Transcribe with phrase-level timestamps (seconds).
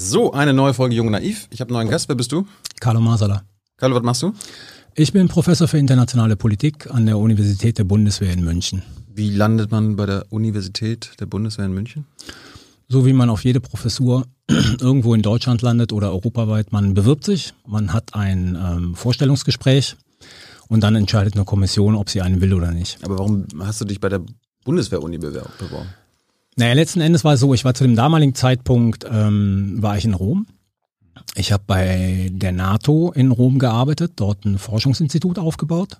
[0.00, 1.48] So, eine neue Folge Jung und Naiv.
[1.50, 2.08] Ich habe einen neuen Gast.
[2.08, 2.46] Wer bist du?
[2.78, 3.42] Carlo Masala.
[3.78, 4.32] Carlo, was machst du?
[4.94, 8.84] Ich bin Professor für internationale Politik an der Universität der Bundeswehr in München.
[9.12, 12.06] Wie landet man bei der Universität der Bundeswehr in München?
[12.86, 14.26] So wie man auf jede Professur
[14.80, 19.96] irgendwo in Deutschland landet oder europaweit, man bewirbt sich, man hat ein ähm, Vorstellungsgespräch
[20.68, 22.98] und dann entscheidet eine Kommission, ob sie einen will oder nicht.
[23.04, 24.20] Aber warum hast du dich bei der
[24.64, 25.88] Bundeswehr-Uni beworben?
[26.58, 30.04] Naja, letzten Endes war es so, ich war zu dem damaligen Zeitpunkt, ähm, war ich
[30.04, 30.48] in Rom.
[31.36, 35.98] Ich habe bei der NATO in Rom gearbeitet, dort ein Forschungsinstitut aufgebaut.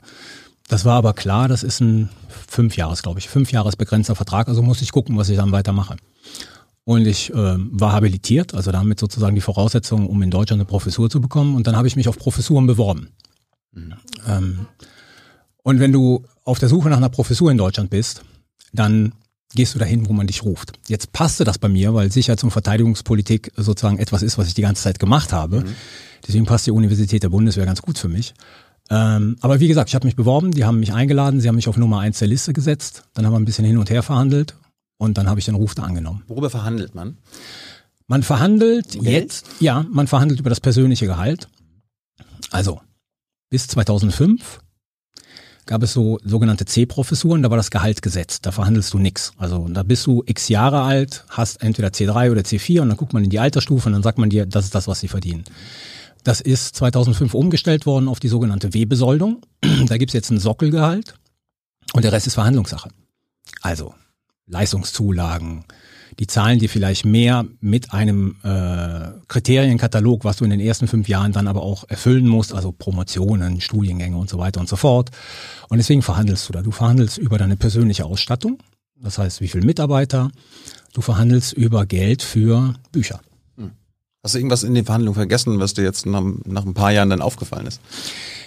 [0.67, 4.49] Das war aber klar, das ist ein fünf Jahres, glaube ich, fünf Jahres begrenzter Vertrag,
[4.49, 5.95] also musste ich gucken, was ich dann weitermache.
[6.83, 11.09] Und ich äh, war habilitiert, also damit sozusagen die Voraussetzung, um in Deutschland eine Professur
[11.09, 11.55] zu bekommen.
[11.55, 13.11] Und dann habe ich mich auf Professuren beworben.
[13.71, 13.95] Mhm.
[14.27, 14.67] Ähm,
[15.63, 18.23] und wenn du auf der Suche nach einer Professur in Deutschland bist,
[18.73, 19.13] dann
[19.55, 20.73] gehst du dahin, wo man dich ruft.
[20.89, 24.63] Jetzt passte das bei mir, weil Sicherheits- und Verteidigungspolitik sozusagen etwas ist, was ich die
[24.63, 25.61] ganze Zeit gemacht habe.
[25.61, 25.75] Mhm.
[26.27, 28.35] Deswegen passt die Universität der Bundeswehr ganz gut für mich.
[28.91, 31.69] Ähm, aber wie gesagt, ich habe mich beworben, die haben mich eingeladen, sie haben mich
[31.69, 34.57] auf Nummer eins der Liste gesetzt, dann haben wir ein bisschen hin und her verhandelt
[34.97, 36.23] und dann habe ich den Ruf da angenommen.
[36.27, 37.19] Worüber verhandelt man?
[38.07, 39.05] Man verhandelt Geld?
[39.05, 41.49] jetzt, ja, man verhandelt über das persönliche Gehalt.
[42.51, 42.81] Also
[43.51, 44.61] bis 2005
[45.69, 49.33] gab es so sogenannte C-Professuren, da war das Gehalt gesetzt, da verhandelst du nix.
[49.37, 53.13] Also da bist du x Jahre alt, hast entweder C3 oder C4 und dann guckt
[53.13, 55.45] man in die Altersstufe und dann sagt man dir, das ist das, was sie verdienen.
[56.25, 59.43] Das ist 2005 umgestellt worden auf die sogenannte W-Besoldung.
[59.87, 61.15] Da gibt's jetzt ein Sockelgehalt
[61.93, 62.89] und der Rest ist Verhandlungssache.
[63.61, 63.95] Also
[64.47, 65.65] Leistungszulagen,
[66.19, 71.09] die zahlen dir vielleicht mehr mit einem äh, Kriterienkatalog, was du in den ersten fünf
[71.09, 75.11] Jahren dann aber auch erfüllen musst, also Promotionen, Studiengänge und so weiter und so fort.
[75.69, 76.63] Und deswegen verhandelst du da.
[76.63, 78.59] Du verhandelst über deine persönliche Ausstattung,
[79.01, 80.31] das heißt, wie viele Mitarbeiter.
[80.93, 83.21] Du verhandelst über Geld für Bücher.
[83.57, 83.71] Hm.
[84.25, 87.11] Hast du irgendwas in den Verhandlungen vergessen, was dir jetzt nach, nach ein paar Jahren
[87.11, 87.81] dann aufgefallen ist?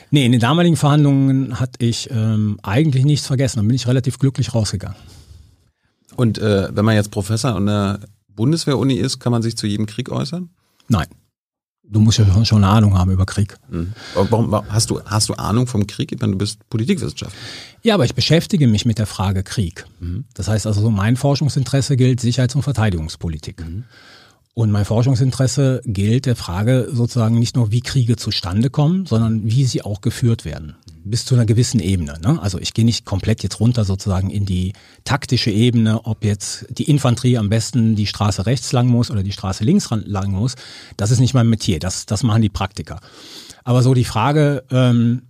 [0.09, 3.59] Nee, in den damaligen Verhandlungen hatte ich ähm, eigentlich nichts vergessen.
[3.59, 4.97] Dann bin ich relativ glücklich rausgegangen.
[6.22, 9.88] Und äh, wenn man jetzt Professor an der Bundeswehr-Uni ist, kann man sich zu jedem
[9.88, 10.52] Krieg äußern?
[10.88, 11.08] Nein.
[11.84, 13.58] Du musst ja schon eine Ahnung haben über Krieg.
[13.72, 13.94] Mhm.
[14.14, 16.12] Warum, hast, du, hast du Ahnung vom Krieg?
[16.12, 17.40] Ich meine, du bist Politikwissenschaftler.
[17.82, 19.88] Ja, aber ich beschäftige mich mit der Frage Krieg.
[20.00, 20.26] Mhm.
[20.36, 23.59] Das heißt also, mein Forschungsinteresse gilt Sicherheits- und Verteidigungspolitik.
[23.59, 23.86] Mhm.
[24.53, 29.66] Und mein Forschungsinteresse gilt der Frage sozusagen nicht nur, wie Kriege zustande kommen, sondern wie
[29.66, 30.76] sie auch geführt werden.
[31.03, 32.19] Bis zu einer gewissen Ebene.
[32.22, 32.41] Ne?
[32.41, 34.73] Also ich gehe nicht komplett jetzt runter sozusagen in die
[35.03, 39.31] taktische Ebene, ob jetzt die Infanterie am besten die Straße rechts lang muss oder die
[39.31, 40.56] Straße links lang muss.
[40.97, 41.79] Das ist nicht mein Metier.
[41.79, 43.00] Das, das machen die Praktiker.
[43.63, 45.23] Aber so die Frage, ähm,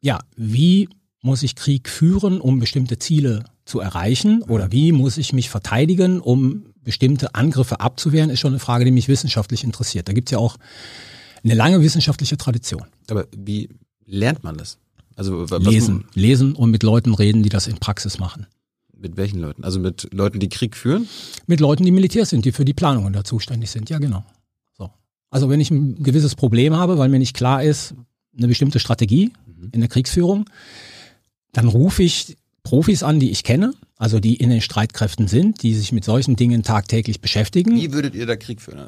[0.00, 0.88] ja, wie
[1.22, 4.42] muss ich Krieg führen, um bestimmte Ziele zu erreichen?
[4.42, 8.90] Oder wie muss ich mich verteidigen, um bestimmte Angriffe abzuwehren, ist schon eine Frage, die
[8.90, 10.06] mich wissenschaftlich interessiert.
[10.06, 10.56] Da gibt es ja auch
[11.42, 12.84] eine lange wissenschaftliche Tradition.
[13.08, 13.70] Aber wie
[14.06, 14.78] lernt man das?
[15.16, 18.46] Also lesen, lesen und mit Leuten reden, die das in Praxis machen.
[18.96, 19.64] Mit welchen Leuten?
[19.64, 21.08] Also mit Leuten, die Krieg führen?
[21.46, 23.90] Mit Leuten, die Militär sind, die für die Planungen da zuständig sind.
[23.90, 24.24] Ja, genau.
[24.76, 24.90] So.
[25.30, 27.94] Also wenn ich ein gewisses Problem habe, weil mir nicht klar ist,
[28.36, 29.70] eine bestimmte Strategie mhm.
[29.72, 30.46] in der Kriegsführung,
[31.52, 35.74] dann rufe ich Profis an, die ich kenne, also die in den Streitkräften sind, die
[35.74, 37.76] sich mit solchen Dingen tagtäglich beschäftigen.
[37.76, 38.80] Wie würdet ihr da Krieg führen?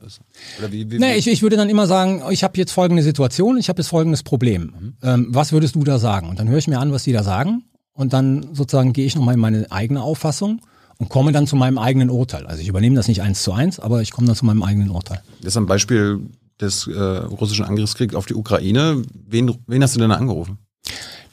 [0.59, 3.57] Oder wie, wie, nee, ich, ich würde dann immer sagen, ich habe jetzt folgende Situation,
[3.57, 4.75] ich habe jetzt folgendes Problem.
[4.79, 4.95] Mhm.
[5.03, 6.29] Ähm, was würdest du da sagen?
[6.29, 9.15] Und dann höre ich mir an, was die da sagen und dann sozusagen gehe ich
[9.15, 10.61] nochmal in meine eigene Auffassung
[10.99, 12.47] und komme dann zu meinem eigenen Urteil.
[12.47, 14.91] Also ich übernehme das nicht eins zu eins, aber ich komme dann zu meinem eigenen
[14.91, 15.23] Urteil.
[15.41, 16.21] Das ist ein Beispiel
[16.61, 19.03] des äh, russischen Angriffskriegs auf die Ukraine.
[19.13, 20.59] Wen, wen hast du denn da angerufen?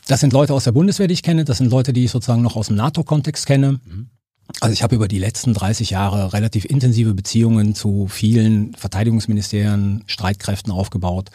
[0.08, 1.46] Das sind Leute aus der Bundeswehr, die ich kenne.
[1.46, 3.80] Das sind Leute, die ich sozusagen noch aus dem NATO-Kontext kenne.
[4.60, 10.72] Also ich habe über die letzten 30 Jahre relativ intensive Beziehungen zu vielen Verteidigungsministerien, Streitkräften
[10.72, 11.30] aufgebaut,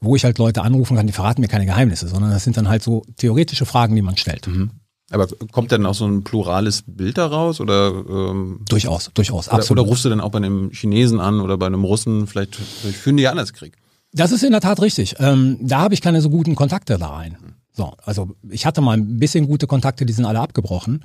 [0.00, 2.68] wo ich halt Leute anrufen kann, die verraten mir keine Geheimnisse, sondern das sind dann
[2.68, 4.48] halt so theoretische Fragen, die man stellt.
[4.48, 4.70] Mhm.
[5.10, 9.80] Aber kommt denn auch so ein plurales Bild daraus oder ähm, durchaus, durchaus, oder, absolut.
[9.80, 12.26] Oder rufst du dann auch bei einem Chinesen an oder bei einem Russen?
[12.26, 13.74] Vielleicht, vielleicht führen die anders Krieg.
[14.12, 15.16] Das ist in der Tat richtig.
[15.18, 17.38] Ähm, da habe ich keine so guten Kontakte da rein.
[17.78, 21.04] So, also ich hatte mal ein bisschen gute Kontakte, die sind alle abgebrochen.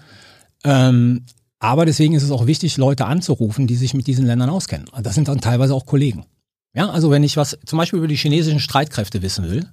[0.63, 1.25] Ähm,
[1.59, 4.87] aber deswegen ist es auch wichtig, Leute anzurufen, die sich mit diesen Ländern auskennen.
[5.03, 6.25] Das sind dann teilweise auch Kollegen.
[6.73, 9.69] Ja, also wenn ich was zum Beispiel über die chinesischen Streitkräfte wissen will,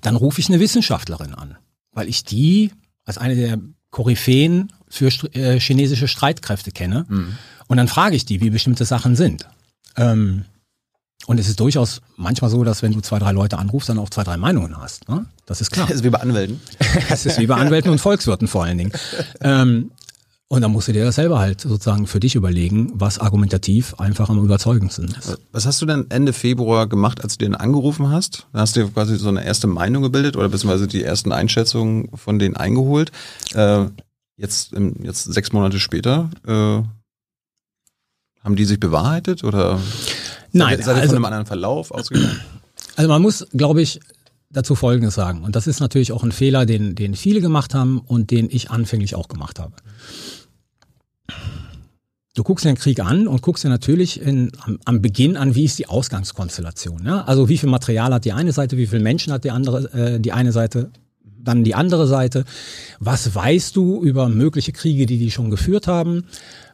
[0.00, 1.56] dann rufe ich eine Wissenschaftlerin an,
[1.90, 2.70] weil ich die
[3.04, 3.58] als eine der
[3.90, 7.04] Koryphäen für äh, chinesische Streitkräfte kenne.
[7.08, 7.36] Mhm.
[7.66, 9.48] Und dann frage ich die, wie bestimmte Sachen sind.
[9.96, 10.44] Ähm,
[11.26, 14.10] und es ist durchaus manchmal so, dass wenn du zwei, drei Leute anrufst, dann auch
[14.10, 15.08] zwei, drei Meinungen hast.
[15.08, 15.26] Ne?
[15.46, 15.86] Das ist klar.
[15.88, 16.60] Das ist wie bei Anwälten.
[17.08, 18.92] das ist wie bei Anwälten und Volkswirten vor allen Dingen.
[19.40, 19.90] Ähm,
[20.48, 24.28] Und dann musst du dir das selber halt sozusagen für dich überlegen, was argumentativ einfach
[24.28, 25.38] am überzeugendsten ist.
[25.50, 28.46] Was hast du denn Ende Februar gemacht, als du den angerufen hast?
[28.52, 32.38] Da hast du quasi so eine erste Meinung gebildet oder beziehungsweise die ersten Einschätzungen von
[32.38, 33.10] denen eingeholt.
[33.54, 33.86] Äh,
[34.36, 34.72] jetzt,
[35.02, 36.82] jetzt sechs Monate später, äh,
[38.44, 39.80] haben die sich bewahrheitet oder
[40.54, 42.40] Nein, seid ihr also, von einem anderen Verlauf ausgegangen?
[42.96, 43.98] Also man muss, glaube ich,
[44.50, 45.42] dazu Folgendes sagen.
[45.42, 48.70] Und das ist natürlich auch ein Fehler, den, den viele gemacht haben und den ich
[48.70, 49.72] anfänglich auch gemacht habe.
[52.34, 55.64] Du guckst den Krieg an und guckst dir natürlich in, am, am, Beginn an, wie
[55.64, 57.02] ist die Ausgangskonstellation.
[57.02, 57.26] Ne?
[57.26, 60.20] Also wie viel Material hat die eine Seite, wie viele Menschen hat die andere, äh,
[60.20, 60.90] die eine Seite,
[61.44, 62.44] dann die andere Seite.
[63.00, 66.24] Was weißt du über mögliche Kriege, die die schon geführt haben?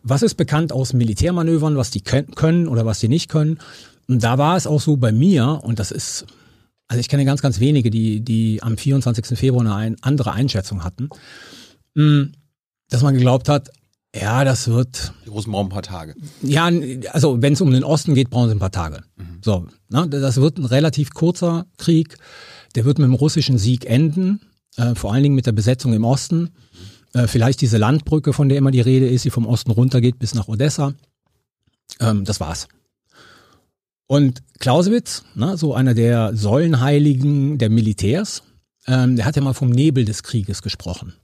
[0.02, 3.58] Was ist bekannt aus Militärmanövern, was die können oder was die nicht können?
[4.08, 6.26] Und da war es auch so bei mir, und das ist,
[6.88, 9.38] also ich kenne ganz, ganz wenige, die, die am 24.
[9.38, 11.10] Februar eine andere Einschätzung hatten,
[11.94, 12.32] hm,
[12.88, 13.70] dass man geglaubt hat,
[14.14, 15.12] ja, das wird.
[15.24, 16.16] Die Russen brauchen ein paar Tage.
[16.42, 16.68] Ja,
[17.12, 19.04] also wenn es um den Osten geht, brauchen sie ein paar Tage.
[19.16, 19.38] Mhm.
[19.44, 22.16] So, ne, das wird ein relativ kurzer Krieg.
[22.74, 24.40] Der wird mit dem russischen Sieg enden,
[24.76, 26.50] äh, vor allen Dingen mit der Besetzung im Osten.
[27.12, 30.34] Äh, vielleicht diese Landbrücke, von der immer die Rede ist, die vom Osten runtergeht bis
[30.34, 30.94] nach Odessa.
[31.98, 32.68] Ähm, das war's.
[34.06, 38.42] Und Clausewitz, ne, so einer der Säulenheiligen der Militärs,
[38.86, 41.14] ähm, der hat ja mal vom Nebel des Krieges gesprochen.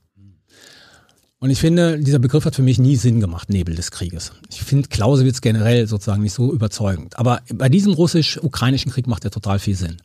[1.39, 4.31] Und ich finde, dieser Begriff hat für mich nie Sinn gemacht, Nebel des Krieges.
[4.49, 7.19] Ich finde Clausewitz generell sozusagen nicht so überzeugend.
[7.19, 9.97] Aber bei diesem russisch-ukrainischen Krieg macht er total viel Sinn.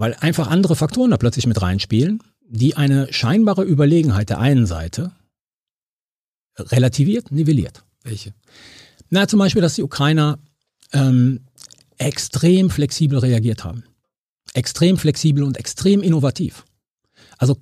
[0.00, 5.12] Weil einfach andere Faktoren da plötzlich mit reinspielen, die eine scheinbare Überlegenheit der einen Seite
[6.58, 7.84] relativiert, nivelliert.
[8.02, 8.32] Welche?
[9.10, 10.38] Na, zum Beispiel, dass die Ukrainer
[10.94, 11.40] ähm,
[11.98, 13.84] extrem flexibel reagiert haben.
[14.54, 16.64] Extrem flexibel und extrem innovativ.
[17.36, 17.58] Also,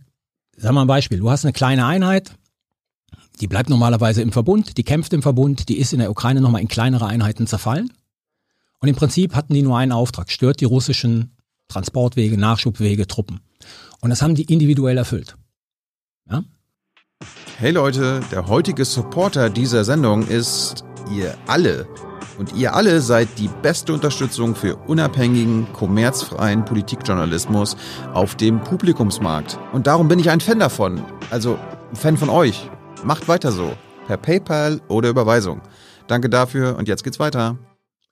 [0.57, 1.19] sag mal ein Beispiel.
[1.19, 2.31] Du hast eine kleine Einheit,
[3.41, 6.63] die bleibt normalerweise im Verbund, die kämpft im Verbund, die ist in der Ukraine nochmal
[6.63, 7.93] in kleinere Einheiten zerfallen.
[8.79, 11.33] Und im Prinzip hatten die nur einen Auftrag, stört die russischen
[11.69, 13.41] Transportwege, Nachschubwege, Truppen.
[14.01, 15.37] Und das haben die individuell erfüllt.
[16.31, 16.43] Ja?
[17.59, 20.85] Hey Leute, der heutige Supporter dieser Sendung ist
[21.15, 21.87] ihr alle.
[22.39, 27.77] Und ihr alle seid die beste Unterstützung für unabhängigen, kommerzfreien Politikjournalismus
[28.15, 29.59] auf dem Publikumsmarkt.
[29.73, 31.05] Und darum bin ich ein Fan davon.
[31.31, 31.59] Also
[31.91, 32.71] ein Fan von euch.
[33.03, 33.73] Macht weiter so.
[34.07, 35.61] Per PayPal oder Überweisung.
[36.07, 37.59] Danke dafür und jetzt geht's weiter.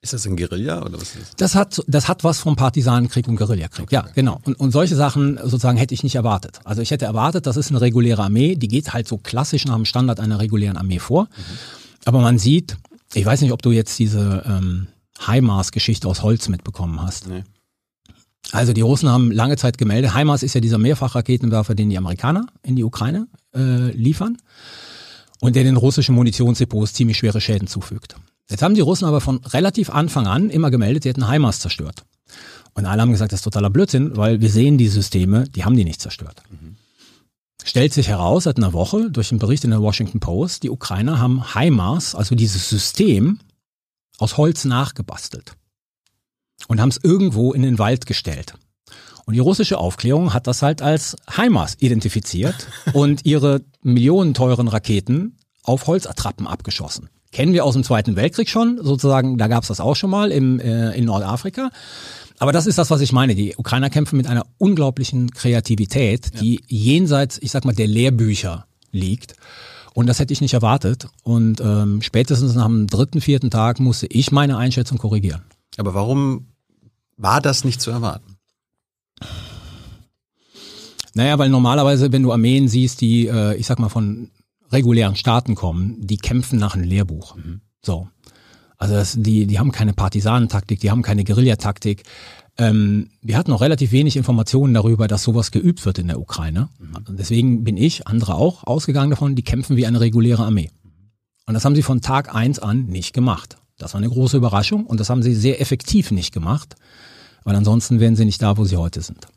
[0.01, 1.35] Ist das ein Guerilla oder was ist das?
[1.37, 3.85] Das hat, das hat was vom Partisanenkrieg und Guerillakrieg.
[3.85, 3.95] Okay.
[3.95, 4.39] Ja, genau.
[4.43, 6.59] Und, und solche Sachen sozusagen hätte ich nicht erwartet.
[6.63, 9.75] Also ich hätte erwartet, das ist eine reguläre Armee, die geht halt so klassisch nach
[9.75, 11.23] dem Standard einer regulären Armee vor.
[11.23, 11.57] Mhm.
[12.05, 12.77] Aber man sieht,
[13.13, 14.87] ich weiß nicht, ob du jetzt diese ähm,
[15.25, 17.27] HIMARS-Geschichte aus Holz mitbekommen hast.
[17.27, 17.43] Nee.
[18.51, 22.47] Also die Russen haben lange Zeit gemeldet, HIMARS ist ja dieser Mehrfachraketenwerfer, den die Amerikaner
[22.61, 24.37] in die Ukraine äh, liefern
[25.39, 28.15] und der den russischen Munitionsdepots ziemlich schwere Schäden zufügt.
[28.49, 32.05] Jetzt haben die Russen aber von relativ Anfang an immer gemeldet, sie hätten HIMARS zerstört.
[32.73, 35.75] Und alle haben gesagt, das ist totaler Blödsinn, weil wir sehen die Systeme, die haben
[35.75, 36.43] die nicht zerstört.
[36.49, 36.75] Mhm.
[37.63, 41.19] Stellt sich heraus, seit einer Woche durch einen Bericht in der Washington Post, die Ukrainer
[41.19, 43.39] haben HIMARS, also dieses System,
[44.19, 45.53] aus Holz nachgebastelt
[46.67, 48.53] und haben es irgendwo in den Wald gestellt.
[49.25, 55.87] Und die russische Aufklärung hat das halt als HIMARS identifiziert und ihre millionenteuren Raketen auf
[55.87, 57.09] Holzattrappen abgeschossen.
[57.31, 60.31] Kennen wir aus dem Zweiten Weltkrieg schon, sozusagen, da gab es das auch schon mal
[60.31, 61.69] im, äh, in Nordafrika.
[62.39, 63.35] Aber das ist das, was ich meine.
[63.35, 66.61] Die Ukrainer kämpfen mit einer unglaublichen Kreativität, die ja.
[66.67, 69.35] jenseits, ich sag mal, der Lehrbücher liegt.
[69.93, 71.07] Und das hätte ich nicht erwartet.
[71.23, 75.41] Und ähm, spätestens nach dem dritten, vierten Tag musste ich meine Einschätzung korrigieren.
[75.77, 76.47] Aber warum
[77.17, 78.37] war das nicht zu erwarten?
[81.15, 84.29] Naja, weil normalerweise, wenn du Armeen siehst, die, äh, ich sag mal, von
[84.71, 87.35] regulären Staaten kommen, die kämpfen nach einem Lehrbuch.
[87.35, 87.61] Mhm.
[87.81, 88.07] So.
[88.77, 92.03] Also das, die, die haben keine Partisanentaktik, die haben keine Guerillataktik.
[92.57, 96.69] Ähm, wir hatten noch relativ wenig Informationen darüber, dass sowas geübt wird in der Ukraine.
[96.79, 97.17] Mhm.
[97.17, 100.71] Deswegen bin ich, andere auch, ausgegangen davon, die kämpfen wie eine reguläre Armee.
[101.45, 103.57] Und das haben sie von Tag eins an nicht gemacht.
[103.77, 106.75] Das war eine große Überraschung und das haben sie sehr effektiv nicht gemacht,
[107.43, 109.27] weil ansonsten wären sie nicht da, wo sie heute sind.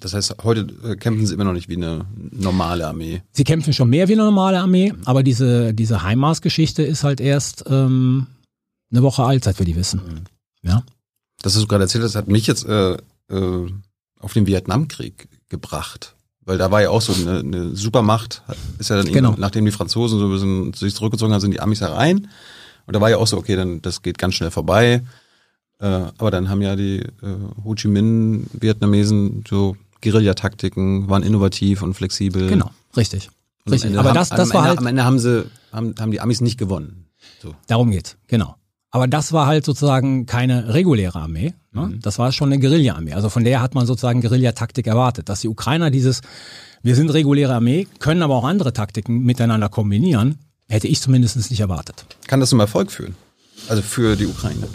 [0.00, 3.22] Das heißt, heute äh, kämpfen sie immer noch nicht wie eine normale Armee.
[3.32, 7.64] Sie kämpfen schon mehr wie eine normale Armee, aber diese, diese Heimas-Geschichte ist halt erst
[7.68, 8.26] ähm,
[8.90, 10.00] eine Woche alt, seit wir die wissen.
[10.04, 10.68] Mhm.
[10.68, 10.82] Ja.
[11.42, 12.96] Das, was du gerade erzählt hast, hat mich jetzt äh,
[13.30, 13.70] äh,
[14.18, 16.14] auf den Vietnamkrieg gebracht.
[16.42, 18.42] Weil da war ja auch so eine, eine Supermacht,
[18.78, 19.34] ist ja dann genau.
[19.36, 22.28] nachdem die Franzosen so ein bisschen sich zurückgezogen haben, sind die Amis herein.
[22.86, 25.02] Und da war ja auch so, okay, dann das geht ganz schnell vorbei.
[25.78, 25.86] Äh,
[26.18, 31.94] aber dann haben ja die äh, Ho Chi Minh Vietnamesen so Guerillataktiken, waren innovativ und
[31.94, 32.48] flexibel.
[32.48, 33.30] Genau, richtig.
[33.70, 34.78] Richtig, aber haben, das, das am war Ende, halt.
[34.78, 37.06] Am Ende haben sie, haben, haben die Amis nicht gewonnen.
[37.42, 37.54] So.
[37.66, 38.56] Darum geht's, genau.
[38.90, 41.54] Aber das war halt sozusagen keine reguläre Armee.
[41.72, 41.82] Ne?
[41.82, 42.00] Mhm.
[42.00, 43.12] Das war schon eine Guerilla-Armee.
[43.12, 45.28] Also von der hat man sozusagen Guerillataktik erwartet.
[45.28, 46.22] Dass die Ukrainer dieses,
[46.82, 50.38] wir sind reguläre Armee, können aber auch andere Taktiken miteinander kombinieren,
[50.68, 52.04] hätte ich zumindest nicht erwartet.
[52.26, 53.14] Kann das zum Erfolg führen?
[53.68, 54.66] Also für die Ukraine.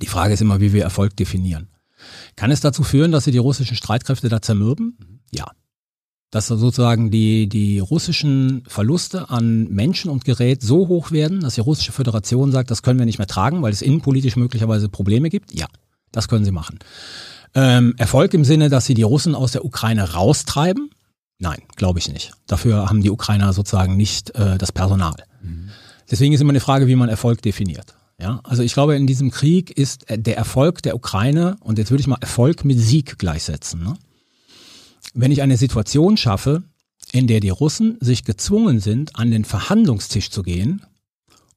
[0.00, 1.68] Die Frage ist immer, wie wir Erfolg definieren.
[2.36, 5.20] Kann es dazu führen, dass sie die russischen Streitkräfte da zermürben?
[5.30, 5.46] Ja.
[6.30, 11.60] Dass sozusagen die, die russischen Verluste an Menschen und Gerät so hoch werden, dass die
[11.60, 15.52] russische Föderation sagt, das können wir nicht mehr tragen, weil es innenpolitisch möglicherweise Probleme gibt?
[15.52, 15.66] Ja,
[16.10, 16.78] das können sie machen.
[17.54, 20.90] Ähm, Erfolg im Sinne, dass sie die Russen aus der Ukraine raustreiben?
[21.38, 22.32] Nein, glaube ich nicht.
[22.46, 25.16] Dafür haben die Ukrainer sozusagen nicht äh, das Personal.
[26.10, 27.94] Deswegen ist immer eine Frage, wie man Erfolg definiert.
[28.22, 31.90] Ja, also ich glaube, in diesem Krieg ist äh, der Erfolg der Ukraine, und jetzt
[31.90, 33.82] würde ich mal Erfolg mit Sieg gleichsetzen.
[33.82, 33.94] Ne?
[35.12, 36.62] Wenn ich eine Situation schaffe,
[37.10, 40.82] in der die Russen sich gezwungen sind, an den Verhandlungstisch zu gehen,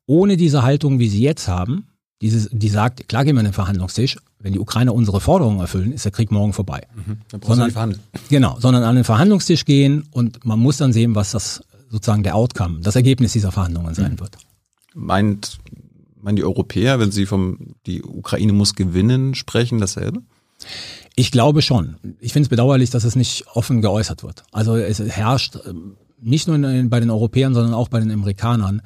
[0.07, 1.85] ohne diese Haltung, wie sie jetzt haben,
[2.19, 5.91] diese, die sagt, klar gehen wir an den Verhandlungstisch, wenn die Ukrainer unsere Forderungen erfüllen,
[5.91, 6.81] ist der Krieg morgen vorbei.
[6.95, 8.01] Dann brauchst du Sondern- nicht verhandeln.
[8.29, 12.35] Genau, sondern an den Verhandlungstisch gehen und man muss dann sehen, was das sozusagen der
[12.35, 14.37] Outcome, das Ergebnis dieser Verhandlungen sein wird.
[14.95, 15.59] Meint,
[16.25, 20.23] meinen die Europäer, wenn sie vom die Ukraine muss gewinnen sprechen, dasselbe?
[21.15, 21.97] Ich glaube schon.
[22.19, 24.43] Ich finde es bedauerlich, dass es nicht offen geäußert wird.
[24.51, 28.81] Also es herrscht ähm, nicht nur in, bei den Europäern, sondern auch bei den Amerikanern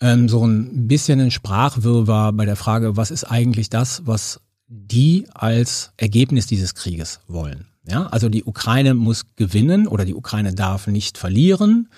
[0.00, 5.26] ähm, so ein bisschen ein Sprachwirrwarr bei der Frage, was ist eigentlich das, was die
[5.34, 7.66] als Ergebnis dieses Krieges wollen.
[7.86, 11.88] Ja, also die Ukraine muss gewinnen oder die Ukraine darf nicht verlieren.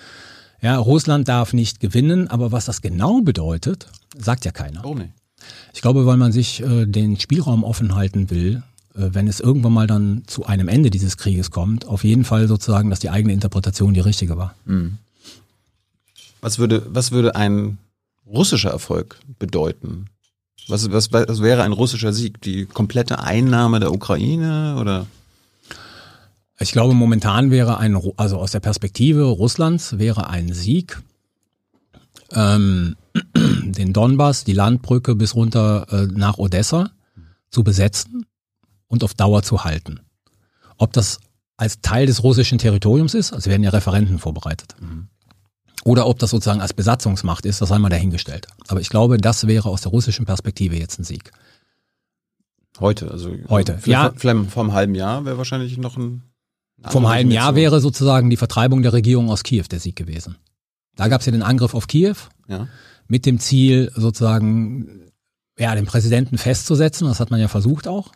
[0.64, 4.83] Ja, Russland darf nicht gewinnen, aber was das genau bedeutet, sagt ja keiner.
[4.83, 5.12] Warum nicht?
[5.75, 8.62] Ich glaube, weil man sich äh, den Spielraum offen halten will,
[8.94, 12.49] äh, wenn es irgendwann mal dann zu einem Ende dieses Krieges kommt, auf jeden Fall
[12.49, 14.54] sozusagen, dass die eigene Interpretation die richtige war.
[16.40, 17.76] Was würde, was würde ein
[18.26, 20.06] russischer Erfolg bedeuten?
[20.68, 22.40] Was, was, was wäre ein russischer Sieg?
[22.40, 25.06] Die komplette Einnahme der Ukraine oder?
[26.58, 31.02] Ich glaube, momentan wäre ein, also aus der Perspektive Russlands wäre ein Sieg,
[32.32, 32.96] ähm,
[33.34, 36.90] den Donbass, die Landbrücke bis runter äh, nach Odessa
[37.50, 38.26] zu besetzen
[38.88, 40.00] und auf Dauer zu halten.
[40.78, 41.18] Ob das
[41.56, 44.75] als Teil des russischen Territoriums ist, also werden ja Referenten vorbereitet.
[45.84, 48.46] Oder ob das sozusagen als Besatzungsmacht ist, das sei mal dahingestellt.
[48.68, 51.30] Aber ich glaube, das wäre aus der russischen Perspektive jetzt ein Sieg.
[52.80, 54.12] Heute, also Heute, Vielleicht, ja.
[54.16, 56.23] vielleicht vor einem halben Jahr wäre wahrscheinlich noch ein.
[56.91, 60.37] Vom halben Jahr wäre sozusagen die Vertreibung der Regierung aus Kiew der Sieg gewesen.
[60.97, 62.14] Da gab es ja den Angriff auf Kiew
[62.49, 62.69] Ja.
[63.09, 65.11] mit dem Ziel, sozusagen
[65.59, 67.07] ja, den Präsidenten festzusetzen.
[67.07, 68.12] Das hat man ja versucht auch.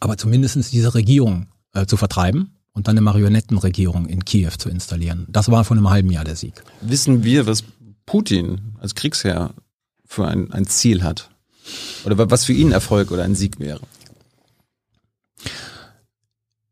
[0.00, 5.26] Aber zumindestens diese Regierung äh, zu vertreiben und dann eine Marionettenregierung in Kiew zu installieren.
[5.28, 6.62] Das war vor einem halben Jahr der Sieg.
[6.80, 7.64] Wissen wir, was
[8.06, 9.52] Putin als Kriegsherr
[10.06, 11.28] für ein, ein Ziel hat?
[12.04, 13.80] Oder wa- was für ihn Erfolg oder ein Sieg wäre?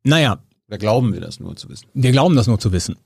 [0.04, 1.86] Naja, Oder glauben wir das nur zu wissen?
[1.94, 2.96] wir glauben das nur zu wissen.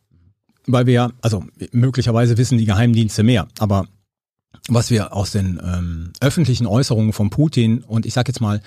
[0.66, 3.86] Weil wir, also möglicherweise wissen die Geheimdienste mehr, aber
[4.68, 8.60] was wir aus den ähm, öffentlichen Äußerungen von Putin und ich sage jetzt mal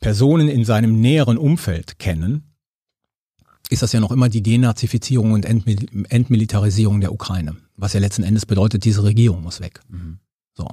[0.00, 2.42] Personen in seinem näheren Umfeld kennen,
[3.70, 7.56] ist das ja noch immer die Denazifizierung und Entmil Entmilitarisierung der Ukraine.
[7.76, 9.80] Was ja letzten Endes bedeutet, diese Regierung muss weg.
[10.54, 10.68] So.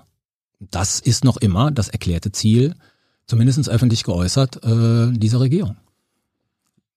[0.60, 2.76] Das ist noch immer das erklärte Ziel,
[3.26, 5.76] zumindest öffentlich geäußert, äh, dieser Regierung.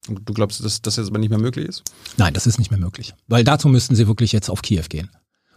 [0.09, 1.83] Du glaubst, dass das jetzt aber nicht mehr möglich ist?
[2.17, 3.15] Nein, das ist nicht mehr möglich.
[3.29, 5.11] Weil dazu müssten sie wirklich jetzt auf Kiew gehen.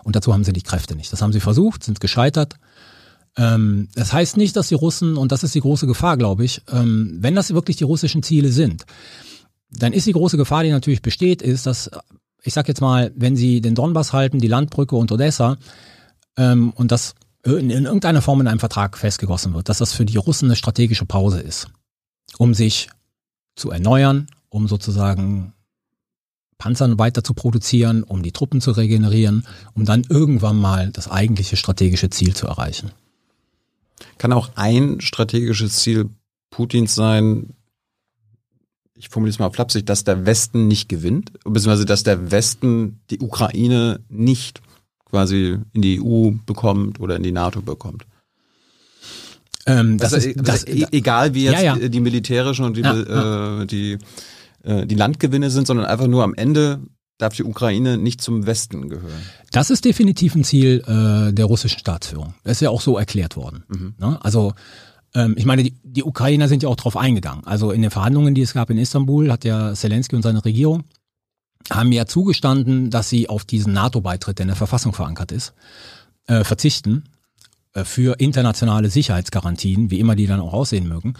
[0.04, 1.12] Und dazu haben sie die Kräfte nicht.
[1.12, 2.56] Das haben sie versucht, sind gescheitert.
[3.38, 6.62] Ähm, das heißt nicht, dass die Russen, und das ist die große Gefahr, glaube ich,
[6.72, 8.86] ähm, wenn das wirklich die russischen Ziele sind,
[9.72, 11.92] dann ist die große Gefahr, die natürlich besteht, ist, dass,
[12.42, 15.58] ich sag jetzt mal, wenn sie den Donbass halten, die Landbrücke und Odessa,
[16.38, 17.14] ähm, und das
[17.44, 20.56] in, in irgendeiner Form in einem Vertrag festgegossen wird, dass das für die Russen eine
[20.56, 21.68] strategische Pause ist,
[22.38, 22.90] um sich
[23.56, 25.54] zu erneuern, um sozusagen
[26.58, 31.56] Panzern weiter zu produzieren, um die Truppen zu regenerieren, um dann irgendwann mal das eigentliche
[31.56, 32.92] strategische Ziel zu erreichen.
[34.18, 36.10] Kann auch ein strategisches Ziel
[36.50, 37.54] Putins sein,
[39.00, 43.20] ich formuliere es mal flapsig, dass der Westen nicht gewinnt, beziehungsweise dass der Westen die
[43.20, 44.62] Ukraine nicht
[45.06, 48.06] quasi in die EU bekommt oder in die NATO bekommt.
[49.66, 51.88] Ähm, das also, ist, das, e- egal wie jetzt Ja, ja.
[51.88, 53.98] die militärischen und die, Ja, Äh, die,
[54.64, 56.82] äh, die Landgewinne sind, sondern einfach nur am Ende
[57.18, 59.22] darf die Ukraine nicht zum Westen gehören.
[59.52, 62.34] Das ist definitiv ein Ziel äh, der russischen Staatsführung.
[62.44, 63.64] Das ist ja auch so erklärt worden.
[64.00, 64.18] Ne?
[64.24, 64.54] Also
[65.14, 67.46] ähm, ich meine, die, die Ukrainer sind ja auch drauf eingegangen.
[67.46, 70.86] Also in den Verhandlungen, die es gab in Istanbul, hat ja Zelensky und seine Regierung
[71.70, 75.54] haben ja zugestanden, dass sie auf diesen NATO-Beitritt, der in der Verfassung verankert ist,
[76.28, 77.04] äh, verzichten
[77.74, 81.16] äh, für internationale Sicherheitsgarantien, wie immer die dann auch aussehen mögen.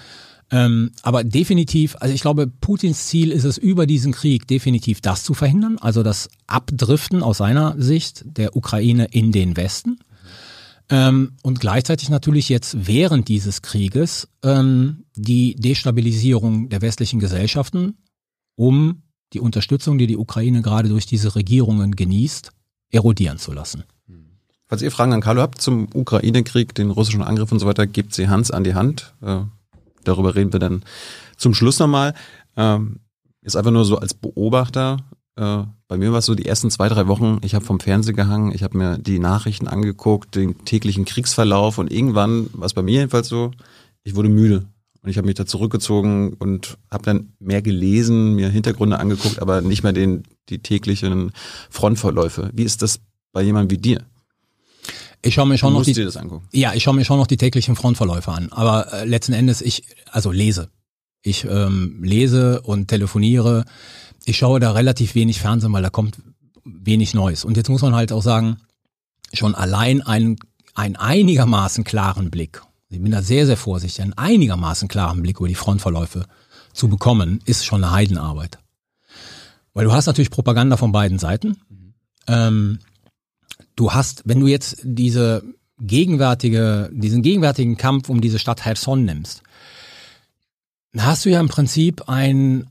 [0.52, 5.24] Ähm, aber definitiv, also ich glaube, Putins Ziel ist es über diesen Krieg definitiv das
[5.24, 10.00] zu verhindern, also das Abdriften aus seiner Sicht der Ukraine in den Westen.
[10.90, 17.98] Ähm, und gleichzeitig natürlich jetzt während dieses Krieges ähm, die Destabilisierung der westlichen Gesellschaften,
[18.56, 19.04] um
[19.34, 22.52] die Unterstützung, die die Ukraine gerade durch diese Regierungen genießt,
[22.90, 23.84] erodieren zu lassen.
[24.70, 28.14] Falls ihr Fragen an Carlo habt zum Ukraine-Krieg, den russischen Angriff und so weiter, gebt
[28.14, 29.16] sie Hans an die Hand.
[29.22, 29.42] Äh,
[30.10, 30.84] darüber reden wir dann
[31.38, 32.14] zum Schluss nochmal.
[32.58, 33.00] Ähm,
[33.42, 34.98] ist einfach nur so als Beobachter.
[35.36, 38.14] Äh, bei mir war es so die ersten zwei, drei Wochen, ich habe vom Fernseher
[38.14, 42.82] gehangen, ich habe mir die Nachrichten angeguckt, den täglichen Kriegsverlauf und irgendwann war es bei
[42.82, 43.52] mir jedenfalls so,
[44.04, 44.66] ich wurde müde.
[45.02, 49.62] Und ich habe mich da zurückgezogen und habe dann mehr gelesen, mir Hintergründe angeguckt, aber
[49.62, 51.32] nicht mehr den, die täglichen
[51.70, 52.50] Frontverläufe.
[52.54, 53.00] Wie ist das
[53.32, 54.04] bei jemandem wie dir?
[55.22, 56.48] Ich schaue mir schon noch die, dir das angucken.
[56.52, 58.52] ja, ich schaue mir schon noch die täglichen Frontverläufe an.
[58.52, 60.70] Aber äh, letzten Endes ich, also lese.
[61.22, 63.66] Ich ähm, lese und telefoniere.
[64.26, 66.20] Ich schaue da relativ wenig Fernsehen, weil da kommt
[66.64, 67.44] wenig Neues.
[67.44, 68.58] Und jetzt muss man halt auch sagen,
[69.34, 70.38] schon allein einen,
[70.74, 72.62] einen einigermaßen klaren Blick,
[72.92, 76.26] ich bin da sehr, sehr vorsichtig, einen einigermaßen klaren Blick über die Frontverläufe
[76.74, 78.58] zu bekommen, ist schon eine Heidenarbeit.
[79.74, 81.58] Weil du hast natürlich Propaganda von beiden Seiten.
[82.28, 82.80] Ähm,
[83.76, 85.44] du hast, wenn du jetzt diese
[85.80, 89.42] gegenwärtige, diesen gegenwärtigen Kampf um diese Stadt Cherson nimmst,
[90.94, 92.68] dann hast du ja im Prinzip ein,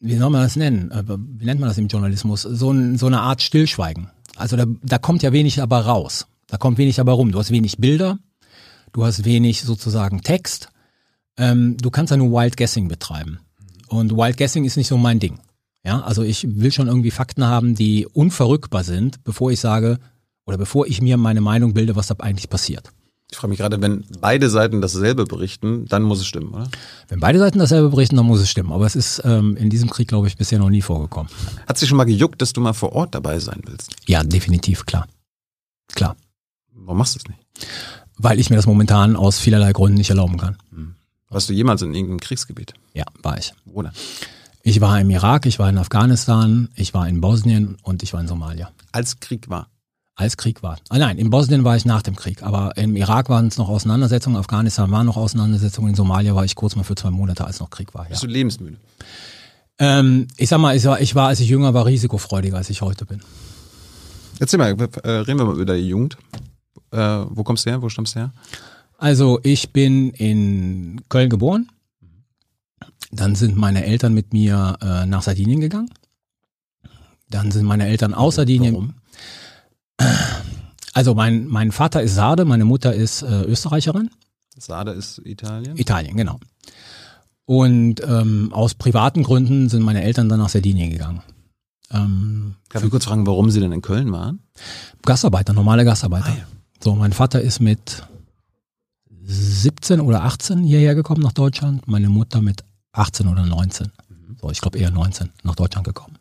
[0.00, 0.90] wie soll man das nennen?
[0.90, 2.42] Äh, Wie nennt man das im Journalismus?
[2.42, 4.10] So, ein, so eine Art Stillschweigen.
[4.36, 6.26] Also da, da kommt ja wenig aber raus.
[6.48, 7.32] Da kommt wenig aber rum.
[7.32, 8.18] Du hast wenig Bilder,
[8.92, 10.68] du hast wenig sozusagen Text.
[11.38, 13.38] Ähm, du kannst ja nur Wild Guessing betreiben.
[13.88, 15.38] Und Wild Guessing ist nicht so mein Ding.
[15.84, 19.98] Ja, also ich will schon irgendwie Fakten haben, die unverrückbar sind, bevor ich sage,
[20.44, 22.90] oder bevor ich mir meine Meinung bilde, was da eigentlich passiert.
[23.30, 26.68] Ich frage mich gerade, wenn beide Seiten dasselbe berichten, dann muss es stimmen, oder?
[27.08, 28.72] Wenn beide Seiten dasselbe berichten, dann muss es stimmen.
[28.72, 31.32] Aber es ist ähm, in diesem Krieg, glaube ich, bisher noch nie vorgekommen.
[31.66, 33.96] Hat sich schon mal gejuckt, dass du mal vor Ort dabei sein willst?
[34.06, 35.06] Ja, definitiv, klar.
[35.94, 36.16] Klar.
[36.74, 37.70] Warum machst du es nicht?
[38.18, 40.58] Weil ich mir das momentan aus vielerlei Gründen nicht erlauben kann.
[41.32, 42.74] Warst du jemals in irgendeinem Kriegsgebiet?
[42.92, 43.54] Ja, war ich.
[43.64, 43.92] Wo denn?
[44.62, 48.20] Ich war im Irak, ich war in Afghanistan, ich war in Bosnien und ich war
[48.20, 48.70] in Somalia.
[48.92, 49.68] Als Krieg war.
[50.22, 50.78] Als Krieg war.
[50.88, 53.68] Ah, nein, in Bosnien war ich nach dem Krieg, aber im Irak waren es noch
[53.68, 57.58] Auseinandersetzungen, Afghanistan waren noch Auseinandersetzungen, in Somalia war ich kurz mal für zwei Monate, als
[57.58, 58.04] noch Krieg war.
[58.04, 58.10] Ja.
[58.10, 58.76] Bist du lebensmüde?
[59.80, 62.82] Ähm, ich sag mal, ich war, ich war, als ich jünger war, risikofreudiger, als ich
[62.82, 63.20] heute bin.
[64.38, 66.16] Erzähl mal, äh, reden wir mal über die Jugend.
[66.92, 67.82] Äh, wo kommst du her?
[67.82, 68.32] Wo stammst du her?
[68.98, 71.68] Also ich bin in Köln geboren.
[73.10, 75.90] Dann sind meine Eltern mit mir äh, nach Sardinien gegangen.
[77.28, 78.74] Dann sind meine Eltern aus Sardinien.
[78.74, 78.94] Warum?
[80.94, 84.10] Also mein, mein Vater ist Sarde, meine Mutter ist äh, Österreicherin.
[84.56, 85.76] Sade ist Italien.
[85.76, 86.38] Italien, genau.
[87.46, 91.22] Und ähm, aus privaten Gründen sind meine Eltern dann nach Sardinien gegangen.
[91.90, 94.40] Ähm, Darf ich kurz fragen, warum sie denn in Köln waren?
[95.02, 96.28] Gastarbeiter, normale Gastarbeiter.
[96.28, 96.46] Ah, ja.
[96.82, 98.02] So, mein Vater ist mit
[99.24, 103.90] 17 oder 18 hierher gekommen nach Deutschland, meine Mutter mit 18 oder 19.
[104.40, 106.16] So, ich glaube eher 19 nach Deutschland gekommen.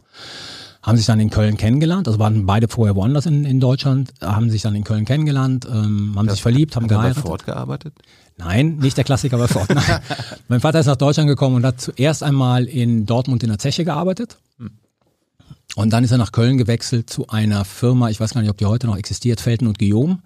[0.83, 4.49] Haben sich dann in Köln kennengelernt, also waren beide vorher woanders in, in Deutschland, haben
[4.49, 7.23] sich dann in Köln kennengelernt, ähm, haben sich verliebt, haben Hat er bei geheiratet.
[7.23, 7.93] Ford gearbeitet?
[8.37, 9.69] Nein, nicht der Klassiker bei Ford.
[9.69, 9.99] Nein.
[10.47, 13.85] mein Vater ist nach Deutschland gekommen und hat zuerst einmal in Dortmund in der Zeche
[13.85, 14.37] gearbeitet.
[15.75, 18.57] Und dann ist er nach Köln gewechselt zu einer Firma, ich weiß gar nicht, ob
[18.57, 20.19] die heute noch existiert, Felten und Guillaume.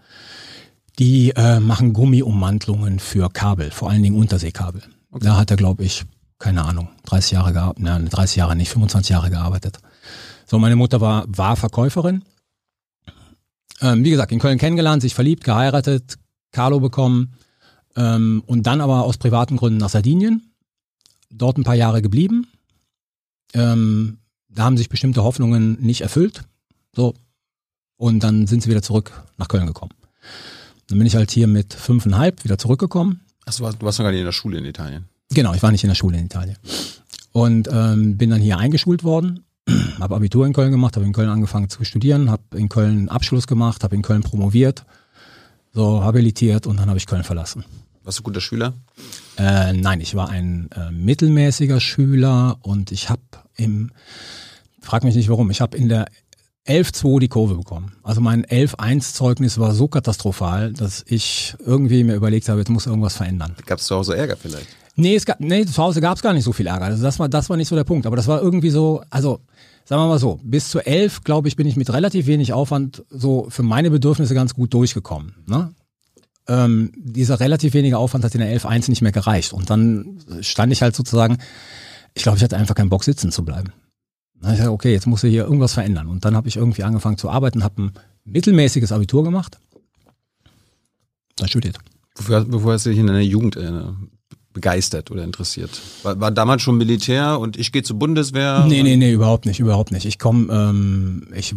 [0.97, 4.81] Die äh, machen Gummiummantelungen für Kabel, vor allen Dingen Unterseekabel.
[5.11, 6.05] Da hat er, glaube ich,
[6.39, 9.79] keine Ahnung, 30 Jahre gearbeitet, nein, 30 Jahre nicht, 25 Jahre gearbeitet.
[10.45, 12.23] So, meine Mutter war, war Verkäuferin.
[13.81, 16.17] Ähm, wie gesagt, in Köln kennengelernt, sich verliebt, geheiratet,
[16.51, 17.34] Carlo bekommen
[17.95, 20.53] ähm, und dann aber aus privaten Gründen nach Sardinien.
[21.29, 22.47] Dort ein paar Jahre geblieben.
[23.53, 26.43] Ähm, da haben sich bestimmte Hoffnungen nicht erfüllt.
[26.95, 27.13] So.
[27.97, 29.91] Und dann sind sie wieder zurück nach Köln gekommen.
[30.88, 33.21] Dann bin ich halt hier mit fünfeinhalb wieder zurückgekommen.
[33.45, 35.05] Achso, du warst- du warst noch gar nicht in der Schule in Italien.
[35.31, 36.58] Genau, ich war nicht in der Schule in Italien.
[37.31, 39.43] Und ähm, bin dann hier eingeschult worden,
[39.99, 43.10] habe Abitur in Köln gemacht, habe in Köln angefangen zu studieren, habe in Köln einen
[43.10, 44.86] Abschluss gemacht, habe in Köln promoviert,
[45.73, 47.65] so habilitiert und dann habe ich Köln verlassen.
[48.04, 48.73] Warst du guter Schüler?
[49.38, 53.21] Äh, nein, ich war ein äh, mittelmäßiger Schüler und ich habe
[53.56, 53.91] im,
[54.80, 56.06] frag mich nicht warum, ich habe in der
[56.67, 57.91] 11.2 die Kurve bekommen.
[58.04, 63.15] Also mein 11.1-Zeugnis war so katastrophal, dass ich irgendwie mir überlegt habe, jetzt muss irgendwas
[63.15, 63.56] verändern.
[63.65, 64.67] Gab es zu Hause Ärger vielleicht?
[64.95, 66.86] Nee, es gab, nee zu Hause gab es gar nicht so viel Ärger.
[66.86, 68.08] Also das war, das war nicht so der Punkt.
[68.08, 69.41] Aber das war irgendwie so, also
[69.86, 73.04] sagen wir mal so, bis zu elf, glaube ich, bin ich mit relativ wenig Aufwand
[73.10, 75.36] so für meine Bedürfnisse ganz gut durchgekommen.
[75.48, 75.74] Ne?
[76.48, 79.54] Ähm, dieser relativ wenige Aufwand hat in der 11.1 nicht mehr gereicht.
[79.54, 81.38] Und dann stand ich halt sozusagen,
[82.13, 83.71] ich glaube, ich hatte einfach keinen Bock sitzen zu bleiben.
[84.41, 86.08] Ich gesagt, okay, jetzt muss ich hier irgendwas verändern.
[86.08, 87.93] Und dann habe ich irgendwie angefangen zu arbeiten, habe ein
[88.26, 89.58] mittelmäßiges Abitur gemacht,
[91.38, 91.78] dann studiert.
[92.15, 93.84] Wofür, wofür hast du dich in deiner Jugend äh,
[94.55, 95.69] begeistert oder interessiert?
[96.01, 98.65] War, war damals schon Militär und ich gehe zur Bundeswehr?
[98.67, 100.05] Nee, nee, nee, überhaupt nicht, überhaupt nicht.
[100.05, 101.53] Ich komme, ähm, ich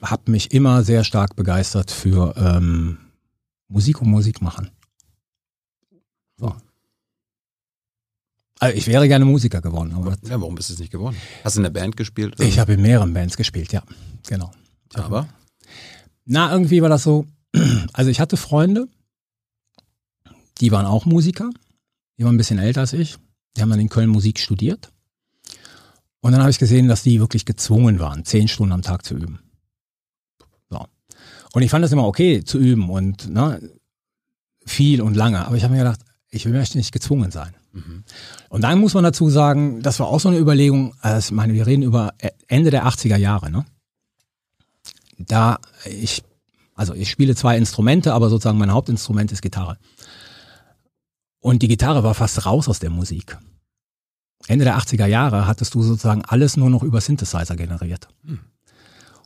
[0.00, 2.96] habe mich immer sehr stark begeistert für ähm,
[3.68, 4.70] Musik und Musik machen.
[6.38, 6.54] So.
[8.60, 9.92] Also ich wäre gerne Musiker geworden.
[9.94, 11.16] Aber ja, warum bist du es nicht geworden?
[11.44, 12.38] Hast du in der Band gespielt?
[12.40, 13.82] Ich habe in mehreren Bands gespielt, ja,
[14.26, 14.50] genau.
[14.94, 15.28] Aber?
[16.24, 17.26] Na, irgendwie war das so,
[17.92, 18.88] also ich hatte Freunde,
[20.60, 21.50] die waren auch Musiker,
[22.20, 23.16] die waren ein bisschen älter als ich,
[23.56, 24.92] die haben dann in Köln Musik studiert.
[26.20, 29.14] Und dann habe ich gesehen, dass die wirklich gezwungen waren, zehn Stunden am Tag zu
[29.14, 29.40] üben.
[30.68, 30.84] So.
[31.54, 33.58] Und ich fand das immer okay zu üben und ne,
[34.66, 35.46] viel und lange.
[35.46, 37.54] Aber ich habe mir gedacht, ich möchte nicht gezwungen sein.
[37.72, 38.04] Mhm.
[38.50, 41.54] Und dann muss man dazu sagen, das war auch so eine Überlegung, also ich meine,
[41.54, 42.12] wir reden über
[42.48, 43.64] Ende der 80er Jahre, ne?
[45.16, 46.22] Da ich,
[46.74, 49.78] also ich spiele zwei Instrumente, aber sozusagen mein Hauptinstrument ist Gitarre.
[51.40, 53.38] Und die Gitarre war fast raus aus der Musik.
[54.46, 58.08] Ende der 80er Jahre hattest du sozusagen alles nur noch über Synthesizer generiert.
[58.24, 58.40] Hm.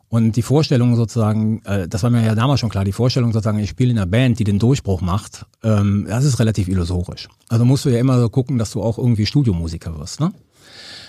[0.08, 3.58] Und die Vorstellung sozusagen, äh, das war mir ja damals schon klar, die Vorstellung sozusagen,
[3.58, 7.28] ich spiele in einer Band, die den Durchbruch macht, ähm, das ist relativ illusorisch.
[7.48, 10.20] Also musst du ja immer so gucken, dass du auch irgendwie Studiomusiker wirst.
[10.20, 10.32] Ne?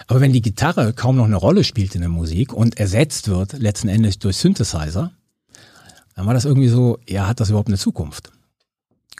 [0.08, 3.54] Aber wenn die Gitarre kaum noch eine Rolle spielt in der Musik und ersetzt wird
[3.54, 5.12] letzten Endes durch Synthesizer,
[6.16, 8.32] dann war das irgendwie so, ja, hat das überhaupt eine Zukunft?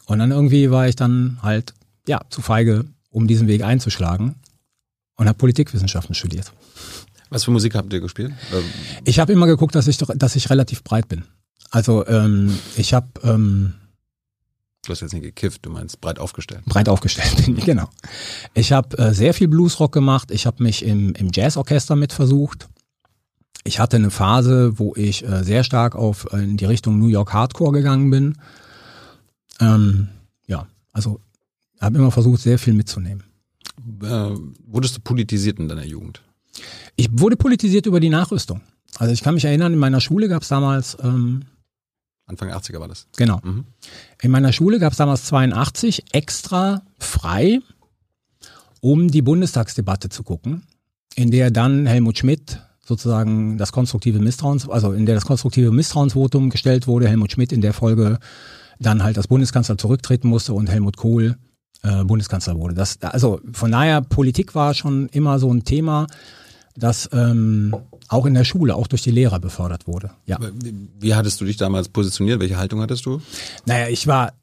[0.06, 1.74] Und dann irgendwie war ich dann halt,
[2.08, 4.36] ja, zu feige, um diesen Weg einzuschlagen
[5.16, 6.52] und habe Politikwissenschaften studiert.
[7.30, 8.34] Was für Musik habt ihr gespielt?
[8.54, 8.64] Ähm,
[9.04, 11.24] ich habe immer geguckt, dass ich doch, dass ich relativ breit bin.
[11.72, 13.74] Also ähm, ich habe ähm,
[14.86, 16.64] Du hast jetzt nicht gekifft, du meinst breit aufgestellt.
[16.66, 17.90] Breit aufgestellt bin ich, genau.
[18.54, 20.30] Ich habe äh, sehr viel Bluesrock gemacht.
[20.32, 22.68] Ich habe mich im, im Jazzorchester mit versucht.
[23.64, 27.08] Ich hatte eine Phase, wo ich äh, sehr stark auf äh, in die Richtung New
[27.08, 28.38] York Hardcore gegangen bin.
[29.60, 30.10] Ähm,
[30.48, 31.20] ja, also
[31.80, 33.24] habe immer versucht, sehr viel mitzunehmen.
[34.02, 34.32] Äh,
[34.66, 36.22] wurdest du politisiert in deiner Jugend?
[36.96, 38.62] Ich wurde politisiert über die Nachrüstung.
[38.98, 41.44] Also ich kann mich erinnern, in meiner Schule gab es damals ähm,
[42.28, 43.08] Anfang 80er war das.
[43.18, 43.40] Genau.
[43.44, 43.66] Mhm.
[44.22, 47.60] In meiner Schule gab es damals 82 extra frei,
[48.82, 50.64] um die Bundestagsdebatte zu gucken,
[51.16, 56.50] in der dann Helmut Schmidt sozusagen das konstruktive Misstrauens, also in der das konstruktive Misstrauensvotum
[56.50, 58.20] gestellt wurde, Helmut Schmidt in der Folge
[58.80, 61.38] dann halt als Bundeskanzler zurücktreten musste und Helmut Kohl
[61.84, 62.74] äh, Bundeskanzler wurde.
[62.74, 66.08] Das, also von daher, Politik war schon immer so ein Thema,
[66.76, 67.76] das ähm,
[68.08, 70.12] auch in der Schule, auch durch die Lehrer befördert wurde.
[70.26, 70.40] Ja.
[71.00, 72.40] Wie hattest du dich damals positioniert?
[72.40, 73.22] Welche Haltung hattest du?
[73.66, 74.34] Naja, ich war,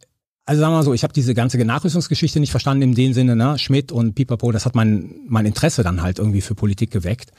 [0.47, 3.37] also sagen wir mal so, ich habe diese ganze Nachrüstungsgeschichte nicht verstanden in dem Sinne,
[3.37, 7.33] ne, Schmidt und Pipapo, das hat mein, mein Interesse dann halt irgendwie für Politik geweckt.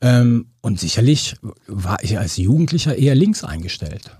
[0.00, 4.16] Ähm, und sicherlich war ich als Jugendlicher eher links eingestellt.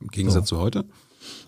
[0.00, 0.56] Im Gegensatz so.
[0.56, 0.84] zu heute?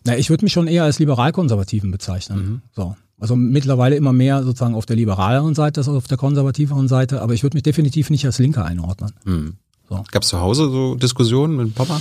[0.05, 2.39] Na, ich würde mich schon eher als liberal-konservativen bezeichnen.
[2.39, 2.63] Mhm.
[2.75, 2.97] So.
[3.19, 7.35] Also mittlerweile immer mehr sozusagen auf der liberaleren Seite als auf der konservativeren Seite, aber
[7.35, 9.13] ich würde mich definitiv nicht als Linker einordnen.
[9.25, 9.57] Mhm.
[9.89, 10.03] So.
[10.11, 12.01] Gab es zu Hause so Diskussionen mit Papa?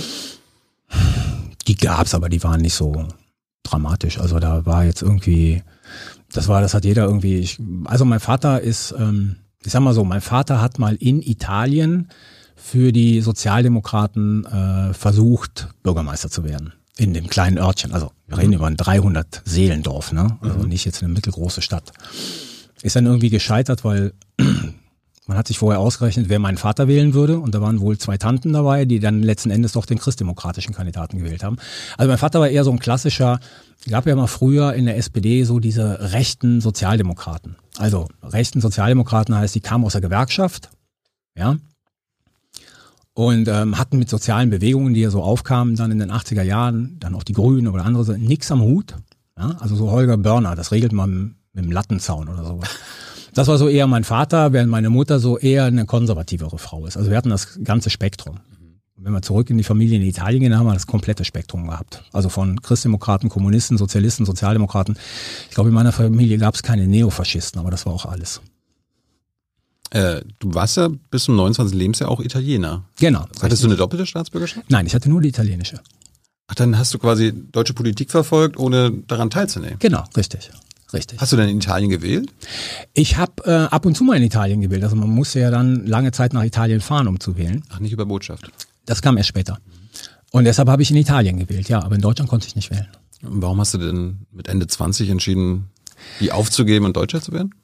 [1.68, 3.06] Die gab's, aber die waren nicht so
[3.64, 4.18] dramatisch.
[4.18, 5.62] Also da war jetzt irgendwie,
[6.32, 7.38] das war, das hat jeder irgendwie.
[7.38, 11.20] Ich, also mein Vater ist, ähm, ich sag mal so, mein Vater hat mal in
[11.20, 12.08] Italien
[12.56, 17.92] für die Sozialdemokraten äh, versucht, Bürgermeister zu werden in dem kleinen Örtchen.
[17.94, 20.38] Also wir reden über ein 300 Seelendorf, ne?
[20.42, 20.68] Also mhm.
[20.68, 21.92] nicht jetzt eine mittelgroße Stadt.
[22.82, 24.12] Ist dann irgendwie gescheitert, weil
[25.26, 27.38] man hat sich vorher ausgerechnet, wer meinen Vater wählen würde.
[27.38, 31.16] Und da waren wohl zwei Tanten dabei, die dann letzten Endes doch den christdemokratischen Kandidaten
[31.16, 31.56] gewählt haben.
[31.96, 33.40] Also mein Vater war eher so ein klassischer,
[33.88, 37.56] gab ja mal früher in der SPD so diese rechten Sozialdemokraten.
[37.78, 40.68] Also rechten Sozialdemokraten heißt, die kamen aus der Gewerkschaft,
[41.34, 41.56] ja,
[43.14, 46.96] und ähm, hatten mit sozialen Bewegungen, die ja so aufkamen, dann in den 80er Jahren,
[47.00, 48.94] dann auch die Grünen oder andere, nix am Hut.
[49.38, 49.56] Ja?
[49.58, 52.68] Also so Holger Börner, das regelt man mit dem Lattenzaun oder sowas.
[53.32, 56.96] Das war so eher mein Vater, während meine Mutter so eher eine konservativere Frau ist.
[56.96, 58.40] Also wir hatten das ganze Spektrum.
[58.96, 62.04] Wenn wir zurück in die Familie in Italien gehen, haben wir das komplette Spektrum gehabt.
[62.12, 64.98] Also von Christdemokraten, Kommunisten, Sozialisten, Sozialdemokraten.
[65.48, 68.42] Ich glaube, in meiner Familie gab es keine Neofaschisten, aber das war auch alles.
[69.90, 71.76] Äh, du warst ja bis zum 29.
[71.76, 72.84] Lebensjahr auch Italiener.
[72.98, 73.20] Genau.
[73.20, 73.60] Hattest richtig.
[73.60, 74.70] du eine doppelte Staatsbürgerschaft?
[74.70, 75.80] Nein, ich hatte nur die italienische.
[76.46, 79.78] Ach, dann hast du quasi deutsche Politik verfolgt, ohne daran teilzunehmen.
[79.78, 80.50] Genau, richtig.
[80.92, 81.20] Richtig.
[81.20, 82.32] Hast du denn in Italien gewählt?
[82.94, 84.82] Ich habe äh, ab und zu mal in Italien gewählt.
[84.82, 87.62] Also man musste ja dann lange Zeit nach Italien fahren, um zu wählen.
[87.68, 88.50] Ach, nicht über Botschaft.
[88.86, 89.58] Das kam erst später.
[90.32, 92.88] Und deshalb habe ich in Italien gewählt, ja, aber in Deutschland konnte ich nicht wählen.
[93.22, 95.70] Und warum hast du denn mit Ende 20 entschieden,
[96.20, 97.54] die aufzugeben und Deutscher zu werden?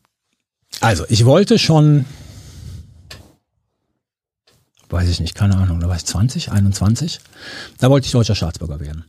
[0.80, 2.04] Also, ich wollte schon,
[4.88, 7.20] weiß ich nicht, keine Ahnung, da war ich 20, 21.
[7.78, 9.04] Da wollte ich deutscher Staatsbürger werden.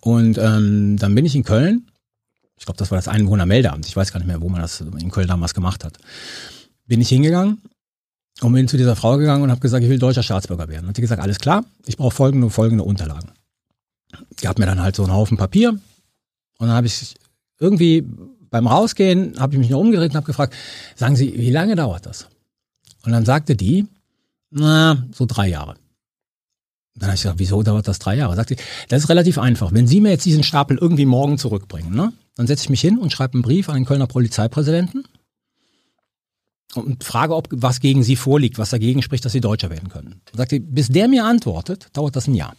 [0.00, 1.86] Und ähm, dann bin ich in Köln.
[2.56, 3.86] Ich glaube, das war das Einwohnermeldeamt.
[3.86, 5.98] Ich weiß gar nicht mehr, wo man das in Köln damals gemacht hat.
[6.86, 7.62] Bin ich hingegangen
[8.40, 10.88] und bin zu dieser Frau gegangen und habe gesagt, ich will deutscher Staatsbürger werden.
[10.88, 13.30] Und die gesagt, alles klar, ich brauche folgende, folgende Unterlagen.
[14.44, 15.80] Hat mir dann halt so einen Haufen Papier und
[16.66, 17.14] dann habe ich
[17.60, 18.04] irgendwie
[18.50, 20.54] beim Rausgehen, habe ich mich noch umgedreht und habe gefragt,
[20.94, 22.28] sagen Sie, wie lange dauert das?
[23.04, 23.86] Und dann sagte die,
[24.50, 25.74] na, so drei Jahre.
[26.94, 28.34] Dann habe ich gesagt, wieso dauert das drei Jahre?
[28.34, 28.56] Sagt sie,
[28.88, 29.72] das ist relativ einfach.
[29.72, 32.98] Wenn Sie mir jetzt diesen Stapel irgendwie morgen zurückbringen, ne, dann setze ich mich hin
[32.98, 35.04] und schreibe einen Brief an den Kölner Polizeipräsidenten
[36.74, 40.20] und frage, ob was gegen Sie vorliegt, was dagegen spricht, dass Sie Deutscher werden können.
[40.26, 42.56] Dann sagt sie, bis der mir antwortet, dauert das ein Jahr.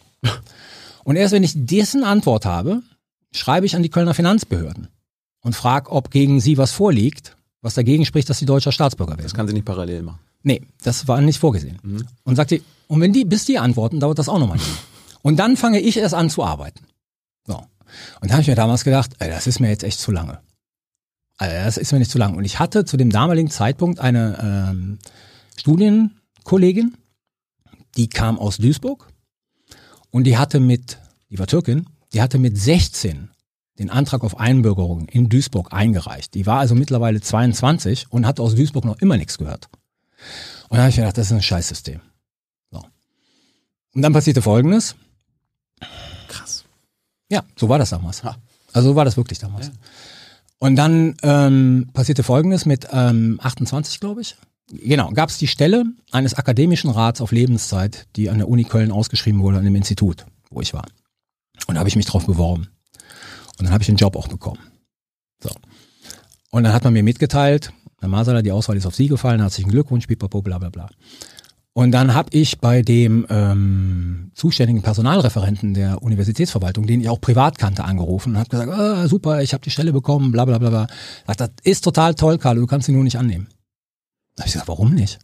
[1.04, 2.82] Und erst wenn ich dessen Antwort habe,
[3.32, 4.88] schreibe ich an die Kölner Finanzbehörden
[5.42, 9.22] und frage, ob gegen Sie was vorliegt, was dagegen spricht, dass Sie deutscher Staatsbürger werden.
[9.22, 10.20] Das kann sie nicht parallel machen.
[10.42, 11.78] Nee, das war nicht vorgesehen.
[11.82, 12.06] Mhm.
[12.24, 14.58] Und sagte, und wenn die, bis die antworten, dauert das auch nochmal.
[15.22, 16.80] Und dann fange ich erst an zu arbeiten.
[17.46, 17.62] So.
[18.20, 20.40] Und da habe ich mir damals gedacht, ey, das ist mir jetzt echt zu lange.
[21.36, 22.36] Also das ist mir nicht zu lang.
[22.36, 24.98] Und ich hatte zu dem damaligen Zeitpunkt eine ähm,
[25.56, 26.96] Studienkollegin,
[27.96, 29.08] die kam aus Duisburg
[30.10, 30.98] und die hatte mit,
[31.30, 33.30] die war Türkin, die hatte mit 16
[33.80, 36.34] den Antrag auf Einbürgerung in Duisburg eingereicht.
[36.34, 39.70] Die war also mittlerweile 22 und hat aus Duisburg noch immer nichts gehört.
[40.68, 42.00] Und da habe ich mir gedacht, das ist ein Scheißsystem.
[42.70, 42.82] So.
[43.94, 44.96] Und dann passierte Folgendes.
[46.28, 46.64] Krass.
[47.30, 48.22] Ja, so war das damals.
[48.22, 48.36] Ha.
[48.74, 49.68] Also so war das wirklich damals.
[49.68, 49.72] Ja.
[50.58, 54.36] Und dann ähm, passierte Folgendes mit ähm, 28, glaube ich.
[54.70, 58.92] Genau, gab es die Stelle eines akademischen Rats auf Lebenszeit, die an der Uni Köln
[58.92, 60.84] ausgeschrieben wurde, an dem Institut, wo ich war.
[61.66, 62.68] Und da habe ich mich drauf beworben.
[63.60, 64.58] Und dann habe ich den Job auch bekommen.
[65.42, 65.50] So.
[66.50, 69.70] Und dann hat man mir mitgeteilt, Herr Masala, die Auswahl ist auf Sie gefallen, herzlichen
[69.70, 70.88] Glückwunsch, pipapo, bla bla bla.
[71.74, 77.58] Und dann habe ich bei dem ähm, zuständigen Personalreferenten der Universitätsverwaltung, den ich auch privat
[77.58, 80.70] kannte, angerufen und habe gesagt, ah, super, ich habe die Stelle bekommen, bla bla bla
[80.70, 80.86] bla.
[81.26, 83.48] Sagt, das ist total toll, Carlo, du kannst sie nur nicht annehmen.
[84.36, 85.18] Da habe ich gesagt, warum nicht?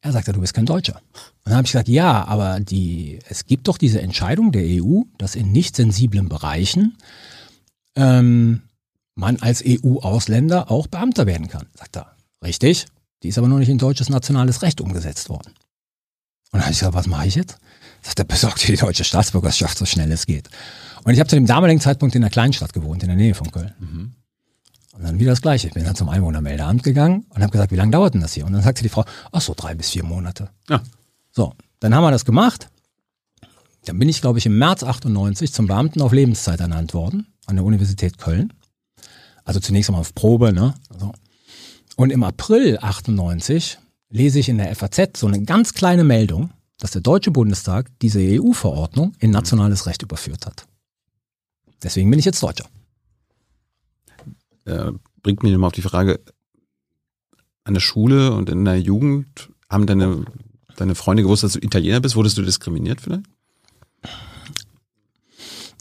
[0.00, 0.94] Er sagte, du bist kein Deutscher.
[0.94, 5.02] Und dann habe ich gesagt, ja, aber die, es gibt doch diese Entscheidung der EU,
[5.18, 6.96] dass in nicht sensiblen Bereichen
[7.98, 8.62] ähm,
[9.14, 11.66] man als EU-Ausländer auch Beamter werden kann.
[11.74, 12.86] Sagt er, richtig,
[13.22, 15.48] die ist aber noch nicht in deutsches nationales Recht umgesetzt worden.
[16.50, 17.58] Und dann habe ich gesagt, was mache ich jetzt?
[18.00, 20.48] Sagt er, besorgt die deutsche Staatsbürgerschaft so schnell es geht.
[21.04, 23.50] Und ich habe zu dem damaligen Zeitpunkt in einer Kleinstadt gewohnt, in der Nähe von
[23.50, 23.74] Köln.
[23.78, 24.12] Mhm.
[24.92, 25.68] Und dann wieder das Gleiche.
[25.68, 28.46] Ich bin dann zum Einwohnermeldeamt gegangen und habe gesagt, wie lange dauert denn das hier?
[28.46, 30.50] Und dann sagte die Frau, ach so, drei bis vier Monate.
[30.68, 30.80] Ja.
[31.32, 32.68] So, dann haben wir das gemacht.
[33.84, 37.56] Dann bin ich, glaube ich, im März 98 zum Beamten auf Lebenszeit ernannt worden an
[37.56, 38.52] der Universität Köln.
[39.44, 40.74] Also zunächst einmal auf Probe, ne?
[40.98, 41.12] So.
[41.96, 43.78] Und im April 98
[44.10, 48.20] lese ich in der FAZ so eine ganz kleine Meldung, dass der Deutsche Bundestag diese
[48.20, 50.66] EU-Verordnung in nationales Recht überführt hat.
[51.82, 52.66] Deswegen bin ich jetzt Deutscher.
[54.64, 56.20] Äh, bringt mich nochmal auf die Frage,
[57.64, 60.24] an der Schule und in der Jugend haben deine,
[60.76, 62.16] deine Freunde gewusst, dass du Italiener bist?
[62.16, 63.24] Wurdest du diskriminiert vielleicht?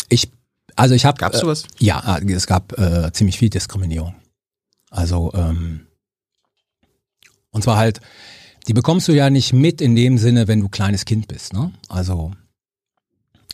[0.10, 0.30] Ich,
[0.78, 1.18] also ich habe.
[1.18, 1.64] Gab's sowas?
[1.80, 4.16] Äh, ja, es gab äh, ziemlich viel Diskriminierung.
[4.90, 5.88] Also ähm,
[7.52, 8.02] und zwar halt,
[8.68, 11.54] die bekommst du ja nicht mit in dem Sinne, wenn du kleines Kind bist.
[11.54, 11.74] Ne?
[11.90, 12.32] Also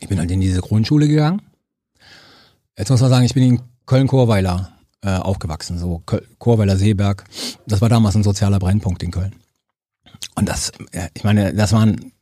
[0.00, 1.40] ich bin halt in diese Grundschule gegangen.
[2.76, 6.02] Jetzt muss man sagen, ich bin in Köln-Chorweiler äh, aufgewachsen, so
[6.38, 7.24] Chorweiler Seeberg.
[7.66, 9.34] Das war damals ein sozialer Brennpunkt in Köln.
[10.34, 12.12] Und das, äh, ich meine, das waren,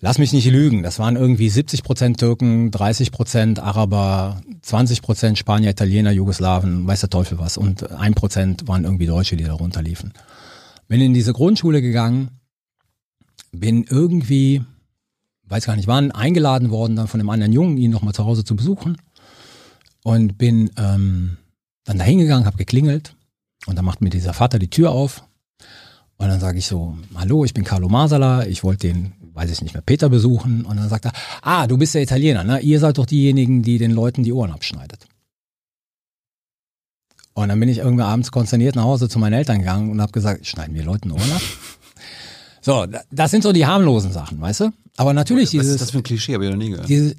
[0.00, 5.38] lass mich nicht lügen, das waren irgendwie 70 Prozent Türken, 30 Prozent Araber, 20 Prozent
[5.38, 7.56] Spanier, Italiener, Jugoslawen, weiß der Teufel was.
[7.56, 10.12] Und ein Prozent waren irgendwie Deutsche, die da runterliefen.
[10.88, 12.30] Bin in diese Grundschule gegangen,
[13.52, 14.62] bin irgendwie,
[15.44, 18.44] weiß gar nicht wann, eingeladen worden dann von einem anderen Jungen, ihn nochmal zu Hause
[18.44, 18.96] zu besuchen.
[20.04, 21.36] Und bin ähm,
[21.84, 23.14] dann da hingegangen, habe geklingelt
[23.66, 25.24] und dann macht mir dieser Vater die Tür auf.
[26.16, 29.62] Und dann sage ich so, hallo, ich bin Carlo Masala, ich wollte den, weiß ich
[29.62, 30.64] nicht mehr, Peter besuchen.
[30.66, 32.60] Und dann sagt er, ah, du bist der Italiener, ne?
[32.60, 35.06] Ihr seid doch diejenigen, die den Leuten die Ohren abschneidet.
[37.34, 40.10] Und dann bin ich irgendwie abends konsterniert nach Hause zu meinen Eltern gegangen und habe
[40.12, 41.42] gesagt, schneiden wir Leuten Ohren ab?
[42.60, 44.72] So, da- das sind so die harmlosen Sachen, weißt du?
[44.96, 45.68] Aber natürlich Was dieses.
[45.74, 46.34] ist das für ein Klischee?
[46.34, 46.88] Hab ich noch nie gehört.
[46.88, 47.14] Diese,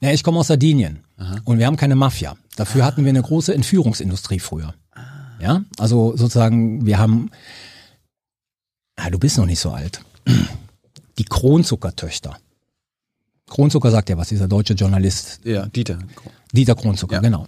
[0.00, 1.00] na, ich komme aus Sardinien
[1.44, 2.36] und wir haben keine Mafia.
[2.56, 4.72] Dafür hatten wir eine große Entführungsindustrie früher.
[5.42, 7.30] Ja, also sozusagen, wir haben,
[8.98, 10.00] ja, du bist noch nicht so alt.
[11.18, 12.36] Die Kronzuckertöchter.
[13.48, 15.98] Kronzucker sagt ja was, dieser deutsche Journalist, Ja, Dieter.
[16.52, 17.20] Dieter Kronzucker, Ja.
[17.20, 17.46] genau.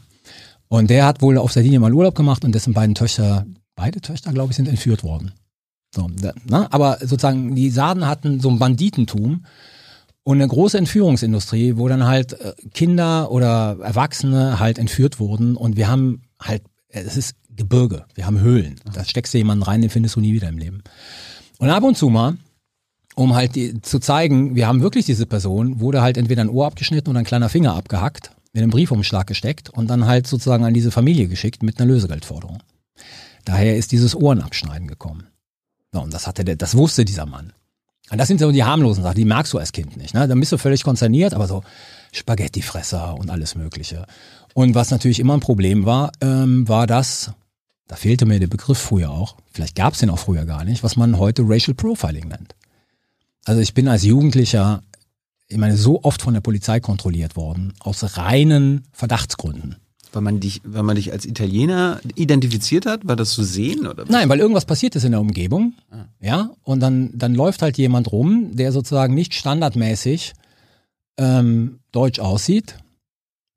[0.68, 4.32] Und der hat wohl auf Sardinien mal Urlaub gemacht und dessen beiden Töchter, beide Töchter,
[4.32, 5.32] glaube ich, sind entführt worden.
[5.94, 6.72] So, ne?
[6.72, 9.46] Aber sozusagen, die Sarden hatten so ein Banditentum
[10.24, 15.76] und eine große Entführungsindustrie, wo dann halt äh, Kinder oder Erwachsene halt entführt wurden und
[15.76, 18.80] wir haben halt, äh, es ist Gebirge, wir haben Höhlen.
[18.92, 20.82] Da steckst du jemanden rein, den findest du nie wieder im Leben.
[21.58, 22.36] Und ab und zu mal,
[23.16, 26.66] um halt die, zu zeigen, wir haben wirklich diese Person, wurde halt entweder ein Ohr
[26.66, 30.74] abgeschnitten oder ein kleiner Finger abgehackt, in einen Briefumschlag gesteckt und dann halt sozusagen an
[30.74, 32.62] diese Familie geschickt mit einer Lösegeldforderung.
[33.44, 35.28] Daher ist dieses Ohrenabschneiden gekommen.
[35.92, 37.52] So, und das hatte der, das wusste dieser Mann.
[38.10, 40.14] Und das sind so die harmlosen Sachen, die merkst du als Kind nicht.
[40.14, 40.28] Ne?
[40.28, 41.64] Dann bist du völlig konzerniert, aber so
[42.12, 44.06] Spaghettifresser und alles Mögliche.
[44.52, 47.32] Und was natürlich immer ein Problem war, ähm, war das,
[47.88, 50.82] da fehlte mir der Begriff früher auch, vielleicht gab es den auch früher gar nicht,
[50.82, 52.55] was man heute Racial Profiling nennt.
[53.46, 54.82] Also ich bin als Jugendlicher,
[55.46, 59.76] ich meine, so oft von der Polizei kontrolliert worden, aus reinen Verdachtsgründen.
[60.12, 64.02] Weil man dich, weil man dich als Italiener identifiziert hat, war das zu sehen oder?
[64.02, 64.10] was?
[64.10, 65.74] Nein, weil irgendwas passiert ist in der Umgebung,
[66.20, 70.32] ja, und dann, dann läuft halt jemand rum, der sozusagen nicht standardmäßig
[71.16, 72.78] ähm, deutsch aussieht,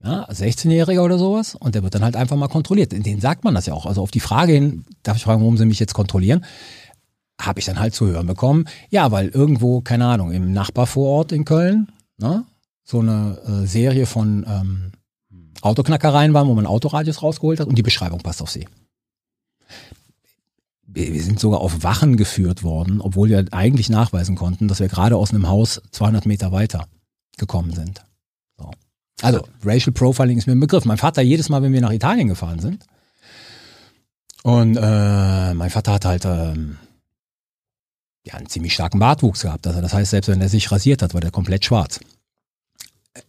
[0.04, 2.92] ja, 16-Jähriger oder sowas, und der wird dann halt einfach mal kontrolliert.
[2.92, 3.86] Den sagt man das ja auch.
[3.88, 6.46] Also auf die Frage hin, darf ich fragen, warum sie mich jetzt kontrollieren,
[7.40, 11.46] habe ich dann halt zu hören bekommen, ja, weil irgendwo, keine Ahnung, im Nachbarvorort in
[11.46, 12.46] Köln, ne,
[12.84, 14.92] so eine äh, Serie von ähm,
[15.62, 18.68] Autoknackereien waren, wo man Autoradios rausgeholt hat und die Beschreibung passt auf sie.
[20.92, 25.18] Wir sind sogar auf Wachen geführt worden, obwohl wir eigentlich nachweisen konnten, dass wir gerade
[25.18, 26.88] aus einem Haus 200 Meter weiter
[27.38, 28.02] gekommen sind.
[28.58, 28.72] So.
[29.22, 30.86] Also, Racial Profiling ist mir ein Begriff.
[30.86, 32.86] Mein Vater, jedes Mal, wenn wir nach Italien gefahren sind,
[34.44, 36.78] und äh, mein Vater hat halt ähm,
[38.26, 39.66] ja, einen ziemlich starken Bartwuchs gehabt.
[39.68, 42.00] Also das heißt, selbst wenn er sich rasiert hat, war der komplett schwarz.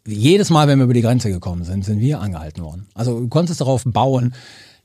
[0.07, 2.88] Jedes Mal, wenn wir über die Grenze gekommen sind, sind wir angehalten worden.
[2.94, 4.35] Also du konntest darauf bauen,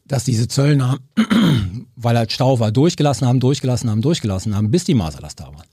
[0.06, 1.00] dass diese Zöllner,
[1.96, 5.68] weil halt Stau war, durchgelassen haben, durchgelassen haben, durchgelassen haben, bis die Maserlast da waren.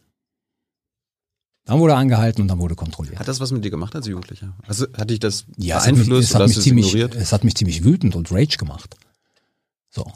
[1.65, 3.19] Dann wurde angehalten und dann wurde kontrolliert.
[3.19, 4.57] Hat das was mit dir gemacht als Jugendlicher?
[4.67, 7.15] Also, hat dich das Ja, es hat, mich, beeinflusst es, hat mich ziemlich, ignoriert?
[7.15, 8.97] es hat mich ziemlich wütend und rage gemacht.
[9.91, 10.11] So.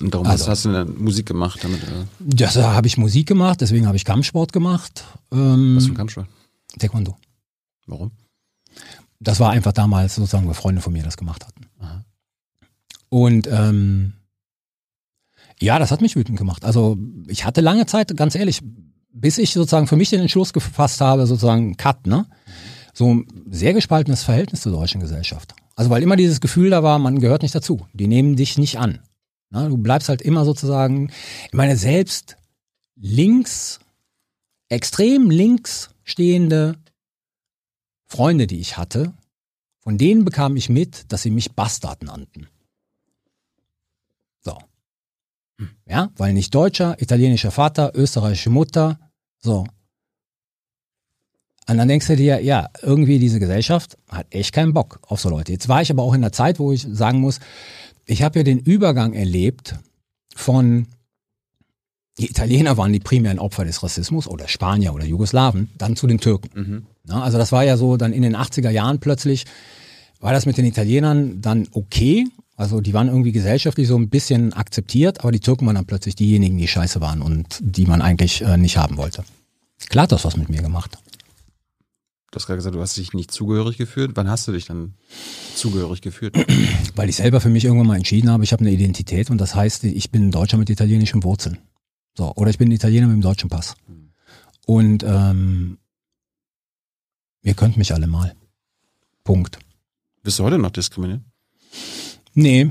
[0.00, 1.82] Und darum Also- hast, du dann Musik gemacht damit.
[1.82, 1.86] Äh,
[2.20, 5.04] Das habe ich Musik gemacht, deswegen habe ich Kampfsport gemacht.
[5.32, 6.26] Ähm, was für ein Kampfsport?
[6.78, 7.16] Taekwondo.
[7.86, 8.10] Warum?
[9.20, 11.66] Das war einfach damals sozusagen, weil Freunde von mir das gemacht hatten.
[11.78, 12.04] Aha.
[13.08, 14.14] Und ähm,
[15.60, 16.64] ja, das hat mich wütend gemacht.
[16.64, 18.60] Also ich hatte lange Zeit, ganz ehrlich,
[19.12, 22.26] bis ich sozusagen für mich den Entschluss gefasst habe, sozusagen Cut, ne?
[22.92, 25.54] So ein sehr gespaltenes Verhältnis zur deutschen Gesellschaft.
[25.76, 27.86] Also weil immer dieses Gefühl da war, man gehört nicht dazu.
[27.92, 28.98] Die nehmen dich nicht an.
[29.54, 29.68] Ne?
[29.68, 31.10] Du bleibst halt immer sozusagen,
[31.46, 32.36] ich meine, selbst
[32.96, 33.80] links,
[34.68, 36.76] extrem links stehende
[38.04, 39.14] Freunde, die ich hatte,
[39.78, 42.48] von denen bekam ich mit, dass sie mich Bastard nannten.
[44.40, 44.58] So.
[45.86, 48.98] Ja, weil nicht Deutscher, italienischer Vater, österreichische Mutter,
[49.38, 49.66] so.
[51.66, 55.30] Und dann denkst du dir, ja, irgendwie diese Gesellschaft hat echt keinen Bock auf so
[55.30, 55.52] Leute.
[55.52, 57.40] Jetzt war ich aber auch in der Zeit, wo ich sagen muss,
[58.06, 59.76] ich habe ja den Übergang erlebt
[60.34, 60.86] von
[62.18, 66.18] die Italiener waren die primären Opfer des Rassismus oder Spanier oder Jugoslawen, dann zu den
[66.18, 66.50] Türken.
[66.54, 66.86] Mhm.
[67.04, 69.46] Na, also das war ja so dann in den 80er Jahren plötzlich,
[70.20, 72.26] war das mit den Italienern dann okay.
[72.56, 76.14] Also die waren irgendwie gesellschaftlich so ein bisschen akzeptiert, aber die Türken waren dann plötzlich
[76.14, 79.24] diejenigen, die scheiße waren und die man eigentlich äh, nicht haben wollte.
[79.88, 80.96] Klar hat das was mit mir gemacht.
[82.34, 84.16] Du hast gerade gesagt, du hast dich nicht zugehörig gefühlt.
[84.16, 84.94] Wann hast du dich dann
[85.54, 86.34] zugehörig gefühlt?
[86.96, 89.54] Weil ich selber für mich irgendwann mal entschieden habe, ich habe eine Identität und das
[89.54, 91.58] heißt, ich bin ein Deutscher mit italienischen Wurzeln.
[92.18, 93.76] So, oder ich bin ein Italiener mit dem deutschen Pass.
[94.66, 95.78] Und ähm,
[97.42, 98.34] ihr könnt mich alle mal.
[99.22, 99.60] Punkt.
[100.24, 101.20] Bist du heute noch diskriminiert?
[102.32, 102.68] Nee,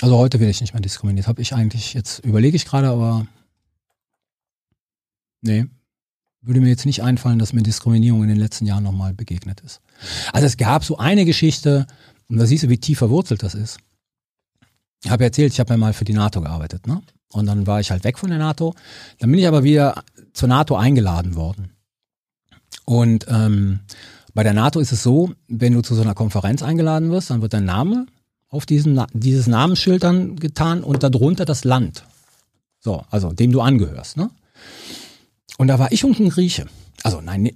[0.00, 1.26] also heute werde ich nicht mehr diskriminiert.
[1.26, 3.26] Habe ich eigentlich, jetzt überlege ich gerade, aber
[5.42, 5.66] nee,
[6.44, 9.80] würde mir jetzt nicht einfallen, dass mir Diskriminierung in den letzten Jahren nochmal begegnet ist.
[10.32, 11.86] Also es gab so eine Geschichte,
[12.28, 13.78] und da siehst du, wie tief verwurzelt das ist.
[15.04, 17.02] Ich habe erzählt, ich habe ja mal für die NATO gearbeitet, ne?
[17.32, 18.74] Und dann war ich halt weg von der NATO.
[19.18, 20.02] Dann bin ich aber wieder
[20.32, 21.72] zur NATO eingeladen worden.
[22.84, 23.80] Und ähm,
[24.34, 27.42] bei der NATO ist es so, wenn du zu so einer Konferenz eingeladen wirst, dann
[27.42, 28.06] wird dein Name
[28.48, 32.04] auf diesen, dieses Namensschild dann getan und darunter das Land.
[32.80, 34.16] So, also dem du angehörst.
[34.16, 34.30] Ne?
[35.58, 36.66] Und da war ich und ein Grieche.
[37.02, 37.50] Also nein,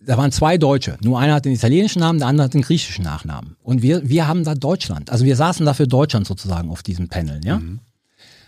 [0.00, 0.96] da waren zwei Deutsche.
[1.02, 3.56] Nur einer hat den italienischen Namen, der andere hat den griechischen Nachnamen.
[3.62, 5.10] Und wir, wir haben da Deutschland.
[5.10, 7.58] Also wir saßen da für Deutschland sozusagen auf diesen Panel, ja.
[7.58, 7.80] Mhm.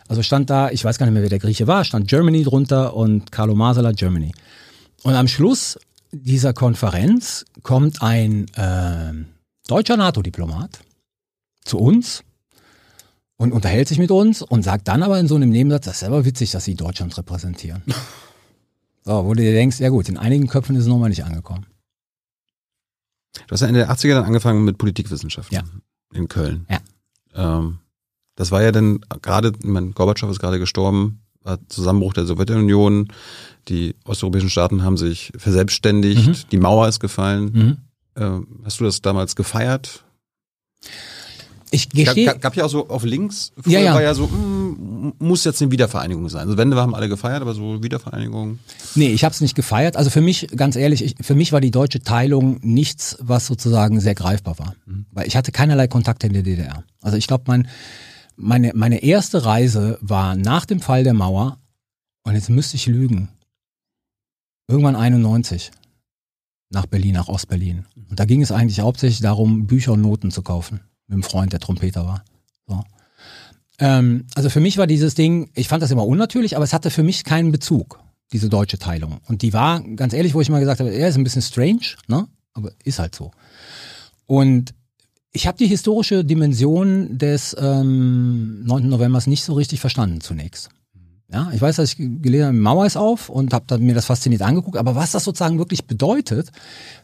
[0.07, 2.95] Also stand da, ich weiß gar nicht mehr, wer der Grieche war, stand Germany drunter
[2.95, 4.33] und Carlo Masala Germany.
[5.03, 5.79] Und am Schluss
[6.13, 9.13] dieser Konferenz kommt ein äh,
[9.67, 10.81] deutscher NATO-Diplomat
[11.65, 12.23] zu uns
[13.37, 16.01] und unterhält sich mit uns und sagt dann aber in so einem Nebensatz, das ist
[16.01, 17.83] selber witzig, dass sie Deutschland repräsentieren.
[19.05, 21.67] so, wo du dir denkst, ja gut, in einigen Köpfen ist es nochmal nicht angekommen.
[23.47, 25.63] Du hast ja in den 80er dann angefangen mit Politikwissenschaften ja.
[26.13, 26.67] in Köln.
[26.71, 26.79] Ja.
[27.35, 27.79] Ähm,
[28.37, 33.13] das war ja dann gerade, mein Gorbatschow ist gerade gestorben, war Zusammenbruch der Sowjetunion,
[33.69, 36.49] die osteuropäischen Staaten haben sich verselbstständigt, mhm.
[36.51, 37.45] die Mauer ist gefallen.
[37.53, 37.77] Mhm.
[38.17, 40.05] Ähm, hast du das damals gefeiert?
[41.71, 42.27] Ich gestehe.
[42.27, 43.95] Gab, gab ja auch so auf links, früher ja, ja.
[43.95, 44.54] war ja so, mh, hm,
[45.19, 46.43] muss jetzt eine Wiedervereinigung sein.
[46.43, 48.59] Also Wende haben alle gefeiert, aber so Wiedervereinigung.
[48.95, 49.97] Nee, ich habe es nicht gefeiert.
[49.97, 54.01] Also für mich, ganz ehrlich, ich, für mich war die deutsche Teilung nichts, was sozusagen
[54.01, 54.75] sehr greifbar war.
[54.87, 55.07] Mhm.
[55.13, 56.85] Weil ich hatte keinerlei Kontakte in der DDR.
[57.01, 57.69] Also ich glaube, mein,
[58.37, 61.59] meine, meine erste Reise war nach dem Fall der Mauer,
[62.25, 63.29] und jetzt müsste ich lügen,
[64.67, 65.71] irgendwann 91
[66.71, 67.85] nach Berlin, nach Ostberlin.
[68.11, 71.53] Und da ging es eigentlich hauptsächlich darum, Bücher und Noten zu kaufen mit einem Freund,
[71.53, 72.25] der Trompeter war.
[72.67, 72.83] So.
[73.79, 76.91] Ähm, also für mich war dieses Ding, ich fand das immer unnatürlich, aber es hatte
[76.91, 77.99] für mich keinen Bezug,
[78.33, 79.19] diese deutsche Teilung.
[79.27, 81.97] Und die war, ganz ehrlich, wo ich mal gesagt habe, er ist ein bisschen strange,
[82.07, 82.27] ne?
[82.53, 83.33] aber ist halt so.
[84.27, 84.75] Und
[85.33, 88.89] ich habe die historische Dimension des ähm, 9.
[88.89, 90.71] Novembers nicht so richtig verstanden zunächst.
[91.33, 94.43] Ja, ich weiß, dass ich gelesen habe, Mauer ist auf und habe mir das fasziniert
[94.43, 96.53] angeguckt, aber was das sozusagen wirklich bedeutet,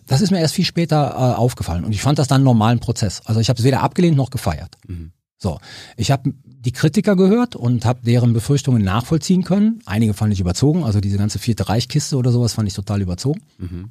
[0.07, 2.79] das ist mir erst viel später äh, aufgefallen und ich fand das dann einen normalen
[2.79, 3.23] Prozess.
[3.25, 4.77] Also ich habe es weder abgelehnt noch gefeiert.
[4.87, 5.11] Mhm.
[5.39, 5.59] So,
[5.97, 9.81] ich habe die Kritiker gehört und habe deren Befürchtungen nachvollziehen können.
[9.87, 13.41] Einige fand ich überzogen, also diese ganze vierte Reichkiste oder sowas fand ich total überzogen.
[13.59, 13.91] Mhm.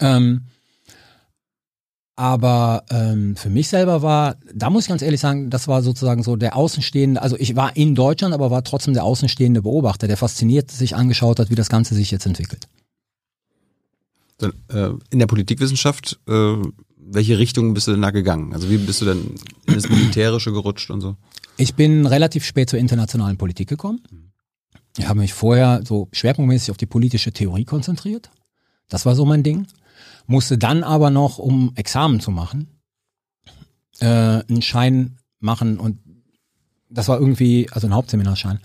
[0.00, 0.40] Ähm,
[2.16, 6.22] aber ähm, für mich selber war, da muss ich ganz ehrlich sagen, das war sozusagen
[6.22, 10.16] so der Außenstehende, also ich war in Deutschland, aber war trotzdem der außenstehende Beobachter, der
[10.16, 12.66] fasziniert sich angeschaut hat, wie das Ganze sich jetzt entwickelt.
[14.38, 16.56] Dann, äh, in der Politikwissenschaft, äh,
[16.96, 18.52] welche Richtung bist du denn da gegangen?
[18.52, 19.34] Also wie bist du denn
[19.66, 21.16] in das Militärische gerutscht und so?
[21.58, 24.00] Ich bin relativ spät zur internationalen Politik gekommen.
[24.96, 28.30] Ich habe mich vorher so schwerpunktmäßig auf die politische Theorie konzentriert.
[28.88, 29.66] Das war so mein Ding
[30.28, 32.68] musste dann aber noch, um Examen zu machen,
[33.98, 35.98] äh, einen Schein machen und
[36.90, 38.60] das war irgendwie, also ein Hauptseminarschein.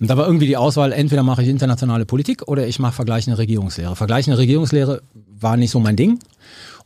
[0.00, 3.38] Und da war irgendwie die Auswahl, entweder mache ich internationale Politik oder ich mache vergleichende
[3.38, 3.94] Regierungslehre.
[3.94, 6.18] Vergleichende Regierungslehre war nicht so mein Ding.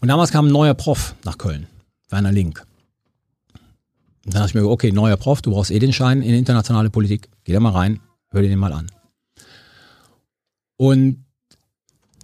[0.00, 1.66] Und damals kam ein neuer Prof nach Köln,
[2.10, 2.67] Werner Link.
[4.28, 6.90] Und dann dachte ich mir, okay, neuer Prof, du brauchst eh den Schein in internationale
[6.90, 8.00] Politik, geh da mal rein,
[8.30, 8.90] hör dir den mal an.
[10.76, 11.24] Und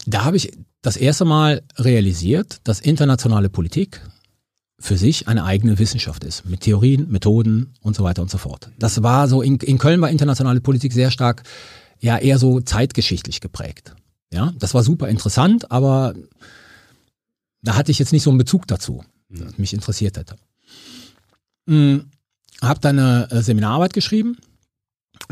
[0.04, 0.52] da habe ich
[0.82, 4.02] das erste Mal realisiert, dass internationale Politik
[4.78, 8.70] für sich eine eigene Wissenschaft ist, mit Theorien, Methoden und so weiter und so fort.
[8.78, 11.42] Das war so, in, in Köln war internationale Politik sehr stark,
[12.00, 13.94] ja, eher so zeitgeschichtlich geprägt.
[14.30, 16.12] Ja, das war super interessant, aber
[17.62, 20.36] da hatte ich jetzt nicht so einen Bezug dazu, das mich interessiert hätte.
[21.66, 22.10] Hm,
[22.60, 24.36] hab dann eine äh, Seminararbeit geschrieben,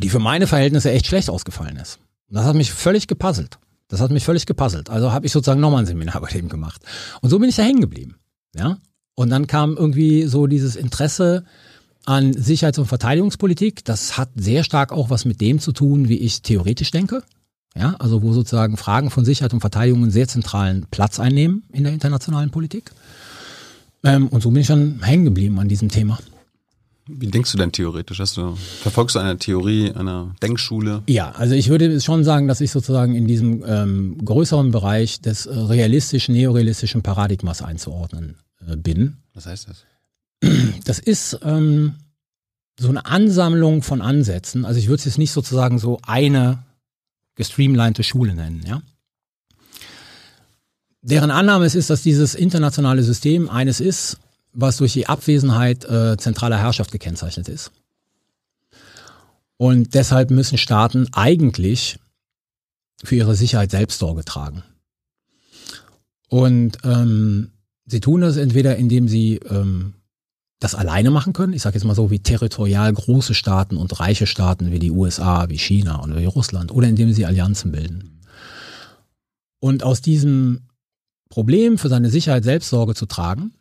[0.02, 1.98] die für meine Verhältnisse echt schlecht ausgefallen ist.
[2.28, 3.58] Das hat mich völlig gepuzzelt.
[3.88, 4.88] Das hat mich völlig gepuzzelt.
[4.88, 6.82] Also habe ich sozusagen nochmal ein Seminar bei dem gemacht.
[7.20, 8.16] Und so bin ich da hängen geblieben.
[8.54, 8.78] Ja.
[9.14, 11.44] Und dann kam irgendwie so dieses Interesse
[12.06, 13.84] an Sicherheits- und Verteidigungspolitik.
[13.84, 17.22] Das hat sehr stark auch was mit dem zu tun, wie ich theoretisch denke.
[17.74, 21.84] Ja, also wo sozusagen Fragen von Sicherheit und Verteidigung einen sehr zentralen Platz einnehmen in
[21.84, 22.92] der internationalen Politik.
[24.04, 26.18] Ähm, und so bin ich dann hängen geblieben an diesem Thema.
[27.06, 28.20] Wie denkst du denn theoretisch?
[28.20, 31.02] Hast du, verfolgst du eine Theorie, eine Denkschule?
[31.08, 35.46] Ja, also ich würde schon sagen, dass ich sozusagen in diesem ähm, größeren Bereich des
[35.46, 38.36] äh, realistischen, neorealistischen Paradigmas einzuordnen
[38.66, 39.16] äh, bin.
[39.34, 39.84] Was heißt das?
[40.84, 41.94] Das ist ähm,
[42.78, 44.64] so eine Ansammlung von Ansätzen.
[44.64, 46.64] Also ich würde es jetzt nicht sozusagen so eine
[47.34, 48.82] gestreamlinete Schule nennen, ja.
[51.02, 54.18] Deren Annahme ist, dass dieses internationale System eines ist,
[54.52, 57.72] was durch die Abwesenheit äh, zentraler Herrschaft gekennzeichnet ist.
[59.56, 61.98] Und deshalb müssen Staaten eigentlich
[63.02, 64.62] für ihre Sicherheit selbst Sorge tragen.
[66.28, 67.50] Und ähm,
[67.86, 69.94] sie tun das entweder, indem sie ähm,
[70.60, 74.26] das alleine machen können, ich sage jetzt mal so wie territorial große Staaten und reiche
[74.26, 78.20] Staaten wie die USA, wie China und wie Russland, oder indem sie Allianzen bilden.
[79.58, 80.68] Und aus diesem
[81.32, 83.54] Problem für seine Sicherheit selbst Sorge zu tragen,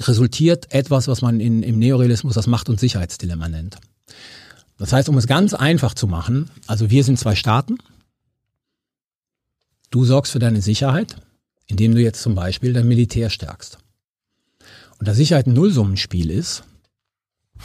[0.00, 3.76] resultiert etwas, was man in, im Neorealismus das Macht- und Sicherheitsdilemma nennt.
[4.78, 7.76] Das heißt, um es ganz einfach zu machen, also wir sind zwei Staaten.
[9.90, 11.16] Du sorgst für deine Sicherheit,
[11.66, 13.76] indem du jetzt zum Beispiel dein Militär stärkst.
[14.98, 16.64] Und da Sicherheit ein Nullsummenspiel ist,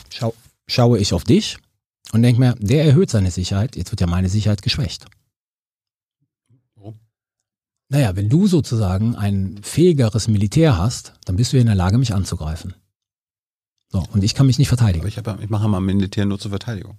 [0.10, 0.36] schau,
[0.68, 1.58] schaue ich auf dich
[2.12, 5.06] und denke mir, der erhöht seine Sicherheit, jetzt wird ja meine Sicherheit geschwächt.
[7.92, 12.14] Naja, wenn du sozusagen ein fähigeres Militär hast, dann bist du in der Lage, mich
[12.14, 12.74] anzugreifen.
[13.90, 15.02] So, und ich kann mich nicht verteidigen.
[15.02, 16.98] Aber ich, hab, ich mache mal Militär nur zur Verteidigung.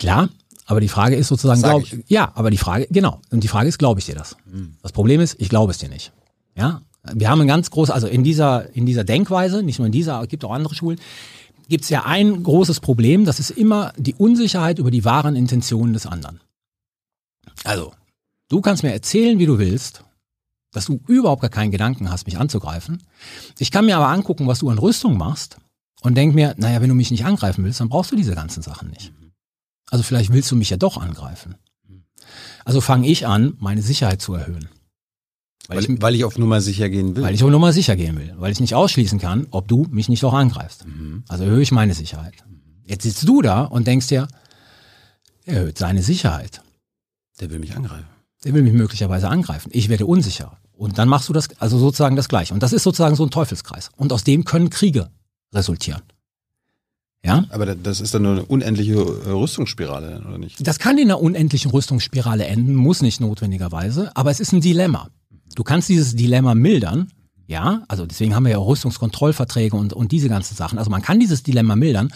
[0.00, 0.30] Klar,
[0.66, 3.78] aber die Frage ist sozusagen, glaub, ja, aber die Frage, genau, und die Frage ist,
[3.78, 4.36] glaube ich dir das?
[4.50, 4.74] Hm.
[4.82, 6.10] Das Problem ist, ich glaube es dir nicht.
[6.56, 6.82] Ja,
[7.12, 10.20] wir haben ein ganz großes, also in dieser, in dieser Denkweise, nicht nur in dieser,
[10.22, 10.98] es gibt auch andere Schulen,
[11.68, 15.92] gibt es ja ein großes Problem, das ist immer die Unsicherheit über die wahren Intentionen
[15.92, 16.40] des anderen.
[17.62, 17.92] Also,
[18.54, 20.04] du kannst mir erzählen, wie du willst,
[20.70, 23.02] dass du überhaupt gar keinen Gedanken hast, mich anzugreifen.
[23.58, 25.58] Ich kann mir aber angucken, was du an Rüstung machst
[26.02, 28.62] und denk mir, naja, wenn du mich nicht angreifen willst, dann brauchst du diese ganzen
[28.62, 29.12] Sachen nicht.
[29.90, 31.56] Also vielleicht willst du mich ja doch angreifen.
[32.64, 34.68] Also fange ich an, meine Sicherheit zu erhöhen.
[35.66, 37.24] Weil, weil, ich, weil ich auf Nummer sicher gehen will.
[37.24, 38.34] Weil ich auf Nummer sicher gehen will.
[38.36, 40.86] Weil ich nicht ausschließen kann, ob du mich nicht doch angreifst.
[40.86, 41.24] Mhm.
[41.28, 42.34] Also erhöhe ich meine Sicherheit.
[42.84, 44.28] Jetzt sitzt du da und denkst dir,
[45.44, 46.62] er erhöht seine Sicherheit.
[47.40, 48.13] Der will mich angreifen.
[48.44, 49.70] Der will mich möglicherweise angreifen.
[49.72, 50.58] Ich werde unsicher.
[50.76, 52.52] Und dann machst du das, also sozusagen das Gleiche.
[52.52, 53.90] Und das ist sozusagen so ein Teufelskreis.
[53.96, 55.10] Und aus dem können Kriege
[55.52, 56.02] resultieren.
[57.24, 57.44] Ja?
[57.48, 60.66] Aber das ist dann nur eine unendliche äh, Rüstungsspirale, oder nicht?
[60.66, 65.08] Das kann in einer unendlichen Rüstungsspirale enden, muss nicht notwendigerweise, aber es ist ein Dilemma.
[65.54, 67.10] Du kannst dieses Dilemma mildern,
[67.46, 70.78] ja, also deswegen haben wir ja auch Rüstungskontrollverträge und, und diese ganzen Sachen.
[70.78, 72.12] Also man kann dieses Dilemma mildern,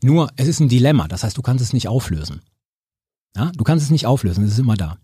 [0.00, 2.40] nur es ist ein Dilemma, das heißt, du kannst es nicht auflösen.
[3.36, 4.96] Ja, du kannst es nicht auflösen, es ist immer da.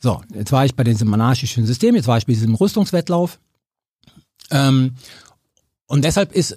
[0.00, 3.38] So, jetzt war ich bei diesem monarchischen System, jetzt war ich bei diesem Rüstungswettlauf.
[4.50, 4.96] Ähm,
[5.86, 6.56] und deshalb ist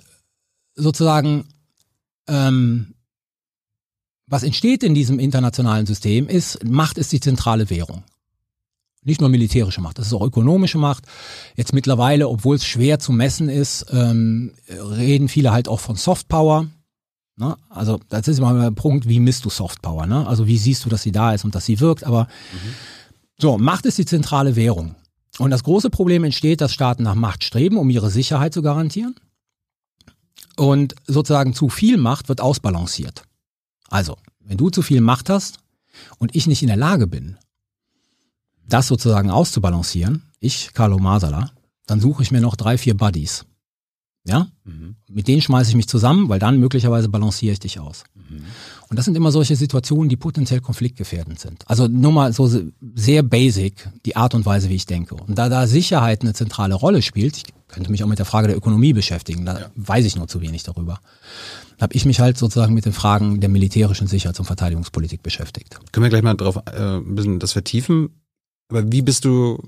[0.75, 1.45] sozusagen
[2.27, 2.93] ähm,
[4.29, 8.03] was entsteht in diesem internationalen System ist, Macht ist die zentrale Währung.
[9.01, 11.05] Nicht nur militärische Macht, das ist auch ökonomische Macht.
[11.55, 16.67] Jetzt mittlerweile, obwohl es schwer zu messen ist, ähm, reden viele halt auch von Softpower.
[17.37, 17.57] Ne?
[17.69, 20.05] Also das ist immer der Punkt, wie misst du Softpower?
[20.05, 20.27] Ne?
[20.27, 22.03] Also wie siehst du, dass sie da ist und dass sie wirkt?
[22.03, 22.75] Aber mhm.
[23.41, 24.95] So, Macht ist die zentrale Währung.
[25.37, 29.15] Und das große Problem entsteht, dass Staaten nach Macht streben, um ihre Sicherheit zu garantieren.
[30.57, 33.23] Und sozusagen zu viel Macht wird ausbalanciert.
[33.87, 35.59] Also, wenn du zu viel Macht hast
[36.17, 37.37] und ich nicht in der Lage bin,
[38.67, 41.51] das sozusagen auszubalancieren, ich, Carlo Masala,
[41.85, 43.45] dann suche ich mir noch drei, vier Buddies.
[44.25, 44.47] Ja?
[44.65, 44.95] Mhm.
[45.07, 48.03] Mit denen schmeiße ich mich zusammen, weil dann möglicherweise balanciere ich dich aus.
[48.13, 48.43] Mhm.
[48.89, 51.63] Und das sind immer solche Situationen, die potenziell konfliktgefährdend sind.
[51.67, 52.49] Also nur mal so
[52.95, 55.15] sehr basic, die Art und Weise, wie ich denke.
[55.15, 58.47] Und da da Sicherheit eine zentrale Rolle spielt, ich könnte mich auch mit der Frage
[58.47, 59.65] der Ökonomie beschäftigen, da ja.
[59.75, 60.99] weiß ich nur zu wenig darüber.
[61.79, 65.79] habe ich mich halt sozusagen mit den Fragen der militärischen Sicherheits- und Verteidigungspolitik beschäftigt.
[65.91, 68.09] Können wir gleich mal drauf äh, ein bisschen das vertiefen?
[68.69, 69.61] Aber wie bist du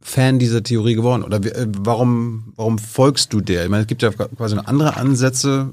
[0.00, 1.22] Fan dieser Theorie geworden?
[1.22, 3.64] Oder äh, warum, warum folgst du der?
[3.64, 5.72] Ich meine, es gibt ja quasi andere Ansätze.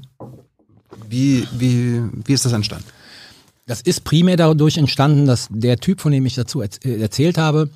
[1.08, 2.86] Wie, wie, wie ist das entstanden?
[3.66, 6.68] Das ist primär dadurch entstanden, dass der Typ, von dem ich dazu äh,
[7.00, 7.70] erzählt habe,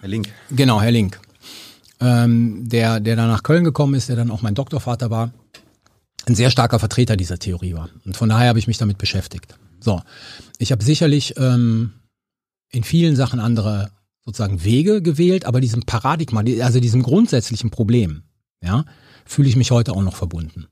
[0.00, 0.28] Herr Link.
[0.50, 1.18] Genau, Herr Link.
[2.00, 5.32] Ähm, der, der dann nach Köln gekommen ist, der dann auch mein Doktorvater war,
[6.26, 7.88] ein sehr starker Vertreter dieser Theorie war.
[8.04, 9.56] Und von daher habe ich mich damit beschäftigt.
[9.80, 10.02] So,
[10.58, 11.92] ich habe sicherlich ähm,
[12.70, 13.90] in vielen Sachen andere
[14.24, 18.22] sozusagen Wege gewählt, aber diesem Paradigma, also diesem grundsätzlichen Problem,
[18.62, 18.84] ja,
[19.24, 20.66] fühle ich mich heute auch noch verbunden.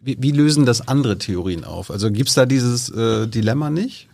[0.00, 1.90] Wie, wie lösen das andere Theorien auf?
[1.90, 4.08] Also gibt's da dieses äh, Dilemma nicht?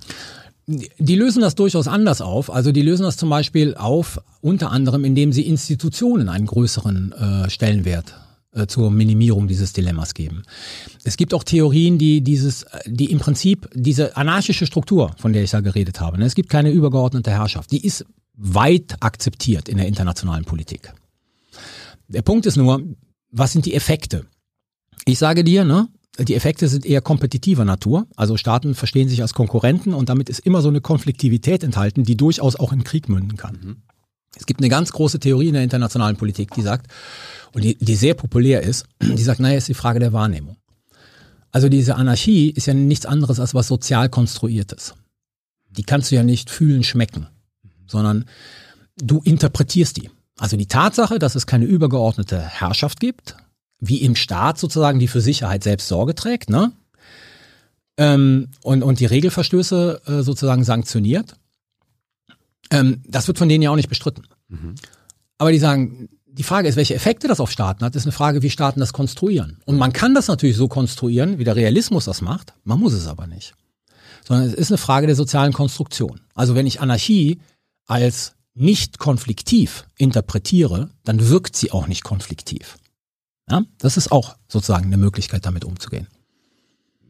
[0.66, 2.50] Die lösen das durchaus anders auf.
[2.50, 7.50] Also die lösen das zum Beispiel auf, unter anderem, indem sie Institutionen einen größeren äh,
[7.50, 8.14] Stellenwert
[8.52, 10.42] äh, zur Minimierung dieses Dilemmas geben.
[11.02, 15.50] Es gibt auch Theorien, die dieses, die im Prinzip diese anarchische Struktur, von der ich
[15.50, 16.24] da geredet habe, ne?
[16.24, 20.92] es gibt keine übergeordnete Herrschaft, die ist weit akzeptiert in der internationalen Politik.
[22.08, 22.80] Der Punkt ist nur,
[23.30, 24.26] was sind die Effekte?
[25.04, 25.88] Ich sage dir, ne,
[26.18, 28.06] die Effekte sind eher kompetitiver Natur.
[28.16, 32.16] Also Staaten verstehen sich als Konkurrenten und damit ist immer so eine Konfliktivität enthalten, die
[32.16, 33.58] durchaus auch in Krieg münden kann.
[33.62, 33.76] Mhm.
[34.36, 36.90] Es gibt eine ganz große Theorie in der internationalen Politik, die sagt,
[37.52, 40.56] und die, die sehr populär ist, die sagt, naja, ist die Frage der Wahrnehmung.
[41.52, 44.94] Also diese Anarchie ist ja nichts anderes als was sozial konstruiertes.
[45.70, 47.28] Die kannst du ja nicht fühlen, schmecken
[47.86, 48.24] sondern
[48.96, 50.10] du interpretierst die.
[50.38, 53.36] Also die Tatsache, dass es keine übergeordnete Herrschaft gibt,
[53.88, 56.72] wie im Staat sozusagen, die für Sicherheit selbst Sorge trägt, ne?
[57.96, 61.36] Ähm, und, und die Regelverstöße äh, sozusagen sanktioniert,
[62.70, 64.24] ähm, das wird von denen ja auch nicht bestritten.
[64.48, 64.74] Mhm.
[65.38, 68.42] Aber die sagen, die Frage ist, welche Effekte das auf Staaten hat, ist eine Frage,
[68.42, 69.60] wie Staaten das konstruieren.
[69.64, 73.06] Und man kann das natürlich so konstruieren, wie der Realismus das macht, man muss es
[73.06, 73.54] aber nicht.
[74.24, 76.20] Sondern es ist eine Frage der sozialen Konstruktion.
[76.34, 77.38] Also wenn ich Anarchie
[77.86, 82.78] als nicht konfliktiv interpretiere, dann wirkt sie auch nicht konfliktiv.
[83.50, 86.06] Ja, das ist auch sozusagen eine Möglichkeit, damit umzugehen.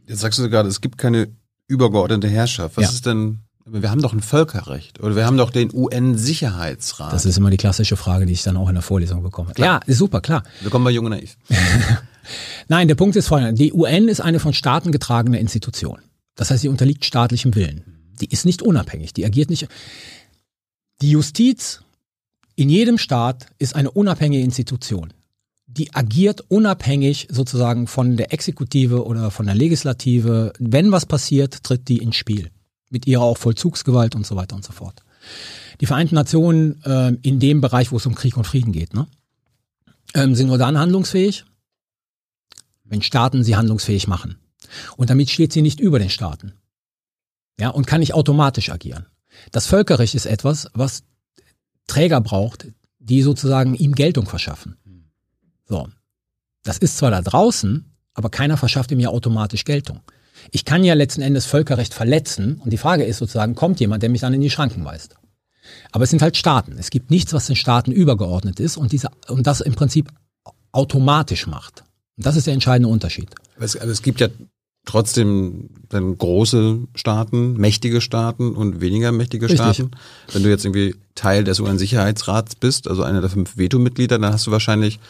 [0.07, 1.28] Jetzt sagst du gerade, es gibt keine
[1.68, 2.76] übergeordnete Herrschaft.
[2.76, 2.91] Was Ja.
[2.91, 7.12] ist denn, wir haben doch ein Völkerrecht oder wir haben doch den UN-Sicherheitsrat.
[7.12, 9.53] Das ist immer die klassische Frage, die ich dann auch in der Vorlesung bekomme.
[9.57, 10.43] Ja, ist super, klar.
[10.61, 11.37] Willkommen bei Jung und Naiv.
[12.68, 13.53] Nein, der Punkt ist folgender.
[13.53, 16.01] Die UN ist eine von Staaten getragene Institution.
[16.35, 17.85] Das heißt, sie unterliegt staatlichem Willen.
[18.20, 19.68] Die ist nicht unabhängig, die agiert nicht.
[21.01, 21.80] Die Justiz
[22.57, 25.12] in jedem Staat ist eine unabhängige Institution.
[25.77, 30.53] Die agiert unabhängig sozusagen von der Exekutive oder von der Legislative.
[30.61, 32.51] Wenn was passiert, tritt die ins Spiel.
[32.91, 35.03] Mit ihrer auch Vollzugsgewalt und so weiter und so fort.
[35.81, 39.09] Die Vereinten Nationen äh, in dem Bereich, wo es um Krieg und Frieden geht, ne,
[40.14, 41.45] ähm, sind nur dann handlungsfähig,
[42.85, 44.37] wenn Staaten sie handlungsfähig machen.
[44.97, 46.53] Und damit steht sie nicht über den Staaten.
[47.59, 49.07] Ja, und kann nicht automatisch agieren.
[49.51, 51.03] Das Völkerrecht ist etwas, was
[51.87, 52.68] Träger braucht,
[52.99, 54.77] die sozusagen ihm Geltung verschaffen.
[55.69, 55.89] So.
[56.62, 57.85] Das ist zwar da draußen,
[58.15, 60.01] aber keiner verschafft ihm ja automatisch Geltung.
[60.51, 64.11] Ich kann ja letzten Endes Völkerrecht verletzen und die Frage ist sozusagen, kommt jemand, der
[64.11, 65.17] mich dann in die Schranken weist?
[65.93, 66.77] Aber es sind halt Staaten.
[66.79, 70.11] Es gibt nichts, was den Staaten übergeordnet ist und, diese, und das im Prinzip
[70.73, 71.85] automatisch macht.
[72.17, 73.29] Und das ist der entscheidende Unterschied.
[73.57, 74.29] Aber es, aber es gibt ja
[74.85, 79.61] trotzdem dann große Staaten, mächtige Staaten und weniger mächtige Richtig.
[79.61, 79.91] Staaten.
[80.33, 84.47] Wenn du jetzt irgendwie Teil des UN-Sicherheitsrats bist, also einer der fünf Veto-Mitglieder, dann hast
[84.47, 85.01] du wahrscheinlich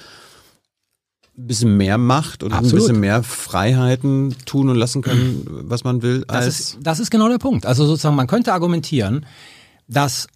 [1.37, 2.87] ein bisschen mehr Macht und ein Absolut.
[2.87, 7.11] bisschen mehr Freiheiten tun und lassen können, was man will, Das als ist, das ist
[7.11, 7.67] genau der Punkt.
[7.67, 9.27] Also sozusagen, man könnte argumentieren,
[9.89, 10.29] dass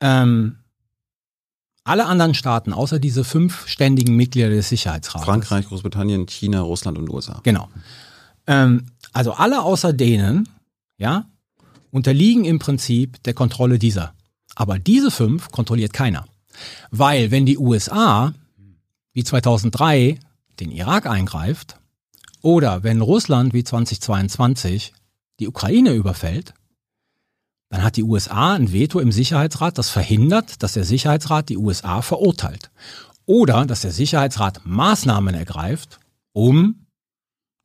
[0.00, 0.56] ähm,
[1.84, 7.08] alle anderen Staaten, außer diese fünf ständigen Mitglieder des Sicherheitsrates, Frankreich, Großbritannien, China, Russland und
[7.08, 7.40] USA.
[7.42, 7.68] Genau.
[8.46, 10.48] Ähm, also alle außer denen,
[10.98, 11.24] ja,
[11.90, 14.12] unterliegen im Prinzip der Kontrolle dieser.
[14.54, 16.26] Aber diese fünf kontrolliert keiner.
[16.90, 18.34] Weil wenn die USA
[19.18, 20.20] wie 2003
[20.60, 21.80] den Irak eingreift
[22.40, 24.92] oder wenn Russland wie 2022
[25.40, 26.54] die Ukraine überfällt,
[27.68, 32.00] dann hat die USA ein Veto im Sicherheitsrat, das verhindert, dass der Sicherheitsrat die USA
[32.00, 32.70] verurteilt.
[33.26, 35.98] Oder dass der Sicherheitsrat Maßnahmen ergreift,
[36.32, 36.86] um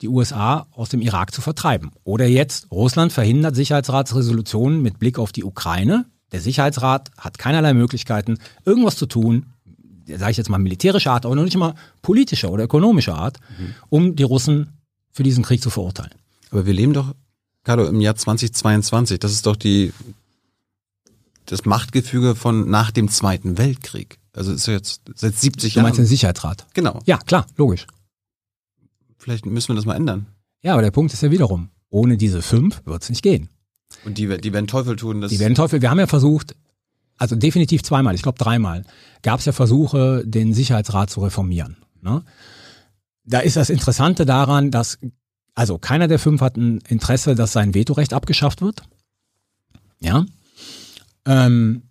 [0.01, 1.91] die USA aus dem Irak zu vertreiben.
[2.03, 6.05] Oder jetzt, Russland verhindert Sicherheitsratsresolutionen mit Blick auf die Ukraine.
[6.31, 9.53] Der Sicherheitsrat hat keinerlei Möglichkeiten, irgendwas zu tun,
[10.07, 13.39] sage ich jetzt mal militärischer Art, aber noch nicht mal politischer oder ökonomischer Art,
[13.89, 14.69] um die Russen
[15.11, 16.13] für diesen Krieg zu verurteilen.
[16.51, 17.13] Aber wir leben doch,
[17.63, 19.19] Carlo, im Jahr 2022.
[19.19, 19.93] Das ist doch die,
[21.45, 24.19] das Machtgefüge von nach dem Zweiten Weltkrieg.
[24.33, 26.09] Also ist ja jetzt seit 70 Du meinst den Jahren.
[26.09, 26.65] Sicherheitsrat?
[26.73, 26.99] Genau.
[27.05, 27.87] Ja, klar, logisch.
[29.17, 30.25] Vielleicht müssen wir das mal ändern.
[30.61, 33.49] Ja, aber der Punkt ist ja wiederum, ohne diese fünf wird es nicht gehen.
[34.05, 36.55] Und die, die werden Teufel tun, das Die werden Teufel, wir haben ja versucht,
[37.18, 38.84] also definitiv zweimal, ich glaube dreimal,
[39.22, 41.78] gab es ja Versuche, den Sicherheitsrat zu reformieren.
[42.01, 42.24] Ne?
[43.24, 44.99] Da ist das Interessante daran, dass,
[45.55, 48.84] also keiner der fünf hat ein Interesse, dass sein Vetorecht abgeschafft wird.
[50.01, 50.26] Ja.
[51.26, 51.84] Ähm,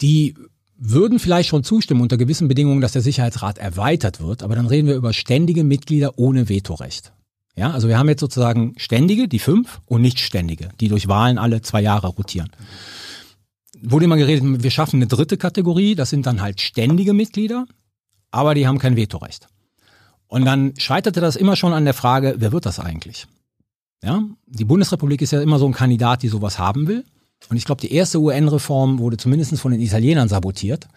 [0.00, 0.34] die
[0.76, 4.88] würden vielleicht schon zustimmen unter gewissen Bedingungen, dass der Sicherheitsrat erweitert wird, aber dann reden
[4.88, 7.12] wir über ständige Mitglieder ohne Vetorecht.
[7.54, 11.60] Ja, also wir haben jetzt sozusagen Ständige, die fünf, und Nichtständige, die durch Wahlen alle
[11.60, 12.50] zwei Jahre rotieren.
[13.84, 17.66] Wurde immer geredet, wir schaffen eine dritte Kategorie, das sind dann halt ständige Mitglieder,
[18.30, 19.48] aber die haben kein Vetorecht.
[20.28, 23.26] Und dann scheiterte das immer schon an der Frage, wer wird das eigentlich?
[24.02, 27.04] Ja, die Bundesrepublik ist ja immer so ein Kandidat, die sowas haben will.
[27.48, 30.88] Und ich glaube, die erste UN-Reform wurde zumindest von den Italienern sabotiert.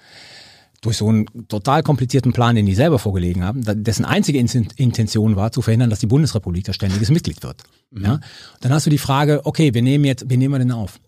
[0.82, 5.36] Durch so einen total komplizierten Plan, den die selber vorgelegen haben, dessen einzige In- Intention
[5.36, 7.64] war, zu verhindern, dass die Bundesrepublik das ständiges Mitglied wird.
[7.92, 8.20] Ja?
[8.62, 11.00] Dann hast du die Frage, okay, wir nehmen jetzt, wen nehmen wir denn auf?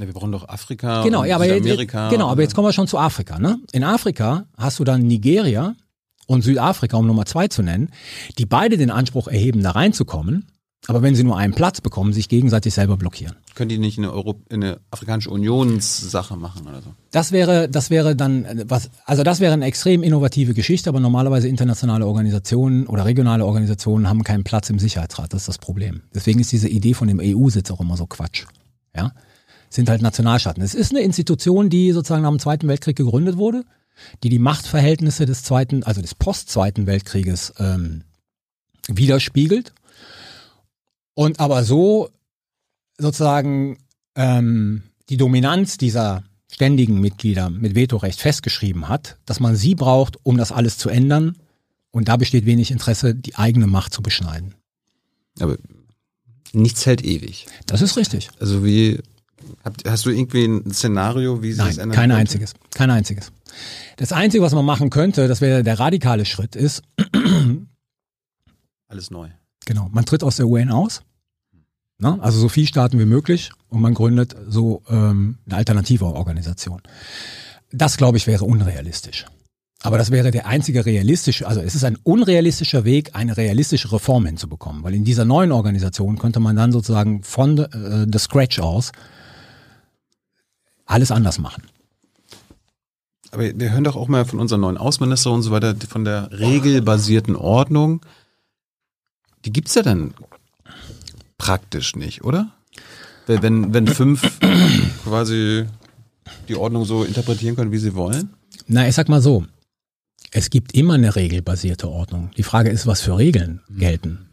[0.00, 2.08] Ja, wir brauchen doch Afrika Genau, und ja, aber jetzt, Südamerika.
[2.08, 3.38] genau, aber jetzt kommen wir schon zu Afrika.
[3.38, 3.58] Ne?
[3.72, 5.74] In Afrika hast du dann Nigeria
[6.26, 7.90] und Südafrika, um Nummer zwei zu nennen,
[8.38, 10.46] die beide den Anspruch erheben, da reinzukommen,
[10.86, 13.36] aber wenn sie nur einen Platz bekommen, sich gegenseitig selber blockieren.
[13.54, 16.94] Können die nicht eine, Euro eine afrikanische Unionssache machen oder so?
[17.10, 21.00] Das wäre, das wäre dann äh, was, also das wäre eine extrem innovative Geschichte, aber
[21.00, 25.34] normalerweise internationale Organisationen oder regionale Organisationen haben keinen Platz im Sicherheitsrat.
[25.34, 26.02] Das ist das Problem.
[26.14, 28.46] Deswegen ist diese Idee von dem EU-Sitz auch immer so Quatsch.
[28.96, 29.12] Ja,
[29.70, 30.62] sind halt Nationalstaaten.
[30.62, 33.64] Es ist eine Institution, die sozusagen nach dem Zweiten Weltkrieg gegründet wurde,
[34.22, 38.02] die die Machtverhältnisse des Zweiten, also des Post-Zweiten Weltkrieges ähm,
[38.88, 39.72] widerspiegelt
[41.14, 42.10] und aber so
[42.98, 43.78] sozusagen
[44.16, 50.36] ähm, die Dominanz dieser ständigen Mitglieder mit Vetorecht festgeschrieben hat, dass man sie braucht, um
[50.36, 51.36] das alles zu ändern.
[51.92, 54.54] Und da besteht wenig Interesse, die eigene Macht zu beschneiden.
[55.38, 55.56] Aber
[56.52, 57.46] nichts hält ewig.
[57.66, 58.30] Das ist richtig.
[58.40, 59.00] Also wie
[59.86, 62.20] hast du irgendwie ein Szenario, wie sie Nein, es ändern kein könnte?
[62.20, 62.54] einziges.
[62.74, 63.32] Kein einziges.
[63.96, 66.82] Das Einzige, was man machen könnte, das wäre der radikale Schritt, ist,
[68.88, 69.28] Alles neu.
[69.66, 71.02] genau, man tritt aus der UN aus,
[71.98, 72.18] ne?
[72.20, 76.80] also so viel Staaten wie möglich und man gründet so ähm, eine alternative Organisation.
[77.72, 79.26] Das, glaube ich, wäre unrealistisch.
[79.82, 84.26] Aber das wäre der einzige realistische, also es ist ein unrealistischer Weg, eine realistische Reform
[84.26, 88.92] hinzubekommen, weil in dieser neuen Organisation könnte man dann sozusagen von äh, the Scratch aus
[90.90, 91.62] alles anders machen.
[93.32, 96.30] Aber wir hören doch auch mal von unserem neuen Außenminister und so weiter, von der
[96.32, 98.00] regelbasierten Ordnung.
[99.44, 100.14] Die gibt's ja dann
[101.38, 102.52] praktisch nicht, oder?
[103.26, 104.40] Wenn, wenn fünf
[105.04, 105.66] quasi
[106.48, 108.30] die Ordnung so interpretieren können, wie sie wollen.
[108.66, 109.46] Na, ich sag mal so.
[110.32, 112.30] Es gibt immer eine regelbasierte Ordnung.
[112.36, 114.29] Die Frage ist, was für Regeln gelten.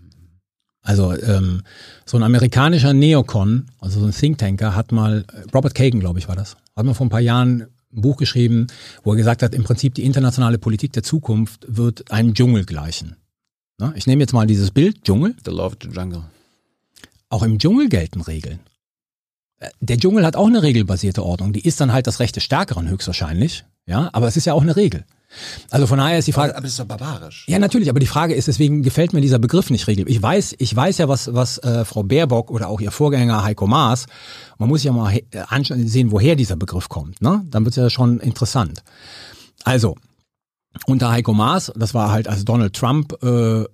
[0.87, 1.63] Also ähm,
[2.05, 6.29] so ein amerikanischer Neocon, also so ein Think Tanker, hat mal, Robert Kagan, glaube ich,
[6.29, 8.67] war das, hat mal vor ein paar Jahren ein Buch geschrieben,
[9.03, 13.17] wo er gesagt hat, im Prinzip die internationale Politik der Zukunft wird einem Dschungel gleichen.
[13.77, 15.35] Na, ich nehme jetzt mal dieses Bild, Dschungel.
[15.43, 16.23] The Law of the Jungle.
[17.27, 18.61] Auch im Dschungel gelten Regeln.
[19.59, 21.51] Äh, Der Dschungel hat auch eine regelbasierte Ordnung.
[21.51, 23.65] Die ist dann halt das Recht des Stärkeren höchstwahrscheinlich.
[23.85, 25.03] Ja, aber es ist ja auch eine Regel.
[25.69, 26.53] Also von daher ist die Frage.
[26.53, 27.45] Aber das ist doch barbarisch.
[27.47, 30.09] Ja, natürlich, aber die Frage ist, deswegen gefällt mir dieser Begriff nicht regel.
[30.09, 33.67] Ich weiß, ich weiß ja, was, was äh, Frau Baerbock oder auch ihr Vorgänger Heiko
[33.67, 34.05] Maas,
[34.57, 37.21] man muss ja mal he- äh, ansehen, woher dieser Begriff kommt.
[37.21, 37.43] Ne?
[37.49, 38.83] Dann wird es ja schon interessant.
[39.63, 39.95] Also,
[40.85, 43.65] unter Heiko Maas, das war halt, als Donald Trump äh,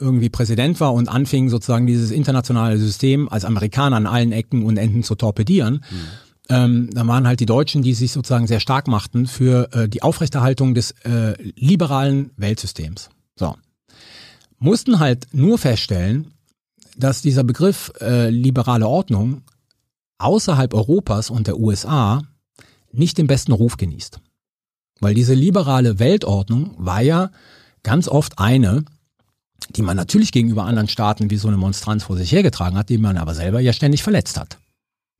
[0.00, 4.76] irgendwie Präsident war und anfing sozusagen dieses internationale System als Amerikaner an allen Ecken und
[4.76, 5.84] Enden zu torpedieren,
[6.48, 10.02] ähm, dann waren halt die Deutschen, die sich sozusagen sehr stark machten für äh, die
[10.02, 13.10] Aufrechterhaltung des äh, liberalen Weltsystems.
[13.36, 13.54] So.
[14.58, 16.32] Mussten halt nur feststellen,
[16.96, 19.42] dass dieser Begriff äh, liberale Ordnung
[20.18, 22.22] außerhalb Europas und der USA
[22.92, 24.18] nicht den besten Ruf genießt.
[25.00, 27.30] Weil diese liberale Weltordnung war ja
[27.84, 28.84] ganz oft eine,
[29.70, 32.98] die man natürlich gegenüber anderen Staaten wie so eine Monstranz vor sich hergetragen hat, die
[32.98, 34.58] man aber selber ja ständig verletzt hat.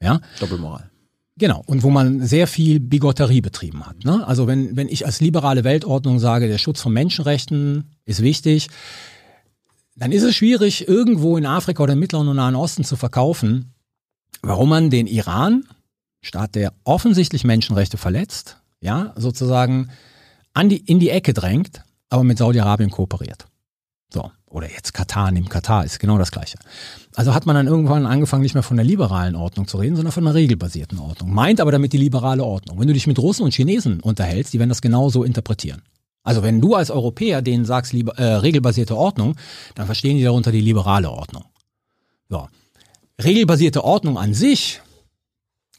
[0.03, 0.91] Ja, Doppelmoral.
[1.39, 4.05] Genau, und wo man sehr viel Bigotterie betrieben hat.
[4.05, 4.27] Ne?
[4.27, 8.69] Also wenn, wenn ich als liberale Weltordnung sage, der Schutz von Menschenrechten ist wichtig,
[9.95, 13.73] dann ist es schwierig, irgendwo in Afrika oder im Mittleren und Nahen Osten zu verkaufen,
[14.43, 15.65] warum man den Iran,
[16.21, 19.91] Staat, der offensichtlich Menschenrechte verletzt, ja, sozusagen
[20.53, 23.47] an die, in die Ecke drängt, aber mit Saudi-Arabien kooperiert.
[24.13, 24.31] So.
[24.47, 26.59] Oder jetzt Katar, neben Katar ist genau das Gleiche.
[27.19, 30.13] Also hat man dann irgendwann angefangen, nicht mehr von der liberalen Ordnung zu reden, sondern
[30.13, 31.35] von einer regelbasierten Ordnung.
[31.35, 32.79] Meint aber damit die liberale Ordnung.
[32.79, 35.83] Wenn du dich mit Russen und Chinesen unterhältst, die werden das genauso interpretieren.
[36.23, 39.35] Also wenn du als Europäer denen sagst, liber, äh, regelbasierte Ordnung,
[39.75, 41.43] dann verstehen die darunter die liberale Ordnung.
[42.29, 42.47] So.
[43.21, 44.81] Regelbasierte Ordnung an sich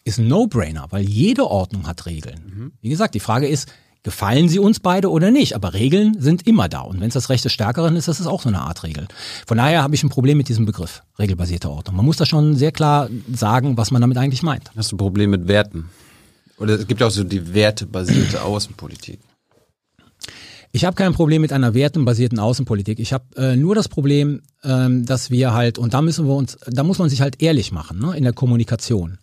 [0.04, 2.74] ist ein No-Brainer, weil jede Ordnung hat Regeln.
[2.82, 3.70] Wie gesagt, die Frage ist,
[4.04, 5.56] gefallen sie uns beide oder nicht?
[5.56, 6.82] Aber Regeln sind immer da.
[6.82, 9.08] Und wenn es das Recht des Stärkeren ist, das ist auch so eine Art Regel.
[9.46, 11.96] Von daher habe ich ein Problem mit diesem Begriff, regelbasierte Ordnung.
[11.98, 14.72] Man muss da schon sehr klar sagen, was man damit eigentlich meint.
[14.76, 15.90] Hast du ein Problem mit Werten?
[16.58, 19.20] Oder es gibt ja auch so die wertebasierte Außenpolitik.
[20.72, 23.00] Ich habe kein Problem mit einer wertenbasierten Außenpolitik.
[23.00, 26.58] Ich habe äh, nur das Problem, ähm, dass wir halt, und da müssen wir uns,
[26.68, 29.18] da muss man sich halt ehrlich machen, ne, in der Kommunikation,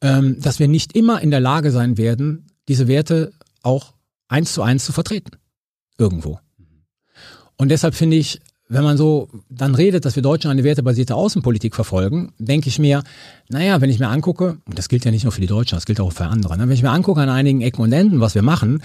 [0.00, 3.32] ähm, dass wir nicht immer in der Lage sein werden, diese Werte
[3.62, 3.94] auch
[4.28, 5.32] eins zu eins zu vertreten.
[5.98, 6.38] Irgendwo.
[7.56, 11.74] Und deshalb finde ich, wenn man so dann redet, dass wir Deutschen eine wertebasierte Außenpolitik
[11.74, 13.02] verfolgen, denke ich mir,
[13.48, 15.86] naja, wenn ich mir angucke, und das gilt ja nicht nur für die Deutschen, das
[15.86, 18.34] gilt auch für andere, ne, wenn ich mir angucke an einigen Ecken und Enden, was
[18.34, 18.82] wir machen,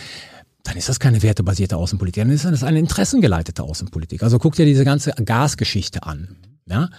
[0.63, 4.23] dann ist das keine wertebasierte Außenpolitik, dann ist das eine interessengeleitete Außenpolitik.
[4.23, 6.37] Also guck dir diese ganze Gasgeschichte an.
[6.65, 6.89] Ja?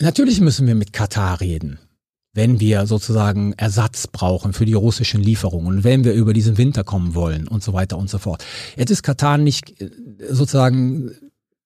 [0.00, 1.78] Natürlich müssen wir mit Katar reden,
[2.38, 7.16] wenn wir sozusagen Ersatz brauchen für die russischen Lieferungen, wenn wir über diesen Winter kommen
[7.16, 8.44] wollen und so weiter und so fort.
[8.76, 9.90] Jetzt ist Katar nicht äh,
[10.30, 11.10] sozusagen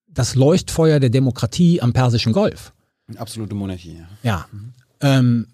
[0.08, 2.72] das Leuchtfeuer der Demokratie am Persischen Golf.
[3.06, 3.98] Eine absolute Monarchie.
[4.22, 4.46] Ja.
[5.02, 5.18] Ja.
[5.18, 5.46] Ähm,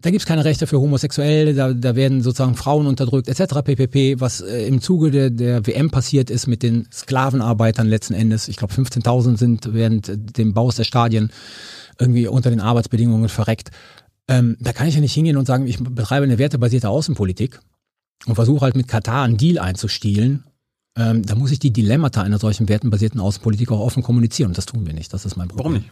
[0.00, 3.62] da gibt's keine Rechte für Homosexuelle, da, da werden sozusagen Frauen unterdrückt, etc.
[3.64, 4.20] pp.
[4.20, 8.48] Was äh, im Zuge der, der WM passiert ist mit den Sklavenarbeitern letzten Endes.
[8.48, 11.30] Ich glaube 15.000 sind während dem Baus der Stadien
[12.00, 13.70] irgendwie unter den Arbeitsbedingungen verreckt.
[14.28, 17.60] Ähm, da kann ich ja nicht hingehen und sagen, ich betreibe eine wertebasierte Außenpolitik
[18.26, 20.44] und versuche halt mit Katar einen Deal einzustielen.
[20.96, 24.50] Ähm, da muss ich die Dilemmata einer solchen wertenbasierten Außenpolitik auch offen kommunizieren.
[24.50, 25.12] Und das tun wir nicht.
[25.12, 25.64] Das ist mein Problem.
[25.64, 25.90] Warum nicht?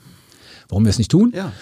[0.68, 1.33] Warum wir es nicht tun?
[1.35, 1.53] Ja.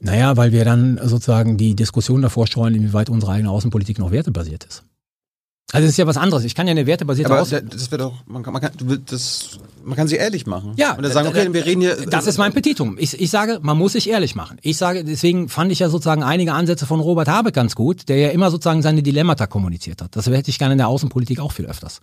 [0.00, 4.64] Naja, weil wir dann sozusagen die Diskussion davor streuen, inwieweit unsere eigene Außenpolitik noch wertebasiert
[4.64, 4.84] ist.
[5.74, 6.44] Also das ist ja was anderes.
[6.44, 8.72] Ich kann ja eine wertebasierte Aber Aus da- das wäre doch, man kann, man, kann,
[9.06, 10.72] das, man kann sie ehrlich machen.
[10.76, 11.96] Ja, Und dann sagen, okay, wir reden hier.
[12.06, 12.96] Das ist mein Petitum.
[12.98, 14.58] Ich, ich sage, man muss sich ehrlich machen.
[14.62, 18.18] Ich sage, deswegen fand ich ja sozusagen einige Ansätze von Robert Habeck ganz gut, der
[18.18, 20.14] ja immer sozusagen seine Dilemmata kommuniziert hat.
[20.14, 22.00] Das hätte ich gerne in der Außenpolitik auch viel öfters.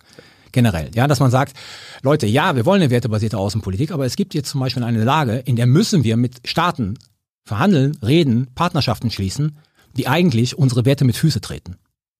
[0.52, 0.90] Generell.
[0.94, 1.56] Ja, dass man sagt,
[2.02, 5.36] Leute, ja, wir wollen eine wertebasierte Außenpolitik, aber es gibt jetzt zum Beispiel eine Lage,
[5.38, 6.98] in der müssen wir mit Staaten
[7.46, 9.56] verhandeln, reden, Partnerschaften schließen,
[9.96, 11.76] die eigentlich unsere Werte mit Füße treten.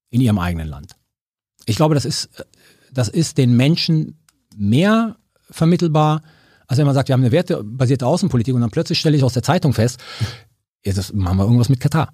[0.09, 0.93] In ihrem eigenen Land.
[1.67, 2.29] Ich glaube, das ist,
[2.93, 4.17] das ist den Menschen
[4.57, 5.17] mehr
[5.51, 6.23] vermittelbar,
[6.67, 9.35] als wenn man sagt, wir haben eine wertebasierte Außenpolitik und dann plötzlich stelle ich aus
[9.35, 10.01] der Zeitung fest,
[10.85, 12.11] jetzt machen wir irgendwas mit Katar.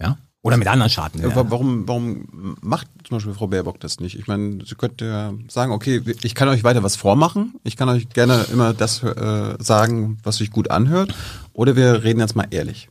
[0.00, 0.18] Ja?
[0.42, 1.20] Oder mit anderen Staaten.
[1.20, 4.16] Ja, wa- Warum, warum macht zum Beispiel Frau Baerbock das nicht?
[4.18, 7.88] Ich meine, sie könnte ja sagen, okay, ich kann euch weiter was vormachen, ich kann
[7.88, 11.14] euch gerne immer das äh, sagen, was sich gut anhört,
[11.52, 12.88] oder wir reden jetzt mal ehrlich.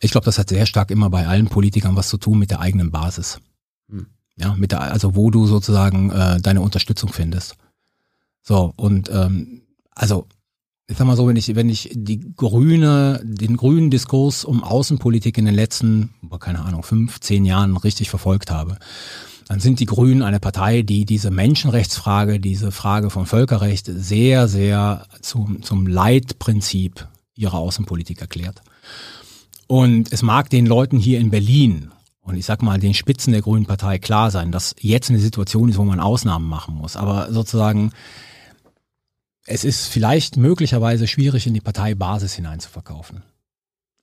[0.00, 2.60] Ich glaube, das hat sehr stark immer bei allen Politikern was zu tun mit der
[2.60, 3.38] eigenen Basis.
[4.36, 7.56] Ja, mit der, also wo du sozusagen äh, deine Unterstützung findest.
[8.42, 9.62] So, und ähm,
[9.94, 10.26] also,
[10.86, 15.38] ich sag mal so, wenn ich, wenn ich die grüne, den grünen Diskurs um Außenpolitik
[15.38, 16.10] in den letzten,
[16.40, 18.76] keine Ahnung, fünf, zehn Jahren richtig verfolgt habe,
[19.48, 25.06] dann sind die Grünen eine Partei, die diese Menschenrechtsfrage, diese Frage von Völkerrecht sehr, sehr
[25.20, 28.62] zum, zum Leitprinzip ihrer Außenpolitik erklärt.
[29.66, 31.90] Und es mag den Leuten hier in Berlin
[32.24, 35.68] und ich sag mal den Spitzen der Grünen Partei klar sein, dass jetzt eine Situation
[35.68, 36.96] ist, wo man Ausnahmen machen muss.
[36.96, 37.92] Aber sozusagen,
[39.46, 43.22] es ist vielleicht möglicherweise schwierig, in die Parteibasis hineinzuverkaufen.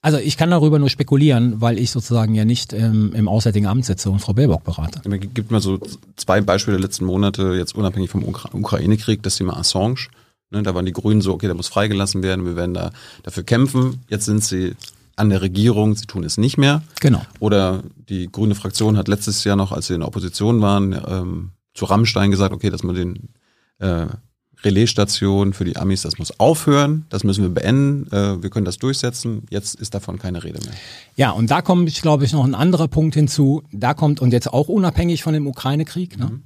[0.03, 3.85] Also ich kann darüber nur spekulieren, weil ich sozusagen ja nicht ähm, im Auswärtigen Amt
[3.85, 5.01] sitze und Frau Baerbock berate.
[5.03, 5.79] Es gibt mal so
[6.15, 10.07] zwei Beispiele der letzten Monate, jetzt unabhängig vom Ukra Ukraine-Krieg, das Thema Assange.
[10.49, 12.91] Ne, da waren die Grünen so, okay, der muss freigelassen werden, wir werden da
[13.23, 14.01] dafür kämpfen.
[14.09, 14.75] Jetzt sind sie
[15.21, 16.81] an der Regierung, sie tun es nicht mehr.
[16.99, 17.21] Genau.
[17.39, 21.51] Oder die grüne Fraktion hat letztes Jahr noch, als sie in der Opposition waren, ähm,
[21.73, 23.29] zu Rammstein gesagt, okay, dass man den
[23.77, 24.07] äh,
[24.63, 28.77] Relaisstation für die Amis, das muss aufhören, das müssen wir beenden, äh, wir können das
[28.77, 29.43] durchsetzen.
[29.49, 30.73] Jetzt ist davon keine Rede mehr.
[31.15, 33.63] Ja, und da kommt, ich glaube ich, noch ein anderer Punkt hinzu.
[33.71, 36.41] Da kommt, und jetzt auch unabhängig von dem Ukraine-Krieg, ne?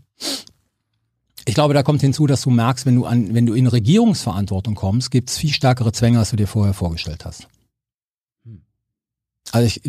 [1.48, 4.74] Ich glaube, da kommt hinzu, dass du merkst, wenn du an, wenn du in Regierungsverantwortung
[4.74, 7.48] kommst, gibt es viel stärkere Zwänge, als du dir vorher vorgestellt hast.
[9.52, 9.82] Also ich,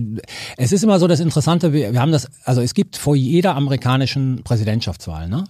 [0.57, 3.57] es ist immer so das Interessante, wir, wir haben das, also es gibt vor jeder
[3.57, 5.45] amerikanischen Präsidentschaftswahl, ne?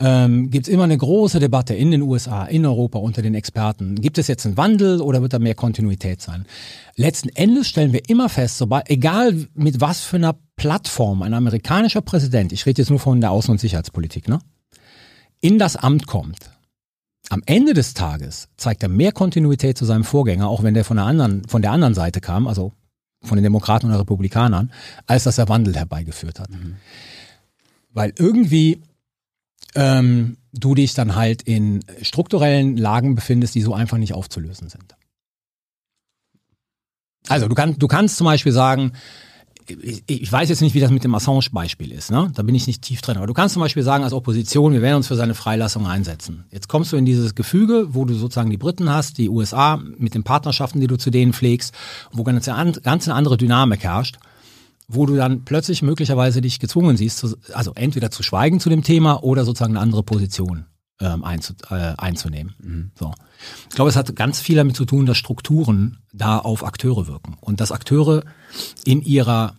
[0.00, 3.94] Ähm, gibt es immer eine große Debatte in den USA, in Europa unter den Experten.
[3.94, 6.46] Gibt es jetzt einen Wandel oder wird da mehr Kontinuität sein?
[6.96, 12.00] Letzten Endes stellen wir immer fest, sobald, egal mit was für einer Plattform ein amerikanischer
[12.00, 14.40] Präsident, ich rede jetzt nur von der Außen- und Sicherheitspolitik, ne,
[15.40, 16.50] in das Amt kommt,
[17.30, 20.96] am Ende des Tages zeigt er mehr Kontinuität zu seinem Vorgänger, auch wenn der von
[20.96, 22.72] der anderen, von der anderen Seite kam, also
[23.24, 24.70] von den Demokraten und Republikanern,
[25.06, 26.48] als dass er Wandel herbeigeführt hat.
[27.92, 28.82] Weil irgendwie
[29.74, 34.94] ähm, du dich dann halt in strukturellen Lagen befindest, die so einfach nicht aufzulösen sind.
[37.28, 38.92] Also du, kannst du kannst zum Beispiel sagen,
[39.66, 42.30] ich, weiß jetzt nicht, wie das mit dem Assange-Beispiel ist, ne?
[42.34, 43.16] Da bin ich nicht tief drin.
[43.16, 46.44] Aber du kannst zum Beispiel sagen, als Opposition, wir werden uns für seine Freilassung einsetzen.
[46.50, 50.14] Jetzt kommst du in dieses Gefüge, wo du sozusagen die Briten hast, die USA mit
[50.14, 51.74] den Partnerschaften, die du zu denen pflegst,
[52.12, 54.18] wo ganz, ganz eine andere Dynamik herrscht,
[54.88, 59.22] wo du dann plötzlich möglicherweise dich gezwungen siehst, also entweder zu schweigen zu dem Thema
[59.22, 60.66] oder sozusagen eine andere Position
[61.00, 62.92] ähm, einzu, äh, einzunehmen.
[62.98, 63.12] So.
[63.68, 67.36] Ich glaube, es hat ganz viel damit zu tun, dass Strukturen da auf Akteure wirken
[67.40, 68.24] und dass Akteure
[68.84, 69.56] in ihrer,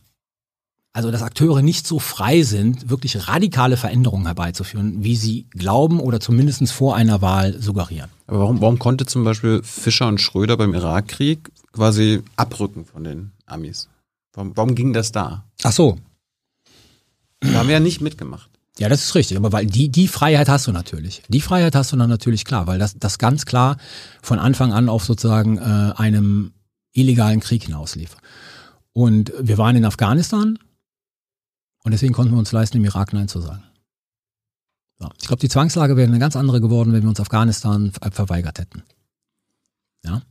[0.93, 6.19] also dass Akteure nicht so frei sind, wirklich radikale Veränderungen herbeizuführen, wie sie glauben oder
[6.19, 8.09] zumindest vor einer Wahl suggerieren.
[8.27, 13.31] Aber warum, warum konnte zum Beispiel Fischer und Schröder beim Irakkrieg quasi abrücken von den
[13.45, 13.89] Amis?
[14.33, 15.43] Warum, warum ging das da?
[15.63, 15.97] Ach so,
[17.41, 18.49] Da haben wir ja nicht mitgemacht.
[18.77, 21.23] Ja, das ist richtig, aber weil die, die Freiheit hast du natürlich.
[21.29, 23.77] Die Freiheit hast du dann natürlich klar, weil das, das ganz klar
[24.21, 26.53] von Anfang an auf sozusagen äh, einem
[26.91, 28.17] illegalen Krieg hinauslief.
[28.91, 30.59] Und wir waren in Afghanistan
[31.83, 33.63] und deswegen konnten wir uns leisten, im Irak Nein zu sagen.
[34.99, 35.09] So.
[35.19, 38.59] Ich glaube, die Zwangslage wäre eine ganz andere geworden, wenn wir uns Afghanistan ver- verweigert
[38.59, 38.83] hätten.
[40.03, 40.21] Ja.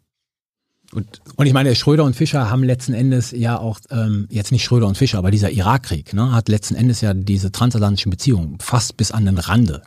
[0.93, 4.65] Und Und ich meine, Schröder und Fischer haben letzten Endes ja auch, ähm, jetzt nicht
[4.65, 8.97] Schröder und Fischer, aber dieser Irakkrieg ne, hat letzten Endes ja diese transatlantischen Beziehungen fast
[8.97, 9.83] bis an den Rande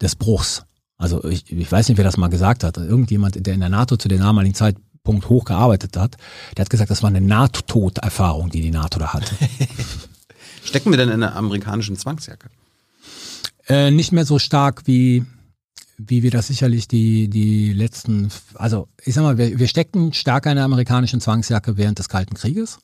[0.00, 0.64] des Bruchs.
[0.96, 2.76] Also ich, ich weiß nicht, wer das mal gesagt hat.
[2.76, 6.16] Irgendjemand, der in der NATO zu dem damaligen Zeitpunkt hochgearbeitet hat,
[6.56, 9.34] der hat gesagt, das war eine NATO-Erfahrung, die die NATO da hatte.
[10.64, 12.48] stecken wir denn in einer amerikanischen Zwangsjacke?
[13.68, 15.24] äh, nicht mehr so stark wie
[15.98, 20.50] wie wir das sicherlich die die letzten also ich sag mal wir, wir steckten stärker
[20.50, 22.78] in der amerikanischen Zwangsjacke während des Kalten Krieges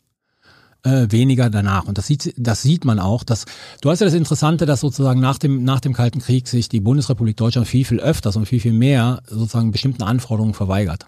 [0.84, 1.84] äh, weniger danach.
[1.84, 3.24] Und das sieht, das sieht man auch.
[3.24, 3.44] Dass,
[3.80, 6.80] du hast ja das Interessante, dass sozusagen nach dem, nach dem Kalten Krieg sich die
[6.80, 11.06] Bundesrepublik Deutschland viel, viel öfters und viel, viel mehr sozusagen bestimmten Anforderungen verweigert.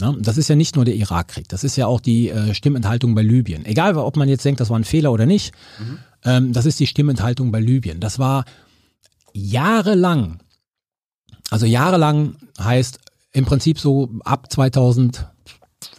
[0.00, 3.16] Na, das ist ja nicht nur der Irakkrieg, das ist ja auch die äh, Stimmenthaltung
[3.16, 3.66] bei Libyen.
[3.66, 5.98] Egal, ob man jetzt denkt, das war ein Fehler oder nicht, mhm.
[6.24, 7.98] ähm, das ist die Stimmenthaltung bei Libyen.
[7.98, 8.44] Das war
[9.32, 10.38] jahrelang,
[11.50, 12.98] also jahrelang heißt
[13.32, 15.26] im Prinzip so ab 2000,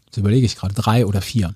[0.05, 1.55] jetzt überlege ich gerade, drei oder vier,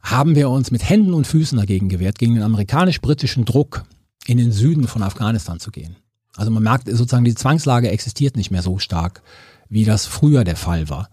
[0.00, 3.84] haben wir uns mit Händen und Füßen dagegen gewehrt, gegen den amerikanisch-britischen Druck
[4.26, 5.96] in den Süden von Afghanistan zu gehen.
[6.36, 9.22] Also man merkt sozusagen, die Zwangslage existiert nicht mehr so stark,
[9.68, 11.08] wie das früher der Fall war.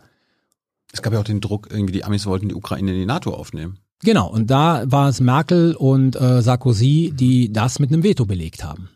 [0.91, 3.33] Es gab ja auch den Druck, irgendwie die Amis wollten die Ukraine in die NATO
[3.33, 3.77] aufnehmen.
[4.03, 8.63] Genau, und da war es Merkel und äh, Sarkozy, die das mit einem Veto belegt
[8.63, 8.89] haben.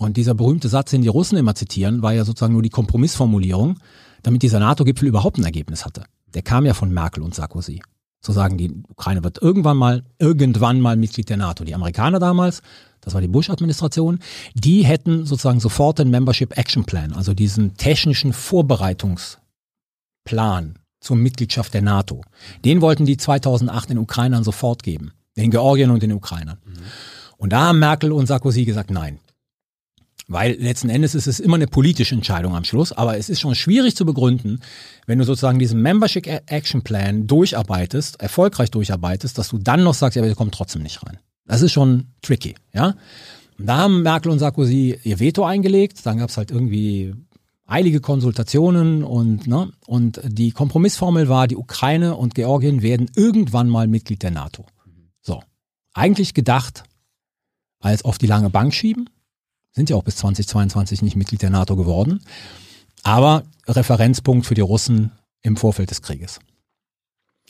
[0.00, 3.78] Und dieser berühmte Satz, den die Russen immer zitieren, war ja sozusagen nur die Kompromissformulierung,
[4.22, 6.04] damit dieser NATO-Gipfel überhaupt ein Ergebnis hatte.
[6.32, 7.82] Der kam ja von Merkel und Sarkozy.
[8.22, 11.64] Zu sagen, die Ukraine wird irgendwann mal, irgendwann mal Mitglied der NATO.
[11.64, 12.62] Die Amerikaner damals,
[13.02, 14.20] das war die Bush-Administration,
[14.54, 21.82] die hätten sozusagen sofort den Membership Action Plan, also diesen technischen Vorbereitungsplan zur Mitgliedschaft der
[21.82, 22.22] NATO.
[22.64, 25.12] Den wollten die 2008 den Ukrainern sofort geben.
[25.36, 26.56] Den Georgien und den Ukrainern.
[26.64, 26.72] Mhm.
[27.36, 29.18] Und da haben Merkel und Sarkozy gesagt, nein.
[30.30, 33.56] Weil letzten Endes ist es immer eine politische Entscheidung am Schluss, aber es ist schon
[33.56, 34.60] schwierig zu begründen,
[35.08, 40.14] wenn du sozusagen diesen Membership Action Plan durcharbeitest, erfolgreich durcharbeitest, dass du dann noch sagst,
[40.14, 41.18] ja, wir kommen trotzdem nicht rein.
[41.46, 42.94] Das ist schon tricky, ja.
[43.58, 47.12] Und da haben Merkel und Sarkozy ihr Veto eingelegt, dann gab es halt irgendwie
[47.66, 53.88] eilige Konsultationen und, ne, und die Kompromissformel war, die Ukraine und Georgien werden irgendwann mal
[53.88, 54.64] Mitglied der NATO.
[55.22, 55.42] So.
[55.92, 56.84] Eigentlich gedacht
[57.80, 59.10] als auf die lange Bank schieben.
[59.72, 62.22] Sind ja auch bis 2022 nicht Mitglied der NATO geworden.
[63.02, 65.12] Aber Referenzpunkt für die Russen
[65.42, 66.40] im Vorfeld des Krieges.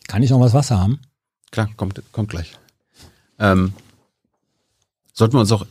[0.07, 1.01] Kann ich noch was Wasser haben?
[1.51, 2.53] Klar, kommt, kommt gleich.
[3.39, 3.73] Ähm,
[5.13, 5.67] sollten wir uns auch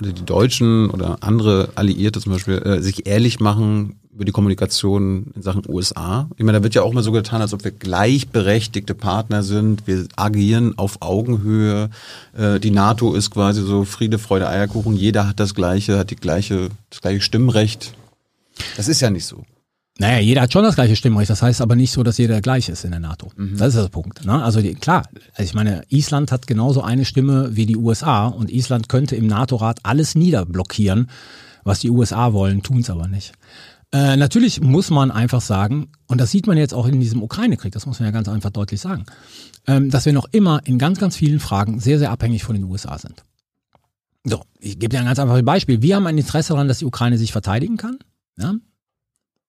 [0.00, 5.32] oder die Deutschen oder andere Alliierte zum Beispiel äh, sich ehrlich machen über die Kommunikation
[5.34, 6.28] in Sachen USA.
[6.36, 9.86] Ich meine, da wird ja auch immer so getan, als ob wir gleichberechtigte Partner sind.
[9.86, 11.90] Wir agieren auf Augenhöhe.
[12.36, 14.94] Äh, die NATO ist quasi so Friede, Freude, Eierkuchen.
[14.94, 17.94] Jeder hat das gleiche, hat die gleiche, das gleiche Stimmrecht.
[18.76, 19.44] Das ist ja nicht so.
[19.98, 21.30] Naja, jeder hat schon das gleiche Stimmrecht.
[21.30, 23.30] Das heißt aber nicht so, dass jeder gleich ist in der NATO.
[23.36, 23.56] Mhm.
[23.56, 24.24] Das ist der Punkt.
[24.24, 24.42] Ne?
[24.42, 28.50] Also die, klar, also ich meine, Island hat genauso eine Stimme wie die USA und
[28.50, 31.10] Island könnte im NATO-Rat alles niederblockieren,
[31.62, 33.32] was die USA wollen, tun es aber nicht.
[33.92, 37.72] Äh, natürlich muss man einfach sagen, und das sieht man jetzt auch in diesem Ukraine-Krieg,
[37.72, 39.04] das muss man ja ganz einfach deutlich sagen,
[39.68, 42.64] ähm, dass wir noch immer in ganz, ganz vielen Fragen sehr, sehr abhängig von den
[42.64, 43.22] USA sind.
[44.24, 45.82] So, ich gebe dir ein ganz einfaches Beispiel.
[45.82, 47.98] Wir haben ein Interesse daran, dass die Ukraine sich verteidigen kann.
[48.36, 48.54] Ja?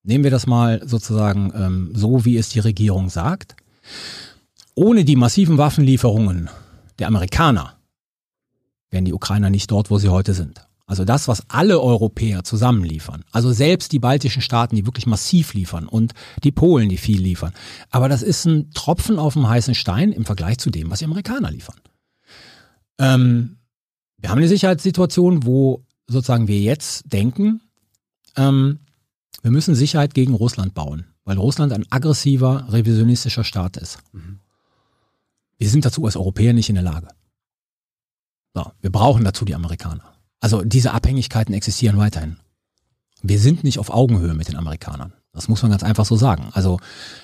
[0.05, 3.55] Nehmen wir das mal sozusagen ähm, so, wie es die Regierung sagt.
[4.75, 6.49] Ohne die massiven Waffenlieferungen
[6.99, 7.77] der Amerikaner
[8.91, 10.61] wären die Ukrainer nicht dort, wo sie heute sind.
[10.85, 13.23] Also das, was alle Europäer zusammenliefern.
[13.31, 17.53] Also selbst die baltischen Staaten, die wirklich massiv liefern und die Polen, die viel liefern.
[17.89, 21.05] Aber das ist ein Tropfen auf dem heißen Stein im Vergleich zu dem, was die
[21.05, 21.79] Amerikaner liefern.
[22.99, 23.57] Ähm,
[24.17, 27.61] wir haben eine Sicherheitssituation, wo sozusagen wir jetzt denken,
[28.37, 28.79] ähm,
[29.45, 33.99] wir müssen Sicherheit gegen Russland bauen, weil Russland ein aggressiver, revisionistischer Staat ist.
[34.11, 34.39] Mhm.
[35.59, 37.09] Wir sind dazu als Europäer nicht in der Lage.
[38.55, 40.01] So, wir brauchen dazu die Amerikaner.
[40.39, 42.37] Also diese Abhängigkeiten existieren weiterhin.
[43.21, 45.13] Wir sind nicht auf Augenhöhe mit den Amerikanern.
[45.31, 46.49] Das muss man ganz einfach so sagen.
[46.53, 46.79] Also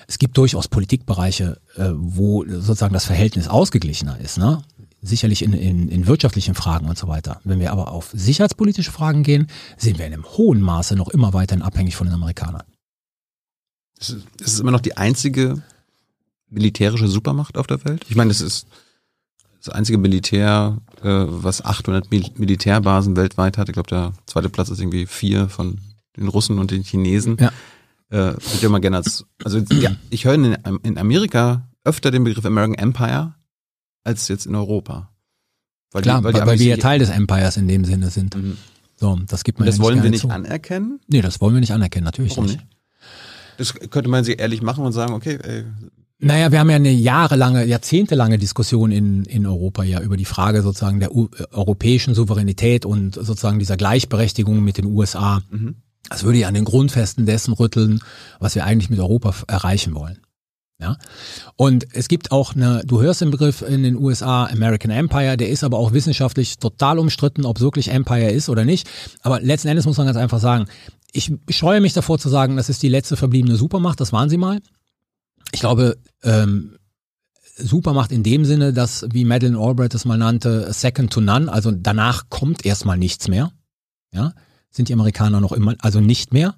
[0.06, 4.38] es gibt durchaus Politikbereiche, äh, wo sozusagen das Verhältnis ausgeglichener ist.
[4.38, 4.62] Ne?
[5.02, 7.40] Sicherlich in, in, in wirtschaftlichen Fragen und so weiter.
[7.44, 11.34] Wenn wir aber auf sicherheitspolitische Fragen gehen, sind wir in einem hohen Maße noch immer
[11.34, 12.62] weiterhin abhängig von den Amerikanern.
[13.98, 15.62] Es ist immer noch die einzige
[16.48, 18.04] militärische Supermacht auf der Welt.
[18.08, 18.66] Ich meine, das ist
[19.64, 23.68] das einzige Militär, äh, was 800 Mil Militärbasen weltweit hat.
[23.68, 25.78] Ich glaube, der zweite Platz ist irgendwie vier von
[26.16, 27.36] den Russen und den Chinesen.
[27.40, 27.52] Ja.
[28.10, 32.24] Äh, wird ja immer gerne als, also ja, ich höre in, in Amerika öfter den
[32.24, 33.34] Begriff American Empire
[34.04, 35.10] als jetzt in Europa.
[35.92, 38.34] Weil Klar, die, weil, weil wir ja Teil des Empires in dem Sinne sind.
[38.36, 38.56] Mhm.
[38.96, 40.28] So, das gibt man Das ja wollen wir nicht zu.
[40.28, 41.00] anerkennen?
[41.08, 42.60] Nee, das wollen wir nicht anerkennen, natürlich Warum nicht.
[42.60, 42.66] nicht.
[43.58, 45.64] Das könnte man sich ehrlich machen und sagen, okay, ey,
[46.24, 50.62] naja, wir haben ja eine jahrelange, jahrzehntelange Diskussion in, in Europa ja über die Frage
[50.62, 55.42] sozusagen der U europäischen Souveränität und sozusagen dieser Gleichberechtigung mit den USA.
[55.50, 55.74] Mhm.
[56.08, 58.00] Das würde ja an den Grundfesten dessen rütteln,
[58.38, 60.18] was wir eigentlich mit Europa erreichen wollen.
[60.82, 60.96] Ja?
[61.56, 65.48] Und es gibt auch eine, du hörst den Begriff in den USA American Empire, der
[65.48, 68.88] ist aber auch wissenschaftlich total umstritten, ob es wirklich Empire ist oder nicht.
[69.22, 70.66] Aber letzten Endes muss man ganz einfach sagen,
[71.12, 74.38] ich scheue mich davor zu sagen, das ist die letzte verbliebene Supermacht, das waren sie
[74.38, 74.60] mal.
[75.52, 76.78] Ich glaube, ähm,
[77.56, 81.70] Supermacht in dem Sinne, dass, wie Madeleine Albright es mal nannte, second to none, also
[81.70, 83.52] danach kommt erstmal nichts mehr.
[84.12, 84.32] Ja,
[84.70, 86.56] sind die Amerikaner noch immer, also nicht mehr.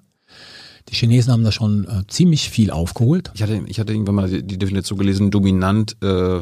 [0.89, 3.31] Die Chinesen haben da schon äh, ziemlich viel aufgeholt.
[3.33, 6.41] Ich hatte, ich hatte irgendwann mal die, die Definition gelesen, dominant äh,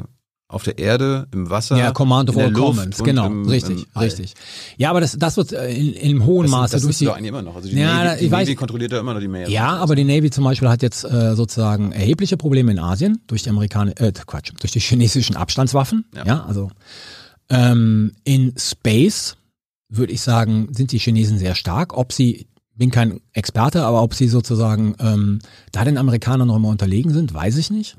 [0.50, 1.78] auf der Erde, im Wasser.
[1.78, 4.34] Ja, Command of all Commons, genau, im, richtig, im richtig.
[4.78, 7.06] Ja, aber das, das wird äh, in, in hohem das, Maße das durch die.
[7.06, 7.12] die.
[7.12, 7.56] eigentlich immer noch.
[7.56, 9.50] Also die Ja, Navy, die ich weiß- Navy kontrolliert ja immer noch die Meere.
[9.50, 13.42] Ja, aber die Navy zum Beispiel hat jetzt äh, sozusagen erhebliche Probleme in Asien durch
[13.44, 16.06] die Amerikaner, äh, Quatsch, durch die chinesischen Abstandswaffen.
[16.16, 16.26] Ja.
[16.26, 16.70] Ja, also
[17.50, 19.38] ähm, in Space
[19.90, 21.98] würde ich sagen, sind die Chinesen sehr stark.
[21.98, 25.40] Ob sie, bin kein Experte, aber ob sie sozusagen ähm,
[25.72, 27.98] da den Amerikanern noch immer unterlegen sind, weiß ich nicht.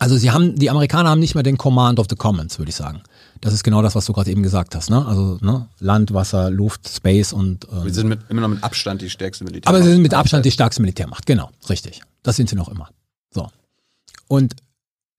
[0.00, 2.74] Also sie haben, die Amerikaner haben nicht mehr den Command of the Commons, würde ich
[2.74, 3.02] sagen.
[3.40, 5.06] Das ist genau das, was du gerade eben gesagt hast, ne?
[5.06, 5.68] Also ne?
[5.78, 9.44] Land, Wasser, Luft, Space und ähm, Wir sind mit, immer noch mit Abstand die stärkste
[9.44, 9.68] Militär.
[9.68, 11.26] aber sie sind mit Abstand die stärkste Militärmacht.
[11.26, 12.00] Genau, richtig.
[12.22, 12.88] Das sind sie noch immer.
[13.30, 13.48] So.
[14.26, 14.56] Und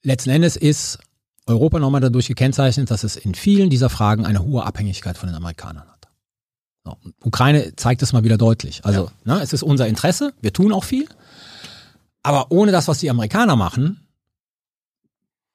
[0.03, 0.99] letzten Endes ist
[1.45, 5.36] Europa nochmal dadurch gekennzeichnet, dass es in vielen dieser Fragen eine hohe Abhängigkeit von den
[5.36, 5.95] Amerikanern hat.
[6.86, 6.98] So.
[7.24, 8.86] Ukraine zeigt es mal wieder deutlich.
[8.86, 11.08] Also, ne, es ist unser Interesse, wir tun auch viel.
[12.22, 14.00] Aber ohne das, was die Amerikaner machen,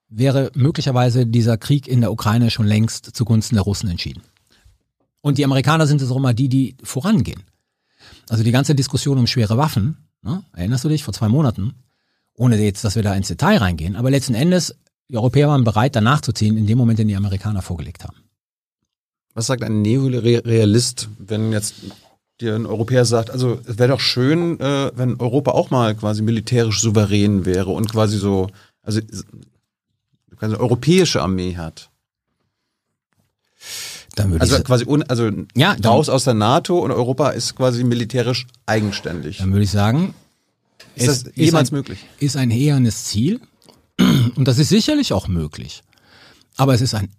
[0.08, 4.22] wäre möglicherweise dieser Krieg in der Ukraine schon längst zugunsten der Russen entschieden.
[5.20, 7.44] Und die Amerikaner sind es auch immer die, die vorangehen.
[8.28, 11.74] Also die ganze Diskussion um schwere Waffen, ne, erinnerst du dich, vor zwei Monaten,
[12.34, 14.74] ohne jetzt, dass wir da ins Detail reingehen, aber letzten Endes,
[15.08, 18.16] die Europäer waren bereit, danach zu ziehen, in dem Moment, den die Amerikaner vorgelegt haben.
[19.34, 21.74] Was sagt ein Neorealist, wenn jetzt
[22.40, 26.22] dir ein Europäer sagt, also es wäre doch schön, äh, wenn Europa auch mal quasi
[26.22, 28.48] militärisch souverän wäre und quasi so,
[28.82, 29.00] also
[30.36, 31.90] quasi eine europäische Armee hat.
[34.16, 37.30] Dann würde Also ich, quasi un, also Ja, dann- raus aus der NATO und Europa
[37.30, 39.38] ist quasi militärisch eigenständig.
[39.38, 40.14] dann würde ich sagen,
[40.96, 42.04] Ist es das jemals ein, möglich?
[42.18, 43.40] Ist ein ehernes Ziel.
[44.34, 45.82] Und das ist sicherlich auch möglich.
[46.56, 47.10] Aber es ist ein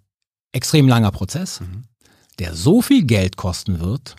[0.50, 1.84] extrem langer Prozess, Mhm.
[2.42, 4.16] Der so viel Geld kosten wird,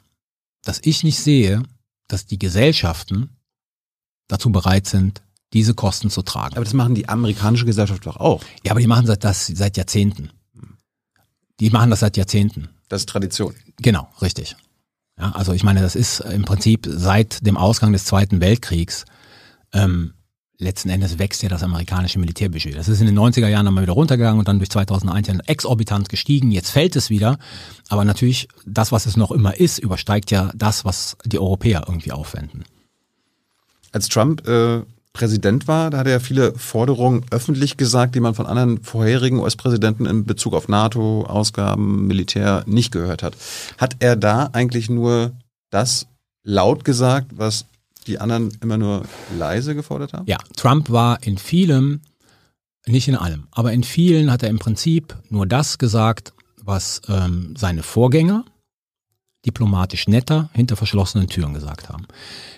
[0.63, 1.61] dass ich nicht sehe,
[2.07, 3.36] dass die Gesellschaften
[4.30, 5.21] dazu bereit sind,
[5.51, 6.55] diese Kosten zu tragen.
[6.55, 8.41] Aber das machen die amerikanische Gesellschaft doch auch.
[8.63, 10.30] Ja, aber die machen das, das seit Jahrzehnten.
[11.59, 12.69] Die machen das seit Jahrzehnten.
[12.88, 13.55] Das ist Tradition.
[13.78, 14.55] Genau, richtig.
[15.19, 19.03] Ja, also ich meine, das ist im Prinzip seit dem Ausgang des Zweiten Weltkriegs
[19.74, 20.13] ähm,
[20.64, 22.76] letzten Endes wächst ja das amerikanische Militärbudget.
[22.76, 26.09] Das ist in den 90er Jahren einmal wieder runtergegangen und dann durch 2001 ja exorbitant
[26.09, 26.51] gestiegen.
[26.51, 27.38] Jetzt fällt es wieder.
[27.89, 32.11] Aber natürlich, das, was es noch immer ist, übersteigt ja das, was die Europäer irgendwie
[32.11, 32.64] aufwenden.
[33.91, 34.82] Als Trump äh,
[35.14, 40.07] Präsident war, da hat er viele Forderungen öffentlich gesagt, die man von anderen vorherigen US-Präsidenten
[40.07, 43.36] in Bezug auf NATO, Ausgaben, Militär nicht gehört hat.
[43.78, 45.32] Hat er da eigentlich nur
[45.70, 46.07] das
[46.43, 47.66] laut gesagt, was
[48.04, 49.04] die anderen immer nur
[49.38, 50.26] leise gefordert haben?
[50.28, 52.01] Ja, Trump war in vielem,
[52.86, 57.56] nicht in allem, aber in vielen hat er im Prinzip nur das gesagt, was ähm,
[57.58, 58.45] seine Vorgänger
[59.45, 62.08] diplomatisch netter hinter verschlossenen Türen gesagt haben.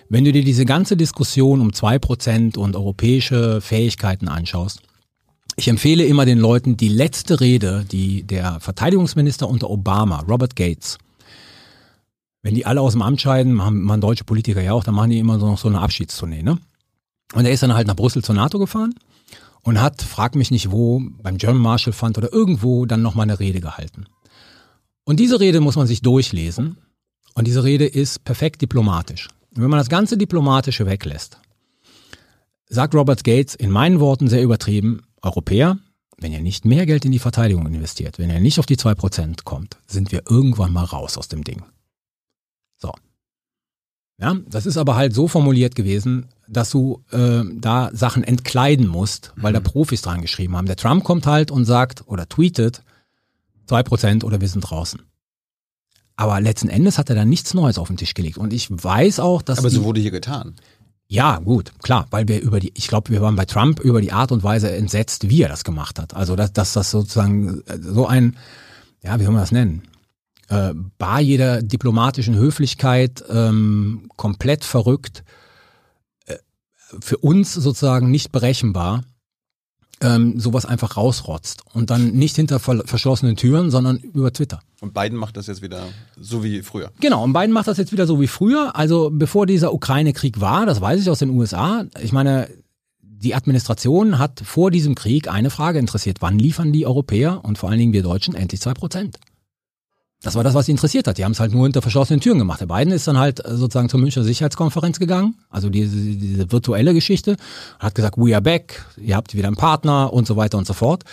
[0.07, 4.81] Wenn du dir diese ganze Diskussion um 2% und europäische Fähigkeiten anschaust,
[5.57, 10.97] ich empfehle immer den Leuten die letzte Rede, die der Verteidigungsminister unter Obama, Robert Gates,
[12.45, 15.09] wenn die alle aus dem Amt scheiden, machen, machen deutsche Politiker ja auch, dann machen
[15.09, 16.59] die immer so noch so eine Abschiedstournee, ne?
[17.33, 18.93] Und er ist dann halt nach Brüssel zur NATO gefahren
[19.63, 23.39] und hat, frag mich nicht wo, beim German Marshall Fund oder irgendwo dann nochmal eine
[23.39, 24.05] Rede gehalten.
[25.05, 26.77] Und diese Rede muss man sich durchlesen.
[27.33, 29.29] Und diese Rede ist perfekt diplomatisch.
[29.55, 31.39] Und wenn man das ganze Diplomatische weglässt,
[32.69, 35.79] sagt Robert Gates in meinen Worten sehr übertrieben, Europäer,
[36.19, 39.45] wenn ihr nicht mehr Geld in die Verteidigung investiert, wenn ihr nicht auf die 2%
[39.45, 41.63] kommt, sind wir irgendwann mal raus aus dem Ding.
[44.17, 49.33] Ja, das ist aber halt so formuliert gewesen, dass du äh, da Sachen entkleiden musst,
[49.35, 50.67] weil da Profis dran geschrieben haben.
[50.67, 52.81] Der Trump kommt halt und sagt oder tweetet
[53.67, 55.01] 2% oder wir sind draußen.
[56.15, 58.37] Aber letzten Endes hat er da nichts Neues auf den Tisch gelegt.
[58.37, 59.59] Und ich weiß auch, dass.
[59.59, 60.55] Aber so wurde hier getan.
[61.07, 64.13] ja, gut, klar, weil wir über die, ich glaube, wir waren bei Trump über die
[64.13, 66.15] Art und Weise entsetzt, wie er das gemacht hat.
[66.15, 68.37] Also, dass, dass das sozusagen äh, so ein,
[69.03, 69.83] ja, wie soll man das nennen?
[70.47, 75.23] Äh, bar jeder diplomatischen Höflichkeit, ähm, komplett verrückt,
[76.27, 76.35] äh,
[76.99, 79.03] für uns sozusagen nicht berechenbar,
[80.01, 81.63] ähm, sowas einfach rausrotzt.
[81.73, 84.59] Und dann nicht hinter ver verschlossenen Türen, sondern über Twitter.
[84.81, 85.83] Und Biden macht das jetzt wieder
[86.19, 86.91] so wie früher.
[86.99, 88.75] Genau, und Biden macht das jetzt wieder so wie früher.
[88.75, 92.49] Also bevor dieser Ukraine-Krieg war, das weiß ich aus den USA, ich meine,
[93.01, 96.17] die Administration hat vor diesem Krieg eine Frage interessiert.
[96.19, 99.17] Wann liefern die Europäer und vor allen Dingen wir Deutschen endlich zwei Prozent?
[100.25, 101.19] Das war das, was sie interessiert hat.
[101.19, 102.59] Die haben es halt nur hinter verschlossenen Türen gemacht.
[102.59, 106.95] Der Biden ist dann halt äh, sozusagen zur Münchner Sicherheitskonferenz gegangen, also diese, diese virtuelle
[106.95, 107.37] Geschichte,
[107.77, 110.73] hat gesagt, we are back, ihr habt wieder einen Partner und so weiter und so
[110.73, 111.03] fort.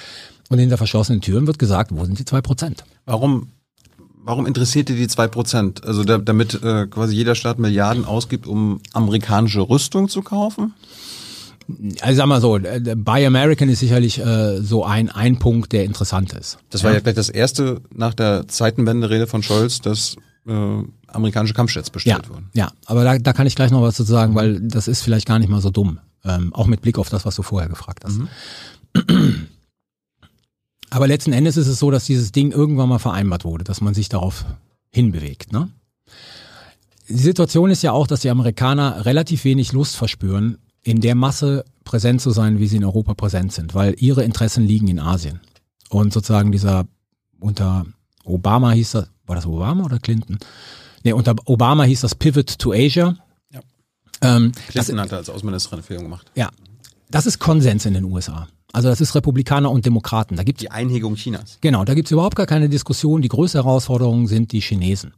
[0.49, 2.85] Und hinter verschlossenen Türen wird gesagt, wo sind die zwei Prozent?
[3.05, 3.49] Warum,
[4.25, 5.85] warum interessiert dir die zwei Prozent?
[5.85, 10.73] Also da, damit äh, quasi jeder Staat Milliarden ausgibt, um amerikanische Rüstung zu kaufen?
[12.01, 15.85] Also sag mal so, äh, Buy American ist sicherlich äh, so ein, ein Punkt, der
[15.85, 16.59] interessant ist.
[16.71, 20.17] Das war ja, ja gleich das erste nach der Zeitenwende-Rede von Scholz, dass
[20.47, 22.51] äh, amerikanische Kampfjets bestellt ja, wurden.
[22.55, 25.27] Ja, aber da, da kann ich gleich noch was zu sagen, weil das ist vielleicht
[25.27, 25.99] gar nicht mal so dumm.
[26.25, 28.19] Ähm, auch mit Blick auf das, was du vorher gefragt hast.
[28.19, 29.47] Mhm.
[30.91, 33.95] Aber letzten Endes ist es so, dass dieses Ding irgendwann mal vereinbart wurde, dass man
[33.95, 34.45] sich darauf
[34.91, 35.51] hinbewegt.
[35.51, 35.71] Ne?
[37.09, 41.65] Die Situation ist ja auch, dass die Amerikaner relativ wenig Lust verspüren, in der Masse
[41.85, 45.41] präsent zu sein, wie sie in Europa präsent sind, weil ihre Interessen liegen in Asien.
[45.91, 46.87] Und sozusagen dieser
[47.41, 47.87] unter
[48.25, 50.39] Obama hieß das, war das Obama oder Clinton?
[51.05, 53.17] Nee, unter Obama hieß das Pivot to Asia.
[53.51, 53.61] Ja.
[54.21, 56.31] Ähm, Clinton das, hat als Außenministerin eine Führung gemacht.
[56.35, 56.51] Ja.
[57.11, 58.49] Das ist Konsens in den USA.
[58.73, 60.37] Also das ist Republikaner und Demokraten.
[60.37, 61.59] Da gibt's, die Einhegung Chinas.
[61.61, 63.21] Genau, da gibt's überhaupt gar keine Diskussion.
[63.21, 65.13] Die größte Herausforderung sind die Chinesen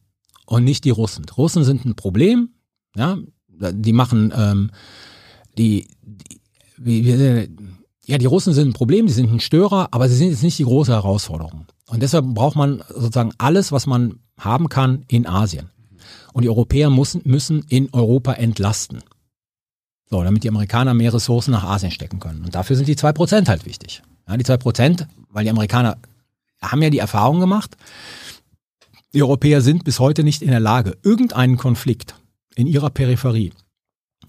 [0.44, 1.24] und nicht die Russen.
[1.36, 2.50] Russen sind ein Problem.
[2.96, 3.18] Ja,
[3.48, 4.70] die machen ähm,
[5.56, 5.86] die,
[6.76, 7.48] die
[8.06, 10.58] ja, die Russen sind ein Problem, die sind ein Störer, aber sie sind jetzt nicht
[10.58, 11.66] die große Herausforderung.
[11.86, 15.70] Und deshalb braucht man sozusagen alles, was man haben kann in Asien.
[16.32, 19.02] Und die Europäer müssen, müssen in Europa entlasten.
[20.10, 22.44] So, damit die Amerikaner mehr Ressourcen nach Asien stecken können.
[22.44, 24.02] Und dafür sind die zwei Prozent halt wichtig.
[24.28, 25.96] Ja, die zwei Prozent, weil die Amerikaner
[26.60, 27.76] haben ja die Erfahrung gemacht,
[29.14, 32.16] die Europäer sind bis heute nicht in der Lage, irgendeinen Konflikt
[32.54, 33.52] in ihrer Peripherie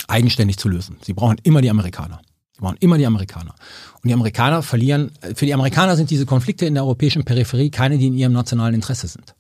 [0.08, 0.98] eigenständig zu lösen.
[1.02, 2.22] Sie brauchen immer die Amerikaner.
[2.54, 3.54] Sie brauchen immer die Amerikaner.
[4.02, 7.98] Und die Amerikaner verlieren, für die Amerikaner sind diese Konflikte in der europäischen Peripherie keine,
[7.98, 9.36] die in ihrem nationalen Interesse sind.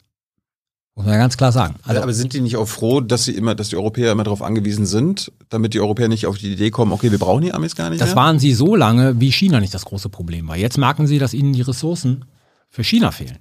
[0.95, 1.75] Muss man ja ganz klar sagen.
[1.83, 4.41] Also, aber sind die nicht auch froh, dass sie immer, dass die Europäer immer darauf
[4.41, 7.75] angewiesen sind, damit die Europäer nicht auf die Idee kommen, okay, wir brauchen die Amis
[7.75, 8.15] gar nicht Das mehr?
[8.15, 10.55] waren sie so lange, wie China nicht das große Problem war.
[10.55, 12.23] Jetzt merken sie, dass ihnen die Ressourcen
[12.69, 13.39] für China fehlen.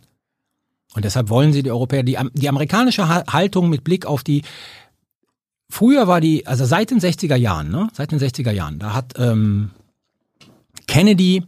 [0.94, 4.42] Und deshalb wollen sie die Europäer, die, die amerikanische Haltung mit Blick auf die
[5.70, 7.88] Früher war die, also seit den 60er Jahren, ne?
[7.92, 9.70] Seit den 60er Jahren, da hat ähm,
[10.86, 11.42] Kennedy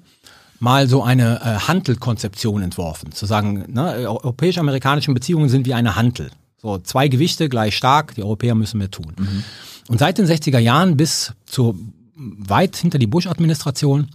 [0.58, 3.12] mal so eine äh, Handelkonzeption entworfen.
[3.12, 6.30] Zu sagen, ne, europäisch-amerikanische Beziehungen sind wie eine Hantel.
[6.56, 9.12] So zwei Gewichte gleich stark, die Europäer müssen mehr tun.
[9.18, 9.44] Mhm.
[9.88, 11.78] Und seit den 60er Jahren bis zu
[12.16, 14.08] weit hinter die Bush-Administration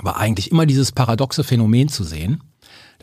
[0.00, 2.42] war eigentlich immer dieses paradoxe Phänomen zu sehen,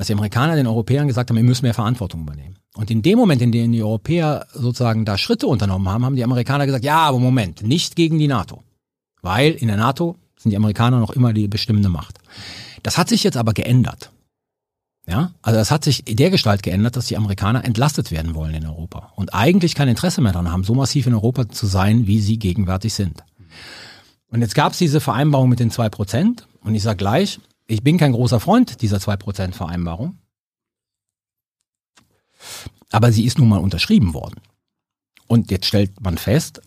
[0.01, 2.55] dass die Amerikaner den Europäern gesagt haben, wir müssen mehr Verantwortung übernehmen.
[2.73, 6.23] Und in dem Moment, in dem die Europäer sozusagen da Schritte unternommen haben, haben die
[6.23, 8.63] Amerikaner gesagt, ja, aber Moment, nicht gegen die NATO.
[9.21, 12.17] Weil in der NATO sind die Amerikaner noch immer die bestimmende Macht.
[12.81, 14.09] Das hat sich jetzt aber geändert.
[15.05, 18.65] Ja, also das hat sich der Gestalt geändert, dass die Amerikaner entlastet werden wollen in
[18.65, 22.21] Europa und eigentlich kein Interesse mehr daran haben, so massiv in Europa zu sein, wie
[22.21, 23.23] sie gegenwärtig sind.
[24.31, 27.39] Und jetzt gab es diese Vereinbarung mit den zwei Prozent und ich sage gleich,
[27.71, 30.17] ich bin kein großer Freund dieser zwei Prozent Vereinbarung,
[32.91, 34.41] aber sie ist nun mal unterschrieben worden.
[35.27, 36.61] Und jetzt stellt man fest,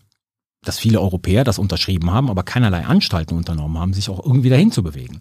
[0.63, 4.73] dass viele Europäer das unterschrieben haben, aber keinerlei Anstalten unternommen haben, sich auch irgendwie dahin
[4.73, 5.21] zu bewegen.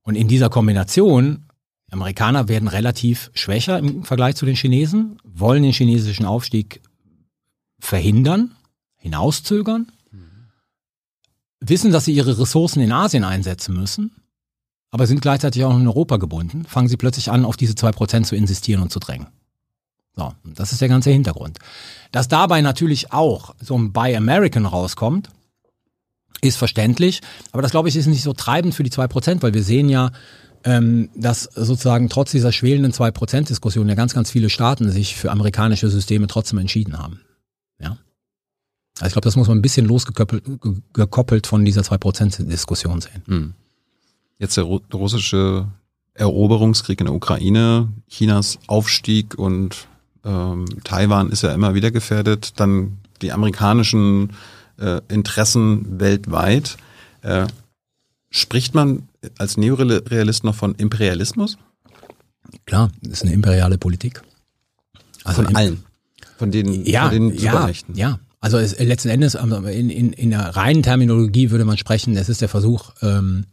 [0.00, 1.44] Und in dieser Kombination,
[1.88, 6.80] die Amerikaner werden relativ schwächer im Vergleich zu den Chinesen, wollen den chinesischen Aufstieg
[7.78, 8.56] verhindern,
[8.96, 9.92] hinauszögern,
[11.60, 14.21] wissen, dass sie ihre Ressourcen in Asien einsetzen müssen,
[14.92, 18.26] aber sind gleichzeitig auch in Europa gebunden, fangen sie plötzlich an, auf diese zwei Prozent
[18.26, 19.26] zu insistieren und zu drängen.
[20.14, 21.58] So, das ist der ganze Hintergrund.
[22.12, 25.30] Dass dabei natürlich auch so ein Buy American rauskommt,
[26.42, 29.54] ist verständlich, aber das glaube ich ist nicht so treibend für die zwei Prozent, weil
[29.54, 30.12] wir sehen ja,
[30.64, 35.16] ähm, dass sozusagen trotz dieser schwelenden zwei Prozent Diskussion ja ganz, ganz viele Staaten sich
[35.16, 37.20] für amerikanische Systeme trotzdem entschieden haben.
[37.80, 37.96] Ja.
[38.98, 43.22] Also ich glaube, das muss man ein bisschen losgekoppelt von dieser zwei Prozent Diskussion sehen.
[43.26, 43.54] Hm.
[44.42, 45.68] Jetzt der russische
[46.14, 49.86] Eroberungskrieg in der Ukraine, Chinas Aufstieg und
[50.24, 54.32] ähm, Taiwan ist ja immer wieder gefährdet, dann die amerikanischen
[54.80, 56.76] äh, Interessen weltweit.
[57.20, 57.46] Äh,
[58.30, 59.06] spricht man
[59.38, 61.56] als Neorealist noch von Imperialismus?
[62.66, 64.22] Klar, das ist eine imperiale Politik.
[65.22, 65.84] Also von allen.
[66.36, 68.18] Von den, ja, von den ja, ja.
[68.40, 72.28] Also es, letzten Endes also in, in, in der reinen Terminologie würde man sprechen, es
[72.28, 73.46] ist der Versuch, ähm,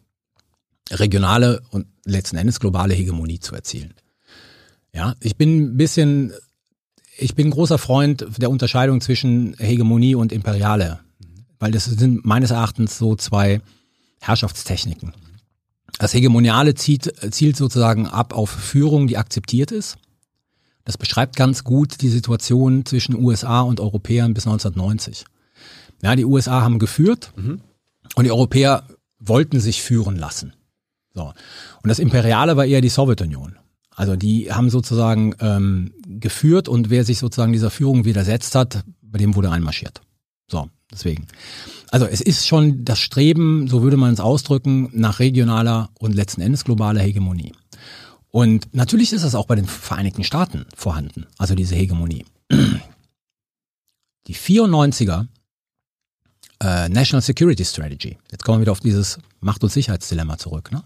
[0.91, 3.93] regionale und letzten Endes globale Hegemonie zu erzielen.
[4.93, 6.33] Ja, ich bin ein bisschen
[7.19, 10.99] ich bin großer Freund der Unterscheidung zwischen Hegemonie und Imperiale,
[11.59, 13.61] weil das sind meines Erachtens so zwei
[14.21, 15.13] Herrschaftstechniken.
[15.97, 19.97] Das Hegemoniale zieht, zielt sozusagen ab auf Führung, die akzeptiert ist.
[20.85, 25.25] Das beschreibt ganz gut die Situation zwischen USA und Europäern bis 1990.
[26.01, 27.59] Ja, die USA haben geführt mhm.
[28.15, 28.83] und die Europäer
[29.19, 30.53] wollten sich führen lassen.
[31.19, 31.33] So.
[31.83, 33.57] Und das Imperiale war eher die Sowjetunion.
[33.93, 39.19] Also die haben sozusagen ähm, geführt und wer sich sozusagen dieser Führung widersetzt hat, bei
[39.19, 40.01] dem wurde einmarschiert.
[40.49, 41.27] So, deswegen.
[41.91, 46.39] Also es ist schon das Streben, so würde man es ausdrücken, nach regionaler und letzten
[46.39, 47.51] Endes globaler Hegemonie.
[48.31, 52.25] Und natürlich ist das auch bei den Vereinigten Staaten vorhanden, also diese Hegemonie.
[54.27, 55.27] Die 94er
[56.61, 60.71] äh, National Security Strategy, jetzt kommen wir wieder auf dieses Macht- und Sicherheitsdilemma zurück.
[60.71, 60.83] Ne?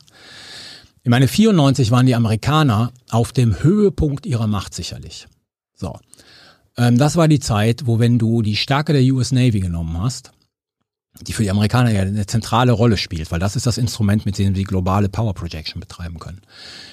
[1.03, 5.27] Ich meine, 94 waren die Amerikaner auf dem Höhepunkt ihrer Macht sicherlich.
[5.75, 5.99] So.
[6.77, 10.31] Ähm, das war die Zeit, wo wenn du die Stärke der US Navy genommen hast,
[11.21, 14.37] die für die Amerikaner ja eine zentrale Rolle spielt, weil das ist das Instrument, mit
[14.37, 16.41] dem sie globale Power Projection betreiben können.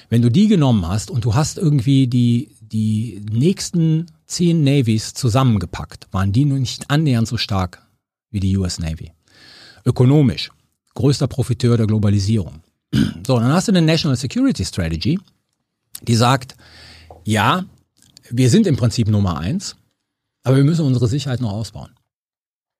[0.09, 6.07] Wenn du die genommen hast und du hast irgendwie die, die nächsten zehn Navies zusammengepackt,
[6.11, 7.87] waren die nur nicht annähernd so stark
[8.31, 9.11] wie die US Navy.
[9.85, 10.51] Ökonomisch,
[10.95, 12.61] größter Profiteur der Globalisierung.
[13.25, 15.19] So, dann hast du eine National Security Strategy,
[16.01, 16.55] die sagt,
[17.23, 17.63] ja,
[18.29, 19.75] wir sind im Prinzip Nummer eins,
[20.43, 21.91] aber wir müssen unsere Sicherheit noch ausbauen.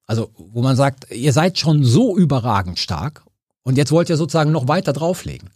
[0.07, 3.23] Also, wo man sagt, ihr seid schon so überragend stark
[3.64, 5.49] und jetzt wollt ihr sozusagen noch weiter drauflegen.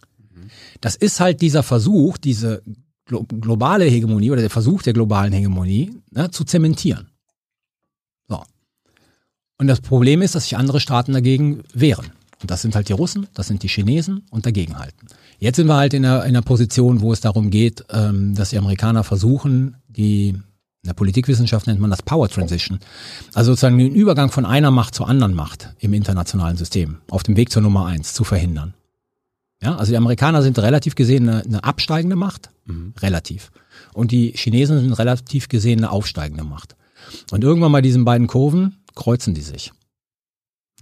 [0.82, 2.62] Das ist halt dieser Versuch, diese
[3.06, 7.10] globale Hegemonie oder der Versuch der globalen Hegemonie ne, zu zementieren.
[9.58, 12.12] Und das Problem ist, dass sich andere Staaten dagegen wehren.
[12.42, 15.08] Und das sind halt die Russen, das sind die Chinesen und dagegenhalten.
[15.40, 18.50] Jetzt sind wir halt in einer, in einer Position, wo es darum geht, ähm, dass
[18.50, 20.44] die Amerikaner versuchen, die in
[20.90, 22.80] der Politikwissenschaft nennt man das Power Transition.
[23.34, 27.36] Also sozusagen den Übergang von einer Macht zur anderen Macht im internationalen System auf dem
[27.38, 28.76] Weg zur Nummer eins zu verhindern.
[29.64, 32.94] Ja, also die Amerikaner sind relativ gesehen eine, eine absteigende Macht, mhm.
[33.02, 33.52] relativ.
[33.94, 36.76] Und die Chinesen sind relativ gesehen eine aufsteigende Macht.
[37.32, 39.72] Und irgendwann bei diesen beiden Kurven kreuzen die sich.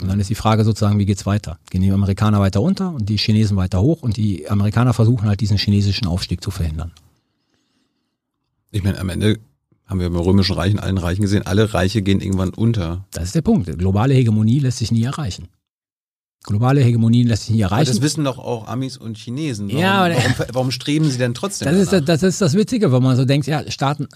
[0.02, 1.60] Und dann ist die Frage sozusagen, wie geht's weiter?
[1.70, 5.42] Gehen die Amerikaner weiter unter und die Chinesen weiter hoch und die Amerikaner versuchen halt
[5.42, 6.92] diesen chinesischen Aufstieg zu verhindern.
[8.72, 9.40] Ich meine, am Ende
[9.86, 13.06] haben wir beim Römischen Reich in allen Reichen gesehen, alle Reiche gehen irgendwann unter.
[13.12, 13.78] Das ist der Punkt.
[13.78, 15.48] Globale Hegemonie lässt sich nie erreichen.
[16.44, 17.90] Globale Hegemonie lässt sich nie erreichen.
[17.90, 19.70] Aber das wissen doch auch Amis und Chinesen.
[19.70, 21.70] Warum, ja, warum, warum streben sie denn trotzdem?
[21.70, 24.10] Das ist, das ist das Witzige, wenn man so denkt, ja, Staaten,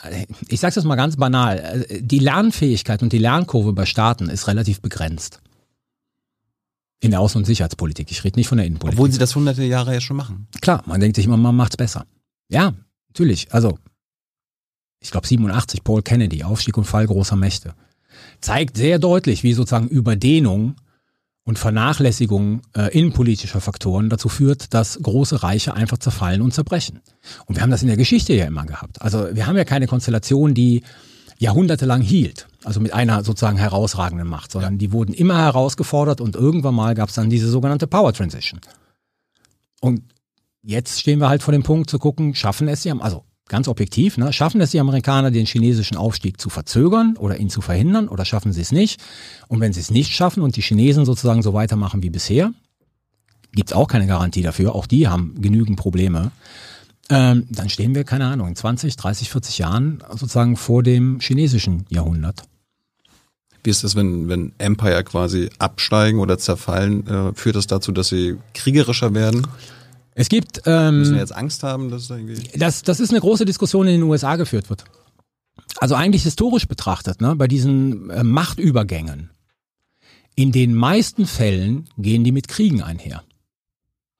[0.49, 4.82] ich sag's jetzt mal ganz banal, die Lernfähigkeit und die Lernkurve bei Staaten ist relativ
[4.82, 5.40] begrenzt.
[6.99, 8.12] In der Außen- und Sicherheitspolitik.
[8.12, 8.99] Ich rede nicht von der Innenpolitik.
[8.99, 10.48] Obwohl sie das hunderte Jahre ja schon machen.
[10.62, 12.06] Klar, man denkt sich immer, man macht's besser.
[12.49, 12.74] Ja,
[13.08, 13.54] natürlich.
[13.54, 13.78] Also
[14.99, 17.74] ich glaube 87, Paul Kennedy, Aufstieg und Fall großer Mächte,
[18.41, 20.76] zeigt sehr deutlich, wie sozusagen Überdehnung
[21.48, 26.99] und Vernachlässigung äh, innenpolitischer Faktoren dazu führt, dass große Reiche einfach zerfallen und zerbrechen.
[27.45, 29.02] Und wir haben das in der Geschichte ja immer gehabt.
[29.02, 30.84] Also wir haben ja keine Konstellation, die
[31.40, 34.78] jahrhundertelang hielt, also mit einer sozusagen herausragenden Macht, sondern ja.
[34.78, 38.60] die wurden immer herausgefordert und irgendwann mal gab es dann diese sogenannte Power Transition.
[39.80, 40.02] Und
[40.64, 44.18] jetzt stehen wir halt vor dem Punkt zu gucken, schaffen es sie, also ganz objektiv,
[44.18, 48.26] ne, schaffen es die Amerikaner, den chinesischen Aufstieg zu verzögern oder ihn zu verhindern oder
[48.26, 49.02] schaffen sie es nicht?
[49.48, 52.52] Und wenn sie es nicht schaffen und die Chinesen sozusagen so weitermachen wie bisher,
[53.53, 56.32] gibt es auch keine Garantie dafür, auch die haben genügend Probleme,
[57.10, 61.86] ähm, dann stehen wir, keine Ahnung, in 20, 30, 40 Jahren sozusagen vor dem chinesischen
[61.90, 62.44] Jahrhundert.
[63.64, 67.07] Wie ist das, wenn, wenn Empire quasi absteigen oder zerfallen?
[67.07, 69.48] Äh, führt das dazu, dass sie kriegerischer werden?
[70.19, 70.64] Es gibt.
[70.65, 72.41] Ähm, Müssen wir jetzt Angst haben, dass da irgendwie.
[72.57, 74.84] Das, das ist eine große Diskussion, die in den USA geführt wird.
[75.77, 79.30] Also eigentlich historisch betrachtet, ne, bei diesen äh, Machtübergängen.
[80.35, 83.23] In den meisten Fällen gehen die mit Kriegen einher.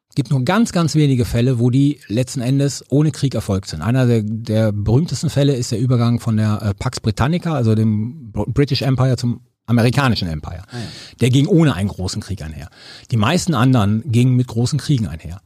[0.10, 3.82] Es gibt nur ganz, ganz wenige Fälle, wo die letzten Endes ohne Krieg erfolgt sind.
[3.82, 8.32] Einer der, der berühmtesten Fälle ist der Übergang von der äh, Pax Britannica, also dem
[8.32, 10.62] British Empire zum amerikanischen Empire.
[10.70, 10.86] Ah ja.
[11.22, 12.70] Der ging ohne einen großen Krieg einher.
[13.10, 15.42] Die meisten anderen gingen mit großen Kriegen einher.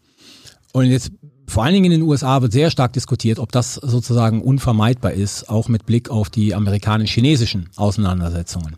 [0.74, 1.12] Und jetzt
[1.48, 5.50] vor allen Dingen in den USA wird sehr stark diskutiert, ob das sozusagen unvermeidbar ist,
[5.50, 8.78] auch mit Blick auf die amerikanisch-chinesischen Auseinandersetzungen.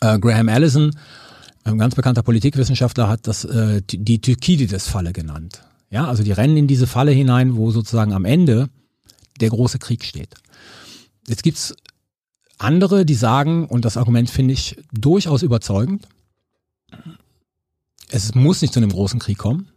[0.00, 0.90] Äh, Graham Allison,
[1.62, 5.62] ein ganz bekannter Politikwissenschaftler, hat das äh, die Thukydides-Falle genannt.
[5.90, 8.68] Ja, also die rennen in diese Falle hinein, wo sozusagen am Ende
[9.40, 10.34] der große Krieg steht.
[11.28, 11.76] Jetzt gibt's
[12.58, 16.08] andere, die sagen, und das Argument finde ich durchaus überzeugend,
[18.10, 19.68] es muss nicht zu einem großen Krieg kommen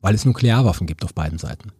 [0.00, 1.72] weil es Nuklearwaffen gibt auf beiden Seiten.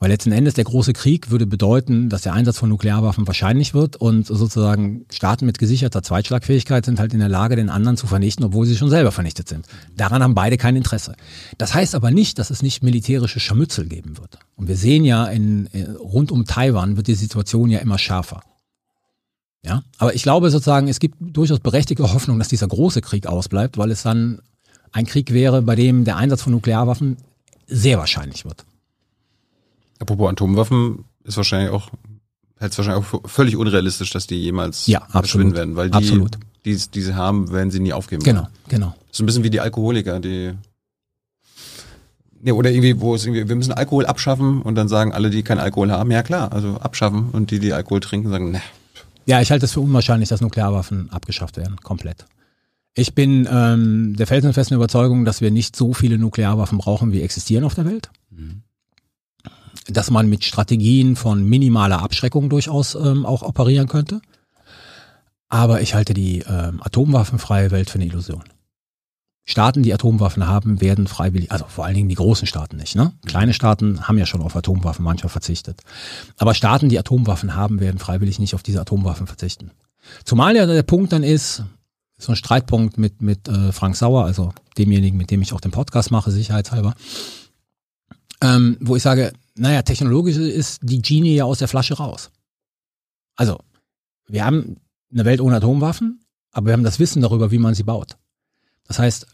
[0.00, 3.96] Weil letzten Endes der große Krieg würde bedeuten, dass der Einsatz von Nuklearwaffen wahrscheinlich wird
[3.96, 8.46] und sozusagen Staaten mit gesicherter Zweitschlagfähigkeit sind halt in der Lage, den anderen zu vernichten,
[8.46, 9.66] obwohl sie schon selber vernichtet sind.
[9.98, 11.16] Daran haben beide kein Interesse.
[11.58, 14.38] Das heißt aber nicht, dass es nicht militärische Scharmützel geben wird.
[14.56, 18.40] Und wir sehen ja in, in rund um Taiwan wird die Situation ja immer schärfer.
[19.62, 23.76] Ja, aber ich glaube sozusagen, es gibt durchaus berechtigte Hoffnung, dass dieser große Krieg ausbleibt,
[23.76, 24.40] weil es dann
[24.92, 27.18] ein Krieg wäre, bei dem der Einsatz von Nuklearwaffen
[27.70, 28.64] sehr wahrscheinlich wird.
[29.98, 31.90] Apropos Atomwaffen ist wahrscheinlich auch,
[32.58, 36.38] hält es wahrscheinlich auch völlig unrealistisch, dass die jemals ja, verschwinden werden, weil die, absolut.
[36.64, 38.22] die, die sie haben, werden sie nie aufgeben.
[38.22, 38.94] Genau, genau.
[39.08, 40.54] Das ist ein bisschen wie die Alkoholiker, die
[42.42, 45.42] ja, oder irgendwie, wo es irgendwie, wir müssen Alkohol abschaffen und dann sagen alle, die
[45.42, 48.62] keinen Alkohol haben, ja klar, also abschaffen und die, die Alkohol trinken, sagen, ne.
[49.26, 52.24] Ja, ich halte es für unwahrscheinlich, dass Nuklearwaffen abgeschafft werden, komplett.
[52.94, 57.64] Ich bin ähm, der felsenfesten Überzeugung, dass wir nicht so viele Nuklearwaffen brauchen, wie existieren
[57.64, 58.10] auf der Welt.
[58.30, 58.62] Mhm.
[59.86, 64.20] Dass man mit Strategien von minimaler Abschreckung durchaus ähm, auch operieren könnte.
[65.48, 68.44] Aber ich halte die ähm, atomwaffenfreie Welt für eine Illusion.
[69.44, 72.94] Staaten, die Atomwaffen haben, werden freiwillig, also vor allen Dingen die großen Staaten nicht.
[72.94, 73.12] Ne?
[73.26, 75.82] Kleine Staaten haben ja schon auf Atomwaffen manchmal verzichtet.
[76.36, 79.72] Aber Staaten, die Atomwaffen haben, werden freiwillig nicht auf diese Atomwaffen verzichten.
[80.24, 81.64] Zumal ja der Punkt dann ist,
[82.20, 85.70] so ein Streitpunkt mit, mit äh, Frank Sauer, also demjenigen, mit dem ich auch den
[85.70, 86.94] Podcast mache, sicherheitshalber,
[88.42, 92.30] ähm, wo ich sage, naja, technologisch ist die Genie ja aus der Flasche raus.
[93.36, 93.58] Also,
[94.26, 94.76] wir haben
[95.12, 96.20] eine Welt ohne Atomwaffen,
[96.52, 98.16] aber wir haben das Wissen darüber, wie man sie baut.
[98.86, 99.26] Das heißt,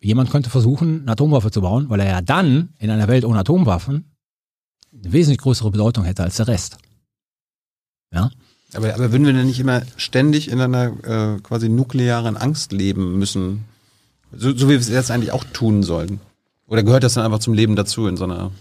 [0.00, 3.40] jemand könnte versuchen, eine Atomwaffe zu bauen, weil er ja dann in einer Welt ohne
[3.40, 4.12] Atomwaffen
[4.92, 6.78] eine wesentlich größere Bedeutung hätte als der Rest.
[8.12, 8.30] Ja.
[8.74, 13.18] Aber, aber würden wir denn nicht immer ständig in einer äh, quasi nuklearen Angst leben
[13.18, 13.64] müssen?
[14.32, 16.20] So, so wie wir es jetzt eigentlich auch tun sollten.
[16.66, 18.52] Oder gehört das dann einfach zum Leben dazu in so einer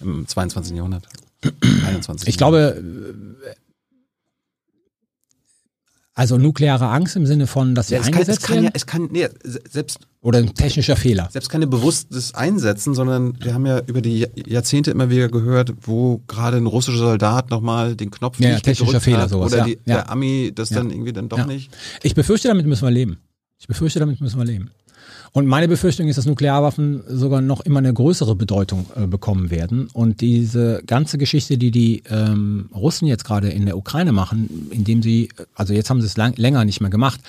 [0.00, 0.76] im 22.
[0.76, 1.08] Jahrhundert?
[1.86, 2.28] 21.
[2.28, 2.82] Ich glaube,
[6.14, 8.64] also nukleare Angst im Sinne von, dass sie ja, eingesetzt kann, es werden?
[8.64, 9.28] Ja, es kann, nee,
[9.68, 11.28] selbst oder ein technischer Fehler.
[11.30, 16.22] Selbst keine bewusstes Einsetzen, sondern wir haben ja über die Jahrzehnte immer wieder gehört, wo
[16.28, 19.64] gerade ein russischer Soldat nochmal den Knopf ja, nicht technischer Fehler hat, sowas, oder ja,
[19.66, 19.96] die, ja.
[19.96, 21.70] der Ami das dann irgendwie dann doch nicht.
[22.02, 23.18] Ich befürchte, damit müssen wir leben.
[23.58, 24.70] Ich befürchte, damit müssen wir leben.
[25.36, 29.88] Und meine Befürchtung ist, dass Nuklearwaffen sogar noch immer eine größere Bedeutung äh, bekommen werden.
[29.92, 35.02] Und diese ganze Geschichte, die die ähm, Russen jetzt gerade in der Ukraine machen, indem
[35.02, 37.20] sie, also jetzt haben sie es lang, länger nicht mehr gemacht,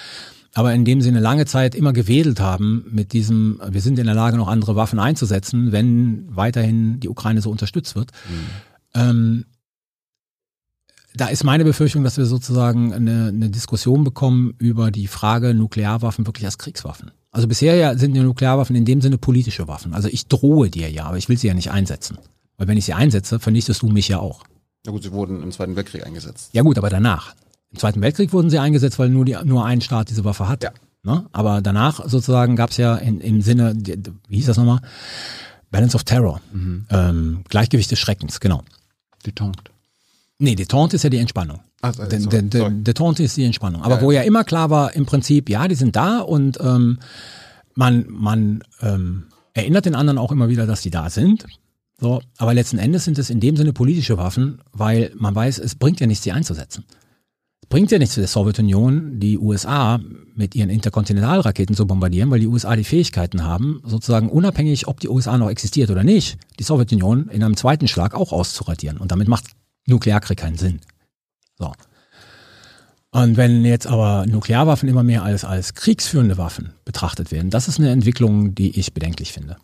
[0.54, 4.14] aber indem sie eine lange Zeit immer gewedelt haben mit diesem, wir sind in der
[4.14, 8.12] Lage, noch andere Waffen einzusetzen, wenn weiterhin die Ukraine so unterstützt wird.
[8.30, 9.02] Mhm.
[9.02, 9.46] Ähm,
[11.16, 16.28] da ist meine Befürchtung, dass wir sozusagen eine, eine Diskussion bekommen über die Frage Nuklearwaffen
[16.28, 17.10] wirklich als Kriegswaffen.
[17.36, 19.94] Also bisher ja sind die Nuklearwaffen in dem Sinne politische Waffen.
[19.94, 22.18] Also ich drohe dir ja, aber ich will sie ja nicht einsetzen.
[22.56, 24.44] Weil wenn ich sie einsetze, vernichtest du mich ja auch.
[24.86, 26.52] Ja gut, sie wurden im Zweiten Weltkrieg eingesetzt.
[26.54, 27.36] Ja gut, aber danach.
[27.74, 30.64] Im Zweiten Weltkrieg wurden sie eingesetzt, weil nur, die, nur ein Staat diese Waffe hat.
[30.64, 30.72] Ja.
[31.04, 31.26] Ne?
[31.34, 33.76] Aber danach sozusagen gab es ja in, im Sinne,
[34.30, 34.80] wie hieß das nochmal?
[35.72, 36.40] Balance of Terror.
[36.54, 36.86] Mhm.
[36.90, 38.64] Ähm, Gleichgewicht des Schreckens, genau.
[39.26, 39.75] Detente.
[40.38, 41.62] Nee, Detente ist ja die Entspannung.
[41.82, 43.84] Ach, also, de, de, Detente ist die Entspannung.
[43.84, 47.00] Aber ja, wo ja immer klar war, im Prinzip, ja, die sind da und ähm,
[47.76, 51.46] man, man ähm, erinnert den anderen auch immer wieder, dass die da sind.
[52.00, 55.76] So, aber letzten Endes sind es in dem Sinne politische Waffen, weil man weiß, es
[55.76, 56.84] bringt ja nichts, sie einzusetzen.
[57.62, 60.00] Es bringt ja nichts für die Sowjetunion, die USA
[60.36, 65.08] mit ihren Interkontinentalraketen zu bombardieren, weil die USA die Fähigkeiten haben, sozusagen unabhängig, ob die
[65.08, 68.98] USA noch existiert oder nicht, die Sowjetunion in einem zweiten Schlag auch auszuradieren.
[68.98, 69.46] Und damit macht
[69.86, 70.82] Nuklearkrieg keinen Sinn.
[71.58, 71.72] So.
[73.12, 77.80] Und wenn jetzt aber Nuklearwaffen immer mehr als, als kriegsführende Waffen betrachtet werden, das ist
[77.80, 79.58] eine Entwicklung, die ich bedenklich finde.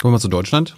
[0.00, 0.76] Kommen wir mal zu Deutschland.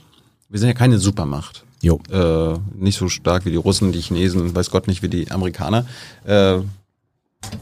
[0.49, 1.65] Wir sind ja keine Supermacht.
[1.83, 2.01] Jo.
[2.11, 5.87] Äh, nicht so stark wie die Russen, die Chinesen, weiß Gott nicht wie die Amerikaner.
[6.25, 6.61] Äh,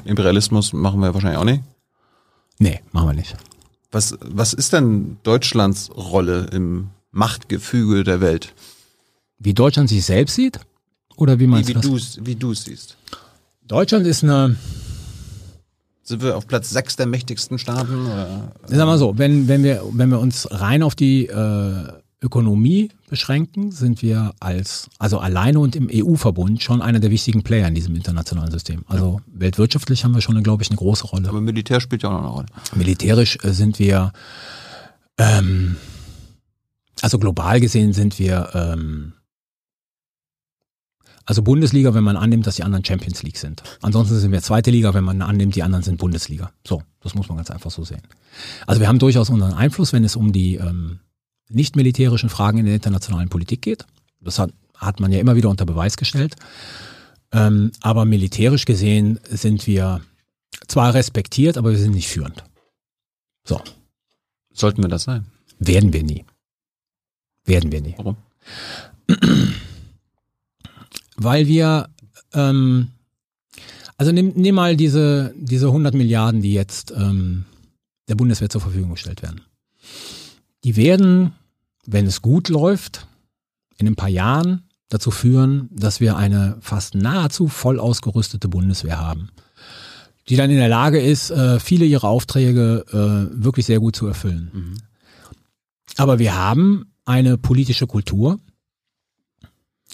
[0.05, 1.63] Imperialismus machen wir wahrscheinlich auch nicht.
[2.59, 3.37] Nee, machen wir nicht.
[3.91, 8.55] Was, was ist denn Deutschlands Rolle im Machtgefüge der Welt?
[9.39, 10.61] Wie Deutschland sich selbst sieht?
[11.17, 12.27] Oder wie meinst wie, wie?
[12.27, 12.97] Wie du es siehst.
[13.67, 14.57] Deutschland ist eine.
[16.03, 18.07] Sind wir auf Platz sechs der mächtigsten Staaten?
[18.07, 18.53] Oder?
[18.67, 21.93] Sag mal so, wenn, wenn, wir, wenn wir uns rein auf die äh,
[22.23, 27.69] Ökonomie beschränken, sind wir als, also alleine und im EU-Verbund schon einer der wichtigen Player
[27.69, 28.85] in diesem internationalen System.
[28.89, 29.41] Also ja.
[29.41, 31.29] weltwirtschaftlich haben wir schon, glaube ich, eine große Rolle.
[31.29, 32.47] Aber Militär spielt ja auch noch eine Rolle.
[32.75, 34.13] Militärisch äh, sind wir,
[35.19, 35.77] ähm,
[37.03, 39.13] also global gesehen sind wir ähm,
[41.29, 43.63] also Bundesliga, wenn man annimmt, dass die anderen Champions League sind.
[43.83, 46.53] Ansonsten sind wir zweite Liga, wenn man annimmt, die anderen sind Bundesliga.
[46.67, 48.01] So, das muss man ganz einfach so sehen.
[48.67, 51.01] Also wir haben durchaus unseren Einfluss, wenn es um die ähm,
[51.51, 53.85] nicht militärischen Fragen in der internationalen Politik geht.
[54.23, 56.35] Das hat, hat man ja immer wieder unter Beweis gestellt.
[57.31, 60.01] Ähm, aber militärisch gesehen sind wir
[60.67, 62.43] zwar respektiert, aber wir sind nicht führend.
[63.45, 63.61] So.
[64.55, 65.27] Sollten wir das sein?
[65.59, 66.25] Werden wir nie.
[67.45, 67.97] Werden wir nie.
[67.99, 68.17] Warum?
[71.19, 71.89] Weil wir,
[72.33, 72.89] ähm,
[73.97, 77.45] also nimm, nimm mal diese, diese 100 Milliarden, die jetzt ähm,
[78.09, 79.43] der Bundeswehr zur Verfügung gestellt werden.
[80.65, 81.33] Die werden,
[81.87, 83.07] wenn es gut läuft,
[83.77, 89.31] in ein paar Jahren dazu führen, dass wir eine fast nahezu voll ausgerüstete Bundeswehr haben,
[90.29, 94.07] die dann in der Lage ist, äh, viele ihrer Aufträge äh, wirklich sehr gut zu
[94.07, 94.51] erfüllen.
[94.53, 94.75] Mhm.
[95.97, 98.39] Aber wir haben eine politische Kultur,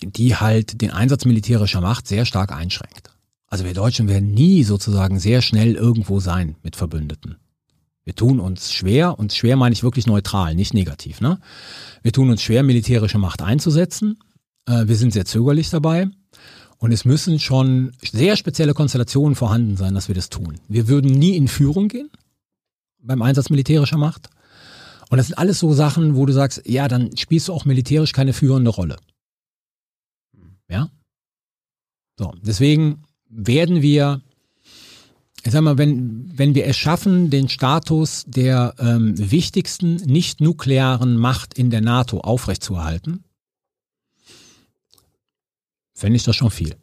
[0.03, 3.11] die halt den Einsatz militärischer Macht sehr stark einschränkt.
[3.47, 7.37] Also wir Deutschen werden nie sozusagen sehr schnell irgendwo sein mit Verbündeten.
[8.05, 11.21] Wir tun uns schwer, und schwer meine ich wirklich neutral, nicht negativ.
[11.21, 11.39] Ne?
[12.03, 14.19] Wir tun uns schwer, militärische Macht einzusetzen.
[14.66, 16.09] Äh, wir sind sehr zögerlich dabei.
[16.79, 20.61] Und es müssen schon sehr spezielle Konstellationen vorhanden sein, dass wir das tun.
[20.69, 22.11] Wir würden nie in Führung gehen
[22.99, 24.29] beim Einsatz militärischer Macht.
[25.09, 28.12] Und das sind alles so Sachen, wo du sagst, ja, dann spielst du auch militärisch
[28.12, 28.97] keine führende Rolle.
[30.69, 30.89] Ja?
[32.19, 34.20] So, deswegen werden wir,
[35.43, 41.59] ich sag mal, wenn, wenn wir es schaffen, den Status der ähm, wichtigsten nicht-nuklearen Macht
[41.59, 43.24] in der NATO aufrechtzuerhalten,
[45.95, 46.77] fände ich das schon viel.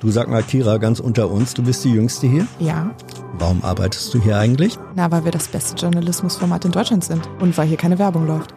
[0.00, 2.46] Du sag mal, Kira, ganz unter uns, du bist die Jüngste hier?
[2.60, 2.94] Ja.
[3.32, 4.78] Warum arbeitest du hier eigentlich?
[4.94, 8.54] Na, weil wir das beste Journalismusformat in Deutschland sind und weil hier keine Werbung läuft.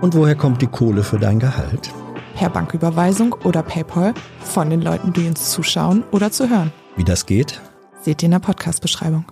[0.00, 1.92] Und woher kommt die Kohle für dein Gehalt?
[2.34, 6.72] Per Banküberweisung oder PayPal von den Leuten, die uns zuschauen oder zu hören.
[6.96, 7.60] Wie das geht?
[8.02, 9.24] Seht ihr in der Podcast-Beschreibung.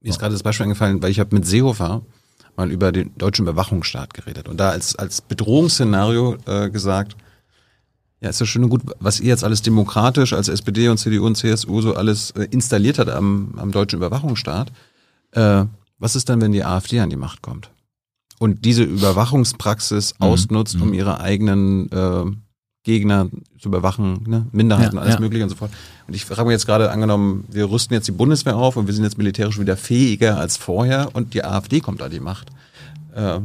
[0.00, 2.02] Mir ist gerade das Beispiel eingefallen, weil ich habe mit Seehofer
[2.56, 7.16] mal über den deutschen Überwachungsstaat geredet und da als, als Bedrohungsszenario äh, gesagt,
[8.20, 11.26] ja, ist ja schön und gut, was ihr jetzt alles demokratisch als SPD und CDU
[11.26, 14.70] und CSU so alles äh, installiert hat am, am deutschen Überwachungsstaat.
[15.32, 15.64] Äh,
[15.98, 17.70] was ist dann, wenn die AfD an die Macht kommt?
[18.42, 20.26] Und diese Überwachungspraxis mhm.
[20.26, 20.94] ausnutzt, um mhm.
[20.94, 22.24] ihre eigenen äh,
[22.82, 23.28] Gegner
[23.60, 24.46] zu überwachen, ne?
[24.50, 25.20] Minderheiten, ja, alles ja.
[25.20, 25.70] mögliche und so fort.
[26.08, 28.94] Und ich frage mich jetzt gerade, angenommen, wir rüsten jetzt die Bundeswehr auf und wir
[28.94, 32.48] sind jetzt militärisch wieder fähiger als vorher und die AfD kommt an die Macht.
[33.14, 33.38] Äh,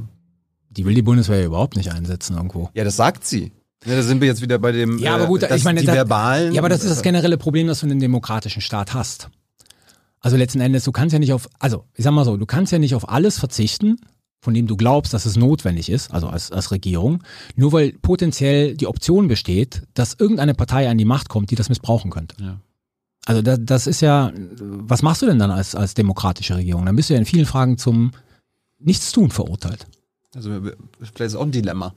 [0.71, 2.71] die will die Bundeswehr überhaupt nicht einsetzen irgendwo.
[2.73, 3.51] Ja, das sagt sie.
[3.85, 5.85] Ja, da sind wir jetzt wieder bei dem ja, aber gut, äh, ich meine, die
[5.85, 6.53] das, verbalen.
[6.53, 9.29] Ja, aber das ist das generelle Problem, das du in einem demokratischen Staat hast.
[10.21, 12.71] Also letzten Endes, du kannst ja nicht auf, also ich sag mal so, du kannst
[12.71, 13.97] ja nicht auf alles verzichten,
[14.39, 17.23] von dem du glaubst, dass es notwendig ist, also als, als Regierung,
[17.55, 21.69] nur weil potenziell die Option besteht, dass irgendeine Partei an die Macht kommt, die das
[21.69, 22.35] missbrauchen könnte.
[22.39, 22.59] Ja.
[23.25, 26.85] Also das, das ist ja, was machst du denn dann als, als demokratische Regierung?
[26.85, 28.11] Dann bist du ja in vielen Fragen zum
[28.79, 29.87] Nichtstun verurteilt.
[30.33, 30.61] Also
[30.99, 31.93] vielleicht ist auch ein Dilemma.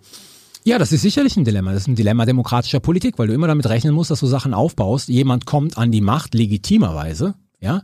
[0.64, 1.72] Ja, das ist sicherlich ein Dilemma.
[1.72, 4.54] Das ist ein Dilemma demokratischer Politik, weil du immer damit rechnen musst, dass du Sachen
[4.54, 5.08] aufbaust.
[5.08, 7.82] Jemand kommt an die Macht legitimerweise, ja.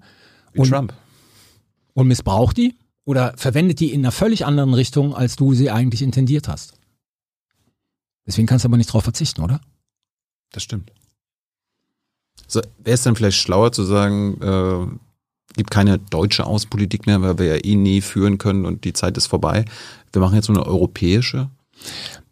[0.53, 0.93] Wie und, Trump.
[1.95, 2.74] Und missbraucht die
[3.07, 6.74] oder verwendet die in einer völlig anderen Richtung, als du sie eigentlich intendiert hast.
[8.27, 9.61] Deswegen kannst du aber nicht drauf verzichten, oder?
[10.53, 10.93] Das stimmt.
[12.49, 17.39] So, Wäre es dann vielleicht schlauer zu sagen, äh, gibt keine deutsche Außenpolitik mehr, weil
[17.39, 19.65] wir ja eh nie führen können und die Zeit ist vorbei.
[20.12, 21.49] Wir machen jetzt so eine europäische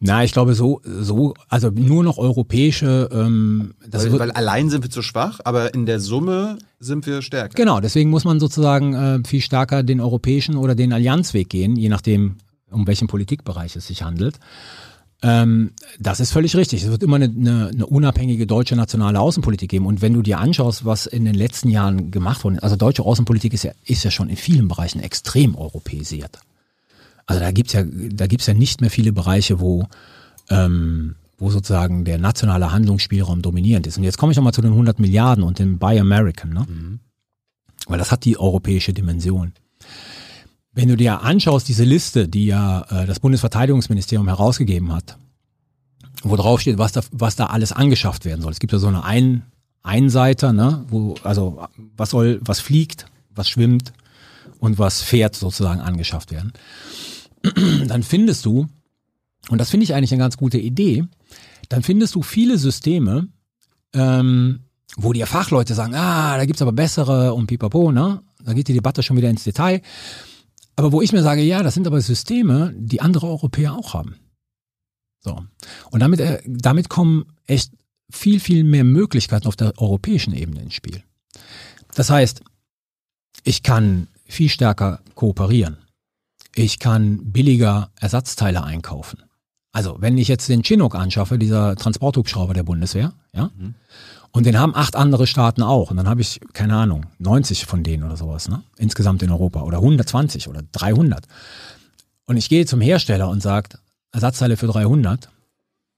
[0.01, 3.09] na, ich glaube so, so, also nur noch europäische.
[3.13, 7.23] Ähm, das weil, weil allein sind wir zu schwach, aber in der Summe sind wir
[7.23, 7.55] stärker.
[7.55, 11.89] Genau, deswegen muss man sozusagen äh, viel stärker den europäischen oder den Allianzweg gehen, je
[11.89, 12.37] nachdem,
[12.71, 14.39] um welchen Politikbereich es sich handelt.
[15.23, 16.83] Ähm, das ist völlig richtig.
[16.83, 19.87] Es wird immer eine, eine, eine unabhängige deutsche nationale Außenpolitik geben.
[19.87, 23.55] Und wenn du dir anschaust, was in den letzten Jahren gemacht wurde, also deutsche Außenpolitik
[23.55, 26.41] ist ja, ist ja schon in vielen Bereichen extrem europäisiert.
[27.27, 29.87] Also da gibt's ja, da gibt's ja nicht mehr viele Bereiche, wo,
[30.51, 33.97] ähm, wo sozusagen der nationale Handlungsspielraum dominierend ist.
[33.97, 36.67] Und jetzt komme ich nochmal zu den 100 Milliarden und dem Buy American, ne?
[36.69, 37.01] Mhm.
[37.87, 39.53] Weil das hat die europäische Dimension.
[40.73, 45.19] Wenn du dir anschaust, diese Liste, die ja äh, das Bundesverteidigungsministerium herausgegeben hat,
[46.23, 48.53] wo drauf steht, was da, was da alles angeschafft werden soll.
[48.53, 49.43] Es gibt ja so eine Ein
[49.83, 53.93] Einseiter, ne, wo, also was soll, was fliegt, was schwimmt
[54.59, 56.53] und was fährt sozusagen angeschafft werden.
[57.87, 58.67] dann findest du,
[59.49, 61.05] und das finde ich eigentlich eine ganz gute Idee,
[61.69, 63.29] dann findest du viele Systeme,
[63.93, 64.61] ähm,
[64.97, 68.23] wo die Fachleute sagen, ah, da gibt's aber bessere und pipapo, ne?
[68.45, 69.81] Da geht die Debatte schon wieder ins Detail.
[70.77, 74.17] Aber wo ich mir sage, ja, das sind aber Systeme, die andere Europäer auch haben.
[75.21, 75.41] So.
[75.91, 77.73] Und damit, äh, damit kommen echt
[78.11, 81.03] viel, viel mehr Möglichkeiten auf der europäischen Ebene ins Spiel.
[81.95, 82.43] Das heißt,
[83.45, 85.79] ich kann viel stärker kooperieren.
[86.55, 89.23] Ich kann billiger Ersatzteile einkaufen.
[89.73, 93.75] Also, wenn ich jetzt den Chinook anschaffe, dieser Transporthubschrauber der Bundeswehr, ja, mhm.
[94.31, 97.83] und den haben acht andere Staaten auch, und dann habe ich, keine Ahnung, 90 von
[97.83, 101.27] denen oder sowas, ne, insgesamt in Europa, oder 120 oder 300.
[102.27, 103.71] Und ich gehe zum Hersteller und sage,
[104.13, 105.29] Ersatzteile für 300,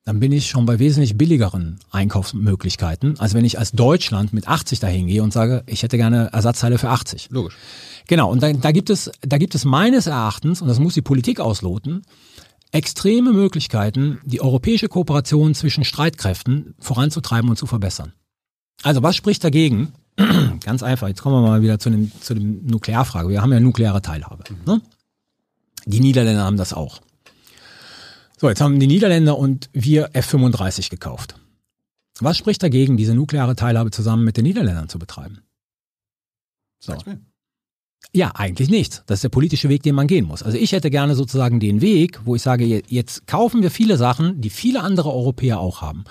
[0.06, 4.80] dann bin ich schon bei wesentlich billigeren Einkaufsmöglichkeiten, als wenn ich als Deutschland mit 80
[4.80, 7.28] dahin gehe und sage, ich hätte gerne Ersatzteile für 80.
[7.30, 7.56] Logisch.
[8.08, 11.02] Genau, und da, da gibt es, da gibt es meines Erachtens, und das muss die
[11.02, 12.02] Politik ausloten,
[12.72, 18.12] extreme Möglichkeiten, die europäische Kooperation zwischen Streitkräften voranzutreiben und zu verbessern.
[18.82, 19.92] Also was spricht dagegen?
[20.64, 23.28] Ganz einfach, jetzt kommen wir mal wieder zu dem, zu dem Nuklearfrage.
[23.28, 24.44] Wir haben ja nukleare Teilhabe.
[24.66, 24.80] Ne?
[25.86, 27.00] Die Niederländer haben das auch.
[28.38, 31.36] So, jetzt haben die Niederländer und wir F-35 gekauft.
[32.20, 35.40] Was spricht dagegen, diese nukleare Teilhabe zusammen mit den Niederländern zu betreiben?
[36.78, 36.94] So.
[38.14, 39.02] Ja, eigentlich nichts.
[39.06, 40.42] Das ist der politische Weg, den man gehen muss.
[40.42, 43.96] Also ich hätte gerne sozusagen den Weg, wo ich sage, je- jetzt kaufen wir viele
[43.98, 46.04] Sachen, die viele andere Europäer auch haben.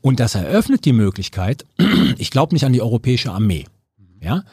[0.00, 1.64] Und das eröffnet die Möglichkeit,
[2.18, 3.64] ich glaube nicht an die europäische Armee.
[4.20, 4.44] Ja?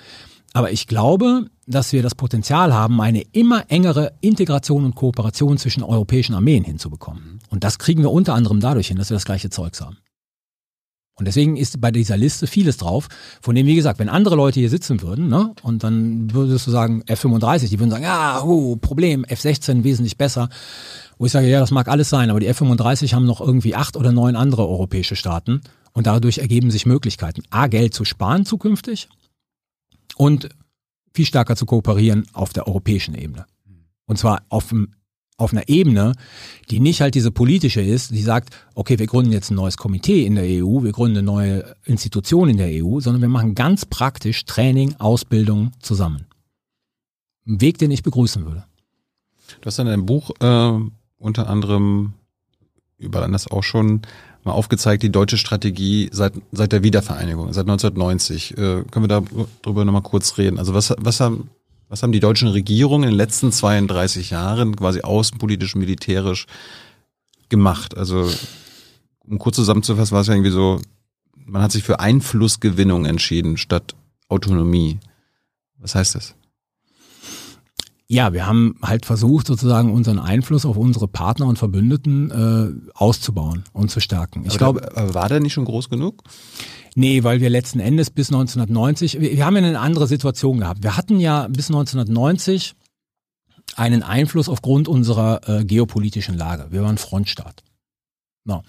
[0.54, 5.84] Aber ich glaube, dass wir das Potenzial haben, eine immer engere Integration und Kooperation zwischen
[5.84, 7.40] europäischen Armeen hinzubekommen.
[7.50, 9.98] Und das kriegen wir unter anderem dadurch hin, dass wir das gleiche Zeugs haben.
[11.18, 13.08] Und deswegen ist bei dieser Liste vieles drauf,
[13.42, 16.72] von dem, wie gesagt, wenn andere Leute hier sitzen würden, ne, und dann würdest du
[16.72, 20.50] sagen, F35, die würden sagen, ja, oh, Problem, F16 wesentlich besser.
[21.18, 23.96] Wo ich sage, ja, das mag alles sein, aber die F35 haben noch irgendwie acht
[23.96, 25.62] oder neun andere europäische Staaten
[25.94, 29.08] und dadurch ergeben sich Möglichkeiten, A, Geld zu sparen zukünftig
[30.18, 30.50] und
[31.14, 33.46] viel stärker zu kooperieren auf der europäischen Ebene.
[34.06, 34.94] Und zwar auf, dem-
[35.38, 36.14] auf einer Ebene,
[36.70, 40.26] die nicht halt diese politische ist, die sagt, okay, wir gründen jetzt ein neues Komitee
[40.26, 43.86] in der EU, wir gründen eine neue Institution in der EU, sondern wir machen ganz
[43.86, 46.26] praktisch Training, Ausbildung zusammen.
[47.48, 48.64] Ein Weg, den ich begrüßen würde.
[49.62, 50.80] Du hast in deinem Buch äh,
[51.18, 52.14] unter anderem
[52.98, 54.02] überall anders auch schon
[54.44, 58.52] mal aufgezeigt, die deutsche Strategie seit, seit der Wiedervereinigung, seit 1990.
[58.52, 58.56] Äh,
[58.90, 59.24] können wir da
[59.62, 60.60] drüber nochmal kurz reden?
[60.60, 61.50] Also was, was, haben,
[61.96, 66.46] was haben die deutschen Regierungen in den letzten 32 Jahren quasi außenpolitisch, militärisch
[67.48, 67.96] gemacht?
[67.96, 68.30] Also
[69.26, 70.82] um kurz zusammenzufassen, war es ja irgendwie so,
[71.38, 73.96] man hat sich für Einflussgewinnung entschieden statt
[74.28, 75.00] Autonomie.
[75.78, 76.36] Was heißt das?
[78.08, 83.64] Ja, wir haben halt versucht, sozusagen unseren Einfluss auf unsere Partner und Verbündeten äh, auszubauen
[83.74, 84.46] und zu stärken.
[84.46, 86.22] Ich glaube, war der nicht schon groß genug?
[86.94, 90.84] Nee, weil wir letzten Endes bis 1990, wir, wir haben ja eine andere Situation gehabt.
[90.84, 92.76] Wir hatten ja bis 1990
[93.76, 96.68] einen Einfluss aufgrund unserer äh, geopolitischen Lage.
[96.70, 97.64] Wir waren Frontstaat.
[98.44, 98.62] No.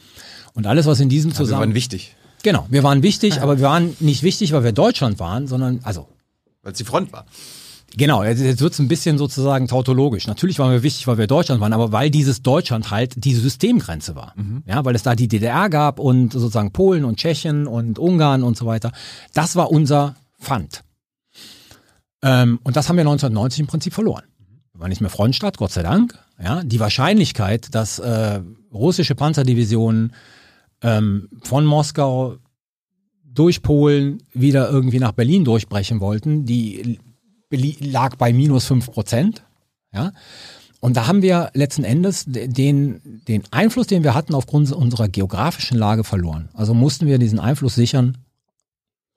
[0.54, 1.68] Und alles, was in diesem Ja, wir Zusammenhang.
[1.68, 5.48] waren wichtig, Genau, wir waren wichtig, aber wir waren nicht wichtig, weil wir Deutschland waren,
[5.48, 6.06] sondern, also,
[6.62, 7.26] weil es die Front war.
[7.98, 10.26] Genau, jetzt, jetzt wird's ein bisschen sozusagen tautologisch.
[10.26, 14.14] Natürlich waren wir wichtig, weil wir Deutschland waren, aber weil dieses Deutschland halt die Systemgrenze
[14.14, 14.34] war.
[14.66, 18.56] Ja, weil es da die DDR gab und sozusagen Polen und Tschechien und Ungarn und
[18.56, 18.92] so weiter.
[19.32, 20.84] Das war unser Pfand.
[22.22, 24.24] Ähm, und das haben wir 1990 im Prinzip verloren.
[24.74, 26.18] Waren nicht mehr Frontstaat, Gott sei Dank.
[26.42, 28.40] Ja, die Wahrscheinlichkeit, dass äh,
[28.74, 30.12] russische Panzerdivisionen
[30.82, 32.36] ähm, von Moskau
[33.24, 36.98] durch Polen wieder irgendwie nach Berlin durchbrechen wollten, die
[37.50, 39.44] lag bei minus fünf Prozent.
[39.92, 40.12] Ja?
[40.80, 45.08] Und da haben wir letzten Endes de- den, den Einfluss, den wir hatten, aufgrund unserer
[45.08, 46.48] geografischen Lage verloren.
[46.54, 48.18] Also mussten wir diesen Einfluss sichern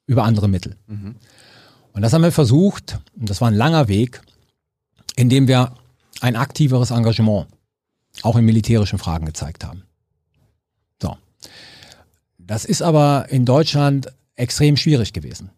[0.07, 0.75] über andere Mittel.
[1.93, 4.21] Und das haben wir versucht, und das war ein langer Weg,
[5.15, 5.73] indem wir
[6.21, 7.47] ein aktiveres Engagement
[8.23, 9.83] auch in militärischen Fragen gezeigt haben.
[11.01, 11.17] So.
[12.37, 15.51] Das ist aber in Deutschland extrem schwierig gewesen.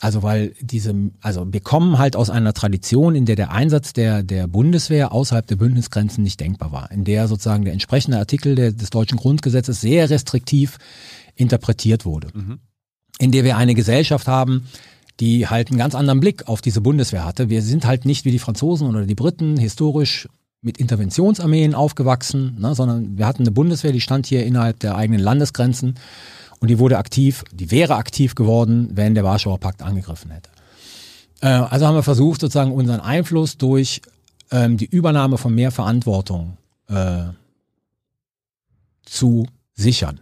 [0.00, 4.22] Also weil diese, also wir kommen halt aus einer Tradition, in der der Einsatz der,
[4.22, 8.72] der Bundeswehr außerhalb der Bündnisgrenzen nicht denkbar war, in der sozusagen der entsprechende Artikel der,
[8.72, 10.78] des deutschen Grundgesetzes sehr restriktiv
[11.34, 12.28] interpretiert wurde,
[13.18, 14.68] in der wir eine Gesellschaft haben,
[15.18, 17.48] die halt einen ganz anderen Blick auf diese Bundeswehr hatte.
[17.48, 20.28] Wir sind halt nicht wie die Franzosen oder die Briten historisch
[20.60, 25.20] mit Interventionsarmeen aufgewachsen, ne, sondern wir hatten eine Bundeswehr, die stand hier innerhalb der eigenen
[25.20, 25.94] Landesgrenzen
[26.60, 30.50] und die wurde aktiv, die wäre aktiv geworden, wenn der Warschauer Pakt angegriffen hätte.
[31.40, 34.02] Äh, also haben wir versucht, sozusagen unseren Einfluss durch
[34.50, 36.56] ähm, die Übernahme von mehr Verantwortung
[36.88, 37.24] äh,
[39.04, 40.20] zu sichern.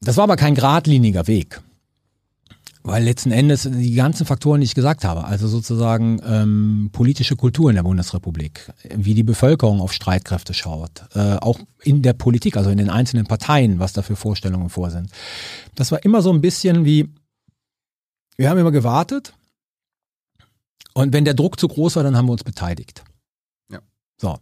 [0.00, 1.60] Das war aber kein geradliniger Weg.
[2.88, 7.70] Weil letzten Endes die ganzen Faktoren, die ich gesagt habe, also sozusagen ähm, politische Kultur
[7.70, 12.70] in der Bundesrepublik, wie die Bevölkerung auf Streitkräfte schaut, äh, auch in der Politik, also
[12.70, 15.10] in den einzelnen Parteien, was da für Vorstellungen vor sind.
[15.74, 17.12] Das war immer so ein bisschen wie,
[18.36, 19.34] wir haben immer gewartet
[20.94, 23.04] und wenn der Druck zu groß war, dann haben wir uns beteiligt.
[23.70, 23.80] Ja.
[24.16, 24.38] So.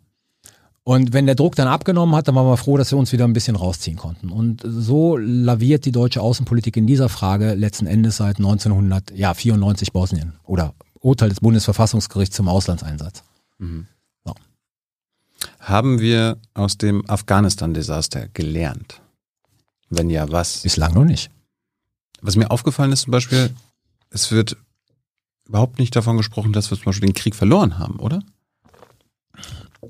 [0.88, 3.24] Und wenn der Druck dann abgenommen hat, dann waren wir froh, dass wir uns wieder
[3.24, 4.30] ein bisschen rausziehen konnten.
[4.30, 10.74] Und so laviert die deutsche Außenpolitik in dieser Frage letzten Endes seit 1994 Bosnien oder
[11.00, 13.24] Urteil des Bundesverfassungsgerichts zum Auslandseinsatz.
[15.58, 19.00] Haben wir aus dem Afghanistan-Desaster gelernt?
[19.90, 20.60] Wenn ja, was?
[20.62, 21.32] Bislang noch nicht.
[22.20, 23.50] Was mir aufgefallen ist zum Beispiel,
[24.10, 24.56] es wird
[25.48, 28.22] überhaupt nicht davon gesprochen, dass wir zum Beispiel den Krieg verloren haben, oder?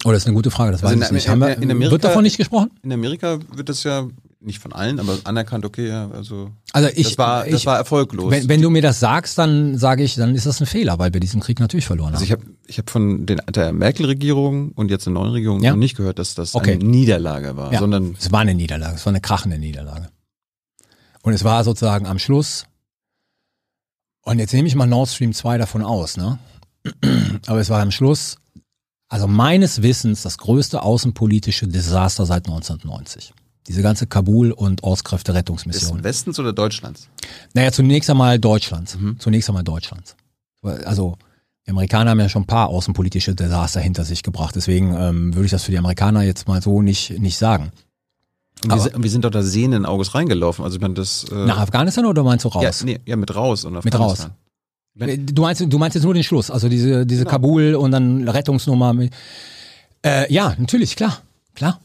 [0.04, 1.28] Oh, das ist eine gute Frage, das Also weiß ich nicht.
[1.28, 2.70] Haben wir, Amerika- wird davon nicht gesprochen?
[2.82, 4.06] In Amerika wird das ja
[4.40, 7.76] nicht von allen, aber anerkannt, okay, ja, also Also ich, das war, das ich, war
[7.78, 8.30] erfolglos.
[8.30, 11.12] wenn, wenn du mir das sagst, dann sage ich, dann ist das ein Fehler, weil
[11.12, 12.24] wir diesen Krieg natürlich verloren also haben.
[12.24, 15.70] ich habe ich hab von den, der Merkel-Regierung und jetzt der neuen Regierung Ja.
[15.72, 16.72] noch nicht gehört, dass das Okay.
[16.74, 17.78] eine Niederlage war, Ja.
[17.80, 20.10] sondern Es war eine Niederlage, es war eine krachende Niederlage.
[21.22, 22.64] Und es war sozusagen am Schluss,
[24.22, 26.38] und jetzt nehme ich mal Nord Stream 2 davon aus, ne?
[27.46, 28.36] Aber es war am Schluss,
[29.08, 33.32] also meines Wissens, das größte außenpolitische Desaster seit 1990.
[33.68, 36.04] Diese ganze Kabul- und des Ortskräfte-Rettungsmission.
[36.04, 37.08] Westens oder Deutschlands?
[37.52, 38.96] Naja, zunächst einmal Deutschlands.
[38.96, 39.18] Mhm.
[39.18, 40.16] Zunächst einmal Deutschlands.
[40.62, 41.16] Also,
[41.66, 44.54] die Amerikaner haben ja schon ein paar außenpolitische Desaster hinter sich gebracht.
[44.54, 47.72] Deswegen ähm, würde ich das für die Amerikaner jetzt mal so nicht, nicht sagen.
[48.64, 50.64] Und wir, sind, wir sind doch da sehenden Auges reingelaufen.
[50.64, 52.80] Also ich meine, das äh, Nach Afghanistan oder meinst du raus?
[52.80, 54.28] ja, nee, ja, mit raus und Mit raus.
[54.98, 57.30] Du meinst, du meinst jetzt nur den Schluss, also diese, diese Genau.
[57.30, 58.94] Kabul und dann Rettungsnummer.
[60.02, 61.18] Äh, ja, natürlich, klar,
[61.54, 61.80] klar.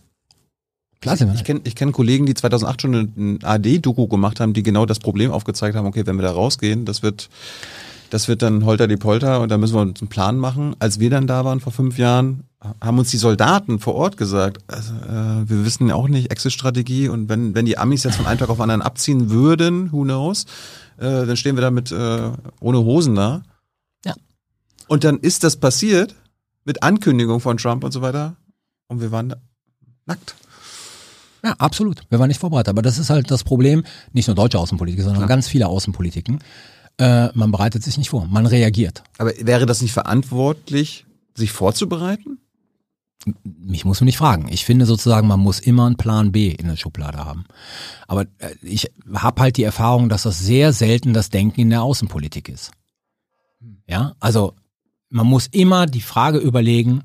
[1.01, 1.35] Klar sind wir.
[1.35, 4.99] Ich kenne ich kenn Kollegen, die 2008 schon ein AD-Doku gemacht haben, die genau das
[4.99, 7.29] Problem aufgezeigt haben, okay, wenn wir da rausgehen, das wird,
[8.11, 10.75] das wird dann holter die Polter und da müssen wir uns einen Plan machen.
[10.79, 12.43] Als wir dann da waren vor fünf Jahren,
[12.79, 17.09] haben uns die Soldaten vor Ort gesagt, also, äh, wir wissen ja auch nicht, Exit-Strategie
[17.09, 20.03] und wenn, wenn die Amis jetzt von einem Tag auf den anderen abziehen würden, who
[20.03, 20.45] knows,
[21.01, 23.43] äh, dann stehen wir da mit äh, ohne Hosen da.
[24.05, 24.13] Ja.
[24.87, 26.15] Und dann ist das passiert
[26.63, 28.35] mit Ankündigung von Trump und so weiter
[28.87, 29.35] und wir waren
[30.05, 30.35] nackt.
[31.43, 32.03] Ja, absolut.
[32.09, 32.69] Wir waren nicht vorbereitet.
[32.69, 33.83] Aber das ist halt das Problem,
[34.13, 35.29] nicht nur deutsche Außenpolitik, sondern Klar.
[35.29, 36.39] ganz viele Außenpolitiken.
[36.99, 39.01] Äh, man bereitet sich nicht vor, man reagiert.
[39.17, 42.37] Aber wäre das nicht verantwortlich, sich vorzubereiten?
[43.43, 44.47] Mich muss man nicht fragen.
[44.49, 47.45] Ich finde sozusagen, man muss immer einen Plan B in der Schublade haben.
[48.07, 51.83] Aber äh, ich habe halt die Erfahrung, dass das sehr selten das Denken in der
[51.83, 52.71] Außenpolitik ist.
[53.87, 54.55] Ja, also
[55.09, 57.03] man muss immer die Frage überlegen,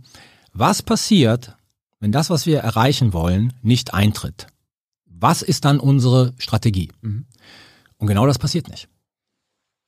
[0.53, 1.57] was passiert,
[2.01, 4.47] wenn das, was wir erreichen wollen, nicht eintritt?
[5.05, 6.93] Was ist dann unsere Strategie?
[7.03, 7.27] Mhm.
[7.99, 8.89] Und genau das passiert nicht.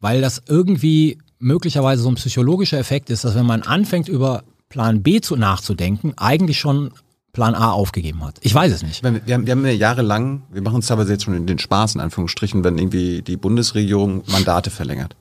[0.00, 5.02] Weil das irgendwie möglicherweise so ein psychologischer Effekt ist, dass wenn man anfängt über Plan
[5.02, 6.90] B zu nachzudenken, eigentlich schon
[7.32, 8.38] Plan A aufgegeben hat.
[8.42, 8.96] Ich weiß es nicht.
[8.96, 11.46] Ich meine, wir haben, wir haben ja jahrelang, wir machen uns teilweise jetzt schon in
[11.46, 15.14] den Spaß, in Anführungsstrichen, wenn irgendwie die Bundesregierung Mandate verlängert.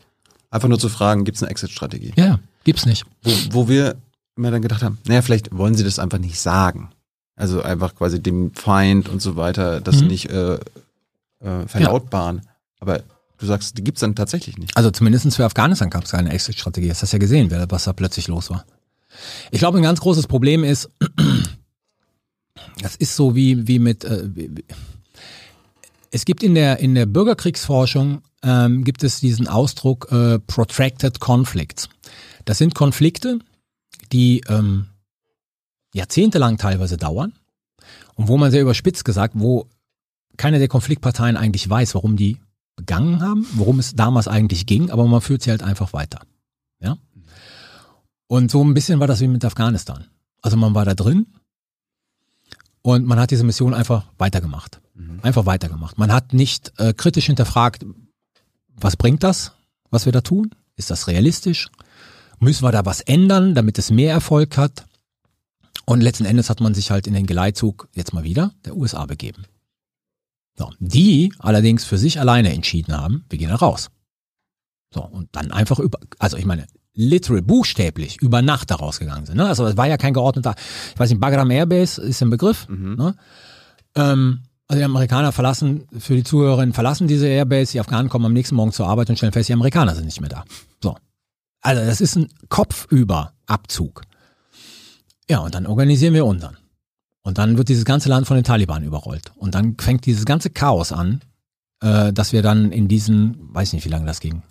[0.50, 2.14] Einfach nur zu fragen, gibt es eine Exit-Strategie?
[2.16, 3.06] Ja, ja, gibt's nicht.
[3.24, 3.96] Wo, wo wir
[4.36, 6.90] immer dann gedacht haben, naja, vielleicht wollen sie das einfach nicht sagen.
[7.36, 10.08] Also einfach quasi dem Feind und so weiter das Mhm.
[10.08, 10.56] nicht äh,
[11.40, 12.42] äh, verlautbaren.
[12.80, 13.02] Aber
[13.38, 14.76] du sagst, die gibt's dann tatsächlich nicht.
[14.76, 16.88] Also zumindest für Afghanistan gab es keine Exit-Strategie.
[16.88, 18.66] Das hast du ja gesehen, wer- was da plötzlich los war.
[19.52, 20.90] Ich glaube, ein ganz großes Problem ist,
[22.82, 24.64] das ist so wie, wie mit, äh, wie,
[26.12, 31.90] es gibt in der, in der Bürgerkriegsforschung, ähm, gibt es diesen Ausdruck äh, Protracted Conflicts.
[32.46, 33.40] Das sind Konflikte,
[34.12, 34.88] die ähm,
[35.94, 37.34] jahrzehntelang teilweise dauern
[38.16, 39.68] und wo man sehr überspitzt gesagt, wo
[40.38, 42.38] keine der Konfliktparteien eigentlich weiß, warum die
[42.76, 46.22] begangen haben, worum es damals eigentlich ging, aber man führt sie halt einfach weiter.
[46.80, 46.98] Ja?
[48.28, 50.06] Und so ein bisschen war das wie mit Afghanistan.
[50.42, 51.28] Also man war da drin
[52.82, 54.82] und man hat diese Mission einfach weitergemacht.
[55.22, 55.98] Einfach weitergemacht.
[55.98, 57.86] Man hat nicht äh, kritisch hinterfragt,
[58.76, 59.54] was bringt das,
[59.90, 60.54] was wir da tun?
[60.76, 61.70] Ist das realistisch?
[62.40, 64.86] Müssen wir da was ändern, damit es mehr Erfolg hat?
[65.86, 69.06] Und letzten Endes hat man sich halt in den Geleitzug jetzt mal wieder der USA
[69.06, 69.46] begeben.
[70.58, 73.90] So, die allerdings für sich alleine entschieden haben, wir gehen da raus.
[74.94, 76.68] So, und dann einfach über, also ich meine,
[76.98, 79.38] literal, buchstäblich über Nacht da rausgegangen sind.
[79.38, 79.48] Ne?
[79.48, 80.56] Also es war ja kein geordneter,
[80.94, 82.68] ich weiß nicht, Bagram Airbase ist ein Begriff.
[82.68, 82.96] Mhm.
[82.96, 83.16] Ne?
[83.96, 88.34] Ähm, also die Amerikaner verlassen, für die Zuhörerinnen verlassen diese Airbase, die Afghanen kommen am
[88.34, 90.44] nächsten Morgen zur Arbeit und stellen fest, die Amerikaner sind nicht mehr da.
[90.84, 90.98] So.
[91.62, 94.02] Also das ist ein Kopfüberabzug.
[95.30, 96.58] Ja, und dann organisieren wir unseren.
[97.22, 99.32] Und dann wird dieses ganze Land von den Taliban überrollt.
[99.36, 101.22] Und dann fängt dieses ganze Chaos an,
[101.82, 104.42] äh, dass wir dann in diesen, weiß nicht, wie lange das ging,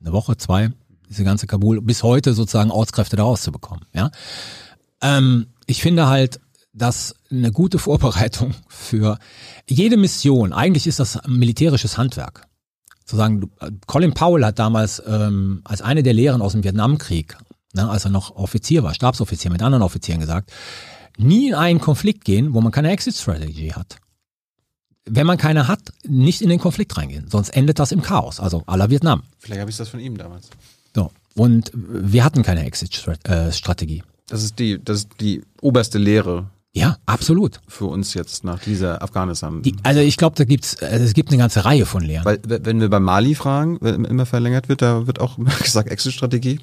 [0.00, 0.70] eine Woche, zwei,
[1.08, 3.84] diese ganze Kabul, bis heute sozusagen Ortskräfte da rauszubekommen.
[3.92, 4.10] Ja?
[5.00, 6.40] Ähm, ich finde halt,
[6.72, 9.18] dass eine gute Vorbereitung für
[9.68, 12.46] jede Mission, eigentlich ist das militärisches Handwerk.
[13.04, 16.64] Zu sagen, du, äh, Colin Powell hat damals ähm, als eine der Lehren aus dem
[16.64, 17.36] Vietnamkrieg,
[17.74, 20.50] ne, als er noch Offizier war, Stabsoffizier mit anderen Offizieren gesagt,
[21.18, 23.96] nie in einen Konflikt gehen, wo man keine Exit-Strategy hat.
[25.06, 28.64] Wenn man keine hat, nicht in den Konflikt reingehen, sonst endet das im Chaos, also
[28.66, 29.22] la Vietnam.
[29.38, 30.48] Vielleicht habe ich das von ihm damals.
[31.36, 34.02] Und wir hatten keine Exit-Strategie.
[34.28, 37.60] Das ist die, das ist die oberste Lehre Ja, absolut.
[37.68, 39.62] für uns jetzt nach dieser Afghanistan.
[39.62, 42.24] Die, also ich glaube, da gibt's, also es gibt eine ganze Reihe von Lehren.
[42.24, 46.60] Weil wenn wir bei Mali fragen, wenn immer verlängert wird, da wird auch gesagt Exit-Strategie.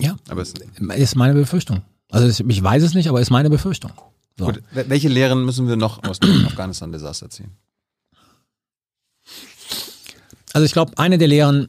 [0.00, 0.54] ja, Aber es,
[0.96, 1.82] ist meine Befürchtung.
[2.10, 3.92] Also es- ich weiß es nicht, aber ist meine Befürchtung.
[4.38, 4.46] So.
[4.46, 7.50] gut, welche Lehren müssen wir noch aus dem Afghanistan-Desaster ziehen?
[10.52, 11.68] Also ich glaube, eine der Lehren,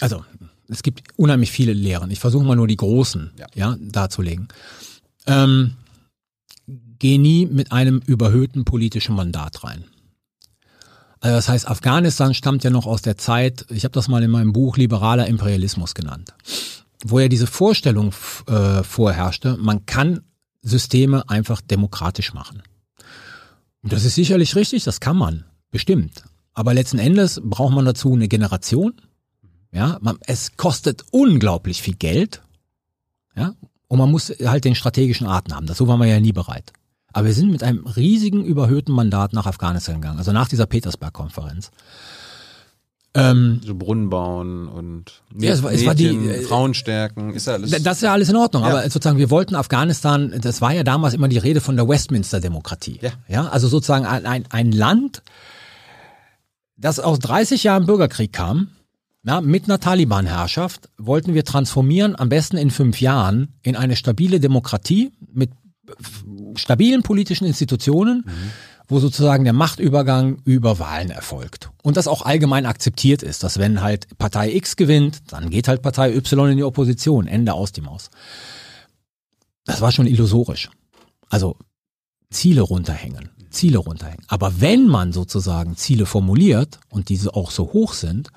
[0.00, 0.24] also
[0.68, 2.10] es gibt unheimlich viele Lehren.
[2.10, 3.46] Ich versuche mal nur die großen Ja.
[3.54, 3.76] ja.
[3.80, 4.48] darzulegen.
[5.26, 5.74] Ähm,
[6.98, 9.84] geh nie mit einem überhöhten politischen Mandat rein.
[11.20, 14.30] Also das heißt, Afghanistan stammt ja noch aus der Zeit, ich habe das mal in
[14.30, 16.34] meinem Buch Liberaler Imperialismus genannt,
[17.04, 18.12] wo ja diese Vorstellung
[18.46, 20.20] äh, vorherrschte, man kann
[20.62, 22.62] Systeme einfach demokratisch machen.
[23.82, 26.24] Und das ist sicherlich richtig, das kann man, bestimmt.
[26.54, 28.94] Aber letzten Endes braucht man dazu eine Generation.
[29.76, 32.42] Ja, man, es kostet unglaublich viel Geld.
[33.36, 33.52] Ja,
[33.88, 35.66] und man muss halt den strategischen Atem haben.
[35.66, 36.72] Dazu waren wir ja nie bereit.
[37.12, 41.70] Aber wir sind mit einem riesigen überhöhten Mandat nach Afghanistan gegangen, also nach dieser Petersberg-Konferenz.
[43.14, 47.46] Ähm, So Brunnen bauen und Ja, es war- es war die, äh, Frauen stärken, ist
[47.46, 47.70] ja alles.
[47.82, 48.68] Das ist ja alles in Ordnung, Ja.
[48.70, 52.98] aber sozusagen wir wollten Afghanistan, das war ja damals immer die Rede von der Westminster-Demokratie.
[53.02, 53.10] Ja.
[53.28, 55.22] ja, also sozusagen ein, ein, ein Land,
[56.76, 58.68] das aus 30 Jahren Bürgerkrieg kam,
[59.26, 64.38] ja, mit einer Taliban-Herrschaft, wollten wir transformieren, am besten in fünf Jahren, in eine stabile
[64.38, 65.50] Demokratie mit
[66.54, 68.24] stabilen politischen Institutionen,
[68.88, 71.70] wo sozusagen der Machtübergang über Wahlen erfolgt.
[71.82, 75.82] Und das auch allgemein akzeptiert ist, dass wenn halt Partei X gewinnt, dann geht halt
[75.82, 77.26] Partei Y in die Opposition.
[77.26, 78.10] Ende aus die Maus.
[79.64, 80.70] Das war schon illusorisch.
[81.28, 81.56] Also
[82.30, 84.24] Ziele runterhängen, Ziele runterhängen.
[84.28, 88.30] Aber wenn man sozusagen Ziele formuliert und diese auch so hoch sind,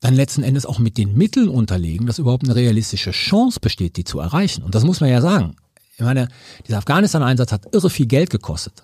[0.00, 4.04] dann letzten Endes auch mit den Mitteln unterlegen, dass überhaupt eine realistische Chance besteht, die
[4.04, 4.62] zu erreichen.
[4.62, 5.56] Und das muss man ja sagen.
[5.96, 6.28] Ich meine,
[6.66, 8.82] dieser Afghanistan-Einsatz hat irre viel Geld gekostet.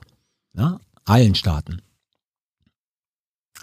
[0.55, 1.81] Ja, allen Staaten.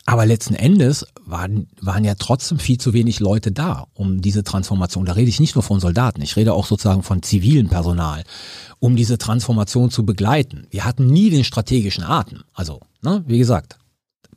[0.05, 5.05] Aber letzten Endes waren, waren ja trotzdem viel zu wenig Leute da, um diese Transformation,
[5.05, 8.23] da rede ich nicht nur von Soldaten, ich rede auch sozusagen von zivilem Personal,
[8.79, 10.67] um diese Transformation zu begleiten.
[10.71, 12.43] Wir hatten nie den strategischen Atem.
[12.53, 13.77] Also, ne, wie gesagt,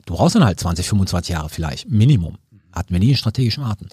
[0.05, 2.39] du brauchst dann halt 20, 25 Jahre vielleicht, Minimum.
[2.77, 3.89] Hatten wir nie den strategischen Atem.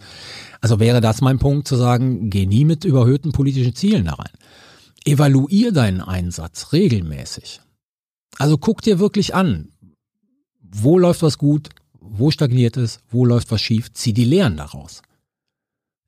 [0.61, 4.31] Also wäre das mein Punkt zu sagen, geh nie mit überhöhten politischen Zielen da rein.
[5.05, 7.61] Evaluier deinen Einsatz regelmäßig.
[8.37, 9.69] Also guck dir wirklich an,
[10.59, 11.69] wo läuft was gut,
[11.99, 15.01] wo stagniert es, wo läuft was schief, zieh die Lehren daraus.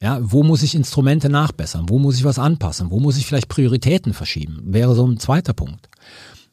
[0.01, 3.47] Ja, wo muss ich Instrumente nachbessern, wo muss ich was anpassen, wo muss ich vielleicht
[3.47, 5.87] Prioritäten verschieben, wäre so ein zweiter Punkt.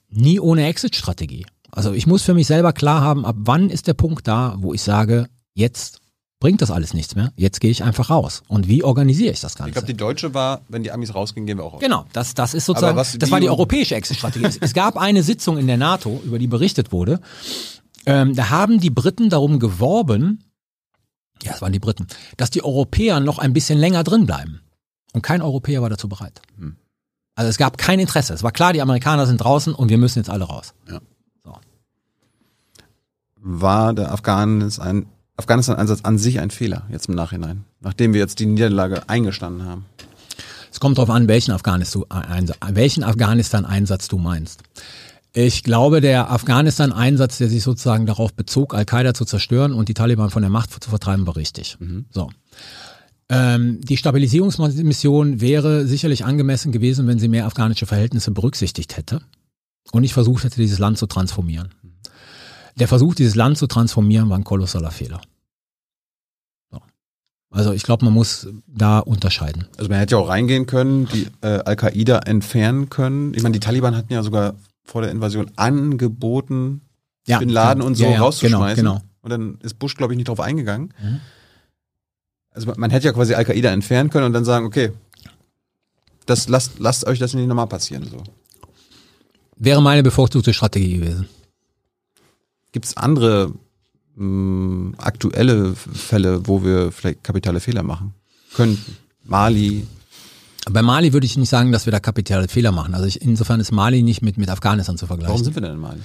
[0.08, 1.46] Nie ohne Exit-Strategie.
[1.70, 4.74] Also ich muss für mich selber klar haben, ab wann ist der Punkt da, wo
[4.74, 6.01] ich sage, jetzt
[6.42, 8.42] bringt das alles nichts mehr, jetzt gehe ich einfach raus.
[8.48, 9.68] Und wie organisiere ich das Ganze?
[9.68, 11.80] ich glaube, die deutsche war, wenn die Amis rausgehen, gehen wir auch raus.
[11.80, 14.46] Genau, das, das ist sozusagen, was- das war die europäische Exit-Strategie.
[14.46, 17.20] es, es gab eine Sitzung in der NATO, über die berichtet wurde.
[18.06, 20.42] Ähm, da haben die Briten darum geworben,
[21.44, 24.60] ja, es waren die Briten, dass die Europäer noch ein bisschen länger drin bleiben.
[25.12, 26.42] Und kein Europäer war dazu bereit.
[26.58, 26.74] Hm.
[27.36, 28.34] Also es gab kein Interesse.
[28.34, 30.74] Es war klar, die Amerikaner sind draußen und wir müssen jetzt alle raus.
[33.44, 35.06] War der Afghanistan-
[35.36, 39.86] Afghanistan-Einsatz an sich ein Fehler, jetzt im Nachhinein, nachdem wir jetzt die Niederlage eingestanden haben?
[40.70, 44.62] Es kommt darauf an, welchen Afghanistan- Einsatz- welchen Afghanistan-Einsatz du meinst.
[45.34, 50.30] Ich glaube, der Afghanistan-Einsatz, der sich sozusagen darauf bezog, Al-Qaida zu zerstören und die Taliban
[50.30, 51.78] von der Macht zu vertreiben, war richtig.
[52.10, 52.30] So.
[53.30, 59.22] Ähm, die Stabilisierungsmission wäre sicherlich angemessen gewesen, wenn sie mehr afghanische Verhältnisse berücksichtigt hätte
[59.92, 61.70] und nicht versucht hätte, dieses Land zu transformieren.
[62.78, 65.20] Der Versuch, dieses Land zu transformieren, war ein kolossaler Fehler.
[66.70, 66.80] So.
[67.50, 69.66] Also ich glaube, man muss da unterscheiden.
[69.76, 73.34] Also man hätte ja auch reingehen können, die äh, Al-Qaida entfernen können.
[73.34, 74.54] Ich meine, die Taliban hatten ja sogar
[74.84, 76.82] vor der Invasion angeboten,
[77.26, 78.82] Ja, Bin Laden ja, und so ja, ja, rauszuschmeißen.
[78.82, 79.04] Genau, genau.
[79.20, 80.92] Und dann ist Bush, glaube ich, nicht drauf eingegangen.
[81.00, 81.20] Mhm.
[82.50, 84.92] Also man, man hätte ja quasi Al-Qaida entfernen können und dann sagen, okay,
[86.26, 88.04] das lasst, lasst euch das nicht nochmal passieren.
[88.04, 88.22] So.
[89.56, 91.28] Wäre meine bevorzugte Strategie gewesen.
[92.72, 93.52] Gibt es andere
[94.16, 98.14] mh, aktuelle Fälle, wo wir vielleicht kapitale Fehler machen
[98.54, 98.96] könnten?
[99.24, 99.86] Mali,
[100.70, 102.94] Bei Mali würde ich nicht sagen, dass wir da kapitale Fehler machen.
[102.94, 105.44] Also ich, insofern ist Mali nicht mit, mit Afghanistan zu warum vergleichen.
[105.44, 106.00] sind wir denn in Mali?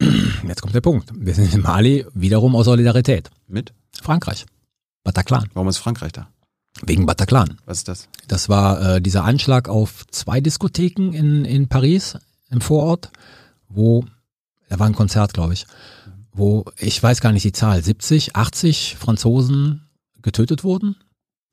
[0.48, 1.10] Jetzt kommt der Punkt.
[1.14, 3.30] Wir sind in Mali wiederum aus Solidarität.
[3.48, 3.72] Mit?
[4.02, 4.46] Frankreich.
[5.04, 5.48] Bataclan.
[5.54, 6.28] Warum ist Frankreich da?
[6.82, 7.58] Wegen Bataclan.
[7.64, 8.08] Was ist das?
[8.28, 12.18] Das war äh, dieser Anschlag auf zwei Diskotheken in, in Paris,
[12.50, 13.10] im Vorort,
[13.68, 14.04] wo,
[14.68, 15.66] da war ein Konzert, glaube ich,
[16.36, 19.82] wo, ich weiß gar nicht die Zahl, 70, 80 Franzosen
[20.22, 20.96] getötet wurden.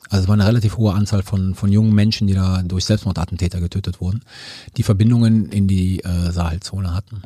[0.10, 3.62] Also es war eine relativ hohe Anzahl von, von jungen Menschen, die da durch Selbstmordattentäter
[3.62, 4.22] getötet wurden,
[4.76, 7.22] die Verbindungen in die äh, Sahelzone hatten.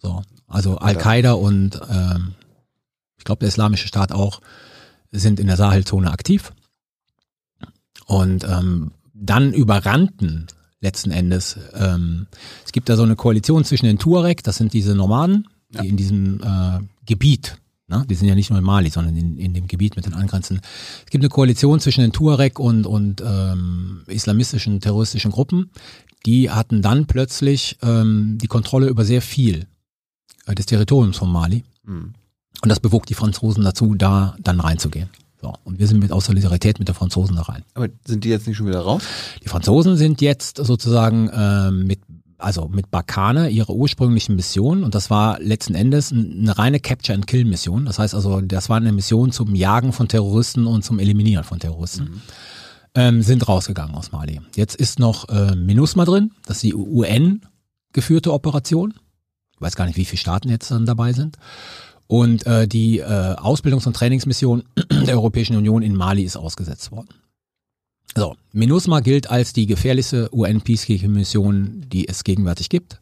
[0.00, 2.34] So, also Al-Qaida und ähm,
[3.18, 4.40] ich glaube der Islamische Staat auch
[5.10, 6.52] sind in der Sahelzone aktiv
[8.06, 10.46] und ähm, dann überrannten
[10.80, 11.56] letzten Endes.
[11.74, 12.26] Ähm,
[12.64, 15.82] es gibt da so eine Koalition zwischen den Tuareg, das sind diese Nomaden, die Ja.
[15.84, 17.58] in diesem äh, Gebiet,
[17.88, 20.14] ne, die sind ja nicht nur in Mali, sondern in, in dem Gebiet mit den
[20.14, 20.60] Angrenzen.
[21.04, 25.70] Es gibt eine Koalition zwischen den Tuareg und, und ähm, islamistischen terroristischen Gruppen.
[26.26, 29.66] Die hatten dann plötzlich ähm, die Kontrolle über sehr viel
[30.46, 31.64] äh, des Territoriums von Mali.
[31.84, 32.14] Hm.
[32.62, 35.08] Und das bewog die Franzosen dazu, da dann reinzugehen.
[35.40, 37.64] So, und wir sind mit aus Solidarität mit den Franzosen da rein.
[37.74, 39.02] Aber sind die jetzt nicht schon wieder raus?
[39.42, 41.98] Die Franzosen sind jetzt sozusagen ähm, mit
[42.42, 47.26] also mit Barkane ihre ursprünglichen Mission und das war letzten Endes eine reine Capture and
[47.26, 47.84] Kill Mission.
[47.84, 51.58] Das heißt also, das war eine Mission zum Jagen von Terroristen und zum Eliminieren von
[51.58, 52.22] Terroristen.
[52.94, 54.40] Ähm, sind rausgegangen aus Mali.
[54.54, 57.40] Jetzt ist noch äh, MINUSMA drin, das ist die UN
[57.92, 58.94] geführte Operation.
[59.54, 61.36] Ich weiß gar nicht, wie viele Staaten jetzt dann dabei sind.
[62.06, 67.08] Und äh, die äh, Ausbildungs- und Trainingsmission der Europäischen Union in Mali ist ausgesetzt worden.
[68.14, 73.00] So, MINUSMA gilt als die gefährlichste UN-Peacekeeping-Mission, die es gegenwärtig gibt.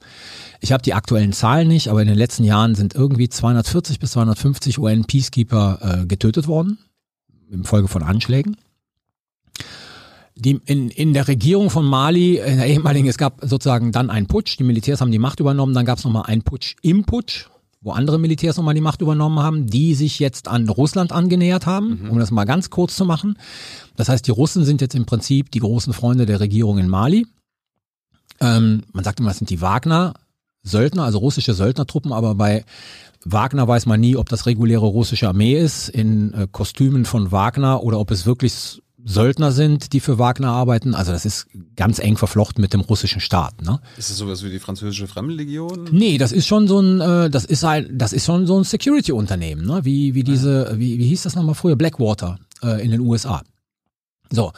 [0.61, 4.13] Ich habe die aktuellen Zahlen nicht, aber in den letzten Jahren sind irgendwie 240 bis
[4.13, 6.79] 250 UN-Peacekeeper äh, getötet worden,
[7.51, 8.57] im Folge von Anschlägen.
[10.37, 14.27] Die, in, in der Regierung von Mali, in der ehemaligen, es gab sozusagen dann einen
[14.27, 17.47] Putsch, die Militärs haben die Macht übernommen, dann gab es nochmal einen Putsch im Putsch,
[17.83, 22.09] wo andere Militärs nochmal die Macht übernommen haben, die sich jetzt an Russland angenähert haben,
[22.11, 23.39] um das mal ganz kurz zu machen.
[23.97, 27.27] Das heißt, die Russen sind jetzt im Prinzip die großen Freunde der Regierung in Mali.
[28.41, 30.15] Ähm, man sagt immer, das sind die Wagner.
[30.63, 32.67] Söldner, also russische Söldnertruppen, aber bei
[33.25, 37.83] Wagner weiß man nie, ob das reguläre russische Armee ist, in äh, Kostümen von Wagner
[37.83, 40.95] oder ob es wirklich Söldner sind, die für Wagner arbeiten.
[40.95, 41.47] Also das ist
[41.77, 43.63] ganz eng verflochten mit dem russischen Staat.
[43.63, 43.81] Ne?
[43.97, 45.89] Ist das sowas wie die französische Fremdenlegion?
[45.91, 48.65] Nee, das ist schon so ein, äh, das ist ein, das ist schon so ein
[48.65, 49.85] Security-Unternehmen, ne?
[49.85, 51.77] Wie, wie diese, wie, wie hieß das nochmal früher?
[51.77, 53.43] Blackwater äh, in den USA.
[54.31, 54.53] So.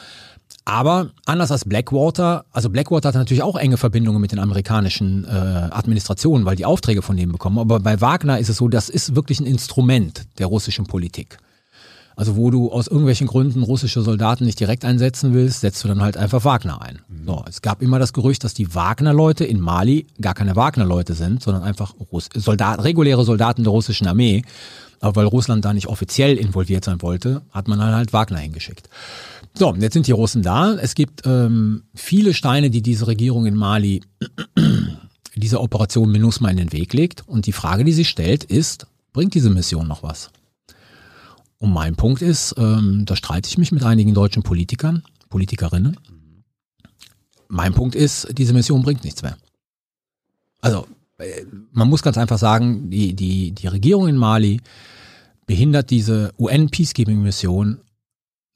[0.65, 5.29] Aber anders als Blackwater, also Blackwater hat natürlich auch enge Verbindungen mit den amerikanischen äh,
[5.29, 7.59] Administrationen, weil die Aufträge von denen bekommen.
[7.59, 11.37] Aber bei Wagner ist es so, das ist wirklich ein Instrument der russischen Politik.
[12.15, 16.01] Also wo du aus irgendwelchen Gründen russische Soldaten nicht direkt einsetzen willst, setzt du dann
[16.01, 17.01] halt einfach Wagner ein.
[17.25, 21.41] So, es gab immer das Gerücht, dass die Wagner-Leute in Mali gar keine Wagner-Leute sind,
[21.41, 24.43] sondern einfach Russ Soldat reguläre Soldaten der russischen Armee.
[24.99, 28.89] Aber weil Russland da nicht offiziell involviert sein wollte, hat man dann halt Wagner hingeschickt.
[29.53, 30.73] So, jetzt sind die Russen da.
[30.75, 34.01] Es gibt ähm, viele Steine, die diese Regierung in Mali
[35.35, 37.27] dieser Operation MINUSMA in den Weg legt.
[37.27, 40.31] Und die Frage, die sich stellt, ist, bringt diese Mission noch was?
[41.63, 45.97] Und mein Punkt ist, ähm, da streite ich mich mit einigen deutschen Politikern, Politikerinnen.
[47.47, 49.37] Mein Punkt ist, diese Mission bringt nichts mehr.
[50.59, 50.85] Also,
[51.19, 54.59] äh, man muss ganz einfach sagen, die, die, die Regierung in Mali
[55.45, 57.79] behindert diese UN-Peacekeeping-Mission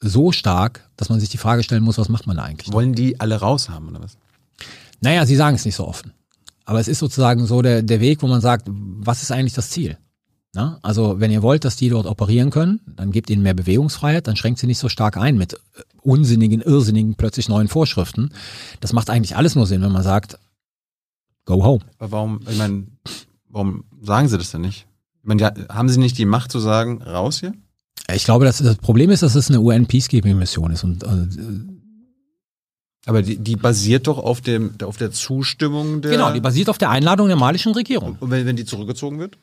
[0.01, 2.73] so stark, dass man sich die Frage stellen muss, was macht man da eigentlich?
[2.73, 4.17] Wollen die alle raus haben oder was?
[4.99, 6.11] Naja, sie sagen es nicht so offen.
[6.65, 9.69] Aber es ist sozusagen so der, der Weg, wo man sagt, was ist eigentlich das
[9.69, 9.97] Ziel?
[10.53, 10.79] Na?
[10.81, 14.35] Also wenn ihr wollt, dass die dort operieren können, dann gebt ihnen mehr Bewegungsfreiheit, dann
[14.35, 15.57] schränkt sie nicht so stark ein mit äh,
[16.01, 18.31] unsinnigen, irrsinnigen, plötzlich neuen Vorschriften.
[18.79, 20.39] Das macht eigentlich alles nur Sinn, wenn man sagt,
[21.45, 21.83] go home.
[21.99, 22.87] Aber warum, ich meine,
[23.49, 24.87] warum sagen sie das denn nicht?
[25.21, 27.53] Ich meine, haben sie nicht die Macht zu sagen, raus hier?
[28.13, 30.83] Ich glaube, dass das Problem ist, dass es eine UN-Peacekeeping-Mission ist.
[30.85, 31.27] Und äh,
[33.05, 36.11] Aber die, die basiert doch auf, dem, auf der Zustimmung der.
[36.11, 38.15] genau, die basiert auf der Einladung der malischen Regierung.
[38.19, 39.37] Und wenn, wenn die zurückgezogen wird?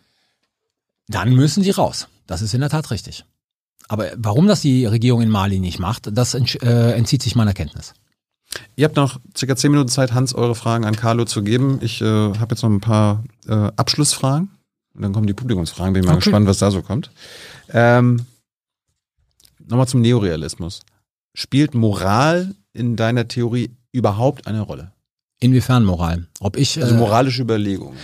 [1.09, 2.09] Dann müssen sie raus.
[2.27, 3.25] Das ist in der Tat richtig.
[3.89, 7.93] Aber warum das die Regierung in Mali nicht macht, das äh, entzieht sich meiner Kenntnis.
[8.77, 11.79] Ihr habt noch circa zehn Minuten Zeit, Hans, eure Fragen an Carlo zu geben.
[11.83, 14.51] Ich äh, habe jetzt noch ein paar äh, Abschlussfragen.
[14.95, 15.93] Und dann kommen die Publikumsfragen.
[15.93, 16.21] Bin mal Okay.
[16.25, 17.11] gespannt, was da so kommt.
[17.71, 18.25] Ähm,
[19.67, 20.81] Nochmal zum Neorealismus.
[21.35, 24.93] Spielt Moral in deiner Theorie überhaupt eine Rolle?
[25.41, 26.27] Inwiefern Moral?
[26.41, 27.99] Ob ich Also äh, moralische Überlegungen.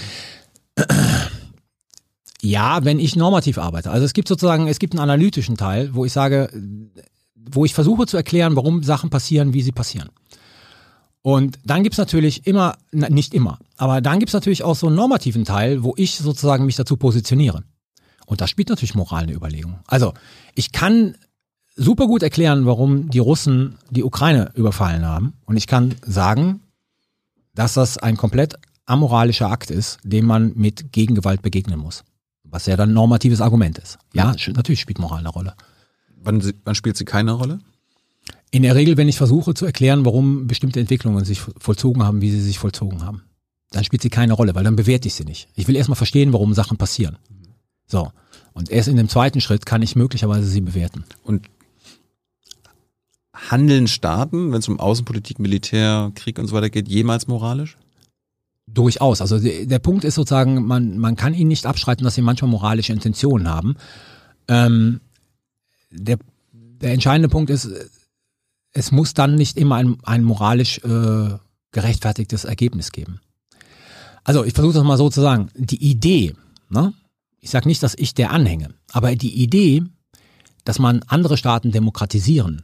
[2.42, 3.90] Ja, wenn ich normativ arbeite.
[3.90, 6.50] Also es gibt sozusagen, es gibt einen analytischen Teil, wo ich sage,
[7.34, 10.10] wo ich versuche zu erklären, warum Sachen passieren, wie sie passieren.
[11.22, 15.44] Und dann gibt's natürlich immer, nicht immer, aber dann gibt's natürlich auch so einen normativen
[15.44, 17.62] Teil, wo ich sozusagen mich dazu positioniere.
[18.24, 19.80] Und da spielt natürlich Moral eine Überlegung.
[19.86, 20.14] Also
[20.54, 21.16] ich kann
[21.76, 25.34] super gut erklären, warum die Russen die Ukraine überfallen haben.
[25.44, 26.60] Und ich kann sagen,
[27.54, 28.54] dass das ein komplett
[28.86, 32.04] amoralischer Akt ist, dem man mit Gegengewalt begegnen muss.
[32.50, 33.98] Was ja dann ein normatives Argument ist.
[34.12, 35.54] Ja, sch- natürlich spielt Moral eine Rolle.
[36.22, 37.60] Wann, wann spielt sie keine Rolle?
[38.50, 42.30] In der Regel, wenn ich versuche zu erklären, warum bestimmte Entwicklungen sich vollzogen haben, wie
[42.30, 43.22] sie sich vollzogen haben,
[43.70, 45.48] dann spielt sie keine Rolle, weil dann bewerte ich sie nicht.
[45.54, 47.16] Ich will erstmal verstehen, warum Sachen passieren.
[47.86, 48.10] So.
[48.52, 51.04] Und erst in dem zweiten Schritt kann ich möglicherweise sie bewerten.
[51.22, 51.46] Und
[53.32, 57.78] handeln Staaten, wenn es um Außenpolitik, Militär, Krieg und so weiter geht, jemals moralisch?
[58.72, 59.20] Durchaus.
[59.20, 62.92] Also der, Punkt ist sozusagen, man, man kann ihnen nicht abschreiten, dass sie manchmal moralische
[62.92, 63.76] Intentionen haben.
[64.48, 65.00] Ähm,
[65.90, 66.18] der,
[66.52, 67.68] der entscheidende Punkt ist,
[68.72, 71.36] es muss dann nicht immer ein, ein moralisch äh,
[71.72, 73.20] gerechtfertigtes Ergebnis geben.
[74.24, 75.50] Also ich versuche das mal so zu sagen.
[75.56, 76.34] Die Idee,
[76.68, 76.92] ne?
[77.40, 79.82] ich sage nicht, dass ich der anhänge, aber die Idee,
[80.64, 82.62] dass man andere Staaten demokratisieren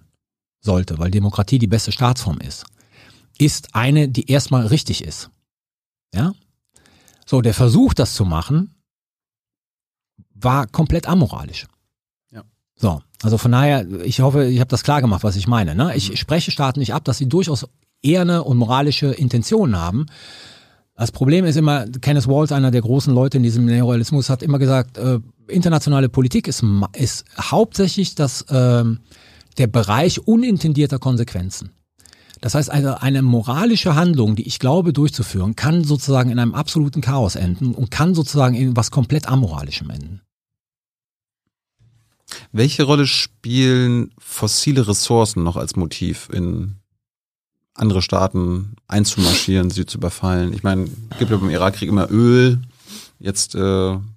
[0.60, 2.66] sollte, weil Demokratie die beste Staatsform ist,
[3.38, 5.30] ist eine, die erstmal richtig ist.
[6.14, 6.32] Ja?
[7.24, 8.74] So, der Versuch, das zu machen,
[10.34, 11.66] war komplett amoralisch.
[12.30, 12.42] Ja.
[12.76, 15.74] So, also von daher, ich hoffe, ich habe das klar gemacht, was ich meine.
[15.74, 15.94] Ne?
[15.96, 16.16] Ich mhm.
[16.16, 17.66] spreche Staaten nicht ab, dass sie durchaus
[18.02, 20.06] eherne und moralische Intentionen haben.
[20.94, 24.58] Das Problem ist immer, Kenneth Walls, einer der großen Leute in diesem Neorealismus, hat immer
[24.58, 26.64] gesagt, äh, internationale Politik ist,
[26.94, 28.84] ist hauptsächlich das, äh,
[29.58, 31.70] der Bereich unintendierter Konsequenzen.
[32.40, 37.00] Das heißt also, eine moralische Handlung, die ich glaube durchzuführen, kann sozusagen in einem absoluten
[37.00, 40.20] Chaos enden und kann sozusagen in was komplett Amoralischem enden.
[42.52, 46.76] Welche Rolle spielen fossile Ressourcen noch als Motiv in
[47.74, 50.52] andere Staaten einzumarschieren, sie zu überfallen?
[50.52, 52.60] Ich meine, es gibt ja beim Irakkrieg immer Öl.
[53.18, 53.58] Jetzt äh,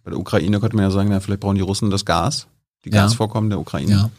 [0.03, 2.47] bei der Ukraine könnte man ja sagen, na, vielleicht brauchen die Russen das Gas,
[2.83, 3.03] die Ja.
[3.03, 3.91] Gasvorkommen der Ukraine.
[3.91, 4.09] Ja.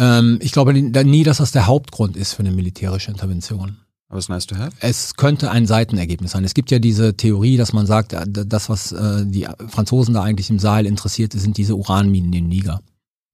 [0.00, 3.76] Ähm, ich glaube nie, dass das der Hauptgrund ist für eine militärische Intervention.
[4.08, 4.72] Aber es ist nice to have.
[4.80, 6.42] Es könnte ein Seitenergebnis sein.
[6.42, 10.22] Es gibt ja diese Theorie, dass man sagt, äh, das, was äh, die Franzosen da
[10.22, 12.80] eigentlich im Sahel interessiert, sind diese Uranminen im Niger.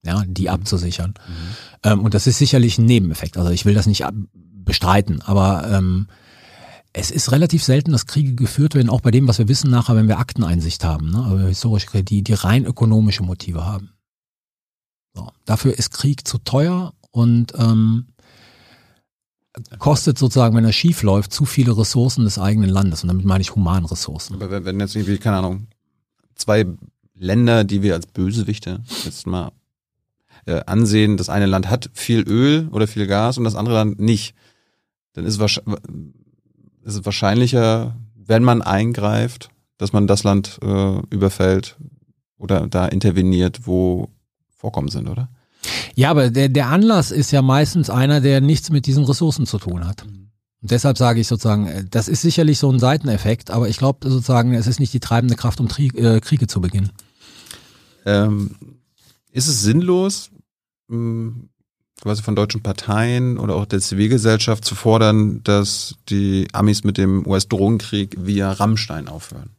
[0.05, 1.15] Ja, die abzusichern.
[1.83, 3.37] Ähm, und das ist sicherlich ein Nebeneffekt.
[3.37, 6.07] Also ich will das nicht bestreiten, aber ähm,
[6.93, 9.95] es ist relativ selten, dass Kriege geführt werden, auch bei dem, was wir wissen nachher,
[9.95, 11.17] wenn wir Akteneinsicht haben, ne?
[11.19, 13.91] aber historische Kriege, die, die rein ökonomische Motive haben.
[15.17, 15.31] So.
[15.45, 18.05] Dafür ist Krieg zu teuer und ähm,
[19.79, 23.01] kostet sozusagen, wenn er schief läuft, zu viele Ressourcen des eigenen Landes.
[23.01, 24.35] Und damit meine ich Humanressourcen.
[24.35, 25.67] Aber wenn, jetzt irgendwie, keine Ahnung,
[26.35, 26.67] zwei
[27.15, 29.51] Länder, die wir als Bösewichte jetzt mal
[30.45, 33.99] äh, ansehen, das eine Land hat viel Öl oder viel Gas und das andere Land
[33.99, 34.35] nicht,
[35.13, 35.63] dann ist, wahrsch-
[36.83, 39.49] ist es wahrscheinlicher, wenn man eingreift,
[39.79, 41.77] dass man das Land äh, überfällt
[42.37, 44.09] oder da interveniert, wo
[44.57, 45.29] Vorkommen sind, oder?
[45.95, 49.57] Ja, aber der, der Anlass ist ja meistens einer, der nichts mit diesen Ressourcen zu
[49.57, 50.03] tun hat.
[50.03, 54.09] Und deshalb sage ich sozusagen, äh, das ist sicherlich so ein Seiteneffekt, aber ich glaube
[54.09, 56.91] sozusagen, es ist nicht die treibende Kraft, um Tri äh, Kriege zu beginnen.
[58.05, 58.55] Ähm,
[59.31, 60.31] ist es sinnlos,
[60.87, 61.47] mh,
[62.01, 67.25] quasi von deutschen Parteien oder auch der Zivilgesellschaft zu fordern, dass die Amis mit dem
[67.27, 69.51] US-Drogenkrieg via Rammstein aufhören?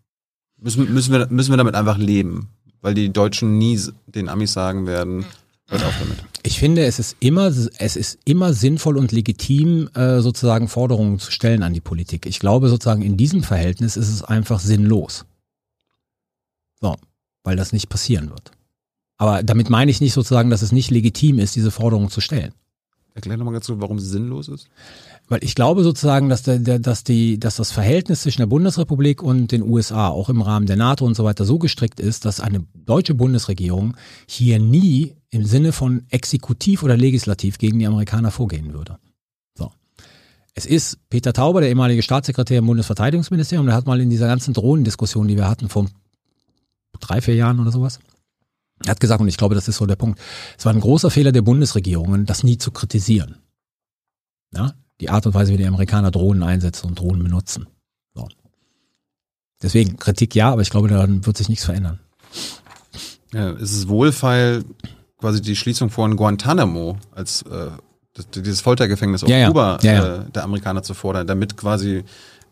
[0.61, 2.49] Müssen, müssen, wir, müssen wir damit einfach leben?
[2.81, 5.25] Weil die Deutschen nie den Amis sagen werden,
[5.69, 6.19] hört auf damit.
[6.43, 11.31] Ich finde, es ist immer, es ist immer sinnvoll und legitim, äh, sozusagen Forderungen zu
[11.31, 12.27] stellen an die Politik.
[12.27, 15.27] Ich glaube sozusagen in diesem Verhältnis ist es einfach sinnlos.
[16.81, 16.97] So,
[17.43, 18.53] weil das nicht passieren wird.
[19.17, 22.55] Aber damit meine ich nicht sozusagen, dass es nicht legitim ist, diese Forderungen zu stellen.
[23.15, 24.69] Erklär nochmal ganz kurz, warum es sinnlos ist.
[25.29, 29.23] Weil ich glaube sozusagen, dass, der, der, dass, die, dass das Verhältnis zwischen der Bundesrepublik
[29.23, 32.41] und den USA, auch im Rahmen der NATO und so weiter, so gestrickt ist, dass
[32.41, 33.97] eine deutsche Bundesregierung
[34.27, 38.99] hier nie im Sinne von exekutiv oder legislativ gegen die Amerikaner vorgehen würde.
[39.55, 39.71] So.
[40.55, 44.55] Es ist Peter Tauber, der ehemalige Staatssekretär im Bundesverteidigungsministerium, der hat mal in dieser ganzen
[44.55, 45.87] Drohnendiskussion, die wir hatten vor
[47.01, 48.01] drei, vier Jahren oder sowas,
[48.87, 50.19] hat gesagt, und ich glaube, das ist so der Punkt,
[50.57, 53.37] es war ein großer Fehler der Bundesregierungen, das nie zu kritisieren.
[54.55, 57.67] Ja, die Art und Weise, wie die Amerikaner Drohnen einsetzen und Drohnen benutzen.
[58.15, 58.29] So.
[59.63, 62.01] Deswegen Kritik ja, aber ich glaube, daran wird sich nichts verändern.
[63.33, 64.65] Ja, ist es wohlfeil,
[65.19, 67.71] quasi die Schließung von Guantanamo als äh,
[68.15, 69.49] das, dieses Foltergefängnis auf ja.
[69.49, 70.17] Kuba Ja, ja.
[70.17, 72.05] Äh, der Amerikaner zu fordern, damit quasi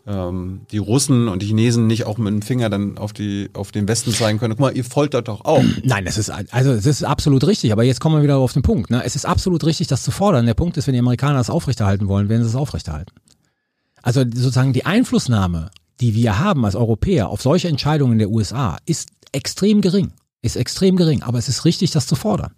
[0.06, 3.72] ähm, die Russen und die Chinesen nicht auch mit dem Finger dann auf die auf
[3.72, 4.54] den Westen zeigen können.
[4.54, 5.62] Guck mal, ihr foltert doch auch.
[5.82, 8.62] Nein, das ist also es ist absolut richtig, aber jetzt kommen wir wieder auf den
[8.62, 8.90] Punkt.
[8.90, 9.02] Ne?
[9.04, 10.46] Es ist absolut richtig, das zu fordern.
[10.46, 13.12] Der Punkt ist, wenn die Amerikaner das aufrechterhalten wollen, werden sie es aufrechterhalten.
[14.02, 15.70] Also sozusagen die Einflussnahme,
[16.00, 20.12] die wir haben als Europäer auf solche Entscheidungen der USA, ist extrem gering.
[20.40, 22.52] Ist extrem gering, aber es ist richtig, das zu fordern.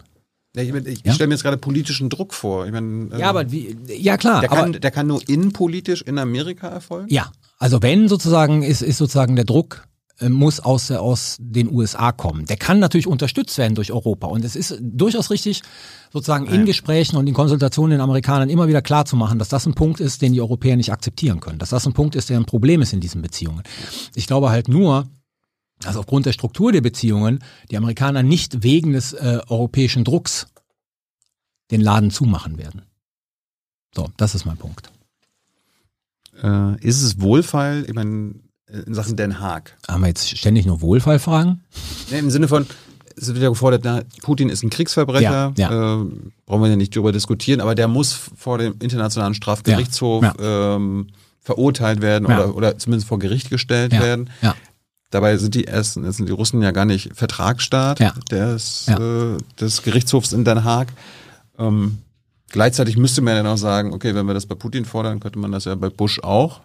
[0.56, 1.12] Ja, ich ich, Ja?
[1.12, 2.66] stelle mir jetzt gerade politischen Druck vor.
[2.66, 6.02] Ich mein, äh, Ja, aber wie, ja klar, der aber kann, der kann nur innenpolitisch
[6.02, 7.12] in Amerika erfolgen.
[7.12, 9.86] Ja, also wenn sozusagen ist, ist sozusagen der Druck
[10.20, 12.46] äh, muss aus, aus den USA kommen.
[12.46, 14.26] Der kann natürlich unterstützt werden durch Europa.
[14.26, 15.62] Und es ist durchaus richtig,
[16.12, 19.66] sozusagen in Gesprächen und in Konsultationen den Amerikanern immer wieder klar zu machen, dass das
[19.66, 21.58] ein Punkt ist, den die Europäer nicht akzeptieren können.
[21.58, 23.62] Dass das ein Punkt ist, der ein Problem ist in diesen Beziehungen.
[24.14, 25.06] Ich glaube halt nur,
[25.80, 27.38] dass aufgrund der Struktur der Beziehungen
[27.70, 30.46] die Amerikaner nicht wegen des äh, europäischen Drucks
[31.70, 32.82] den Laden zumachen werden.
[33.94, 34.90] So, das ist mein Punkt.
[36.42, 38.34] Äh, ist es Wohlfeil, ich meine,
[38.86, 39.76] in Sachen Den Haag?
[39.88, 41.62] Haben wir jetzt ständig nur Wohlfallfragen?
[42.10, 42.66] Nee, Im Sinne von,
[43.16, 46.00] es wird ja gefordert, na, Putin ist ein Kriegsverbrecher, Ja, ja.
[46.02, 46.04] Äh,
[46.46, 50.34] brauchen wir ja nicht drüber diskutieren, aber der muss vor dem Internationalen Strafgerichtshof Ja,
[50.76, 51.08] Ähm,
[51.40, 52.44] verurteilt werden Ja.
[52.44, 54.30] oder, oder zumindest vor Gericht gestellt Ja, werden.
[55.10, 58.12] Dabei sind die ersten, sind die Russen ja gar nicht Vertragsstaat Ja.
[58.30, 58.98] des, Ja.
[59.34, 60.88] äh, des Gerichtshofs in Den Haag.
[61.58, 61.98] Ähm,
[62.50, 65.50] gleichzeitig müsste man ja auch sagen, okay, wenn wir das bei Putin fordern, könnte man
[65.52, 66.60] das ja bei Bush auch,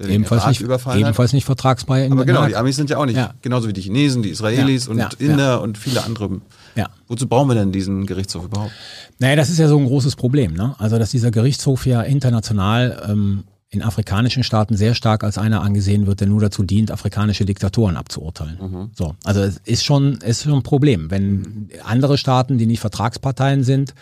[0.00, 2.48] der Ebenfalls nicht, ebenfalls nicht vertragsfrei in Aber genau, Haag.
[2.50, 3.34] die Amis sind ja auch nicht, Ja.
[3.42, 6.40] genauso wie die Chinesen, die Israelis und Inder und viele andere.
[6.76, 6.86] Ja.
[7.08, 8.70] Wozu brauchen wir denn diesen Gerichtshof überhaupt?
[9.18, 10.52] Naja, das ist ja so ein großes Problem.
[10.54, 10.76] Ne?
[10.78, 16.06] Also, dass dieser Gerichtshof ja international ähm, in afrikanischen Staaten sehr stark als einer angesehen
[16.06, 18.58] wird, der nur dazu dient, afrikanische Diktatoren abzuurteilen.
[18.94, 23.64] So, also es ist schon, ist schon ein Problem, wenn andere Staaten, die nicht Vertragsparteien
[23.64, 23.94] sind,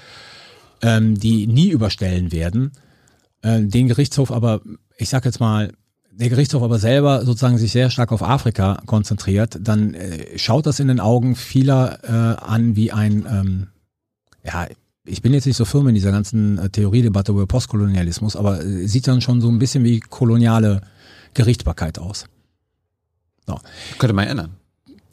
[0.82, 2.72] ähm, die nie überstellen werden,
[3.42, 4.60] äh, den Gerichtshof aber,
[4.98, 5.72] ich sag jetzt mal,
[6.12, 10.80] der Gerichtshof aber selber sozusagen sich sehr stark auf Afrika konzentriert, dann äh, schaut das
[10.80, 13.66] in den Augen vieler äh, an wie ein, ähm,
[14.44, 14.68] ja,
[15.06, 18.86] ich bin jetzt nicht so firm in dieser ganzen äh, Theoriedebatte über Postkolonialismus, aber äh,
[18.86, 20.82] sieht dann schon so ein bisschen wie koloniale
[21.34, 22.26] Gerichtsbarkeit aus.
[23.98, 24.56] Könnte man ändern.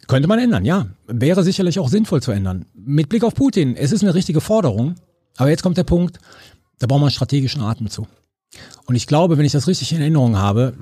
[0.08, 0.88] Könnte man ändern, ja.
[1.08, 2.66] Wäre sicherlich auch sinnvoll zu ändern.
[2.74, 4.96] Mit Blick auf Putin, es ist eine richtige Forderung,
[5.38, 6.20] aber jetzt kommt der Punkt,
[6.80, 8.08] da braucht man strategischen Atem zu.
[8.86, 10.74] Und ich glaube, wenn ich das richtig in Erinnerung habe,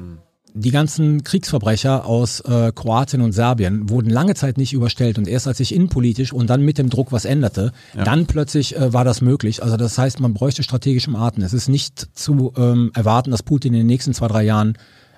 [0.53, 5.47] die ganzen Kriegsverbrecher aus äh, Kroatien und Serbien wurden lange Zeit nicht überstellt und erst
[5.47, 9.21] als sich innenpolitisch und dann mit dem Druck was änderte, dann plötzlich äh, war das
[9.21, 9.63] möglich.
[9.63, 11.43] Also das heißt, man bräuchte strategischen Atem.
[11.43, 14.77] Es ist nicht zu ähm, erwarten, dass Putin in den nächsten zwei, drei Jahren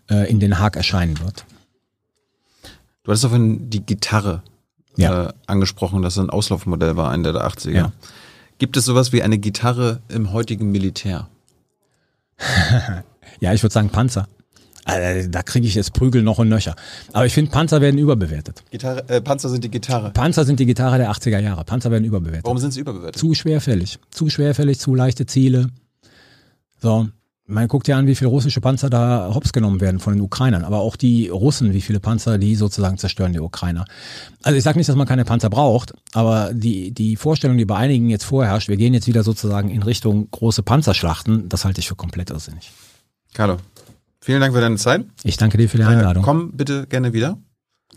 [0.09, 1.45] äh, in Den Haag erscheinen wird.
[3.03, 4.43] Du hattest vorhin die Gitarre
[4.95, 5.29] Ja.
[5.29, 7.71] äh, angesprochen, dass es ein Auslaufmodell war, Ende der 80er.
[7.71, 7.91] Ja.
[8.59, 11.27] Gibt es sowas wie eine Gitarre im heutigen Militär?
[13.39, 14.27] Ja, ich würde sagen Panzer.
[14.85, 16.75] Also, da kriege ich jetzt Prügel noch und nöcher.
[17.13, 18.63] Aber ich finde, Panzer werden überbewertet.
[18.69, 20.11] Gitarre, äh, Panzer sind die Gitarre.
[20.11, 21.63] Panzer sind die Gitarre der 80er Jahre.
[21.63, 22.45] Panzer werden überbewertet.
[22.45, 23.19] Warum sind sie überbewertet?
[23.19, 23.99] Zu schwerfällig.
[24.11, 25.67] Zu schwerfällig, zu leichte Ziele.
[26.81, 27.07] So.
[27.45, 30.63] Man guckt ja an, wie viele russische Panzer da hops genommen werden von den Ukrainern.
[30.63, 33.83] Aber auch die Russen, wie viele Panzer die sozusagen zerstören, die Ukrainer.
[34.43, 37.75] Also ich sage nicht, dass man keine Panzer braucht, aber die, die Vorstellung, die bei
[37.75, 41.89] einigen jetzt vorherrscht, wir gehen jetzt wieder sozusagen in Richtung große Panzerschlachten, das halte ich
[41.89, 42.71] für komplett irrsinnig.
[43.33, 43.57] Carlo,
[44.23, 45.05] vielen Dank für deine Zeit.
[45.23, 46.23] Ich danke dir für die Einladung.
[46.23, 47.37] Äh, komm bitte gerne wieder.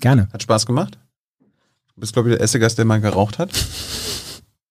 [0.01, 0.29] Gerne.
[0.33, 0.99] Hat Spaß gemacht.
[1.95, 3.51] Du bist, glaube ich, der erste Gast, der mal geraucht hat.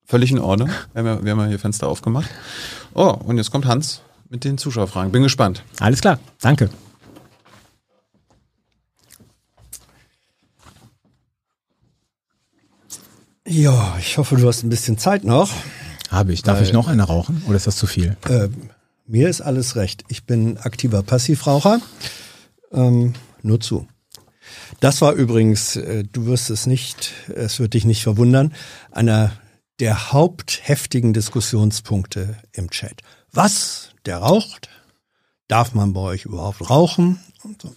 [0.05, 0.69] Völlig in Ordnung.
[0.93, 2.29] Wir haben, ja, wir haben ja hier Fenster aufgemacht.
[2.93, 5.11] Oh, und jetzt kommt Hans mit den Zuschauerfragen.
[5.11, 5.63] Bin gespannt.
[5.79, 6.19] Alles klar.
[6.41, 6.69] Danke.
[13.47, 15.51] Ja, ich hoffe, du hast ein bisschen Zeit noch.
[16.09, 16.41] Habe ich.
[16.41, 18.17] Darf ich noch eine rauchen oder ist das zu viel?
[18.27, 18.49] Äh,
[19.05, 20.03] mir ist alles recht.
[20.07, 21.79] Ich bin aktiver Passivraucher.
[22.71, 23.87] Ähm, nur zu.
[24.79, 28.53] Das war übrigens, äh, du wirst es nicht, es wird dich nicht verwundern,
[28.91, 29.31] einer
[29.79, 33.01] der hauptheftigen Diskussionspunkte im Chat.
[33.31, 33.91] Was?
[34.05, 34.69] Der raucht?
[35.47, 37.19] Darf man bei euch überhaupt rauchen?
[37.61, 37.73] So.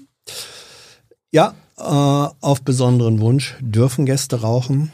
[1.30, 4.92] Ja, äh, auf besonderen Wunsch dürfen Gäste rauchen.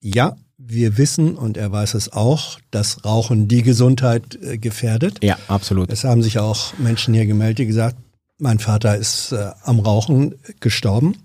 [0.00, 5.22] Ja, wir wissen, und er weiß es auch, dass Rauchen die Gesundheit äh, gefährdet.
[5.22, 5.90] Ja, absolut.
[5.90, 7.96] Es haben sich auch Menschen hier gemeldet, die gesagt,
[8.38, 11.16] mein Vater ist äh, am Rauchen gestorben.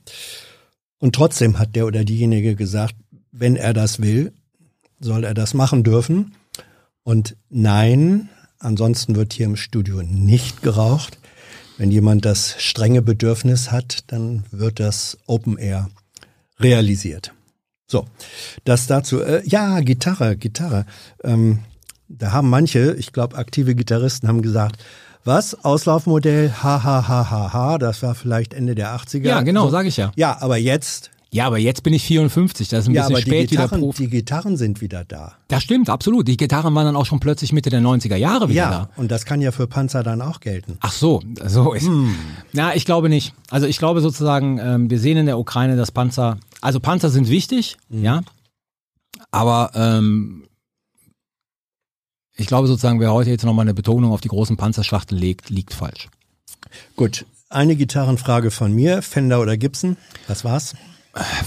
[1.00, 2.96] Und trotzdem hat der oder diejenige gesagt,
[3.32, 4.34] wenn er das will,
[5.00, 6.34] soll er das machen dürfen.
[7.04, 11.20] Und nein, ansonsten wird hier im Studio nicht geraucht.
[11.78, 15.90] Wenn jemand das strenge Bedürfnis hat, dann wird das Open Air
[16.60, 17.34] realisiert.
[17.90, 18.06] So,
[18.66, 19.22] das dazu.
[19.22, 20.86] Äh, ja, Gitarre, Gitarre.
[21.24, 21.60] Ähm,
[22.10, 24.84] da haben manche, ich glaube, aktive Gitarristen haben gesagt,
[25.24, 25.64] was?
[25.66, 29.24] Auslaufmodell, ha, ha, ha, ha, ha, das war vielleicht Ende der 80er.
[29.26, 29.72] Ja, genau, So.
[29.72, 30.12] sage ich ja.
[30.16, 33.22] Ja, aber jetzt, Ja, aber jetzt bin ich 54, das ist ein ja, bisschen aber
[33.24, 34.04] die spät wieder Gitarren, Profi.
[34.06, 35.36] die Gitarren sind wieder da.
[35.50, 36.28] Das stimmt, absolut.
[36.28, 38.90] Die Gitarren waren dann auch schon plötzlich Mitte der 90er Jahre wieder Ja, da.
[38.96, 40.78] und das kann ja für Panzer dann auch gelten.
[40.80, 41.86] Ach so, so ist.
[41.86, 42.16] Hm.
[42.54, 43.34] Na, ich glaube nicht.
[43.50, 47.28] Also ich glaube sozusagen, ähm, wir sehen in der Ukraine, dass Panzer, also Panzer sind
[47.30, 48.04] wichtig, Hm.
[48.04, 48.22] ja,
[49.32, 50.46] aber ähm,
[52.36, 55.74] ich glaube sozusagen, wer heute jetzt nochmal eine Betonung auf die großen Panzerschlachten legt, liegt
[55.74, 56.08] falsch.
[56.96, 59.98] Gut, eine Gitarrenfrage von mir, Fender oder Gibson?
[60.28, 60.76] Was war's?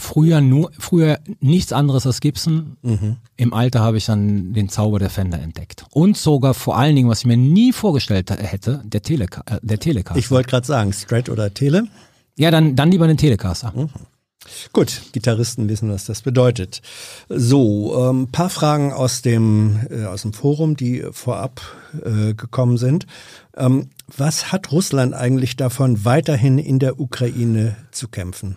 [0.01, 2.77] Früher nur, früher nichts anderes als Gibson.
[2.83, 3.17] Mhm.
[3.37, 5.85] Im Alter habe ich dann den Zauber der Fender entdeckt.
[5.93, 9.79] Und sogar vor allen Dingen, was ich mir nie vorgestellt hätte, der, Teleka äh, der
[9.79, 10.19] Telecaster.
[10.19, 11.87] Ich wollte gerade sagen, Strat oder Tele?
[12.37, 13.73] ja, dann, dann lieber den Telecaster.
[14.73, 16.81] Gut, Gitarristen wissen, was das bedeutet.
[17.29, 21.61] So, ein ähm, paar Fragen aus dem, äh, aus dem Forum, die vorab
[22.03, 23.07] äh, gekommen sind.
[23.57, 28.57] Ähm, was hat Russland eigentlich davon, weiterhin in der Ukraine zu kämpfen?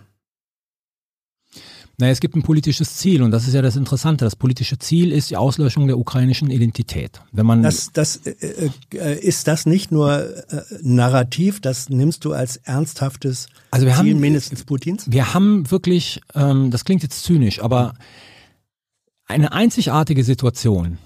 [1.99, 4.26] Naja, es gibt ein politisches Ziel und das ist ja das Interessante.
[4.26, 7.22] Das politische Ziel ist die Auslöschung der ukrainischen Identität.
[7.32, 10.11] Wenn man Das, das äh, äh, ist das nicht nur
[10.52, 15.03] äh, narrativ, das nimmst du als ernsthaftes Also wir Ziel haben- mindestens Putins?
[15.07, 17.94] Wir haben wirklich, ähm, das klingt jetzt zynisch, aber
[19.28, 20.98] eine einzigartige Situation,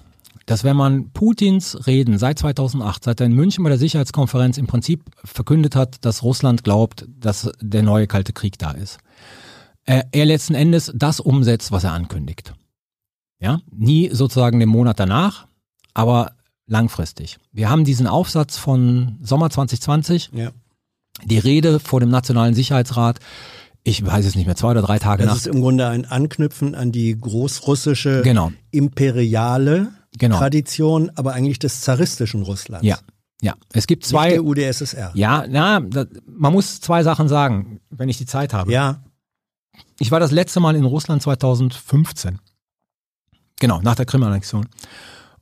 [0.46, 4.66] dass wenn man Putins Reden seit 2008, seit er in München bei der Sicherheitskonferenz im
[4.66, 8.98] Prinzip verkündet hat, dass Russland glaubt, dass der neue Kalte Krieg da ist,
[9.88, 12.52] äh, er letzten Endes das umsetzt, was er ankündigt.
[13.40, 15.46] Ja, nie sozusagen den Monat danach,
[15.94, 16.32] aber
[16.66, 17.38] langfristig.
[17.52, 20.50] Wir haben diesen Aufsatz von Sommer 2020, Ja.
[21.24, 23.20] die Rede vor dem Nationalen Sicherheitsrat,
[23.84, 25.36] ich weiß es nicht mehr, zwei oder drei Tage Das nach.
[25.38, 28.52] ist im Grunde ein Anknüpfen an die großrussische Genau.
[28.72, 29.88] imperiale
[30.18, 30.36] Genau.
[30.38, 32.84] Tradition, aber eigentlich des zaristischen Russlands.
[32.86, 32.98] Ja,
[33.40, 33.54] ja.
[33.72, 34.30] Es gibt Nicht zwei.
[34.30, 35.12] der UdSSR.
[35.14, 38.72] Ja, na, da, man muss zwei Sachen sagen, wenn ich die Zeit habe.
[38.72, 39.00] Ja.
[39.98, 42.38] Ich war das letzte Mal in Russland 2015.
[43.60, 44.68] Genau, nach der Krim-Annexion.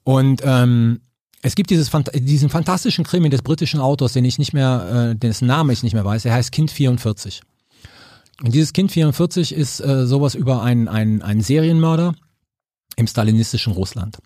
[0.04, 1.00] Und ähm,
[1.42, 5.46] es gibt dieses, diesen fantastischen Krimi des britischen Autors, den ich nicht mehr, äh, dessen
[5.46, 6.24] Namen ich nicht mehr weiß.
[6.24, 7.42] Er heißt Kind 44.
[8.42, 12.14] Und dieses Kind 44 ist äh, sowas über einen, einen, einen Serienmörder
[12.96, 14.18] im stalinistischen Russland.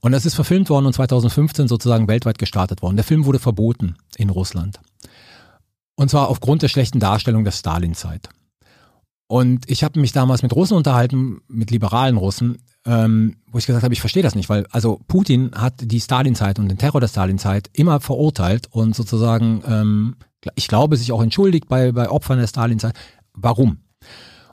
[0.00, 2.96] Und das ist verfilmt worden und 2015 sozusagen weltweit gestartet worden.
[2.96, 4.80] Der Film wurde verboten in Russland.
[5.96, 8.28] Und zwar aufgrund der schlechten Darstellung der Stalin-Zeit.
[9.28, 13.84] Und ich habe mich damals mit Russen unterhalten, mit liberalen Russen, ähm, wo ich gesagt
[13.84, 17.08] habe, ich verstehe das nicht, weil also Putin hat die Stalin-Zeit und den Terror der
[17.08, 20.16] Stalin-Zeit immer verurteilt und sozusagen, ähm,
[20.54, 22.94] ich glaube, sich auch entschuldigt bei, bei Opfern der Stalin-Zeit.
[23.34, 23.80] Warum?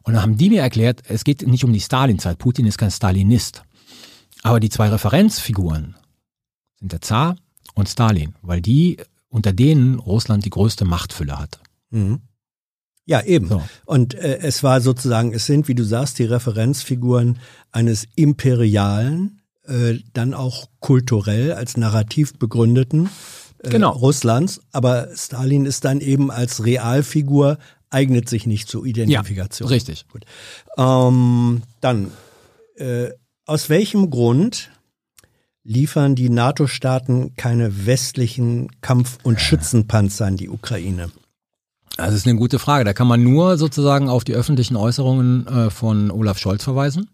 [0.03, 2.37] Und dann haben die mir erklärt, es geht nicht um die Stalin-Zeit.
[2.37, 3.63] Putin ist kein Stalinist.
[4.43, 5.95] Aber die zwei Referenzfiguren
[6.79, 7.37] sind der Zar
[7.73, 8.97] und Stalin, weil die
[9.29, 11.59] unter denen Russland die größte Machtfülle hatte.
[11.91, 12.21] Mhm.
[13.05, 13.47] Ja, eben.
[13.47, 13.61] So.
[13.85, 17.37] Und äh, es war sozusagen, es sind, wie du sagst, die Referenzfiguren
[17.71, 23.09] eines imperialen, äh, dann auch kulturell als narrativ begründeten
[23.63, 23.91] äh, Genau.
[23.91, 24.61] Russlands.
[24.71, 27.57] Aber Stalin ist dann eben als Realfigur,
[27.89, 29.69] eignet sich nicht zur Identifikation.
[29.69, 30.05] Richtig.
[30.09, 30.25] Gut.
[30.77, 32.11] Ähm, dann,
[32.75, 33.09] äh,
[33.45, 34.71] aus welchem Grund
[35.63, 41.09] liefern die NATO-Staaten keine westlichen Kampf- und Schützenpanzer an die Ukraine?
[41.97, 42.83] Das ist eine gute Frage.
[42.83, 47.09] Da kann man nur sozusagen auf die öffentlichen Äußerungen äh, von Olaf Scholz verweisen,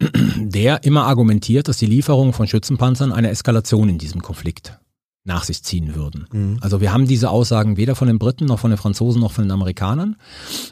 [0.36, 4.78] der immer argumentiert, dass die Lieferung von Schützenpanzern eine Eskalation in diesem Konflikt
[5.24, 6.26] nach sich ziehen würden.
[6.32, 6.58] Mhm.
[6.60, 9.44] Also wir haben diese Aussagen weder von den Briten noch von den Franzosen noch von
[9.44, 10.16] den Amerikanern.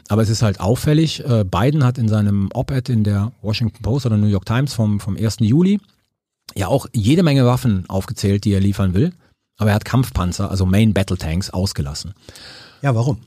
[0.09, 4.05] Aber es ist halt auffällig, äh, Biden hat in seinem Op-Ed in der Washington Post
[4.05, 5.37] oder New York Times vom, vom 1.
[5.41, 5.79] Juli
[6.55, 9.13] ja auch jede Menge Waffen aufgezählt, die er liefern will.
[9.57, 12.13] Aber er hat Kampfpanzer, also Main Battle Tanks, ausgelassen.
[12.87, 13.17] Ja, warum?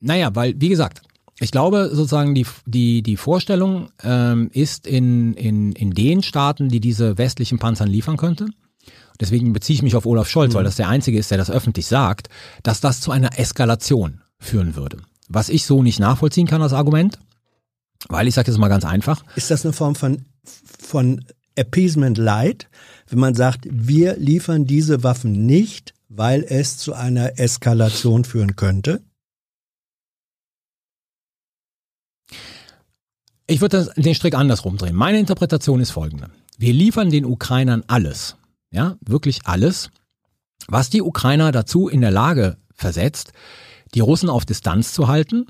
[0.00, 1.02] Naja, weil, wie gesagt,
[1.40, 6.80] ich glaube sozusagen die, die, die Vorstellung ähm, ist in, in, in den Staaten, die
[6.80, 8.48] diese westlichen Panzern liefern könnte,
[9.20, 11.84] deswegen beziehe ich mich auf Olaf Scholz, weil das der Einzige ist, der das öffentlich
[11.84, 12.30] sagt,
[12.62, 15.02] dass das zu einer Eskalation führen würde.
[15.28, 17.18] Was ich so nicht nachvollziehen kann als Argument,
[18.08, 20.24] weil ich sage das mal ganz einfach, Ist das eine Form von,
[20.80, 21.22] von
[21.56, 22.70] Appeasement Light,
[23.10, 29.02] wenn man sagt, wir liefern diese Waffen nicht, weil es zu einer Eskalation führen könnte?
[33.46, 34.94] Ich würde den Strick andersrum drehen.
[34.94, 36.30] Meine Interpretation ist folgende.
[36.58, 38.36] Wir liefern den Ukrainern alles,
[38.70, 39.90] ja, wirklich alles,
[40.68, 43.32] was die Ukrainer dazu in der Lage versetzt,
[43.94, 45.46] die Russen auf Distanz zu halten,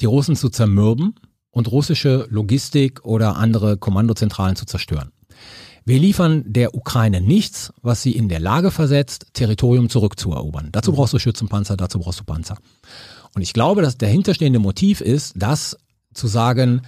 [0.00, 1.14] die Russen zu zermürben
[1.50, 5.10] und russische Logistik oder andere Kommandozentralen zu zerstören.
[5.86, 10.70] Wir liefern der Ukraine nichts, was sie in der Lage versetzt, Territorium zurückzuerobern.
[10.72, 12.58] Dazu brauchst du Schützenpanzer, dazu brauchst du Panzer.
[13.36, 15.78] Und ich glaube, dass der hinterstehende Motiv ist, das
[16.12, 16.82] zu sagen,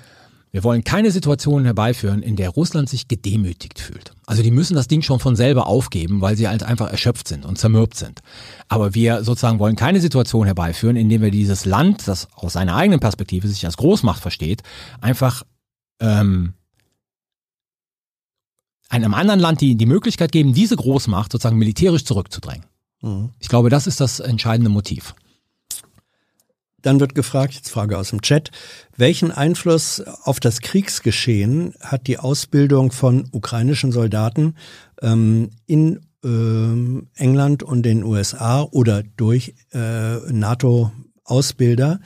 [0.50, 4.10] wir wollen keine Situation herbeiführen, in der Russland sich gedemütigt fühlt.
[4.26, 7.44] Also die müssen das Ding schon von selber aufgeben, weil sie halt einfach erschöpft sind
[7.44, 8.20] und zermürbt sind.
[8.66, 12.74] Aber wir sozusagen wollen keine Situation herbeiführen, in der wir dieses Land, das aus seiner
[12.74, 14.62] eigenen Perspektive sich als Großmacht versteht,
[15.00, 15.44] einfach
[16.00, 16.54] ähm,
[18.88, 22.64] einem anderen Land die, die Möglichkeit geben, diese Großmacht sozusagen militärisch zurückzudrängen.
[23.02, 23.30] Mhm.
[23.38, 25.14] Ich glaube, das ist das entscheidende Motiv.
[26.80, 28.50] Dann wird gefragt, jetzt Frage aus dem Chat,
[28.96, 34.54] welchen Einfluss auf das Kriegsgeschehen hat die Ausbildung von ukrainischen Soldaten
[35.02, 42.00] ähm, in ähm, England und den USA oder durch äh, NATO-Ausbilder?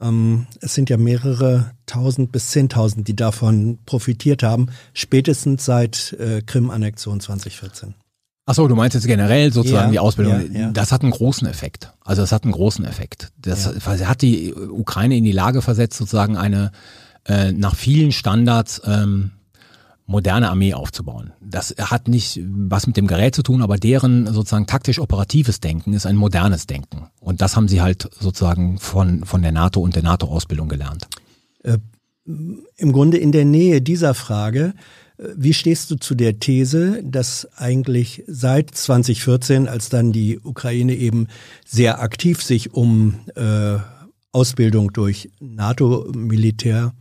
[0.00, 6.42] Ähm, es sind ja mehrere tausend bis zehntausend, die davon profitiert haben, spätestens seit äh,
[6.42, 7.94] Krim-Annexion 2014.
[8.48, 10.52] Ach so, du meinst jetzt generell sozusagen Ja, die Ausbildung.
[10.52, 10.70] ja, ja.
[10.70, 11.92] Das hat einen großen Effekt.
[12.04, 13.32] Also das hat einen großen Effekt.
[13.38, 16.70] Das hat die Ukraine in die Lage versetzt, sozusagen eine
[17.24, 19.32] äh, nach vielen Standards ähm,
[20.06, 21.32] moderne Armee aufzubauen.
[21.40, 26.06] Das hat nicht was mit dem Gerät zu tun, aber deren sozusagen taktisch-operatives Denken ist
[26.06, 27.08] ein modernes Denken.
[27.20, 31.08] Und das haben sie halt sozusagen von, von der NATO und der NATO-Ausbildung gelernt.
[32.24, 34.74] Im Grunde in der Nähe dieser Frage,
[35.18, 40.94] äh, wie stehst du zu der These, dass eigentlich seit 2014, als dann die Ukraine
[40.94, 41.28] eben
[41.64, 43.78] sehr aktiv sich um äh,
[44.32, 46.92] Ausbildung durch NATO-Militär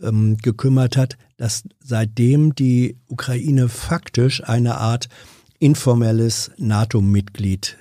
[0.00, 5.08] ähm, gekümmert hat, dass seitdem die Ukraine faktisch eine Art
[5.58, 7.76] informelles NATO-Mitglied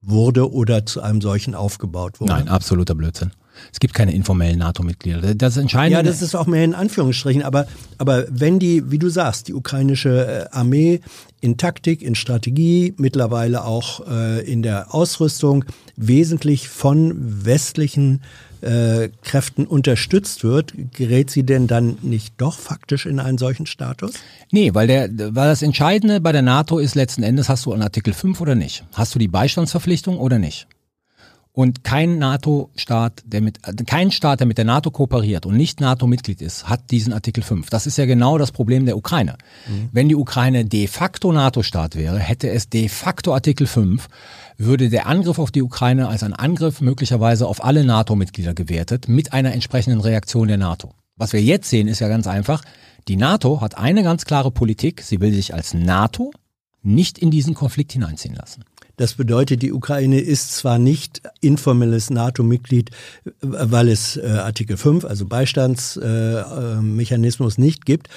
[0.00, 2.32] wurde oder zu einem solchen aufgebaut wurde?
[2.32, 3.32] Nein, absoluter Blödsinn.
[3.72, 5.34] Es gibt keine informellen NATO-Mitglieder.
[5.34, 5.98] Das Entscheidende.
[5.98, 7.66] Ja, das ist auch mehr in Anführungsstrichen, aber,
[7.98, 11.00] aber wenn die, wie du sagst, die ukrainische äh, Armee
[11.40, 15.64] in Taktik, in Strategie, mittlerweile auch äh, in der Ausrüstung
[15.96, 18.22] wesentlich von westlichen
[18.62, 24.14] äh, Kräften unterstützt wird, gerät sie denn dann nicht doch faktisch in einen solchen Status?
[24.50, 27.82] Nee, weil der, weil das Entscheidende bei der NATO ist letzten Endes, hast du einen
[27.82, 28.84] Artikel 5 oder nicht?
[28.92, 30.66] Hast du die Beistandsverpflichtung oder nicht?
[31.54, 36.40] Und kein NATO-Staat, der mit, kein Staat, der mit der NATO kooperiert und nicht NATO-Mitglied
[36.40, 37.68] ist, hat diesen Artikel 5.
[37.68, 39.36] Das ist ja genau das Problem der Ukraine.
[39.92, 44.08] Wenn die Ukraine de facto NATO-Staat wäre, hätte es de facto Artikel 5,
[44.58, 49.32] würde der Angriff auf die Ukraine als ein Angriff möglicherweise auf alle NATO-Mitglieder gewertet, mit
[49.32, 50.92] einer entsprechenden Reaktion der NATO.
[51.16, 52.62] Was wir jetzt sehen, ist ja ganz einfach.
[53.08, 55.02] Die NATO hat eine ganz klare Politik.
[55.02, 56.32] Sie will sich als NATO
[56.82, 58.64] nicht in diesen Konflikt hineinziehen lassen.
[58.96, 62.90] Das bedeutet, die Ukraine ist zwar nicht informelles NATO-Mitglied,
[63.24, 68.08] äh, weil es äh, Artikel 5, also Beistandsmechanismus, äh, Mechanismus nicht gibt,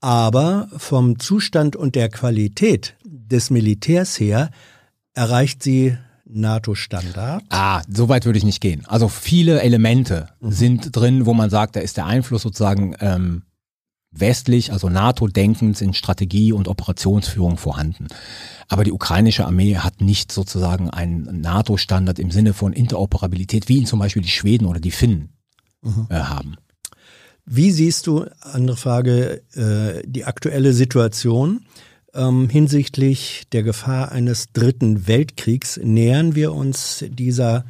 [0.00, 4.50] aber vom Zustand und der Qualität des Militärs her
[5.14, 5.96] erreicht sie
[6.26, 7.44] NATO-Standard.
[7.50, 8.84] Ah, so weit würde ich nicht gehen.
[8.86, 13.42] Also viele Elemente sind drin, wo man sagt, da ist der Einfluss sozusagen ähm,
[14.10, 18.06] westlich, also NATO-denkend in Strategie und Operationsführung vorhanden.
[18.68, 23.86] Aber die ukrainische Armee hat nicht sozusagen einen NATO-Standard im Sinne von Interoperabilität, wie ihn
[23.86, 25.30] zum Beispiel die Schweden oder die Finnen
[26.08, 26.56] äh, haben.
[27.46, 31.66] Wie siehst du, andere Frage, äh, die aktuelle Situation
[32.14, 35.78] ähm, hinsichtlich der Gefahr eines dritten Weltkriegs?
[35.82, 37.64] Nähern wir uns dieser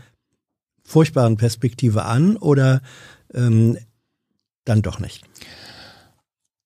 [0.85, 2.81] furchtbaren Perspektive an oder
[3.33, 3.79] ähm,
[4.65, 5.25] dann doch nicht?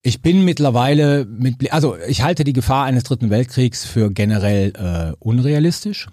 [0.02, 5.16] Ich bin mittlerweile mit, also ich halte die Gefahr eines dritten Weltkriegs für generell äh,
[5.18, 6.08] unrealistisch.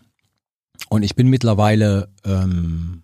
[0.90, 3.04] Und ich bin mittlerweile ähm,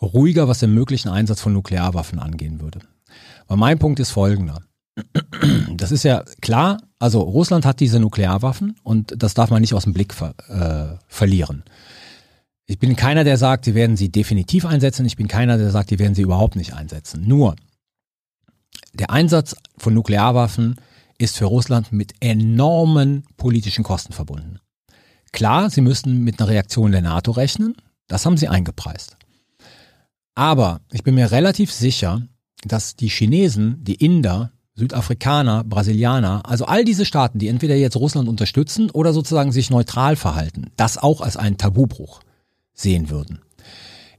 [0.00, 2.80] ruhiger, was den möglichen Einsatz von Nuklearwaffen angehen würde.
[3.46, 4.62] Weil mein Punkt ist folgender.
[5.76, 9.84] Das ist ja klar, also Russland hat diese Nuklearwaffen und das darf man nicht aus
[9.84, 11.62] dem Blick ver, äh, verlieren.
[12.66, 15.06] Ich bin keiner, der sagt, sie werden sie definitiv einsetzen.
[15.06, 17.26] Ich bin keiner, der sagt, die werden sie überhaupt nicht einsetzen.
[17.26, 17.56] Nur,
[18.92, 20.76] der Einsatz von Nuklearwaffen
[21.18, 24.58] ist für Russland mit enormen politischen Kosten verbunden.
[25.32, 27.74] Klar, sie müssen mit einer Reaktion der NATO rechnen.
[28.06, 29.16] Das haben sie eingepreist.
[30.34, 32.22] Aber ich bin mir relativ sicher,
[32.64, 38.28] dass die Chinesen, die Inder, Südafrikaner, Brasilianer, also all diese Staaten, die entweder jetzt Russland
[38.28, 42.20] unterstützen oder sozusagen sich neutral verhalten, das auch als einen Tabubruch
[42.74, 43.40] sehen würden.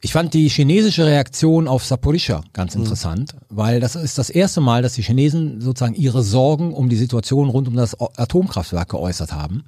[0.02, 4.82] Ich fand die chinesische Reaktion auf Saporischschja ganz interessant, weil das ist das erste Mal,
[4.82, 9.66] dass die Chinesen sozusagen ihre Sorgen um die Situation rund um das Atomkraftwerk geäußert haben.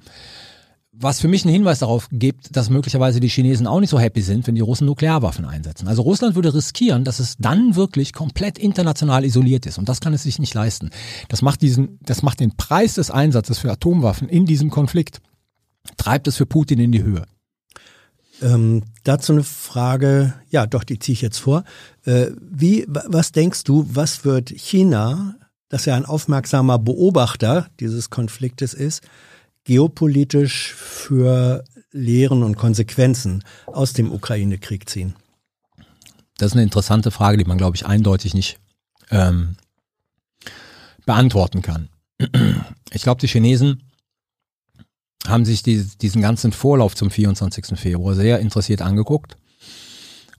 [0.94, 4.20] Was für mich einen Hinweis darauf gibt, dass möglicherweise die Chinesen auch nicht so happy
[4.20, 5.88] sind, wenn die Russen Nuklearwaffen einsetzen.
[5.88, 9.78] Also Russland würde riskieren, dass es dann wirklich komplett international isoliert ist.
[9.78, 10.90] Und das kann es sich nicht leisten.
[11.30, 15.22] Das macht diesen, das macht den Preis des Einsatzes für Atomwaffen in diesem Konflikt,
[15.96, 17.24] treibt es für Putin in die Höhe.
[18.42, 21.64] Ähm, dazu eine Frage, ja doch, die ziehe ich jetzt vor.
[22.04, 25.36] Äh, wie, wa- was denkst du, was wird China,
[25.70, 29.02] das ja ein aufmerksamer Beobachter dieses Konfliktes ist,
[29.64, 35.14] geopolitisch für Lehren und Konsequenzen aus dem Ukraine-Krieg ziehen?
[36.38, 38.58] Das ist eine interessante Frage, die man, glaube ich, eindeutig nicht
[39.10, 39.56] ähm,
[41.04, 41.88] beantworten kann.
[42.92, 43.82] Ich glaube, die Chinesen
[45.26, 47.78] haben sich die, diesen ganzen Vorlauf zum 24.
[47.78, 49.36] Februar sehr interessiert angeguckt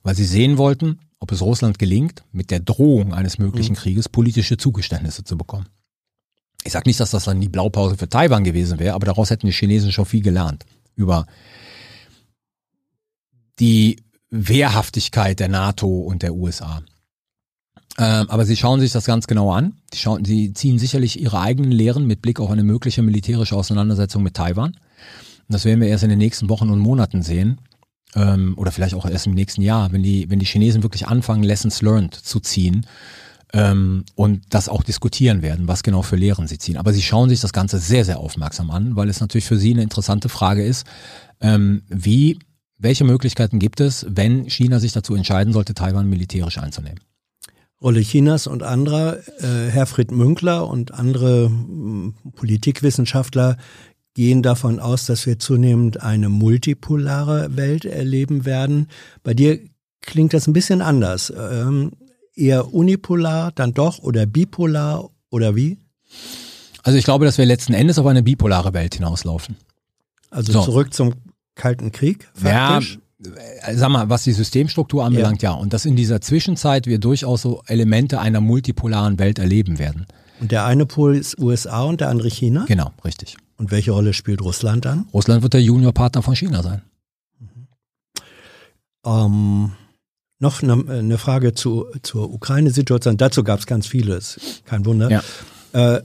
[0.03, 4.57] weil sie sehen wollten, ob es Russland gelingt, mit der Drohung eines möglichen Krieges politische
[4.57, 5.67] Zugeständnisse zu bekommen.
[6.63, 9.47] Ich sage nicht, dass das dann die Blaupause für Taiwan gewesen wäre, aber daraus hätten
[9.47, 10.65] die Chinesen schon viel gelernt
[10.95, 11.25] über
[13.59, 13.97] die
[14.29, 16.81] Wehrhaftigkeit der NATO und der USA.
[17.99, 19.73] Ähm, aber sie schauen sich das ganz genau an.
[19.93, 24.23] Sie, schauen, sie ziehen sicherlich ihre eigenen Lehren mit Blick auf eine mögliche militärische Auseinandersetzung
[24.23, 24.71] mit Taiwan.
[24.71, 24.79] Und
[25.49, 27.59] das werden wir erst in den nächsten Wochen und Monaten sehen.
[28.15, 31.43] Ähm, oder vielleicht auch erst im nächsten Jahr, wenn die, wenn die Chinesen wirklich anfangen,
[31.43, 32.87] Lessons learned zu ziehen
[33.53, 36.77] ähm, und das auch diskutieren werden, was genau für Lehren sie ziehen.
[36.77, 39.73] Aber sie schauen sich das Ganze sehr, sehr aufmerksam an, weil es natürlich für sie
[39.73, 40.85] eine interessante Frage ist,
[41.39, 42.39] ähm, wie,
[42.77, 46.99] welche Möglichkeiten gibt es, wenn China sich dazu entscheiden sollte, Taiwan militärisch einzunehmen?
[47.81, 53.57] Rolle Chinas und anderer, äh, Herfried Münkler und andere m, Politikwissenschaftler
[54.15, 58.87] gehen davon aus, dass wir zunehmend eine multipolare Welt erleben werden.
[59.23, 59.59] Bei dir
[60.01, 61.33] klingt das ein bisschen anders.
[61.35, 61.91] Ähm,
[62.35, 65.79] eher unipolar dann doch oder bipolar oder wie?
[66.83, 69.55] Also ich glaube, dass wir letzten Endes auf eine bipolare Welt hinauslaufen.
[70.29, 70.61] Also So.
[70.63, 71.13] zurück zum
[71.55, 72.99] Kalten Krieg Ja, faktisch?
[73.61, 75.51] äh, sag mal, was die Systemstruktur anbelangt, ja.
[75.53, 80.05] Und dass in dieser Zwischenzeit wir durchaus so Elemente einer multipolaren Welt erleben werden.
[80.41, 82.65] Und der eine Pol ist USA und der andere China.
[82.67, 83.37] Genau, richtig.
[83.57, 85.05] Und welche Rolle spielt Russland dann?
[85.13, 86.81] Russland wird der Juniorpartner von China sein.
[89.05, 89.71] Ähm,
[90.43, 93.17] noch eine, eine Frage zu, zur Ukraine-Situation.
[93.17, 94.61] Dazu gab es ganz vieles.
[94.65, 95.09] Kein Wunder.
[95.09, 95.95] Ja.
[95.95, 96.03] Äh,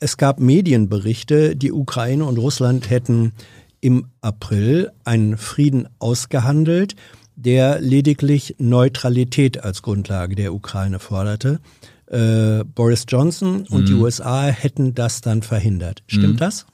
[0.00, 3.32] es gab Medienberichte, die Ukraine und Russland hätten
[3.80, 6.94] im April einen Frieden ausgehandelt,
[7.36, 11.60] der lediglich Neutralität als Grundlage der Ukraine forderte.
[12.06, 16.02] Äh, Boris Johnson und die USA hätten das dann verhindert.
[16.06, 16.66] Stimmt das?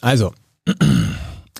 [0.00, 0.32] Also,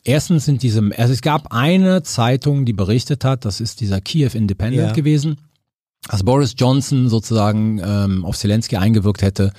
[0.05, 4.31] erstens sind diese, also es gab eine Zeitung, die berichtet hat, das ist dieser Kiew
[4.35, 4.93] Independent Ja.
[4.93, 5.37] gewesen,
[6.09, 9.53] dass Boris Johnson sozusagen ähm, auf Zelensky eingewirkt hätte,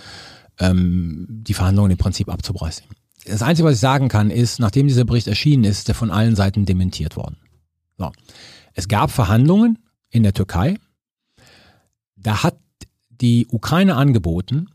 [0.59, 2.85] ähm, die Verhandlungen im Prinzip abzubrechen.
[3.25, 6.11] Das Einzige, was ich sagen kann, ist, nachdem dieser Bericht erschienen ist, ist er von
[6.11, 7.37] allen Seiten dementiert worden.
[7.97, 8.11] So.
[8.73, 9.79] Es gab Verhandlungen
[10.11, 10.75] in der Türkei.
[12.15, 12.57] Da hat
[13.09, 14.67] die Ukraine angeboten,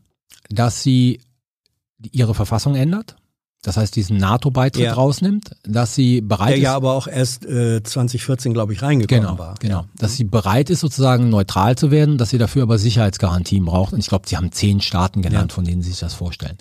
[0.49, 1.21] dass sie
[2.11, 3.15] ihre Verfassung ändert.
[3.63, 4.93] Das heißt, diesen NATO-Beitritt Ja.
[4.93, 6.63] rausnimmt, dass sie bereit Der ist.
[6.63, 9.53] ja aber auch erst äh, 2014, glaube ich, reingekommen Genau, war.
[9.59, 9.85] genau.
[9.97, 13.93] Dass sie bereit ist, sozusagen neutral zu werden, dass sie dafür aber Sicherheitsgarantien braucht.
[13.93, 16.57] Und ich glaube, sie haben zehn Staaten genannt, von denen sie sich das vorstellen.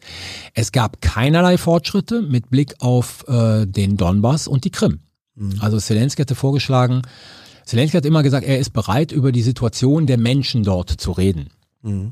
[0.52, 5.01] Es gab keinerlei Fortschritte mit Blick auf äh, den Donbass und die Krim.
[5.60, 7.01] Also Zelensky hatte vorgeschlagen,
[7.64, 11.48] Zelensky hat immer gesagt, er ist bereit, über die Situation der Menschen dort zu reden.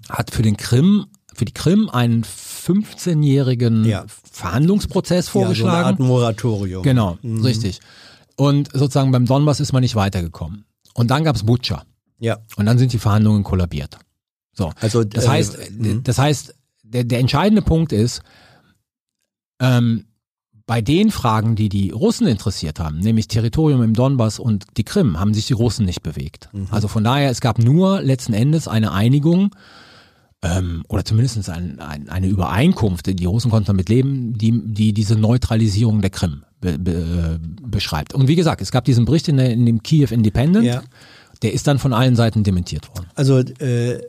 [0.09, 1.05] Hat für den Krim,
[1.39, 4.05] für die Krim einen 15-jährigen Ja.
[4.31, 5.87] Verhandlungsprozess Ja, so eine vorgeschlagen.
[5.87, 6.83] Art Moratorium.
[6.83, 7.81] Genau, richtig.
[8.37, 10.65] Und sozusagen beim Donbass ist man nicht weitergekommen.
[10.95, 11.85] Und dann gab's Butscha.
[12.19, 13.99] Ja, Und dann sind die Verhandlungen kollabiert.
[14.53, 14.73] So.
[14.81, 16.03] also Das äh, heißt, mhm.
[16.03, 18.23] das heißt, der, der entscheidende Punkt ist,
[19.61, 20.07] ähm,
[20.67, 25.19] bei den Fragen, die die Russen interessiert haben, nämlich Territorium im Donbass und die Krim,
[25.19, 26.49] haben sich die Russen nicht bewegt.
[26.53, 26.67] Mhm.
[26.71, 29.55] Also von daher, es gab nur letzten Endes eine Einigung
[30.43, 35.17] ähm, oder zumindest ein, ein, eine Übereinkunft, die Russen konnten damit leben, die, die diese
[35.17, 38.15] Neutralisierung der Krim be, be, äh, beschreibt.
[38.15, 40.83] Und wie gesagt, es gab diesen Bericht in, der, in dem Kiew Independent, Ja.
[41.43, 43.07] der ist dann von allen Seiten dementiert worden.
[43.15, 44.01] Also äh,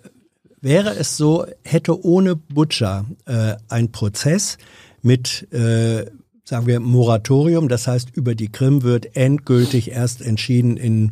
[0.62, 4.58] wäre es so, hätte ohne Butcher äh, ein Prozess
[5.02, 6.06] mit, äh,
[6.44, 11.12] sagen wir, Moratorium, das heißt über die Krim wird endgültig erst entschieden in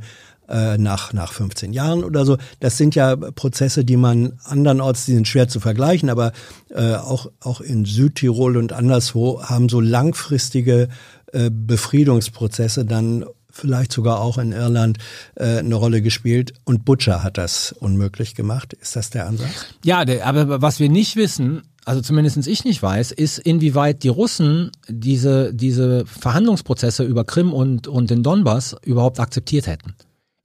[0.49, 2.37] äh, nach, nach 15 Jahren oder so.
[2.59, 6.31] Das sind ja Prozesse, die man andernorts, die sind schwer zu vergleichen, aber
[6.69, 10.89] äh, auch, auch in Südtirol und anderswo haben so langfristige
[11.33, 14.99] äh, Befriedungsprozesse dann vielleicht sogar auch in Irland
[15.35, 16.53] äh, eine Rolle gespielt.
[16.63, 18.73] Und Butcher hat das unmöglich gemacht.
[18.73, 19.65] Ist das der Ansatz?
[19.83, 24.09] Ja, der, aber was wir nicht wissen, also zumindest ich nicht weiß, ist, inwieweit die
[24.09, 29.95] Russen diese, diese Verhandlungsprozesse über Krim und, und den Donbass überhaupt akzeptiert hätten.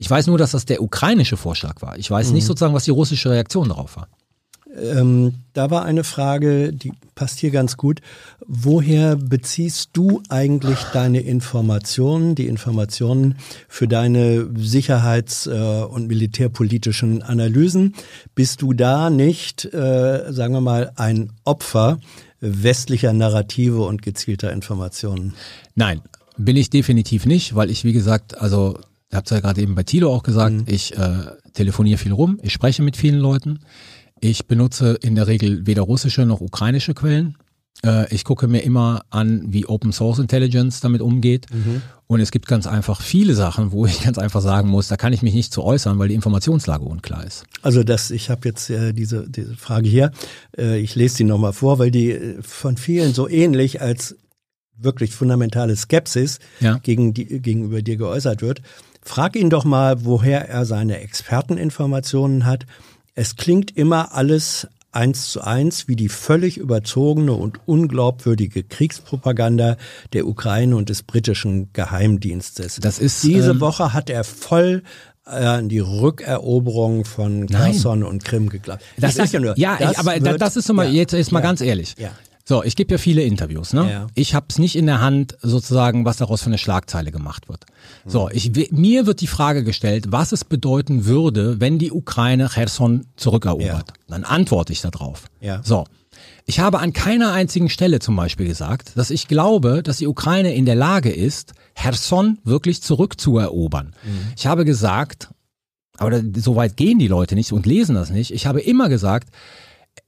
[0.02, 1.96] Ich weiß nur, dass das der ukrainische Vorschlag war.
[1.96, 4.08] Ich weiß nicht sozusagen, was die russische Reaktion darauf war.
[4.76, 8.00] Ähm, da war eine Frage, die passt hier ganz gut.
[8.44, 13.36] Woher beziehst du eigentlich deine Informationen, die Informationen
[13.68, 17.94] für deine sicherheits- äh, und militärpolitischen Analysen?
[18.34, 22.00] Bist du da nicht, äh, sagen wir mal, ein Opfer
[22.40, 25.34] westlicher Narrative und gezielter Informationen?
[25.76, 26.00] Nein,
[26.36, 28.80] bin ich definitiv nicht, weil ich, wie gesagt, also,
[29.12, 31.10] ihr habt ja gerade eben bei Thilo auch gesagt, ich äh,
[31.52, 33.60] telefoniere viel rum, ich spreche mit vielen Leuten.
[34.20, 37.36] Ich benutze in der Regel weder russische noch ukrainische Quellen.
[37.84, 41.46] Äh, ich gucke mir immer an, wie Open Source Intelligence damit umgeht.
[41.52, 41.82] Mhm.
[42.06, 45.12] Und es gibt ganz einfach viele Sachen, wo ich ganz einfach sagen muss, da kann
[45.12, 47.44] ich mich nicht zu äußern, weil die Informationslage unklar ist.
[47.62, 50.12] Also das, ich habe jetzt äh, diese, diese Frage hier,
[50.56, 54.16] äh, ich lese die nochmal vor, weil die äh, von vielen so ähnlich als
[54.78, 56.78] wirklich fundamentale Skepsis Ja.
[56.78, 58.62] gegen die, gegenüber dir geäußert wird.
[59.02, 62.66] Frag ihn doch mal, woher er seine Experteninformationen hat.
[63.14, 69.76] Es klingt immer alles eins zu eins wie die völlig überzogene und unglaubwürdige Kriegspropaganda
[70.12, 72.76] der Ukraine und des britischen Geheimdienstes.
[72.80, 74.82] Das ist, Diese ähm, Woche hat er voll
[75.26, 78.82] äh, an die Rückeroberung von Kherson und Krim geglaubt.
[78.98, 81.32] Das sag ist, ja, ja das ich, aber wird- das ist immer, ja, jetzt ist
[81.32, 81.94] mal ja, ganz ehrlich.
[81.98, 82.10] Ja.
[82.44, 83.90] So, ich gebe ja viele Interviews, ne?
[83.90, 84.06] Ja.
[84.14, 87.64] Ich habe es nicht in der Hand, sozusagen, was daraus für eine Schlagzeile gemacht wird.
[88.04, 93.06] So, ich, mir wird die Frage gestellt, was es bedeuten würde, wenn die Ukraine Cherson
[93.16, 93.68] zurückerobert.
[93.88, 93.94] Ja.
[94.08, 95.26] Dann antworte ich darauf.
[95.40, 95.62] Ja.
[95.62, 95.84] So.
[96.44, 100.54] Ich habe an keiner einzigen Stelle zum Beispiel gesagt, dass ich glaube, dass die Ukraine
[100.54, 103.94] in der Lage ist, Cherson wirklich zurückzuerobern.
[104.02, 104.32] Mhm.
[104.36, 105.28] Ich habe gesagt,
[105.98, 108.32] aber so weit gehen die Leute nicht und lesen das nicht.
[108.32, 109.28] Ich habe immer gesagt,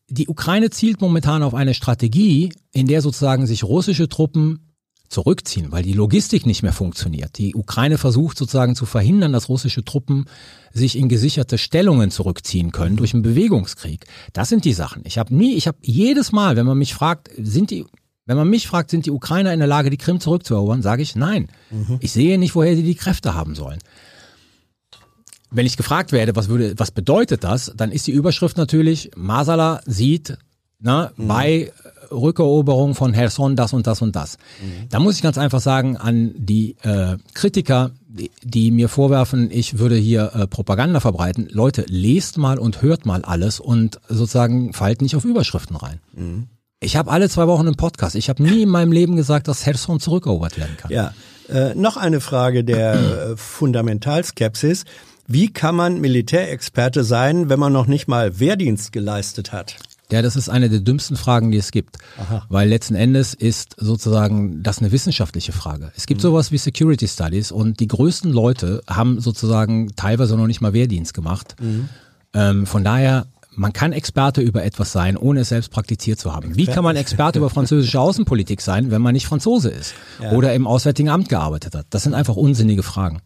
[0.09, 4.75] die Ukraine zielt momentan auf eine Strategie, in der sozusagen sich russische Truppen
[5.09, 7.39] zurückziehen, weil die Logistik nicht mehr funktioniert.
[7.39, 10.27] Die Ukraine versucht sozusagen zu verhindern, dass russische Truppen
[10.73, 14.07] sich in gesicherte Stellungen zurückziehen können durch einen Bewegungskrieg.
[14.33, 15.03] Das sind die Sachen.
[15.05, 17.85] Ich habe nie, ich habe jedes Mal, wenn man mich fragt, sind die
[18.27, 21.15] wenn man mich fragt, sind die Ukrainer in der Lage, die Krim zurückzuerobern, sage ich
[21.15, 21.49] nein.
[22.01, 23.81] Ich sehe nicht, woher sie die Kräfte haben sollen.
[25.55, 29.81] Wenn ich gefragt werde, was würde, was bedeutet das, dann ist die Überschrift natürlich, Masala
[29.87, 30.37] sieht
[30.81, 31.73] ne, bei
[32.11, 34.37] Rückeroberung von Herson das und das und das.
[34.91, 39.79] Da muss ich ganz einfach sagen an die äh, Kritiker, die, die mir vorwerfen, ich
[39.79, 41.49] würde hier äh, Propaganda verbreiten.
[41.51, 46.01] Leute, lest mal und hört mal alles und sozusagen fallt nicht auf Überschriften rein.
[46.81, 48.15] Ich habe alle zwei Wochen einen Podcast.
[48.15, 50.91] Ich habe nie in meinem Leben gesagt, dass Herson zurückerobert werden kann.
[50.93, 51.15] Ja,
[51.49, 54.85] äh, noch eine Frage der äh, Fundamentalskepsis.
[55.27, 59.77] Wie kann man Militärexperte sein, wenn man noch nicht mal Wehrdienst geleistet hat?
[60.13, 61.97] Ja, das ist eine der dümmsten Fragen, die es gibt.
[62.49, 65.93] Weil letzten Endes ist sozusagen das eine wissenschaftliche Frage.
[65.97, 70.61] Es gibt sowas wie Security Studies und die größten Leute haben sozusagen teilweise noch nicht
[70.61, 71.57] mal Wehrdienst gemacht.
[72.35, 73.27] Ähm, von daher,
[73.57, 76.57] man kann Experte über etwas sein, ohne es selbst praktiziert zu haben.
[76.57, 79.95] Wie kann man Experte über französische Außenpolitik sein, wenn man nicht Franzose ist
[80.33, 81.87] oder im Auswärtigen Amt gearbeitet hat?
[81.91, 83.21] Das sind einfach unsinnige Fragen.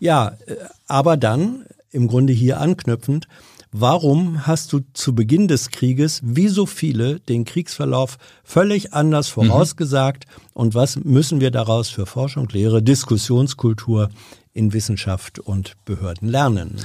[0.00, 0.56] Ja, äh,
[0.88, 3.28] aber dann, im Grunde hier anknüpfend,
[3.72, 10.24] warum hast du zu Beginn des Krieges, wie so viele, den Kriegsverlauf völlig anders vorausgesagt
[10.54, 14.10] und was müssen wir daraus für Forschung, Lehre, Diskussionskultur
[14.52, 16.76] in Wissenschaft und Behörden lernen?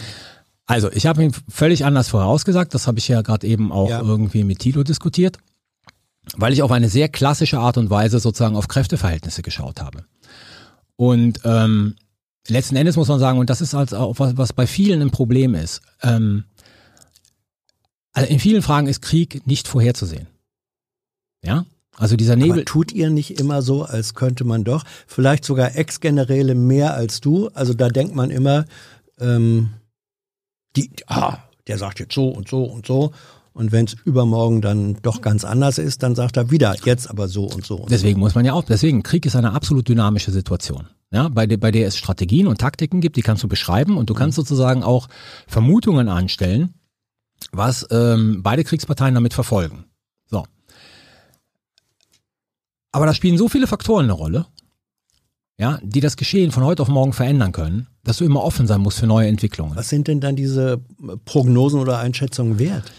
[0.67, 2.73] Also, ich habe ihn völlig anders vorausgesagt.
[2.73, 4.01] Das habe ich ja gerade eben auch Ja.
[4.01, 5.37] irgendwie mit Tilo diskutiert,
[6.37, 10.05] weil ich auf eine sehr klassische Art und Weise sozusagen auf Kräfteverhältnisse geschaut habe.
[10.95, 11.95] Und ähm,
[12.47, 15.11] letzten Endes muss man sagen, und das ist halt auch was, was bei vielen ein
[15.11, 15.81] Problem ist.
[16.01, 16.45] Ähm,
[18.13, 20.27] also in vielen Fragen ist Krieg nicht vorherzusehen.
[21.43, 21.65] Ja,
[21.97, 22.53] also dieser Nebel.
[22.53, 27.21] Aber tut ihr nicht immer so, als könnte man doch, vielleicht sogar Ex-Generäle mehr als
[27.21, 27.49] du?
[27.53, 28.65] Also da denkt man immer,
[29.19, 29.69] ähm,
[30.75, 33.11] die, ah, der sagt jetzt so und so und so.
[33.53, 37.29] Und wenn es übermorgen dann doch ganz anders ist, dann sagt er wieder, jetzt aber
[37.29, 37.77] so und so.
[37.77, 40.87] Und Deswegen muss man ja auch, deswegen, Krieg ist eine absolut dynamische Situation.
[41.11, 44.09] Ja, bei, der, bei der es Strategien und Taktiken gibt, die kannst du beschreiben und
[44.09, 45.07] du kannst sozusagen auch
[45.47, 46.73] Vermutungen anstellen,
[47.51, 49.85] was ähm, beide Kriegsparteien damit verfolgen.
[50.25, 50.45] So.
[52.91, 54.47] Aber da spielen so viele Faktoren eine Rolle,
[55.57, 58.81] ja, die das Geschehen von heute auf morgen verändern können, dass du immer offen sein
[58.81, 59.75] musst für neue Entwicklungen.
[59.75, 60.83] Was sind denn dann diese
[61.23, 62.91] Prognosen oder Einschätzungen wert?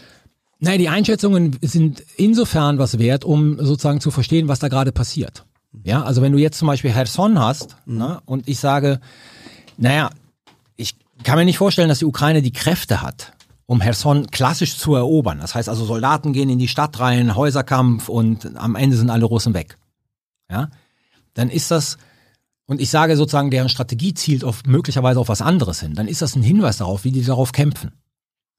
[0.58, 5.44] Naja, die Einschätzungen sind insofern was wert, um sozusagen zu verstehen, was da gerade passiert.
[5.84, 9.00] Ja, also wenn du jetzt zum Beispiel Herson hast ne, und ich sage,
[9.76, 10.10] naja,
[10.76, 13.32] ich kann mir nicht vorstellen, dass die Ukraine die Kräfte hat,
[13.66, 15.38] um Herson klassisch zu erobern.
[15.40, 19.24] Das heißt also, Soldaten gehen in die Stadt rein, Häuserkampf und am Ende sind alle
[19.24, 19.78] Russen weg.
[20.50, 20.70] Ja,
[21.34, 21.98] dann ist das,
[22.66, 26.22] und ich sage sozusagen, deren Strategie zielt auf möglicherweise auf was anderes hin, dann ist
[26.22, 27.92] das ein Hinweis darauf, wie die darauf kämpfen.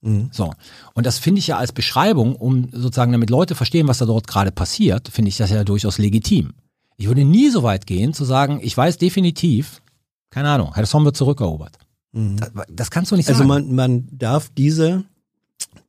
[0.02, 0.30] Mhm.
[0.32, 0.54] So.
[0.94, 4.28] Und das finde ich ja als Beschreibung, um sozusagen, damit Leute verstehen, was da dort
[4.28, 6.54] gerade passiert, finde ich das ja durchaus legitim.
[6.98, 9.82] Ich würde nie so weit gehen, zu sagen, ich weiß definitiv,
[10.30, 11.78] keine Ahnung, Herson wird zurückerobert.
[12.12, 13.48] Das, das kannst du nicht Also sagen.
[13.48, 15.04] man, man darf diese,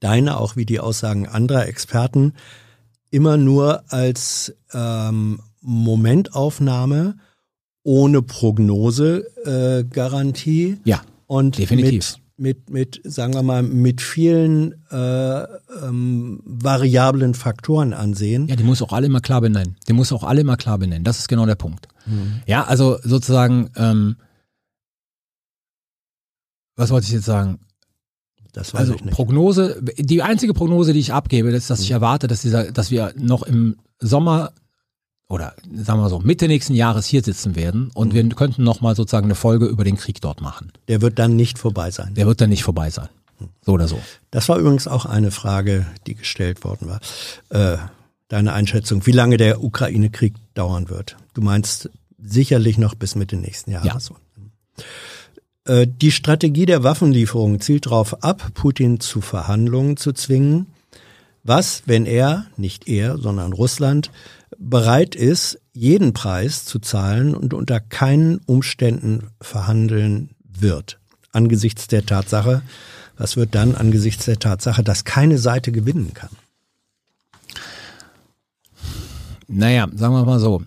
[0.00, 2.34] deine auch wie die Aussagen anderer Experten,
[3.10, 7.16] immer nur als ähm, Momentaufnahme
[7.82, 12.16] ohne Prognosegarantie äh, Garantie ja, und definitiv.
[12.16, 15.42] mit, mit, sagen wir mal, mit vielen äh,
[15.82, 18.46] ähm, variablen Faktoren ansehen.
[18.46, 19.76] Ja, die muss auch alle immer klar benennen.
[19.88, 21.04] Die muss auch alle immer klar benennen.
[21.04, 21.88] Das ist genau der Punkt.
[22.06, 22.42] Mhm.
[22.46, 24.16] Ja, also sozusagen, ähm,
[26.76, 27.58] was wollte ich jetzt sagen?
[28.52, 29.14] Das weiß also ich nicht.
[29.14, 33.12] Prognose, die einzige Prognose, die ich abgebe, ist, dass ich erwarte, dass dieser, dass wir
[33.16, 34.52] noch im Sommer
[35.28, 38.96] oder sagen wir so Mitte nächsten Jahres hier sitzen werden und wir könnten noch mal
[38.96, 40.72] sozusagen eine Folge über den Krieg dort machen.
[40.88, 42.14] Der wird dann nicht vorbei sein.
[42.14, 43.08] Der wird dann nicht vorbei sein.
[43.64, 44.00] So oder so.
[44.30, 47.00] Das war übrigens auch eine Frage, die gestellt worden war.
[47.50, 47.78] Äh,
[48.28, 51.16] deine Einschätzung, wie lange der Ukraine-Krieg dauern wird.
[51.34, 51.90] Du meinst
[52.20, 54.10] sicherlich noch bis Mitte nächsten Jahres.
[55.66, 55.74] Ja.
[55.74, 60.66] Äh, die Strategie der Waffenlieferung zielt darauf ab, Putin zu Verhandlungen zu zwingen.
[61.44, 64.10] Was, wenn er, nicht er, sondern Russland,
[64.56, 70.98] bereit ist, jeden Preis zu zahlen und unter keinen Umständen verhandeln wird.
[71.32, 72.62] Angesichts der Tatsache,
[73.16, 76.30] was wird dann angesichts der Tatsache, dass keine Seite gewinnen kann?
[79.48, 80.62] Naja, sagen wir mal so.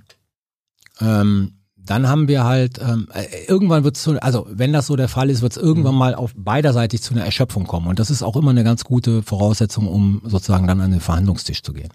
[0.99, 4.95] Ähm, dann haben wir halt, ähm, äh, irgendwann wird es zu, also wenn das so
[4.95, 7.87] der Fall ist, wird es irgendwann mal auf beiderseitig zu einer Erschöpfung kommen.
[7.87, 11.63] Und das ist auch immer eine ganz gute Voraussetzung, um sozusagen dann an den Verhandlungstisch
[11.63, 11.91] zu gehen.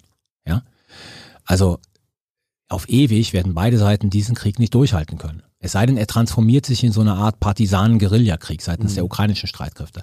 [0.47, 0.63] Ja.
[1.47, 1.79] Also
[2.69, 5.43] auf ewig werden beide Seiten diesen Krieg nicht durchhalten können.
[5.59, 8.95] Es sei denn, er transformiert sich in so eine Art Partisanen-Guerillakrieg seitens mhm.
[8.97, 10.03] der ukrainischen Streitkräfte.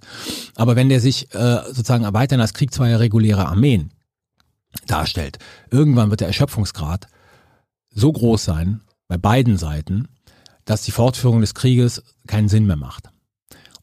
[0.56, 3.92] Aber wenn der sich äh, sozusagen weiterhin als Krieg zweier regulärer Armeen
[4.88, 5.38] darstellt,
[5.70, 7.08] irgendwann wird der Erschöpfungsgrad
[7.92, 10.08] so groß sein bei beiden Seiten,
[10.66, 13.10] dass die Fortführung des Krieges keinen Sinn mehr macht.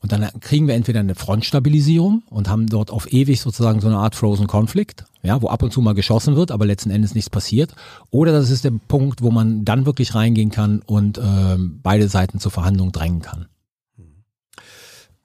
[0.02, 3.98] Und dann kriegen wir entweder eine Frontstabilisierung und haben dort auf ewig sozusagen so eine
[3.98, 7.28] Art Frozen Conflict, ja, wo ab und zu mal geschossen wird, aber letzten Endes nichts
[7.28, 7.74] passiert.
[8.10, 12.40] Oder das ist der Punkt, wo man dann wirklich reingehen kann und äh, beide Seiten
[12.40, 13.46] zur Verhandlung drängen kann.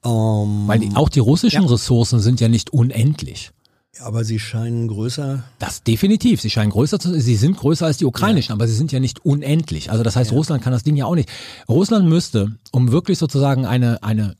[0.02, 1.68] Um, Weil die, auch die russischen ja.
[1.68, 3.50] Ressourcen sind ja nicht unendlich.
[4.00, 5.42] Aber sie scheinen größer.
[5.58, 6.40] Das definitiv.
[6.42, 8.54] Sie scheinen größer zu Sie sind größer als die ukrainischen, ja.
[8.54, 9.90] aber sie sind ja nicht unendlich.
[9.90, 10.36] Also das heißt, ja.
[10.36, 11.30] Russland kann das Ding ja auch nicht.
[11.68, 14.36] Russland müsste, um wirklich sozusagen eine, eine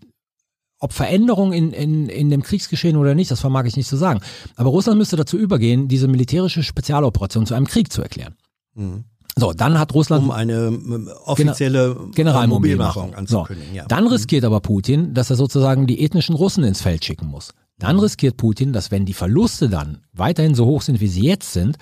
[0.87, 4.21] ob Veränderung in, in, in dem Kriegsgeschehen oder nicht, das vermag ich nicht zu sagen.
[4.55, 8.37] Aber Russland müsste dazu übergehen, diese militärische Spezialoperation zu einem Krieg zu erklären.
[8.75, 9.05] Mhm.
[9.37, 13.73] So, dann hat Russland um eine ähm, offizielle Generalmobilmachung anzukündigen.
[13.73, 13.85] So, ja.
[13.87, 17.53] Dann riskiert aber Putin, dass er sozusagen die ethnischen Russen ins Feld schicken muss.
[17.79, 21.53] Dann riskiert Putin, dass wenn die Verluste dann weiterhin so hoch sind, wie sie jetzt
[21.53, 21.79] sind,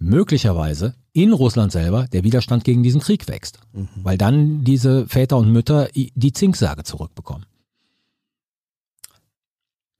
[0.00, 3.60] möglicherweise in Russland selber der Widerstand gegen diesen Krieg wächst.
[3.72, 3.88] Mhm.
[4.02, 7.46] Weil dann diese Väter und Mütter die Zinksage zurückbekommen.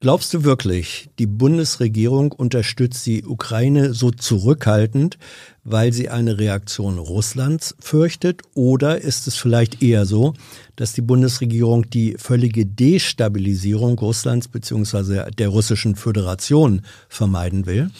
[0.01, 5.17] Glaubst du wirklich, die Bundesregierung unterstützt die Ukraine so zurückhaltend,
[5.65, 8.43] weil sie eine Reaktion Russlands fürchtet?
[8.53, 10.35] Oder ist es vielleicht eher so,
[10.77, 15.31] dass die Bundesregierung die völlige Destabilisierung Russlands bzw.
[15.31, 17.91] der russischen Föderation vermeiden will?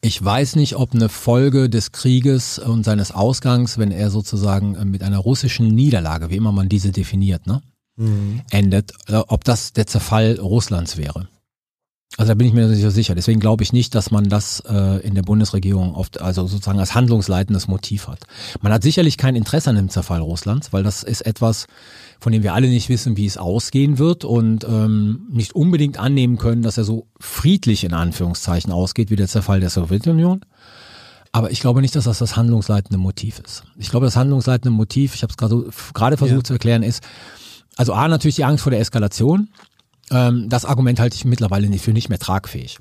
[0.00, 5.04] Ich weiß nicht, ob eine Folge des Krieges und seines Ausgangs, wenn er sozusagen mit
[5.04, 7.62] einer russischen Niederlage, wie immer man diese definiert, ne?
[7.98, 8.40] Mhm.
[8.50, 11.28] endet, ob das der Zerfall Russlands wäre.
[12.16, 13.14] Also da bin ich mir nicht so sicher.
[13.14, 16.94] Deswegen glaube ich nicht, dass man das äh, in der Bundesregierung oft, also sozusagen als
[16.94, 18.20] handlungsleitendes Motiv hat.
[18.60, 21.66] Man hat sicherlich kein Interesse an dem Zerfall Russlands, weil das ist etwas,
[22.18, 26.38] von dem wir alle nicht wissen, wie es ausgehen wird und ähm, nicht unbedingt annehmen
[26.38, 30.40] können, dass er so friedlich in Anführungszeichen ausgeht wie der Zerfall der Sowjetunion.
[31.30, 33.64] Aber ich glaube nicht, dass das das handlungsleitende Motiv ist.
[33.76, 35.36] Ich glaube, das handlungsleitende Motiv, ich habe es
[35.92, 36.44] gerade versucht ja.
[36.44, 37.02] zu erklären, ist,
[37.78, 39.48] also A, natürlich die Angst vor der Eskalation.
[40.10, 42.78] Ähm, das Argument halte ich mittlerweile nicht für nicht mehr tragfähig.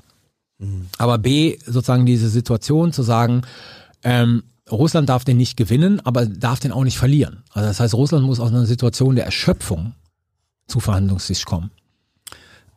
[0.58, 0.88] Mhm.
[0.98, 3.44] Aber B, sozusagen diese Situation zu sagen,
[4.04, 7.44] ähm, Russland darf den nicht gewinnen, aber darf den auch nicht verlieren.
[7.54, 9.94] Also das heißt, Russland muss aus einer Situation der Erschöpfung
[10.68, 11.70] zu Verhandlungstisch kommen.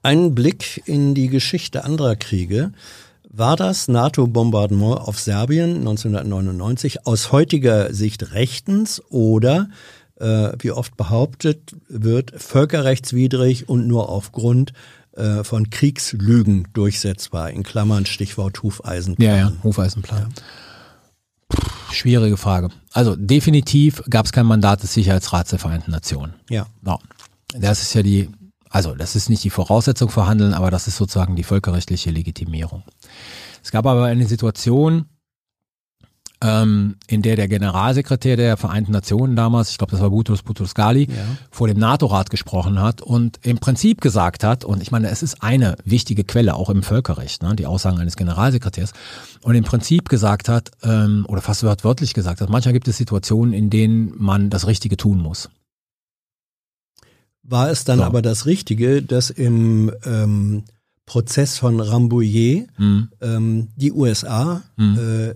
[0.03, 2.73] Ein Blick in die Geschichte anderer Kriege.
[3.33, 9.69] War das NATO-Bombardement auf Serbien 1999 aus heutiger Sicht rechtens oder
[10.21, 14.73] äh, wie oft behauptet wird, völkerrechtswidrig und nur aufgrund
[15.13, 17.51] äh, von Kriegslügen durchsetzbar.
[17.51, 19.29] In Klammern Stichwort Hufeisenplan.
[19.29, 20.29] Ja, ja, Hufeisenplan.
[20.29, 21.63] Ja.
[21.93, 22.69] schwierige Frage.
[22.93, 26.35] Also definitiv gab es kein Mandat des Sicherheitsrats der Vereinten Nationen.
[26.49, 26.67] Ja.
[26.83, 27.01] No.
[27.59, 28.29] Das ist ja die,
[28.69, 32.85] also das ist nicht die Voraussetzung für Handeln, aber das ist sozusagen die völkerrechtliche Legitimierung.
[33.63, 35.07] Es gab aber eine Situation,
[36.43, 41.05] ähm, in der der Generalsekretär der Vereinten Nationen damals, ich glaube, das war Boutros Boutros-Ghali,
[41.11, 41.15] ja.
[41.51, 45.43] vor dem NATO-Rat gesprochen hat und im Prinzip gesagt hat, und ich meine, es ist
[45.43, 48.93] eine wichtige Quelle auch im Völkerrecht, ne, die Aussagen eines Generalsekretärs,
[49.43, 53.53] und im Prinzip gesagt hat, ähm, oder fast wörtlich gesagt hat, manchmal gibt es Situationen,
[53.53, 55.51] in denen man das Richtige tun muss.
[57.43, 58.05] War es dann So.
[58.05, 60.65] aber das Richtige, dass im ähm,
[61.07, 63.09] Prozess von Rambouillet Hm.
[63.21, 64.99] ähm, die USA Hm.
[64.99, 65.35] äh,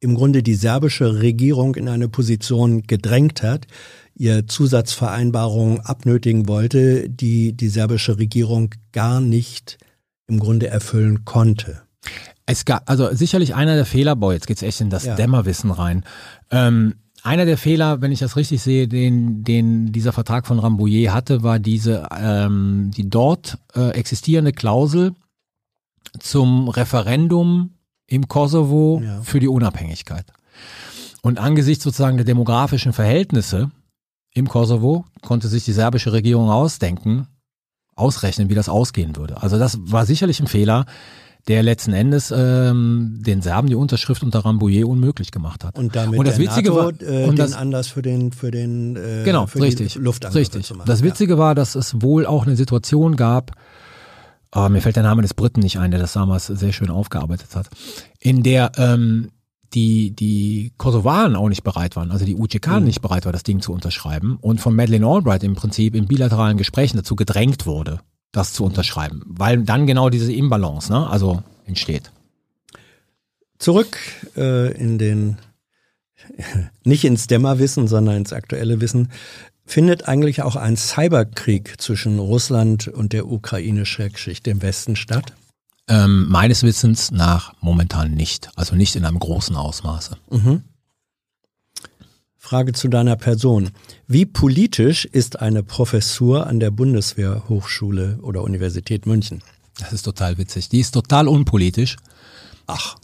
[0.00, 3.66] im Grunde die serbische Regierung in eine Position gedrängt hat,
[4.14, 9.78] ihr Zusatzvereinbarungen abnötigen wollte, die die serbische Regierung gar nicht
[10.26, 11.82] im Grunde erfüllen konnte.
[12.46, 15.16] Es gab, also sicherlich einer der Fehler, boah, jetzt geht's echt in das Ja.
[15.16, 16.04] Dämmerwissen rein.
[16.50, 21.10] Ähm, einer der Fehler, wenn ich das richtig sehe, den, den dieser Vertrag von Rambouillet
[21.10, 25.12] hatte, war diese, ähm, die dort äh, existierende Klausel
[26.20, 27.70] zum Referendum
[28.06, 29.20] im Kosovo Ja.
[29.22, 30.26] für die Unabhängigkeit.
[31.22, 33.70] Und angesichts sozusagen der demografischen Verhältnisse
[34.34, 37.26] im Kosovo konnte sich die serbische Regierung ausdenken,
[37.94, 39.42] ausrechnen, wie das ausgehen würde.
[39.42, 40.84] Also das war sicherlich ein Fehler,
[41.48, 45.78] der letzten Endes ähm, den Serben die Unterschrift unter Rambouillet unmöglich gemacht hat.
[45.78, 48.50] Und damit Und das Witzige NATO, war- äh, und den das- Anlass für den für
[48.50, 49.92] den äh, Genau, für richtig.
[49.94, 50.66] die Luftangriffe richtig.
[50.66, 50.88] zu machen.
[50.88, 51.06] Das Ja.
[51.06, 53.52] Witzige war, dass es wohl auch eine Situation gab,
[54.56, 57.54] oh, mir fällt der Name des Briten nicht ein, der das damals sehr schön aufgearbeitet
[57.54, 57.68] hat,
[58.18, 59.30] in der ähm,
[59.74, 63.60] die, die Kosovaren auch nicht bereit waren, also die UCK nicht bereit war, das Ding
[63.60, 68.00] zu unterschreiben und von Madeleine Albright im Prinzip in bilateralen Gesprächen dazu gedrängt wurde,
[68.32, 72.10] das zu unterschreiben, weil dann genau diese Imbalance, ne, also entsteht.
[73.58, 73.98] Zurück
[74.36, 75.38] äh, in den,
[76.84, 79.10] nicht ins Dämmerwissen, sondern ins aktuelle Wissen.
[79.66, 85.32] Findet eigentlich auch ein Cyberkrieg zwischen Russland und der Ukraine, Schrägstrich, dem Westen statt?
[85.88, 90.16] Ähm, meines Wissens nach momentan nicht, also nicht in einem großen Ausmaße.
[90.30, 90.62] Mhm.
[92.38, 93.70] Frage zu deiner Person.
[94.06, 99.42] Wie politisch ist eine Professur an der Bundeswehrhochschule oder Universität München?
[99.78, 100.68] Das ist total witzig.
[100.68, 101.96] Die ist total unpolitisch.
[102.66, 102.96] Ach,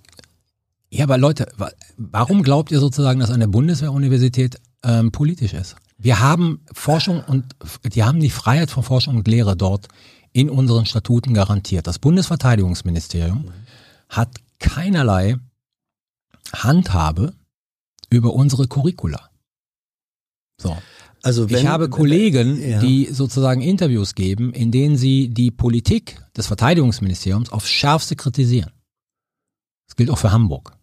[0.90, 5.74] Ja, aber Leute, wa- warum glaubt ihr sozusagen, dass eine Bundeswehruniversität ähm, politisch ist?
[6.02, 7.54] Wir haben Forschung und
[7.94, 9.86] die haben die Freiheit von Forschung und Lehre dort
[10.32, 11.86] in unseren Statuten garantiert.
[11.86, 13.52] Das Bundesverteidigungsministerium
[14.08, 15.36] hat keinerlei
[16.52, 17.34] Handhabe
[18.10, 19.30] über unsere Curricula.
[20.60, 20.76] So.
[21.22, 22.80] also wenn, Ich habe Kollegen, ja.
[22.80, 28.72] die sozusagen Interviews geben, in denen sie die Politik des Verteidigungsministeriums aufs Schärfste kritisieren.
[29.86, 30.76] Das gilt auch für Hamburg.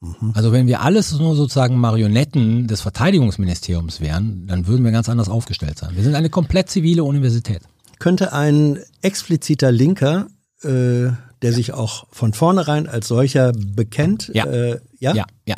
[0.00, 0.32] Mhm.
[0.34, 5.28] Also wenn wir alles nur sozusagen Marionetten des Verteidigungsministeriums wären, dann würden wir ganz anders
[5.28, 5.96] aufgestellt sein.
[5.96, 7.62] Wir sind eine komplett zivile Universität.
[7.98, 10.28] könnte ein expliziter Linker,
[10.62, 11.10] äh,
[11.42, 14.44] der sich auch von vornherein als solcher bekennt, Ja.
[14.46, 15.14] Äh, ja?
[15.14, 15.56] Ja, ja.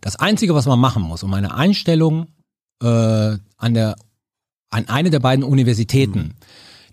[0.00, 2.26] Das Einzige, was man machen muss, um eine Einstellung
[2.82, 3.96] äh, an der
[4.70, 6.34] an eine der beiden Universitäten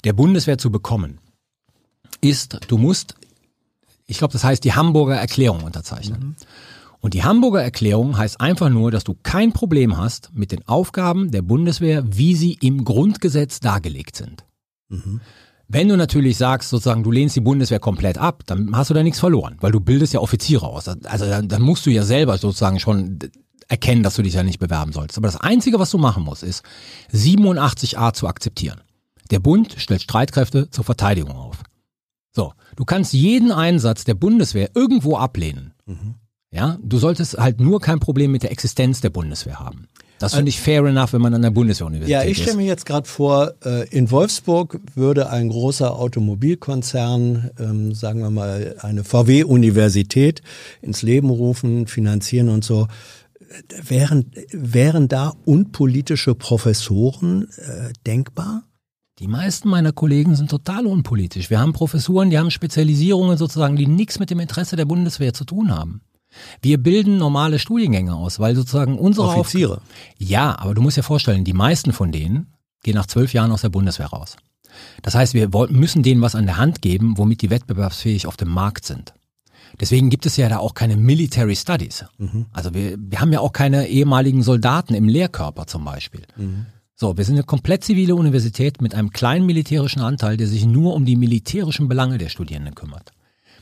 [0.03, 1.19] der Bundeswehr zu bekommen,
[2.21, 3.15] ist, du musst,
[4.07, 6.35] ich glaube, das heißt die Hamburger Erklärung unterzeichnen.
[6.99, 11.31] Und die Hamburger Erklärung heißt einfach nur, dass du kein Problem hast mit den Aufgaben
[11.31, 14.45] der Bundeswehr, wie sie im Grundgesetz dargelegt sind.
[14.89, 15.21] Mhm.
[15.69, 19.03] Wenn du natürlich sagst, sozusagen, du lehnst die Bundeswehr komplett ab, dann hast du da
[19.03, 20.87] nichts verloren, weil du bildest ja Offiziere aus.
[20.87, 23.19] Also dann, dann musst du ja selber sozusagen schon
[23.67, 25.17] erkennen, dass du dich ja nicht bewerben sollst.
[25.17, 26.63] Aber das Einzige, was du machen musst, ist
[27.13, 28.81] 87a zu akzeptieren.
[29.29, 31.63] Der Bund stellt Streitkräfte zur Verteidigung auf.
[32.31, 35.73] So, du kannst jeden Einsatz der Bundeswehr irgendwo ablehnen.
[36.57, 39.87] Ja, du solltest halt nur kein Problem mit der Existenz der Bundeswehr haben.
[40.17, 42.41] Das finde ich fair enough, wenn man an der Bundeswehruniversität Ja, ich ist.
[42.41, 48.31] stelle mir jetzt gerade vor, äh, in Wolfsburg würde ein großer Automobilkonzern, ähm, sagen wir
[48.31, 50.41] mal eine VW-Universität,
[50.81, 52.87] ins Leben rufen, finanzieren und so.
[53.83, 58.63] Wären, wären da unpolitische Professoren äh, denkbar?
[59.19, 61.51] Die meisten meiner Kollegen sind total unpolitisch.
[61.51, 65.45] Wir haben Professuren, die haben Spezialisierungen sozusagen, die nichts mit dem Interesse der Bundeswehr zu
[65.45, 66.01] tun haben.
[66.61, 69.81] Wir bilden normale Studiengänge aus, weil sozusagen unsere Auf- Offiziere.
[70.17, 72.47] Ja, aber du musst dir vorstellen, die meisten von denen
[72.83, 74.35] gehen nach zwölf Jahren aus der Bundeswehr raus.
[75.01, 78.49] Das heißt, wir müssen denen was an der Hand geben, womit die wettbewerbsfähig auf dem
[78.49, 79.13] Markt sind.
[79.79, 82.05] Deswegen gibt es ja da auch keine Military Studies.
[82.53, 86.21] Also wir, wir haben ja auch keine ehemaligen Soldaten im Lehrkörper zum Beispiel.
[86.95, 90.93] So, wir sind eine komplett zivile Universität mit einem kleinen militärischen Anteil, der sich nur
[90.95, 93.11] um die militärischen Belange der Studierenden kümmert.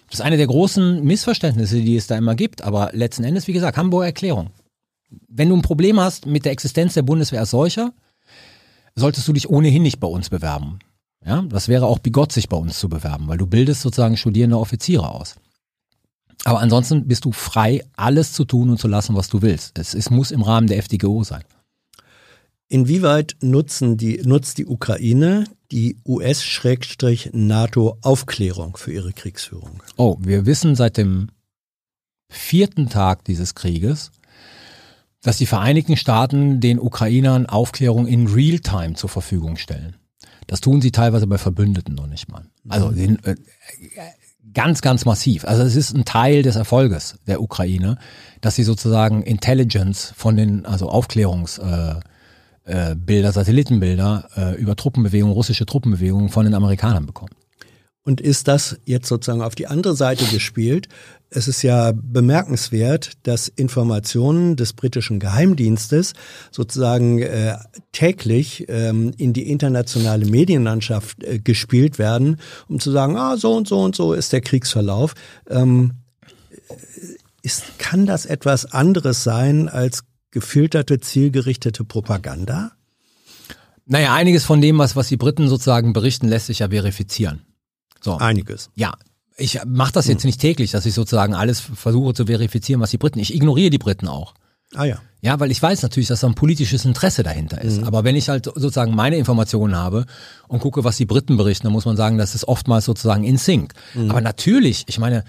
[0.09, 2.61] Das ist eine der großen Missverständnisse, die es da immer gibt.
[2.63, 4.51] Aber letzten Endes, wie gesagt, Hamburger Erklärung.
[5.27, 7.93] Wenn du ein Problem hast mit der Existenz der Bundeswehr als solcher,
[8.95, 10.79] solltest du dich ohnehin nicht bei uns bewerben.
[11.25, 14.59] Ja, das wäre auch bigott, sich bei uns zu bewerben, weil du bildest sozusagen studierende
[14.59, 15.35] Offiziere aus.
[16.43, 19.79] Aber ansonsten bist du frei, alles zu tun und zu lassen, was du willst.
[19.79, 21.43] Es, es muss im Rahmen der FDGO sein.
[22.67, 29.81] Inwieweit nutzen die, nutzt die Ukraine die US-NATO-Aufklärung für ihre Kriegsführung?
[29.97, 31.29] Oh, wir wissen seit dem
[32.29, 34.11] vierten Tag dieses Krieges,
[35.21, 39.95] dass die Vereinigten Staaten den Ukrainern Aufklärung in Realtime zur Verfügung stellen.
[40.47, 42.45] Das tun sie teilweise bei Verbündeten noch nicht mal.
[42.67, 43.35] Also den, äh,
[44.53, 45.45] ganz, ganz massiv.
[45.45, 47.97] Also es ist ein Teil des Erfolges der Ukraine,
[48.41, 52.14] dass sie sozusagen Intelligence von den, also Aufklärungsbilder, äh,
[52.65, 57.31] äh, Bilder, Satellitenbilder äh, über Truppenbewegungen, russische Truppenbewegungen von den Amerikanern bekommen.
[58.05, 60.87] Und ist das jetzt sozusagen auf die andere Seite gespielt?
[61.31, 66.13] Es ist ja bemerkenswert, dass Informationen des britischen Geheimdienstes
[66.51, 67.57] sozusagen äh,
[67.93, 72.37] täglich ähm, in die internationale Medienlandschaft äh, gespielt werden,
[72.67, 75.15] um zu sagen, ah, so und so und so ist der Kriegsverlauf.
[75.49, 75.93] Ähm,
[77.41, 80.03] ist, kann das etwas anderes sein als
[80.35, 82.73] gefilterte, zielgerichtete Propaganda?
[83.85, 87.45] Naja, einiges von dem, was, was die Briten sozusagen berichten, lässt sich ja verifizieren.
[88.01, 88.17] So.
[88.17, 88.69] Einiges.
[88.75, 88.95] Ja,
[89.37, 90.27] ich mache das jetzt hm.
[90.27, 93.19] nicht täglich, dass ich sozusagen alles versuche zu verifizieren, was die Briten.
[93.19, 94.33] Ich ignoriere die Briten auch.
[94.73, 94.97] Ah ja.
[95.21, 97.79] Ja, weil ich weiß natürlich, dass da ein politisches Interesse dahinter ist.
[97.79, 97.85] Mhm.
[97.85, 100.05] Aber wenn ich halt sozusagen meine Informationen habe
[100.49, 103.37] und gucke, was die Briten berichten, dann muss man sagen, das ist oftmals sozusagen in
[103.37, 103.73] Sync.
[103.93, 104.11] Mhm.
[104.11, 105.23] Aber natürlich, ich meine,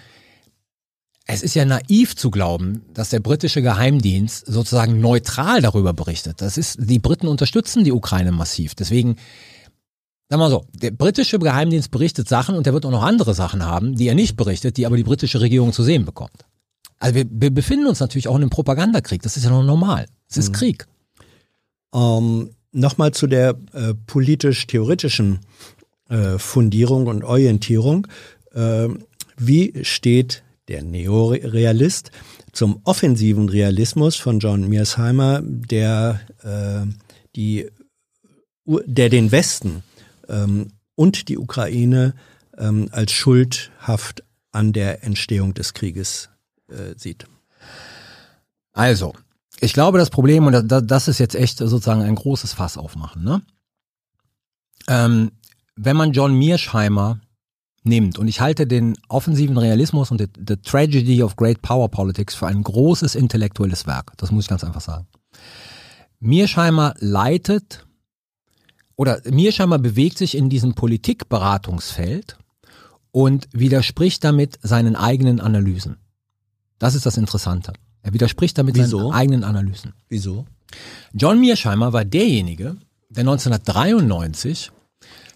[1.26, 6.40] es ist ja naiv zu glauben, dass der britische Geheimdienst sozusagen neutral darüber berichtet.
[6.40, 8.74] Das ist, die Briten unterstützen die Ukraine massiv.
[8.74, 9.16] Deswegen
[10.28, 13.64] Sag mal so, der britische Geheimdienst berichtet Sachen und der wird auch noch andere Sachen
[13.64, 16.44] haben, die er nicht berichtet, die aber die britische Regierung zu sehen bekommt.
[16.98, 20.06] Also wir, wir befinden uns natürlich auch in einem Propagandakrieg, das ist ja noch normal.
[20.28, 20.54] Es ist mhm.
[20.54, 20.86] Krieg.
[21.94, 25.38] Ähm, Nochmal zu der äh, politisch-theoretischen
[26.10, 28.06] äh, Fundierung und Orientierung.
[28.52, 28.88] Äh,
[29.38, 32.10] wie steht der Neorealist
[32.52, 36.90] zum offensiven Realismus von John Mearsheimer, der äh,
[37.34, 37.70] die
[38.64, 39.82] der den Westen
[40.28, 42.14] ähm, und die Ukraine
[42.58, 46.30] ähm, als schuldhaft an der Entstehung des Krieges
[46.68, 47.26] äh, sieht.
[48.72, 49.14] Also,
[49.60, 53.42] ich glaube, das Problem, und das ist jetzt echt sozusagen ein großes Fass aufmachen, ne?
[54.88, 55.32] Ähm,
[55.76, 57.20] wenn man John Mearsheimer
[57.86, 62.34] nimmt, und ich halte den offensiven Realismus und the, the Tragedy of Great Power Politics
[62.34, 65.06] für ein großes intellektuelles Werk, das muss ich ganz einfach sagen.
[66.20, 67.86] Mearsheimer leitet
[68.96, 72.38] oder mir scheinbar bewegt sich in diesem Politikberatungsfeld
[73.12, 75.96] und widerspricht damit seinen eigenen Analysen.
[76.78, 77.72] Das ist das Interessante.
[78.02, 78.98] Er widerspricht damit Wieso?
[78.98, 79.92] seinen eigenen Analysen.
[80.08, 80.46] Wieso?
[81.12, 82.76] John Mearsheimer war derjenige,
[83.08, 84.70] der 1993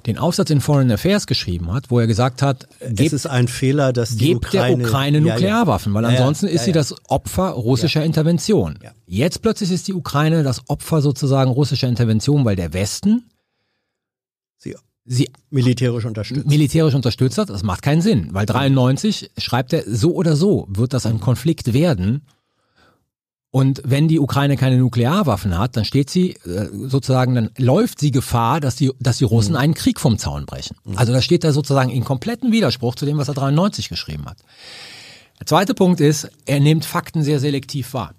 [0.06, 3.48] den Aufsatz in Foreign Affairs geschrieben hat, wo er gesagt hat, gebt, es ist ein
[3.48, 6.94] Fehler, dass die gebt Ukraine, der Ukraine Nuklearwaffen, weil ja, ansonsten ja, ist sie das
[7.08, 8.78] Opfer russischer Intervention.
[9.06, 13.30] Jetzt plötzlich ist die Ukraine das Opfer sozusagen russischer Intervention, weil der Westen
[14.58, 16.46] sie, sie militärisch unterstützt.
[16.46, 20.92] Militärisch unterstützt hat, das macht keinen Sinn, weil 93 schreibt er, so oder so wird
[20.92, 22.22] das ein Konflikt werden.
[23.52, 28.12] Und wenn die Ukraine keine Nuklearwaffen hat, dann steht sie äh, sozusagen, dann läuft sie
[28.12, 29.58] Gefahr, dass die, dass die Russen mhm.
[29.58, 30.76] einen Krieg vom Zaun brechen.
[30.84, 30.96] Mhm.
[30.96, 34.38] Also da steht er sozusagen in kompletten Widerspruch zu dem, was er 93 geschrieben hat.
[35.40, 38.14] Der zweite Punkt ist, er nimmt Fakten sehr selektiv wahr.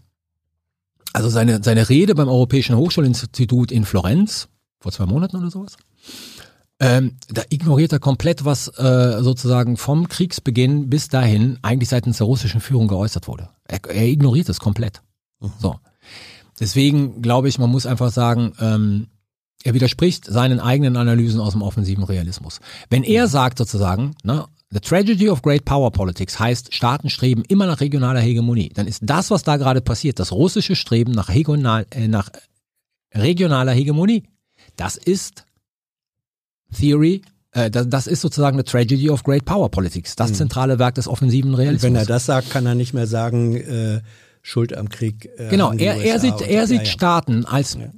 [1.13, 5.77] Also seine, seine Rede beim Europäischen Hochschulinstitut in Florenz, vor zwei Monaten oder sowas,
[6.79, 12.27] ähm, da ignoriert er komplett, was äh, sozusagen vom Kriegsbeginn bis dahin eigentlich seitens der
[12.27, 13.49] russischen Führung geäußert wurde.
[13.65, 15.01] Er, er ignoriert es komplett.
[15.41, 15.51] Mhm.
[15.59, 15.75] So.
[16.59, 19.07] Deswegen glaube ich, man muss einfach sagen, ähm,
[19.63, 22.59] er widerspricht seinen eigenen Analysen aus dem offensiven Realismus.
[22.89, 27.65] Wenn er sagt sozusagen, ne, The Tragedy of Great Power Politics heißt, Staaten streben immer
[27.65, 31.85] nach regionaler Hegemonie, dann ist das, was da gerade passiert, das russische Streben nach, regional,
[31.91, 32.29] äh, nach
[33.13, 34.23] regionaler Hegemonie,
[34.77, 35.45] das ist
[36.73, 37.21] Theory,
[37.51, 40.35] äh, das, das ist sozusagen eine Tragedy of Great Power Politics, das hm.
[40.35, 41.83] zentrale Werk des offensiven Realismus.
[41.83, 44.01] Wenn er das sagt, kann er nicht mehr sagen, äh,
[44.41, 45.29] Schuld am Krieg.
[45.37, 47.91] Äh, genau, er, er sieht, er sieht Staaten als ja.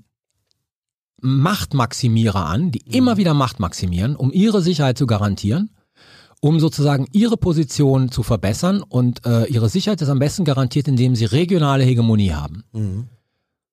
[1.22, 2.94] Machtmaximierer an, die mhm.
[2.94, 5.70] immer wieder Macht maximieren, um ihre Sicherheit zu garantieren,
[6.42, 11.16] um sozusagen ihre Position zu verbessern und äh, ihre Sicherheit ist am besten garantiert, indem
[11.16, 12.64] sie regionale Hegemonie haben.
[12.74, 13.08] Mhm.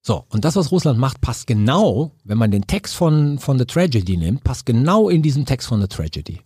[0.02, 3.66] So, und das, was Russland macht, passt genau, wenn man den Text von, von The
[3.66, 6.40] Tragedy nimmt, passt genau in diesen Text von The Tragedy.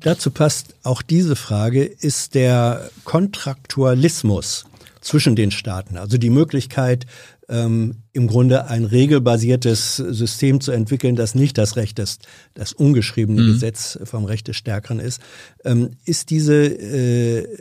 [0.00, 4.64] Dazu passt auch diese Frage, ist der Kontraktualismus
[5.00, 7.06] zwischen den Staaten, also die Möglichkeit,
[7.48, 12.18] ähm, im Grunde ein regelbasiertes System zu entwickeln, das nicht das Recht des,
[12.54, 13.46] das ungeschriebene mhm.
[13.52, 15.20] Gesetz vom Recht des Stärkeren ist,
[15.64, 17.58] ähm, ist diese äh,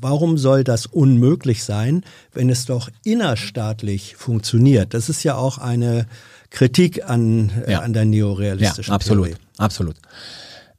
[0.00, 4.94] warum soll das unmöglich sein, wenn es doch innerstaatlich funktioniert?
[4.94, 6.06] Das ist ja auch eine
[6.50, 7.80] Kritik an, äh, ja.
[7.80, 9.40] an der neorealistischen ja, absolut, Theorie.
[9.58, 9.96] Absolut.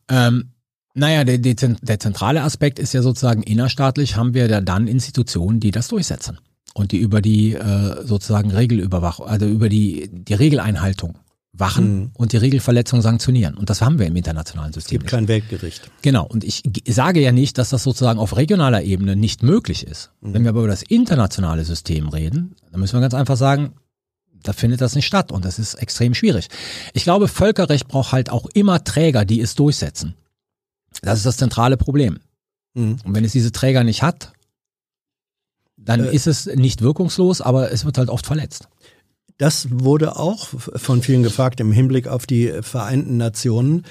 [0.10, 0.52] Ähm,
[0.98, 5.60] naja, der, der, der zentrale Aspekt ist ja sozusagen innerstaatlich haben wir da dann Institutionen,
[5.60, 6.40] die das durchsetzen
[6.74, 11.20] und die über die äh, sozusagen Regelüberwachung, also über die, die Regeleinhaltung
[11.54, 12.12] wachen mhm.
[12.14, 13.56] und die Regelverletzung sanktionieren.
[13.56, 14.98] Und das haben wir im internationalen System.
[14.98, 15.90] Es gibt kein Weltgericht.
[16.02, 16.26] Genau.
[16.26, 20.12] Und ich sage ja nicht, dass das sozusagen auf regionaler Ebene nicht möglich ist.
[20.22, 20.34] Mhm.
[20.34, 23.74] Wenn wir aber über das internationale System reden, dann müssen wir ganz einfach sagen,
[24.44, 26.48] da findet das nicht statt und das ist extrem schwierig.
[26.94, 30.16] Ich glaube, Völkerrecht braucht halt auch immer Träger, die es durchsetzen.
[31.02, 32.20] Das ist das zentrale Problem.
[32.74, 32.98] Mhm.
[33.04, 34.34] Und wenn es diese Träger nicht hat,
[35.78, 38.68] dann äh, ist es nicht wirkungslos, aber es wird halt oft verletzt.
[39.38, 43.86] Das wurde auch von vielen gefragt im Hinblick auf die Vereinten Nationen.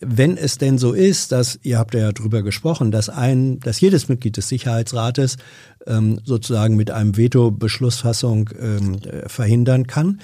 [0.00, 4.08] Wenn es denn so ist, dass, ihr habt ja drüber gesprochen, dass ein, dass jedes
[4.08, 5.36] Mitglied des Sicherheitsrates
[5.86, 10.20] ähm, sozusagen mit einem Veto Beschlussfassung ähm, verhindern kann,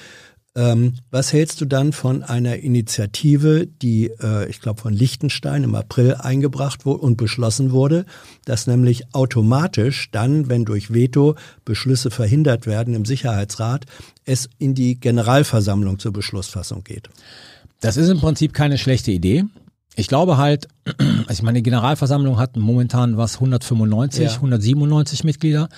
[0.57, 5.75] ähm, was hältst du dann von einer Initiative, die, äh, ich glaube, von Liechtenstein im
[5.75, 8.07] April eingebracht wurde und beschlossen wurde,
[8.45, 11.35] dass nämlich automatisch dann, wenn durch Veto
[11.65, 13.87] Beschlüsse verhindert werden im Sicherheitsrat,
[14.25, 17.11] es in die Generalversammlung zur Beschlussfassung geht?
[17.81, 19.45] Das ist im Prinzip keine schlechte Idee.
[19.97, 20.69] Ich glaube halt,
[20.99, 24.35] also ich meine, die Generalversammlung hat momentan was 195, ja.
[24.35, 25.69] 197 Mitglieder.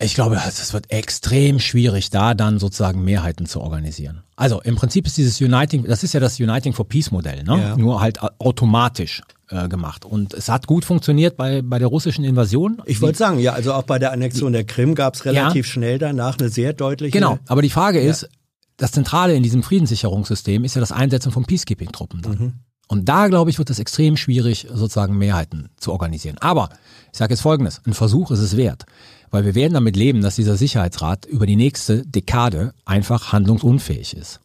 [0.00, 4.24] Ich glaube, es wird extrem schwierig, da dann sozusagen Mehrheiten zu organisieren.
[4.36, 7.58] Also im Prinzip ist dieses Uniting, das ist ja das Uniting for Peace Modell, ne?
[7.58, 7.76] Ja.
[7.76, 10.04] nur halt automatisch äh, gemacht.
[10.04, 12.82] Und es hat gut funktioniert bei, bei der russischen Invasion.
[12.86, 15.72] Ich wollte sagen, ja, also auch bei der Annexion der Krim gab es relativ ja.
[15.72, 17.12] schnell danach eine sehr deutliche.
[17.12, 18.10] Genau, aber die Frage ja.
[18.10, 18.28] ist,
[18.76, 22.32] das Zentrale in diesem Friedenssicherungssystem ist ja das Einsetzen von Peacekeeping-Truppen dann.
[22.32, 22.52] Mhm.
[22.88, 26.36] Und da, glaube ich, wird es extrem schwierig, sozusagen Mehrheiten zu organisieren.
[26.40, 26.68] Aber
[27.12, 28.84] ich sage jetzt Folgendes, ein Versuch ist es wert.
[29.30, 34.40] Weil wir werden damit leben, dass dieser Sicherheitsrat über die nächste Dekade einfach handlungsunfähig ist.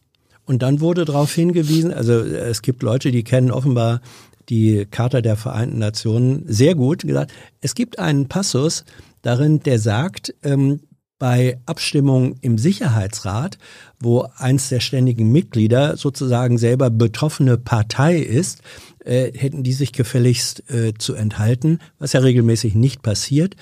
[0.46, 4.00] Und dann wurde darauf hingewiesen, also es gibt Leute, die kennen offenbar
[4.48, 8.84] die Charta der Vereinten Nationen sehr gut, gesagt, es gibt einen Passus
[9.22, 10.80] darin, der sagt, ähm,
[11.20, 13.58] bei Abstimmungen im Sicherheitsrat,
[14.00, 18.62] wo eins der ständigen Mitglieder sozusagen selber betroffene Partei ist,
[19.04, 23.54] äh, hätten die sich gefälligst äh, zu enthalten, was ja regelmäßig nicht passiert.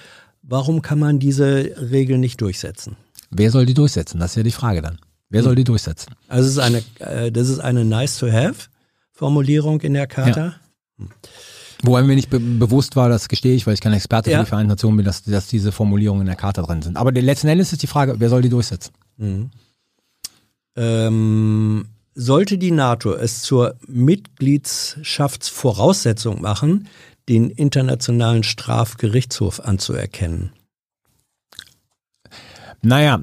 [0.51, 2.97] Warum kann man diese Regel nicht durchsetzen?
[3.31, 4.19] Wer soll die durchsetzen?
[4.19, 4.99] Das ist ja die Frage dann.
[5.29, 6.15] Wer soll die durchsetzen?
[6.27, 10.55] Also es ist eine, äh, das ist eine nice-to-have-Formulierung in der Charta.
[10.99, 11.07] Ja.
[11.83, 14.39] Wobei mir nicht be bewusst war, das gestehe ich, weil ich kein Experte ja.
[14.39, 16.97] für die Vereinten Nationen bin, dass, dass diese Formulierungen in der Charta drin sind.
[16.97, 18.95] Aber letzten Endes ist die Frage, wer soll die durchsetzen?
[19.19, 19.51] Mhm.
[20.77, 26.89] Ähm, sollte die NATO es zur Mitgliedschaftsvoraussetzung machen,
[27.29, 30.53] den Internationalen Strafgerichtshof anzuerkennen?
[32.83, 33.21] Naja,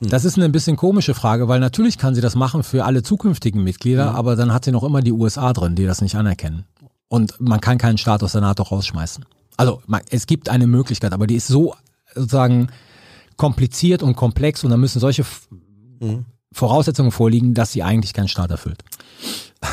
[0.00, 3.02] das ist eine ein bisschen komische Frage, weil natürlich kann sie das machen für alle
[3.02, 4.16] zukünftigen Mitglieder, mhm.
[4.16, 6.64] aber dann hat sie noch immer die USA drin, die das nicht anerkennen.
[7.08, 9.24] Und man kann keinen Staat aus der NATO rausschmeißen.
[9.56, 11.74] Also es gibt eine Möglichkeit, aber die ist so
[12.14, 12.68] sozusagen
[13.36, 15.24] kompliziert und komplex und da müssen solche
[16.00, 16.24] mhm.
[16.52, 18.82] Voraussetzungen vorliegen, dass sie eigentlich keinen Staat erfüllt.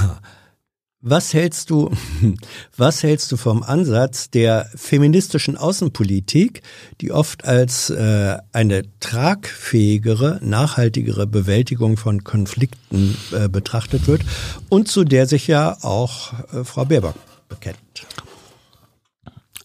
[1.05, 1.91] Was hältst du,
[2.77, 6.61] was hältst du vom Ansatz der feministischen Außenpolitik,
[7.01, 14.21] die oft als äh, eine tragfähigere, nachhaltigere Bewältigung von Konflikten äh, betrachtet wird
[14.69, 17.15] und zu der sich ja auch äh, Frau Baerbock
[17.49, 17.77] bekennt?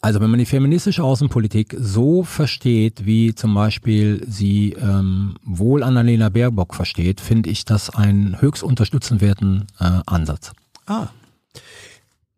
[0.01, 6.31] Also wenn man die feministische Außenpolitik so versteht, wie zum Beispiel sie ähm, wohl Annalena
[6.31, 10.51] Baerbock versteht, finde ich das einen höchst unterstützenswerten äh, Ansatz.
[10.87, 11.11] Ah.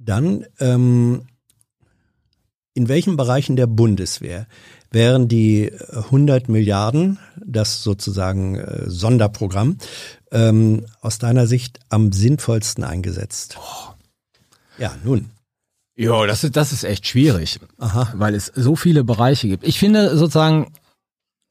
[0.03, 1.27] Dann, ähm,
[2.75, 4.47] in welchen Bereichen der Bundeswehr
[4.91, 9.77] wären die 100 Milliarden, das sozusagen äh, Sonderprogramm,
[10.33, 13.59] ähm, aus deiner Sicht am sinnvollsten eingesetzt?
[13.59, 13.93] Oh.
[14.79, 15.31] Ja, nun.
[15.97, 18.15] Ja, das ist, das ist echt schwierig, Aha.
[18.17, 19.67] weil es so viele Bereiche gibt.
[19.69, 20.73] Ich finde sozusagen,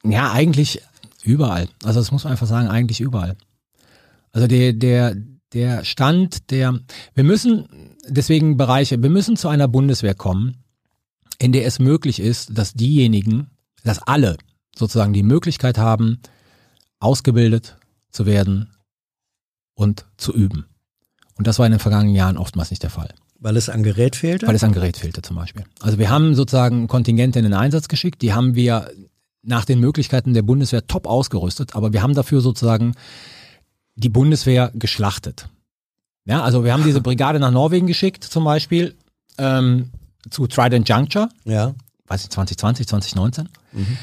[0.04, 0.82] ja, eigentlich
[1.24, 1.70] überall.
[1.84, 3.38] Also das muss man einfach sagen, eigentlich überall.
[4.32, 5.16] Also der, der,
[5.54, 6.80] der Stand der,
[7.14, 10.64] wir müssen, deswegen Bereiche, wir müssen zu einer Bundeswehr kommen,
[11.40, 13.48] in der es möglich ist, dass diejenigen,
[13.84, 14.38] dass alle
[14.76, 16.20] sozusagen die Möglichkeit haben,
[17.00, 17.78] ausgebildet
[18.12, 18.70] zu werden
[19.74, 20.66] und zu üben.
[21.36, 23.14] Und das war in den vergangenen Jahren oftmals nicht der Fall.
[23.40, 24.48] Weil es an Gerät fehlte?
[24.48, 25.64] Weil es an Gerät fehlte zum Beispiel.
[25.80, 28.92] Also wir haben sozusagen Kontingente in den Einsatz geschickt, die haben wir
[29.42, 32.94] nach den Möglichkeiten der Bundeswehr top ausgerüstet, aber wir haben dafür sozusagen
[33.96, 35.48] die Bundeswehr geschlachtet.
[36.30, 38.96] Ja, also wir haben diese Brigade nach Norwegen geschickt zum Beispiel
[39.40, 39.90] ähm,
[40.30, 41.30] zu Trident Juncture.
[41.44, 41.74] Ja.
[42.08, 43.50] Weiß ich, 2020, 2019.
[43.72, 43.98] Mhm.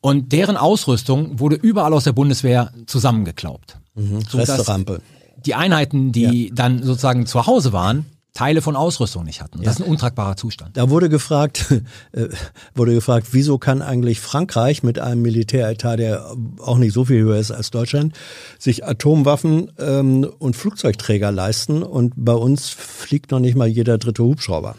[0.00, 3.78] Und deren Ausrüstung wurde überall aus der Bundeswehr zusammengeklaubt.
[3.94, 4.18] Mhm.
[4.34, 5.00] Resterampe.
[5.46, 6.54] Die Einheiten, die ja.
[6.54, 9.62] dann sozusagen zu Hause waren, Teile von Ausrüstung nicht hatten.
[9.62, 10.76] Das ist ein untragbarer Zustand.
[10.76, 11.72] Da wurde gefragt,
[12.12, 12.28] äh,
[12.74, 17.38] wurde gefragt, wieso kann eigentlich Frankreich mit einem Militäretat, der auch nicht so viel höher
[17.38, 18.14] ist als Deutschland,
[18.58, 24.22] sich Atomwaffen ähm, und Flugzeugträger leisten und bei uns fliegt noch nicht mal jeder dritte
[24.22, 24.76] Hubschrauber.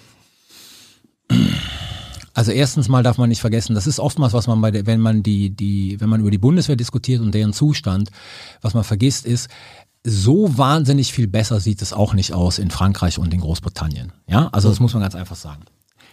[2.34, 5.02] Also erstens mal darf man nicht vergessen, das ist oftmals, was man bei der, wenn
[5.02, 8.10] man die, die, wenn man über die Bundeswehr diskutiert und deren Zustand,
[8.62, 9.50] was man vergisst ist,
[10.04, 14.12] so wahnsinnig viel besser sieht es auch nicht aus in Frankreich und in Großbritannien.
[14.28, 15.64] Ja, also das muss man ganz einfach sagen.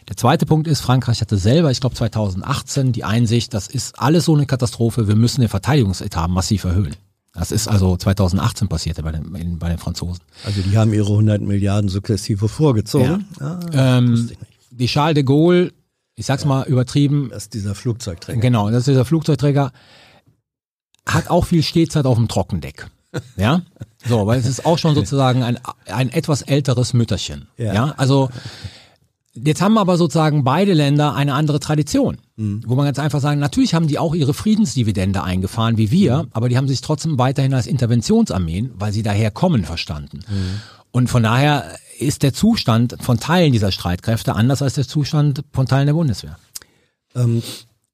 [0.08, 4.24] Der zweite Punkt ist, Frankreich hatte selber, ich glaube 2018, die Einsicht, das ist alles
[4.24, 6.96] so eine Katastrophe, wir müssen den Verteidigungsetat massiv erhöhen.
[7.34, 10.24] Das ist also 2018 passiert bei den, in, bei den Franzosen.
[10.44, 13.26] Also die haben ihre 100 Milliarden sukzessive vorgezogen.
[13.38, 13.60] Ja.
[13.72, 14.30] Ah, ähm,
[14.70, 15.72] die Charles de Gaulle,
[16.16, 16.48] ich sag's ja.
[16.48, 17.28] mal übertrieben.
[17.30, 18.40] Das ist dieser Flugzeugträger.
[18.40, 19.72] Genau, das ist dieser Flugzeugträger.
[21.06, 22.90] Hat auch viel Stehzeit auf dem Trockendeck.
[23.36, 23.62] Ja,
[24.06, 27.48] so, weil es ist auch schon sozusagen ein, ein etwas älteres Mütterchen.
[27.56, 27.94] Ja, ja?
[27.96, 28.28] also
[29.34, 32.62] jetzt haben aber sozusagen beide Länder eine andere Tradition, mhm.
[32.66, 36.28] wo man ganz einfach sagen, natürlich haben die auch ihre Friedensdividende eingefahren wie wir, mhm.
[36.32, 40.20] aber die haben sich trotzdem weiterhin als Interventionsarmeen, weil sie daher kommen, verstanden.
[40.28, 40.60] Mhm.
[40.90, 45.66] Und von daher ist der Zustand von Teilen dieser Streitkräfte anders als der Zustand von
[45.66, 46.38] Teilen der Bundeswehr.
[47.14, 47.42] Ähm,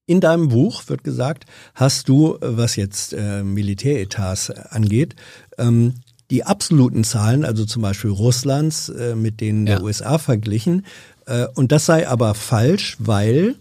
[0.07, 5.16] in deinem Buch wird gesagt, hast du, was jetzt äh, Militäretats angeht,
[5.58, 5.94] ähm,
[6.31, 10.84] die absoluten Zahlen, also zum Beispiel Russlands, äh, mit denen der USA verglichen.
[11.26, 13.57] Äh, und das sei aber falsch, weil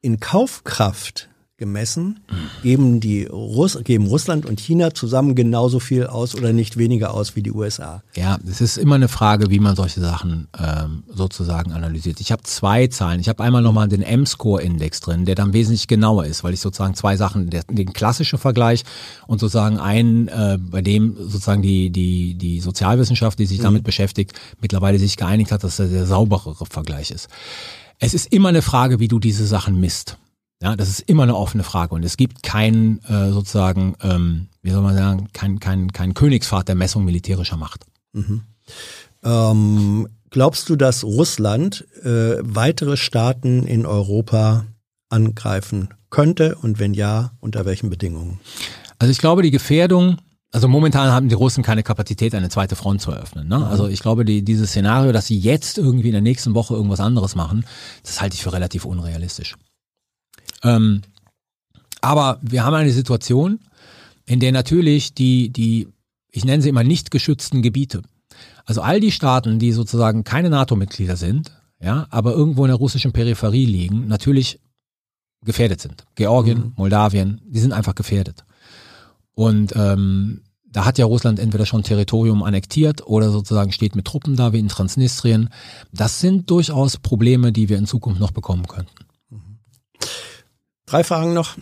[0.00, 2.18] in Kaufkraft gemessen,
[2.64, 7.36] geben die Russ geben Russland und China zusammen genauso viel aus oder nicht weniger aus
[7.36, 8.02] wie die USA.
[8.16, 12.20] Ja, es ist immer eine Frage, wie man solche Sachen ähm, sozusagen analysiert.
[12.20, 13.20] Ich habe zwei Zahlen.
[13.20, 16.94] Ich habe einmal nochmal den M-Score-Index drin, der dann wesentlich genauer ist, weil ich sozusagen
[16.94, 18.82] zwei Sachen, der, den klassischen Vergleich
[19.28, 23.86] und sozusagen einen, äh, bei dem sozusagen die, die, die Sozialwissenschaft, die sich damit mhm.
[23.86, 27.28] beschäftigt, mittlerweile sich geeinigt hat, dass das der sauberere Vergleich ist.
[28.00, 30.18] Es ist immer eine Frage, wie du diese Sachen misst.
[30.64, 34.70] Ja, das ist immer eine offene Frage und es gibt keinen äh, sozusagen, ähm, wie
[34.70, 37.84] soll man sagen, kein, kein, kein Königspfad der Messung militärischer Macht.
[38.14, 38.44] Mhm.
[39.22, 44.64] Ähm, glaubst du, dass Russland äh, weitere Staaten in Europa
[45.10, 48.40] angreifen könnte und wenn ja, unter welchen Bedingungen?
[48.98, 50.16] Also ich glaube, die Gefährdung
[50.50, 53.48] also momentan haben die Russen keine Kapazität, eine zweite Front zu eröffnen.
[53.48, 53.66] Ne?
[53.66, 57.00] Also ich glaube, die, dieses Szenario, dass sie jetzt irgendwie in der nächsten Woche irgendwas
[57.00, 57.66] anderes machen,
[58.04, 59.56] das halte ich für relativ unrealistisch.
[60.64, 61.02] Ähm,
[62.00, 63.60] aber wir haben eine Situation,
[64.26, 65.88] in der natürlich die, die,
[66.30, 68.02] ich nenne sie immer nicht geschützten Gebiete,
[68.64, 73.12] also all die Staaten, die sozusagen keine NATO-Mitglieder sind, ja, aber irgendwo in der russischen
[73.12, 74.58] Peripherie liegen, natürlich
[75.44, 76.04] gefährdet sind.
[76.14, 76.72] Georgien, mhm.
[76.76, 78.44] Moldawien, die sind einfach gefährdet.
[79.34, 84.36] Und ähm, da hat ja Russland entweder schon Territorium annektiert oder sozusagen steht mit Truppen
[84.36, 85.50] da, wie in Transnistrien.
[85.92, 89.03] Das sind durchaus Probleme, die wir in Zukunft noch bekommen könnten.
[90.94, 91.56] Drei Fragen noch.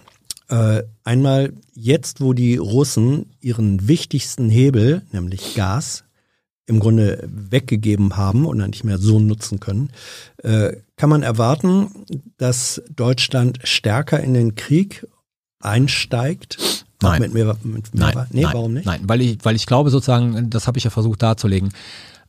[0.50, 6.04] Äh, einmal, jetzt wo die Russen ihren wichtigsten Hebel, nämlich Gas,
[6.66, 9.88] im Grunde weggegeben haben und dann nicht mehr so nutzen können,
[10.42, 12.04] äh, kann man erwarten,
[12.36, 15.06] dass Deutschland stärker in den Krieg
[15.60, 16.84] einsteigt?
[17.00, 17.22] Nein.
[17.22, 18.84] Mit mehr, mit mehr, nein, nee, nein, warum nicht?
[18.84, 21.72] Nein, weil ich, weil ich glaube sozusagen, das habe ich ja versucht darzulegen,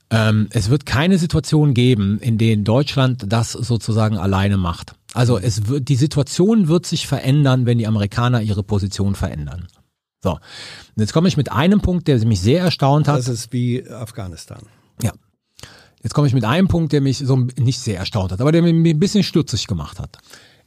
[0.10, 4.96] ähm, es wird keine Situation geben, in denen Deutschland das sozusagen alleine macht.
[5.14, 9.68] Also es wird, die Situation wird sich verändern, wenn die Amerikaner ihre Position verändern.
[10.24, 10.32] So.
[10.32, 10.40] Und
[10.98, 13.20] jetzt komme ich mit einem Punkt, der mich sehr erstaunt hat.
[13.20, 14.64] Das ist wie Afghanistan.
[15.02, 15.12] Ja.
[16.02, 18.62] Jetzt komme ich mit einem Punkt, der mich so nicht sehr erstaunt hat, aber der
[18.62, 20.18] mich ein bisschen stutzig gemacht hat.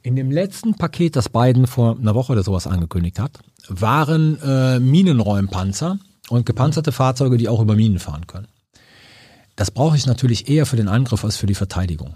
[0.01, 4.79] In dem letzten Paket, das Biden vor einer Woche oder sowas angekündigt hat, waren äh,
[4.79, 8.47] Minenräumpanzer und gepanzerte Fahrzeuge, die auch über Minen fahren können.
[9.55, 12.15] Das brauche ich natürlich eher für den Angriff als für die Verteidigung.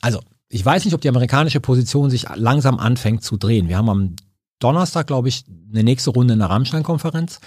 [0.00, 0.20] Also,
[0.50, 3.68] ich weiß nicht, ob die amerikanische Position sich langsam anfängt zu drehen.
[3.68, 4.16] Wir haben am
[4.58, 7.40] Donnerstag, glaube ich, eine nächste Runde in der Rammstein-Konferenz.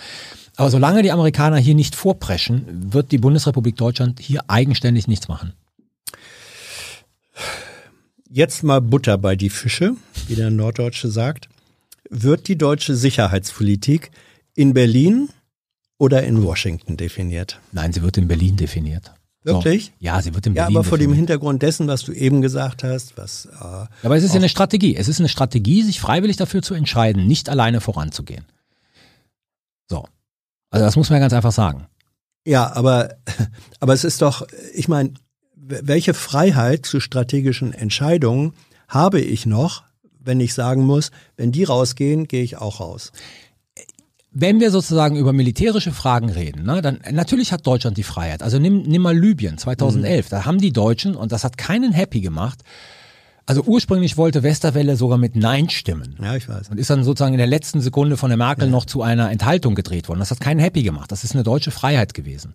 [0.55, 5.53] Aber solange die Amerikaner hier nicht vorpreschen, wird die Bundesrepublik Deutschland hier eigenständig nichts machen.
[8.29, 9.95] Jetzt mal Butter bei die Fische,
[10.27, 11.49] wie der Norddeutsche sagt.
[12.09, 14.11] Wird die deutsche Sicherheitspolitik
[14.55, 15.29] in Berlin
[15.97, 17.59] oder in Washington definiert?
[17.71, 19.13] Nein, sie wird in Berlin definiert.
[19.43, 19.85] Wirklich?
[19.85, 19.91] So.
[19.99, 20.73] Ja, sie wird in Berlin.
[20.73, 23.45] Ja, aber vor dem Hintergrund dessen, was du eben gesagt hast, was.
[23.45, 24.95] Äh, aber es ist ja eine Strategie.
[24.95, 28.45] Es ist eine Strategie, sich freiwillig dafür zu entscheiden, nicht alleine voranzugehen.
[29.89, 30.05] So.
[30.69, 31.87] Also das muss man ja ganz einfach sagen.
[32.45, 33.15] Ja, aber,
[33.79, 35.13] aber es ist doch, ich meine,
[35.55, 38.53] welche Freiheit zu strategischen Entscheidungen
[38.87, 39.83] habe ich noch,
[40.19, 43.11] wenn ich sagen muss, wenn die rausgehen, gehe ich auch raus?
[44.33, 48.41] Wenn wir sozusagen über militärische Fragen reden, ne, dann natürlich hat Deutschland die Freiheit.
[48.41, 50.29] Also nimm, nimm mal Libyen 2011, mhm.
[50.29, 52.63] da haben die Deutschen und das hat keinen happy gemacht.
[53.45, 56.15] Also ursprünglich wollte Westerwelle sogar mit Nein stimmen.
[56.21, 56.69] Ja, ich weiß.
[56.69, 58.71] Und ist dann sozusagen in der letzten Sekunde von der Merkel ja.
[58.71, 60.19] noch zu einer Enthaltung gedreht worden.
[60.19, 61.11] Das hat keinen happy gemacht.
[61.11, 62.53] Das ist eine deutsche Freiheit gewesen.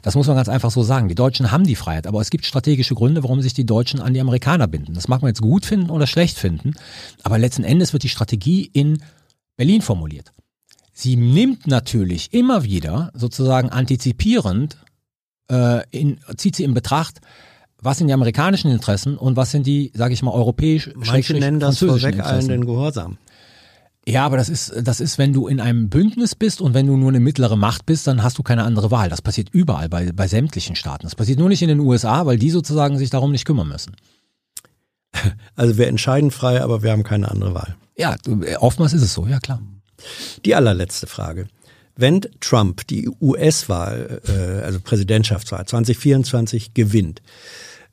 [0.00, 1.08] Das muss man ganz einfach so sagen.
[1.08, 4.14] Die Deutschen haben die Freiheit, aber es gibt strategische Gründe, warum sich die Deutschen an
[4.14, 4.94] die Amerikaner binden.
[4.94, 6.72] Das mag man jetzt gut finden oder schlecht finden,
[7.22, 9.02] aber letzten Endes wird die Strategie in
[9.58, 10.32] Berlin formuliert.
[11.00, 14.76] Sie nimmt natürlich immer wieder sozusagen antizipierend,
[15.50, 17.22] äh, in, zieht sie in Betracht,
[17.80, 21.58] was sind die amerikanischen Interessen und was sind die, sage ich mal, europäisch Manche nennen
[21.58, 23.16] das vorweg allen den Gehorsam.
[24.06, 26.98] Ja, aber das ist, das ist, wenn du in einem Bündnis bist und wenn du
[26.98, 29.08] nur eine mittlere Macht bist, dann hast du keine andere Wahl.
[29.08, 31.04] Das passiert überall bei, bei sämtlichen Staaten.
[31.04, 33.96] Das passiert nur nicht in den USA, weil die sozusagen sich darum nicht kümmern müssen.
[35.56, 37.76] Also wir entscheiden frei, aber wir haben keine andere Wahl.
[37.96, 38.16] Ja,
[38.58, 39.60] oftmals ist es so, ja klar.
[40.44, 41.48] Die allerletzte Frage.
[41.96, 47.20] Wenn Trump die US-Wahl, äh, also Präsidentschaftswahl 2024 gewinnt,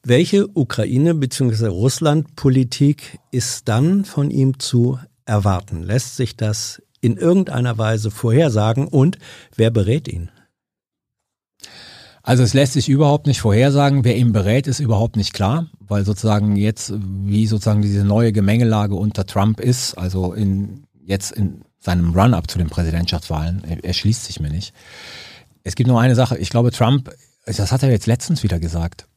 [0.03, 1.67] welche Ukraine- bzw.
[1.67, 5.83] Russland-Politik ist dann von ihm zu erwarten?
[5.83, 9.17] Lässt sich das in irgendeiner Weise vorhersagen und
[9.55, 10.29] wer berät ihn?
[12.23, 14.03] Also es lässt sich überhaupt nicht vorhersagen.
[14.03, 18.95] Wer ihn berät, ist überhaupt nicht klar, weil sozusagen jetzt, wie sozusagen diese neue Gemengelage
[18.95, 24.49] unter Trump ist, also in, jetzt in seinem Run-up zu den Präsidentschaftswahlen, erschließt sich mir
[24.49, 24.73] nicht.
[25.63, 27.13] Es gibt nur eine Sache, ich glaube, Trump,
[27.45, 29.07] das hat er jetzt letztens wieder gesagt,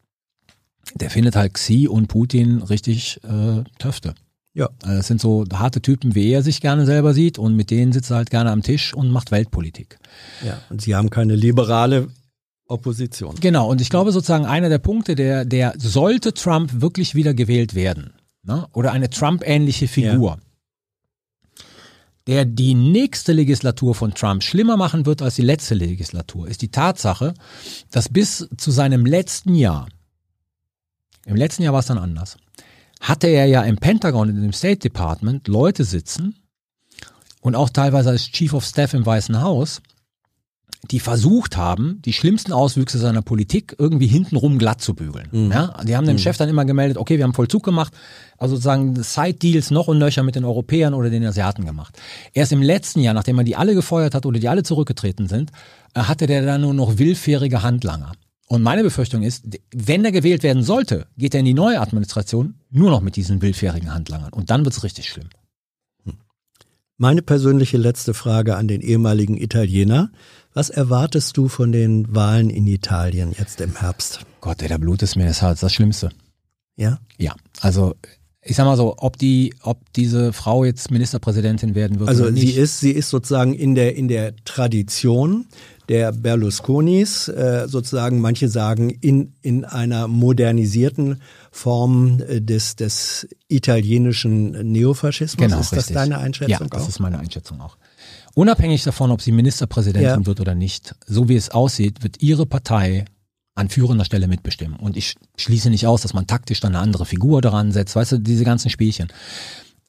[0.95, 4.15] der findet halt Xi und Putin richtig äh, Töfte.
[4.53, 4.69] Ja.
[4.83, 7.93] Also das sind so harte Typen, wie er sich gerne selber sieht und mit denen
[7.93, 9.99] sitzt er halt gerne am Tisch und macht Weltpolitik.
[10.45, 12.09] Ja, und sie haben keine liberale
[12.67, 13.37] Opposition.
[13.41, 17.75] Genau, und ich glaube sozusagen einer der Punkte, der, der sollte Trump wirklich wieder gewählt
[17.75, 18.67] werden, ne?
[18.73, 20.50] oder eine Trump-ähnliche Figur, ja
[22.27, 26.71] der die nächste Legislatur von Trump schlimmer machen wird als die letzte Legislatur, ist die
[26.71, 27.35] Tatsache,
[27.91, 29.89] dass bis zu seinem letzten Jahr,
[31.27, 32.37] im letzten Jahr war es dann anders,
[33.01, 36.37] hatte er ja im Pentagon und im State Department Leute sitzen
[37.41, 39.81] und auch teilweise als Chief of Staff im Weißen Haus,
[40.91, 45.29] die versucht haben, die schlimmsten Auswüchse seiner Politik irgendwie hintenrum glatt zu bügeln.
[45.31, 45.53] Mhm.
[45.53, 46.21] Ja, die haben dem mhm.
[46.21, 47.93] Chef dann immer gemeldet, okay, wir haben Vollzug gemacht,
[48.41, 52.01] also sozusagen Side-Deals noch und nöcher mit den Europäern oder den Asiaten gemacht.
[52.33, 55.53] Erst im letzten Jahr, nachdem er die alle gefeuert hat oder die alle zurückgetreten sind,
[55.95, 58.13] äh, hatte der dann nur noch willfährige Handlanger.
[58.49, 62.55] Und meine Befürchtung ist, wenn er gewählt werden sollte, geht er in die neue Administration
[62.71, 64.33] nur noch mit diesen willfährigen Handlangern.
[64.33, 65.29] Und dann wird's richtig schlimm.
[66.05, 66.15] Hm.
[66.97, 70.11] Meine persönliche letzte Frage an den ehemaligen Italiener.
[70.55, 74.21] Was erwartest du von den Wahlen in Italien jetzt im Herbst?
[74.41, 76.09] Gott, ey, da Blut ist mir das Herz, das Schlimmste.
[76.77, 76.99] Ja?
[77.19, 77.95] Ja, also
[78.43, 82.33] ich sag mal so, ob die, ob diese Frau jetzt Ministerpräsidentin werden wird also oder
[82.33, 82.55] nicht.
[82.55, 85.47] sie ist, sie ist sozusagen in der in der Tradition
[85.89, 91.21] der Berlusconis, äh, sozusagen manche sagen in in einer modernisierten
[91.51, 95.47] Form äh, des des italienischen Neofaschismus.
[95.47, 95.95] Genau, ist richtig.
[95.95, 97.77] das deine Einschätzung ja, das ist meine Einschätzung auch.
[98.35, 100.27] Unabhängig davon, ob sie Ministerpräsidentin ja.
[100.27, 103.05] wird oder nicht, so wie es aussieht, wird ihre Partei
[103.61, 104.79] an führender Stelle mitbestimmen.
[104.79, 108.13] Und ich schließe nicht aus, dass man taktisch dann eine andere Figur daran setzt, weißt
[108.13, 109.09] du, diese ganzen Spielchen.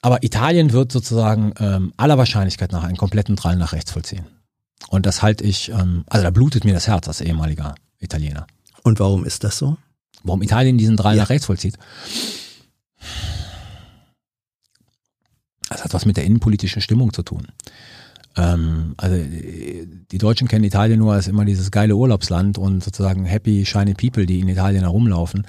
[0.01, 4.25] Aber Italien wird sozusagen ähm, aller Wahrscheinlichkeit nach einen kompletten Drall nach rechts vollziehen.
[4.89, 8.45] Und das halte ich, ähm, also da blutet mir das Herz als ehemaliger Italiener.
[8.83, 9.77] Und warum ist das so?
[10.23, 11.23] Warum Italien diesen Drall ja.
[11.23, 11.77] nach rechts vollzieht?
[15.69, 17.47] Das hat was mit der innenpolitischen Stimmung zu tun.
[18.37, 19.17] Ähm, also
[20.11, 24.25] die Deutschen kennen Italien nur als immer dieses geile Urlaubsland und sozusagen happy, shiny people,
[24.25, 25.45] die in Italien herumlaufen.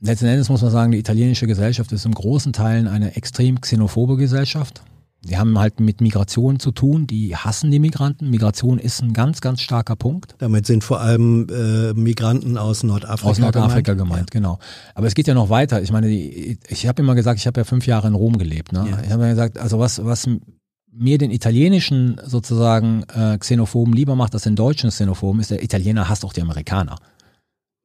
[0.00, 4.16] Letzten Endes muss man sagen, die italienische Gesellschaft ist im großen Teilen eine extrem xenophobe
[4.16, 4.82] Gesellschaft.
[5.24, 8.28] Die haben halt mit Migration zu tun, die hassen die Migranten.
[8.28, 10.34] Migration ist ein ganz, ganz starker Punkt.
[10.38, 14.40] Damit sind vor allem äh, Migranten aus Nordafrika Aus Nordafrika gemeint, gemeint ja.
[14.40, 14.58] genau.
[14.96, 15.80] Aber es geht ja noch weiter.
[15.80, 18.72] Ich meine, die, ich habe immer gesagt, ich habe ja fünf Jahre in Rom gelebt.
[18.72, 18.88] Ne?
[18.90, 18.98] Ja.
[19.04, 20.28] Ich habe ja gesagt, also was, was
[20.92, 26.08] mir den italienischen sozusagen äh, Xenophoben lieber macht als den deutschen Xenophoben, ist der Italiener
[26.08, 26.98] hasst auch die Amerikaner.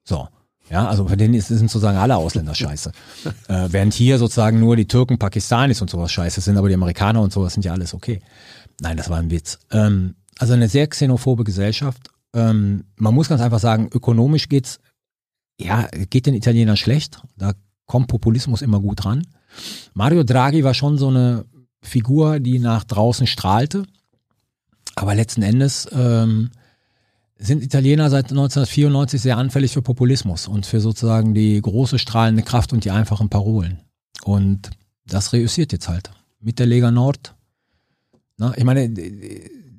[0.04, 0.28] So.
[0.70, 2.92] Ja, also für den ist, sind sozusagen alle Ausländer scheiße.
[3.48, 7.22] äh, während hier sozusagen nur die Türken, Pakistanis und sowas scheiße sind, aber die Amerikaner
[7.22, 8.20] und sowas sind ja alles okay.
[8.82, 9.60] Nein, das war ein Witz.
[9.72, 12.10] Ähm, also eine sehr xenophobe Gesellschaft.
[12.34, 14.80] Ähm, man muss ganz einfach sagen, ökonomisch geht's,
[15.58, 17.22] ja, geht den Italienern schlecht.
[17.38, 17.54] Da
[17.86, 19.26] kommt Populismus immer gut ran.
[19.94, 21.46] Mario Draghi war schon so eine
[21.88, 23.84] Figur, die nach draußen strahlte.
[24.96, 26.50] Aber letzten Endes ähm,
[27.38, 32.74] sind Italiener seit 1994 sehr anfällig für Populismus und für sozusagen die große strahlende Kraft
[32.74, 33.80] und die einfachen Parolen.
[34.24, 34.72] Und
[35.06, 37.36] das reüssiert jetzt halt mit der Lega Nord.
[38.38, 38.90] Na, ich meine,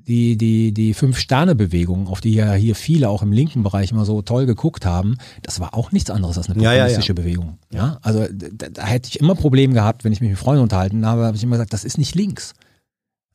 [0.08, 4.22] die die, die, Fünf-Sterne-Bewegung, auf die ja hier viele auch im linken Bereich immer so
[4.22, 6.82] toll geguckt haben, das war auch nichts anderes als eine Ja, ja, ja.
[6.84, 7.58] populistische Bewegung.
[7.70, 11.06] Ja, also da, da hätte ich immer Probleme gehabt, wenn ich mich mit Freunden unterhalten
[11.06, 12.54] habe, habe ich immer gesagt, das ist nicht links.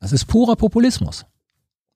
[0.00, 1.24] Das ist purer Populismus.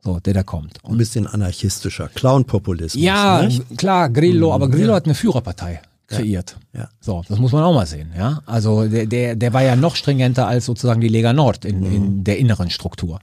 [0.01, 0.79] So, der da kommt.
[0.85, 2.09] Ein bisschen anarchistischer.
[2.15, 3.03] Clown-Populismus.
[3.03, 3.77] Ja, nicht?
[3.77, 4.95] klar, Grillo, aber Grillo Ja.
[4.95, 6.57] hat eine Führerpartei kreiert.
[6.73, 6.89] Ja.
[7.01, 8.41] So, das muss man auch mal sehen, ja.
[8.47, 12.25] Also der, der, der war ja noch stringenter als sozusagen die Lega Nord in, in
[12.25, 13.21] der inneren Struktur.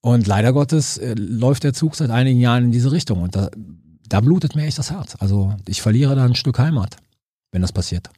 [0.00, 3.50] Und leider Gottes äh, läuft der Zug seit einigen Jahren in diese Richtung und da,
[4.08, 5.16] da blutet mir echt das Herz.
[5.18, 6.96] Also ich verliere da ein Stück Heimat,
[7.52, 8.10] wenn das passiert.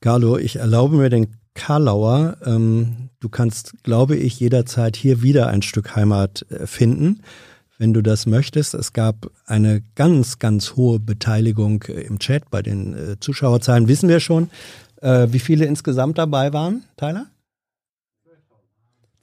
[0.00, 2.36] Carlo, ich erlaube mir den Karlauer.
[2.44, 7.22] Ähm, du kannst, glaube ich, jederzeit hier wieder ein Stück Heimat äh, finden,
[7.78, 8.74] wenn du das möchtest.
[8.74, 13.88] Es gab eine ganz, ganz hohe Beteiligung äh, im Chat bei den äh, Zuschauerzahlen.
[13.88, 14.50] Wissen wir schon,
[15.00, 17.26] wie viele insgesamt dabei waren, Tyler?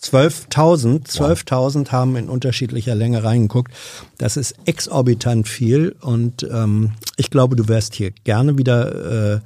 [0.05, 3.73] 12.000, 12.000 haben in unterschiedlicher Länge reingeguckt.
[4.19, 9.39] Das ist exorbitant viel und ähm, ich glaube, du wärst hier gerne wieder äh,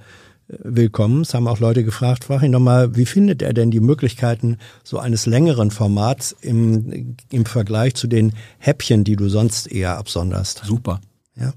[0.47, 1.21] willkommen.
[1.21, 4.57] Es haben auch Leute gefragt, frag ihn doch mal, wie findet er denn die Möglichkeiten
[4.83, 10.63] so eines längeren Formats im, im Vergleich zu den Häppchen, die du sonst eher absonderst?
[10.65, 10.99] Super.
[11.35, 11.53] Ja.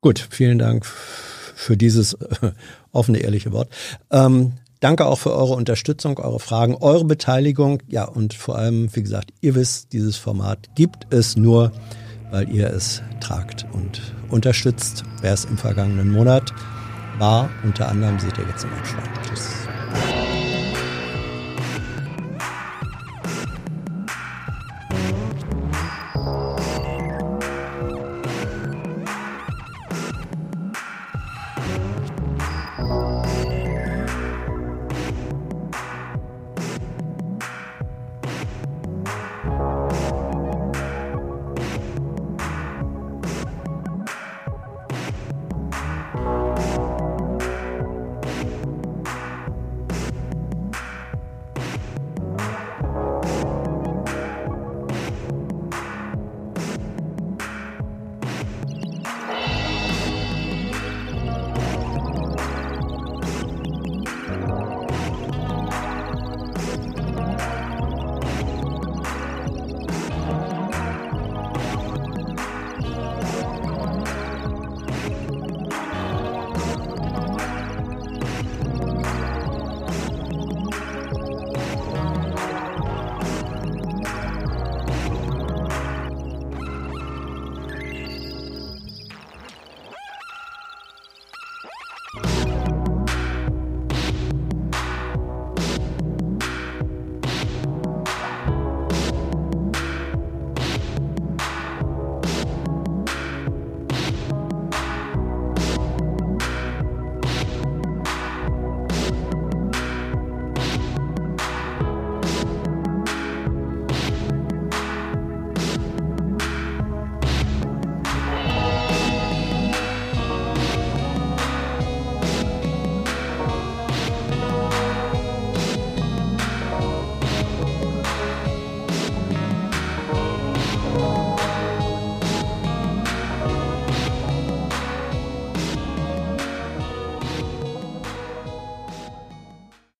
[0.00, 2.16] Gut, vielen Dank für dieses
[2.92, 3.68] offene, ehrliche Wort.
[4.10, 7.82] Ähm, danke auch für eure Unterstützung, eure Fragen, eure Beteiligung.
[7.88, 11.72] Ja, und vor allem, wie gesagt, ihr wisst, dieses Format gibt es nur,
[12.30, 15.04] weil ihr es tragt und unterstützt.
[15.20, 16.52] Wer es im vergangenen Monat
[17.18, 19.04] war, unter anderem seht ihr jetzt im Abspann.
[19.28, 20.29] Tschüss.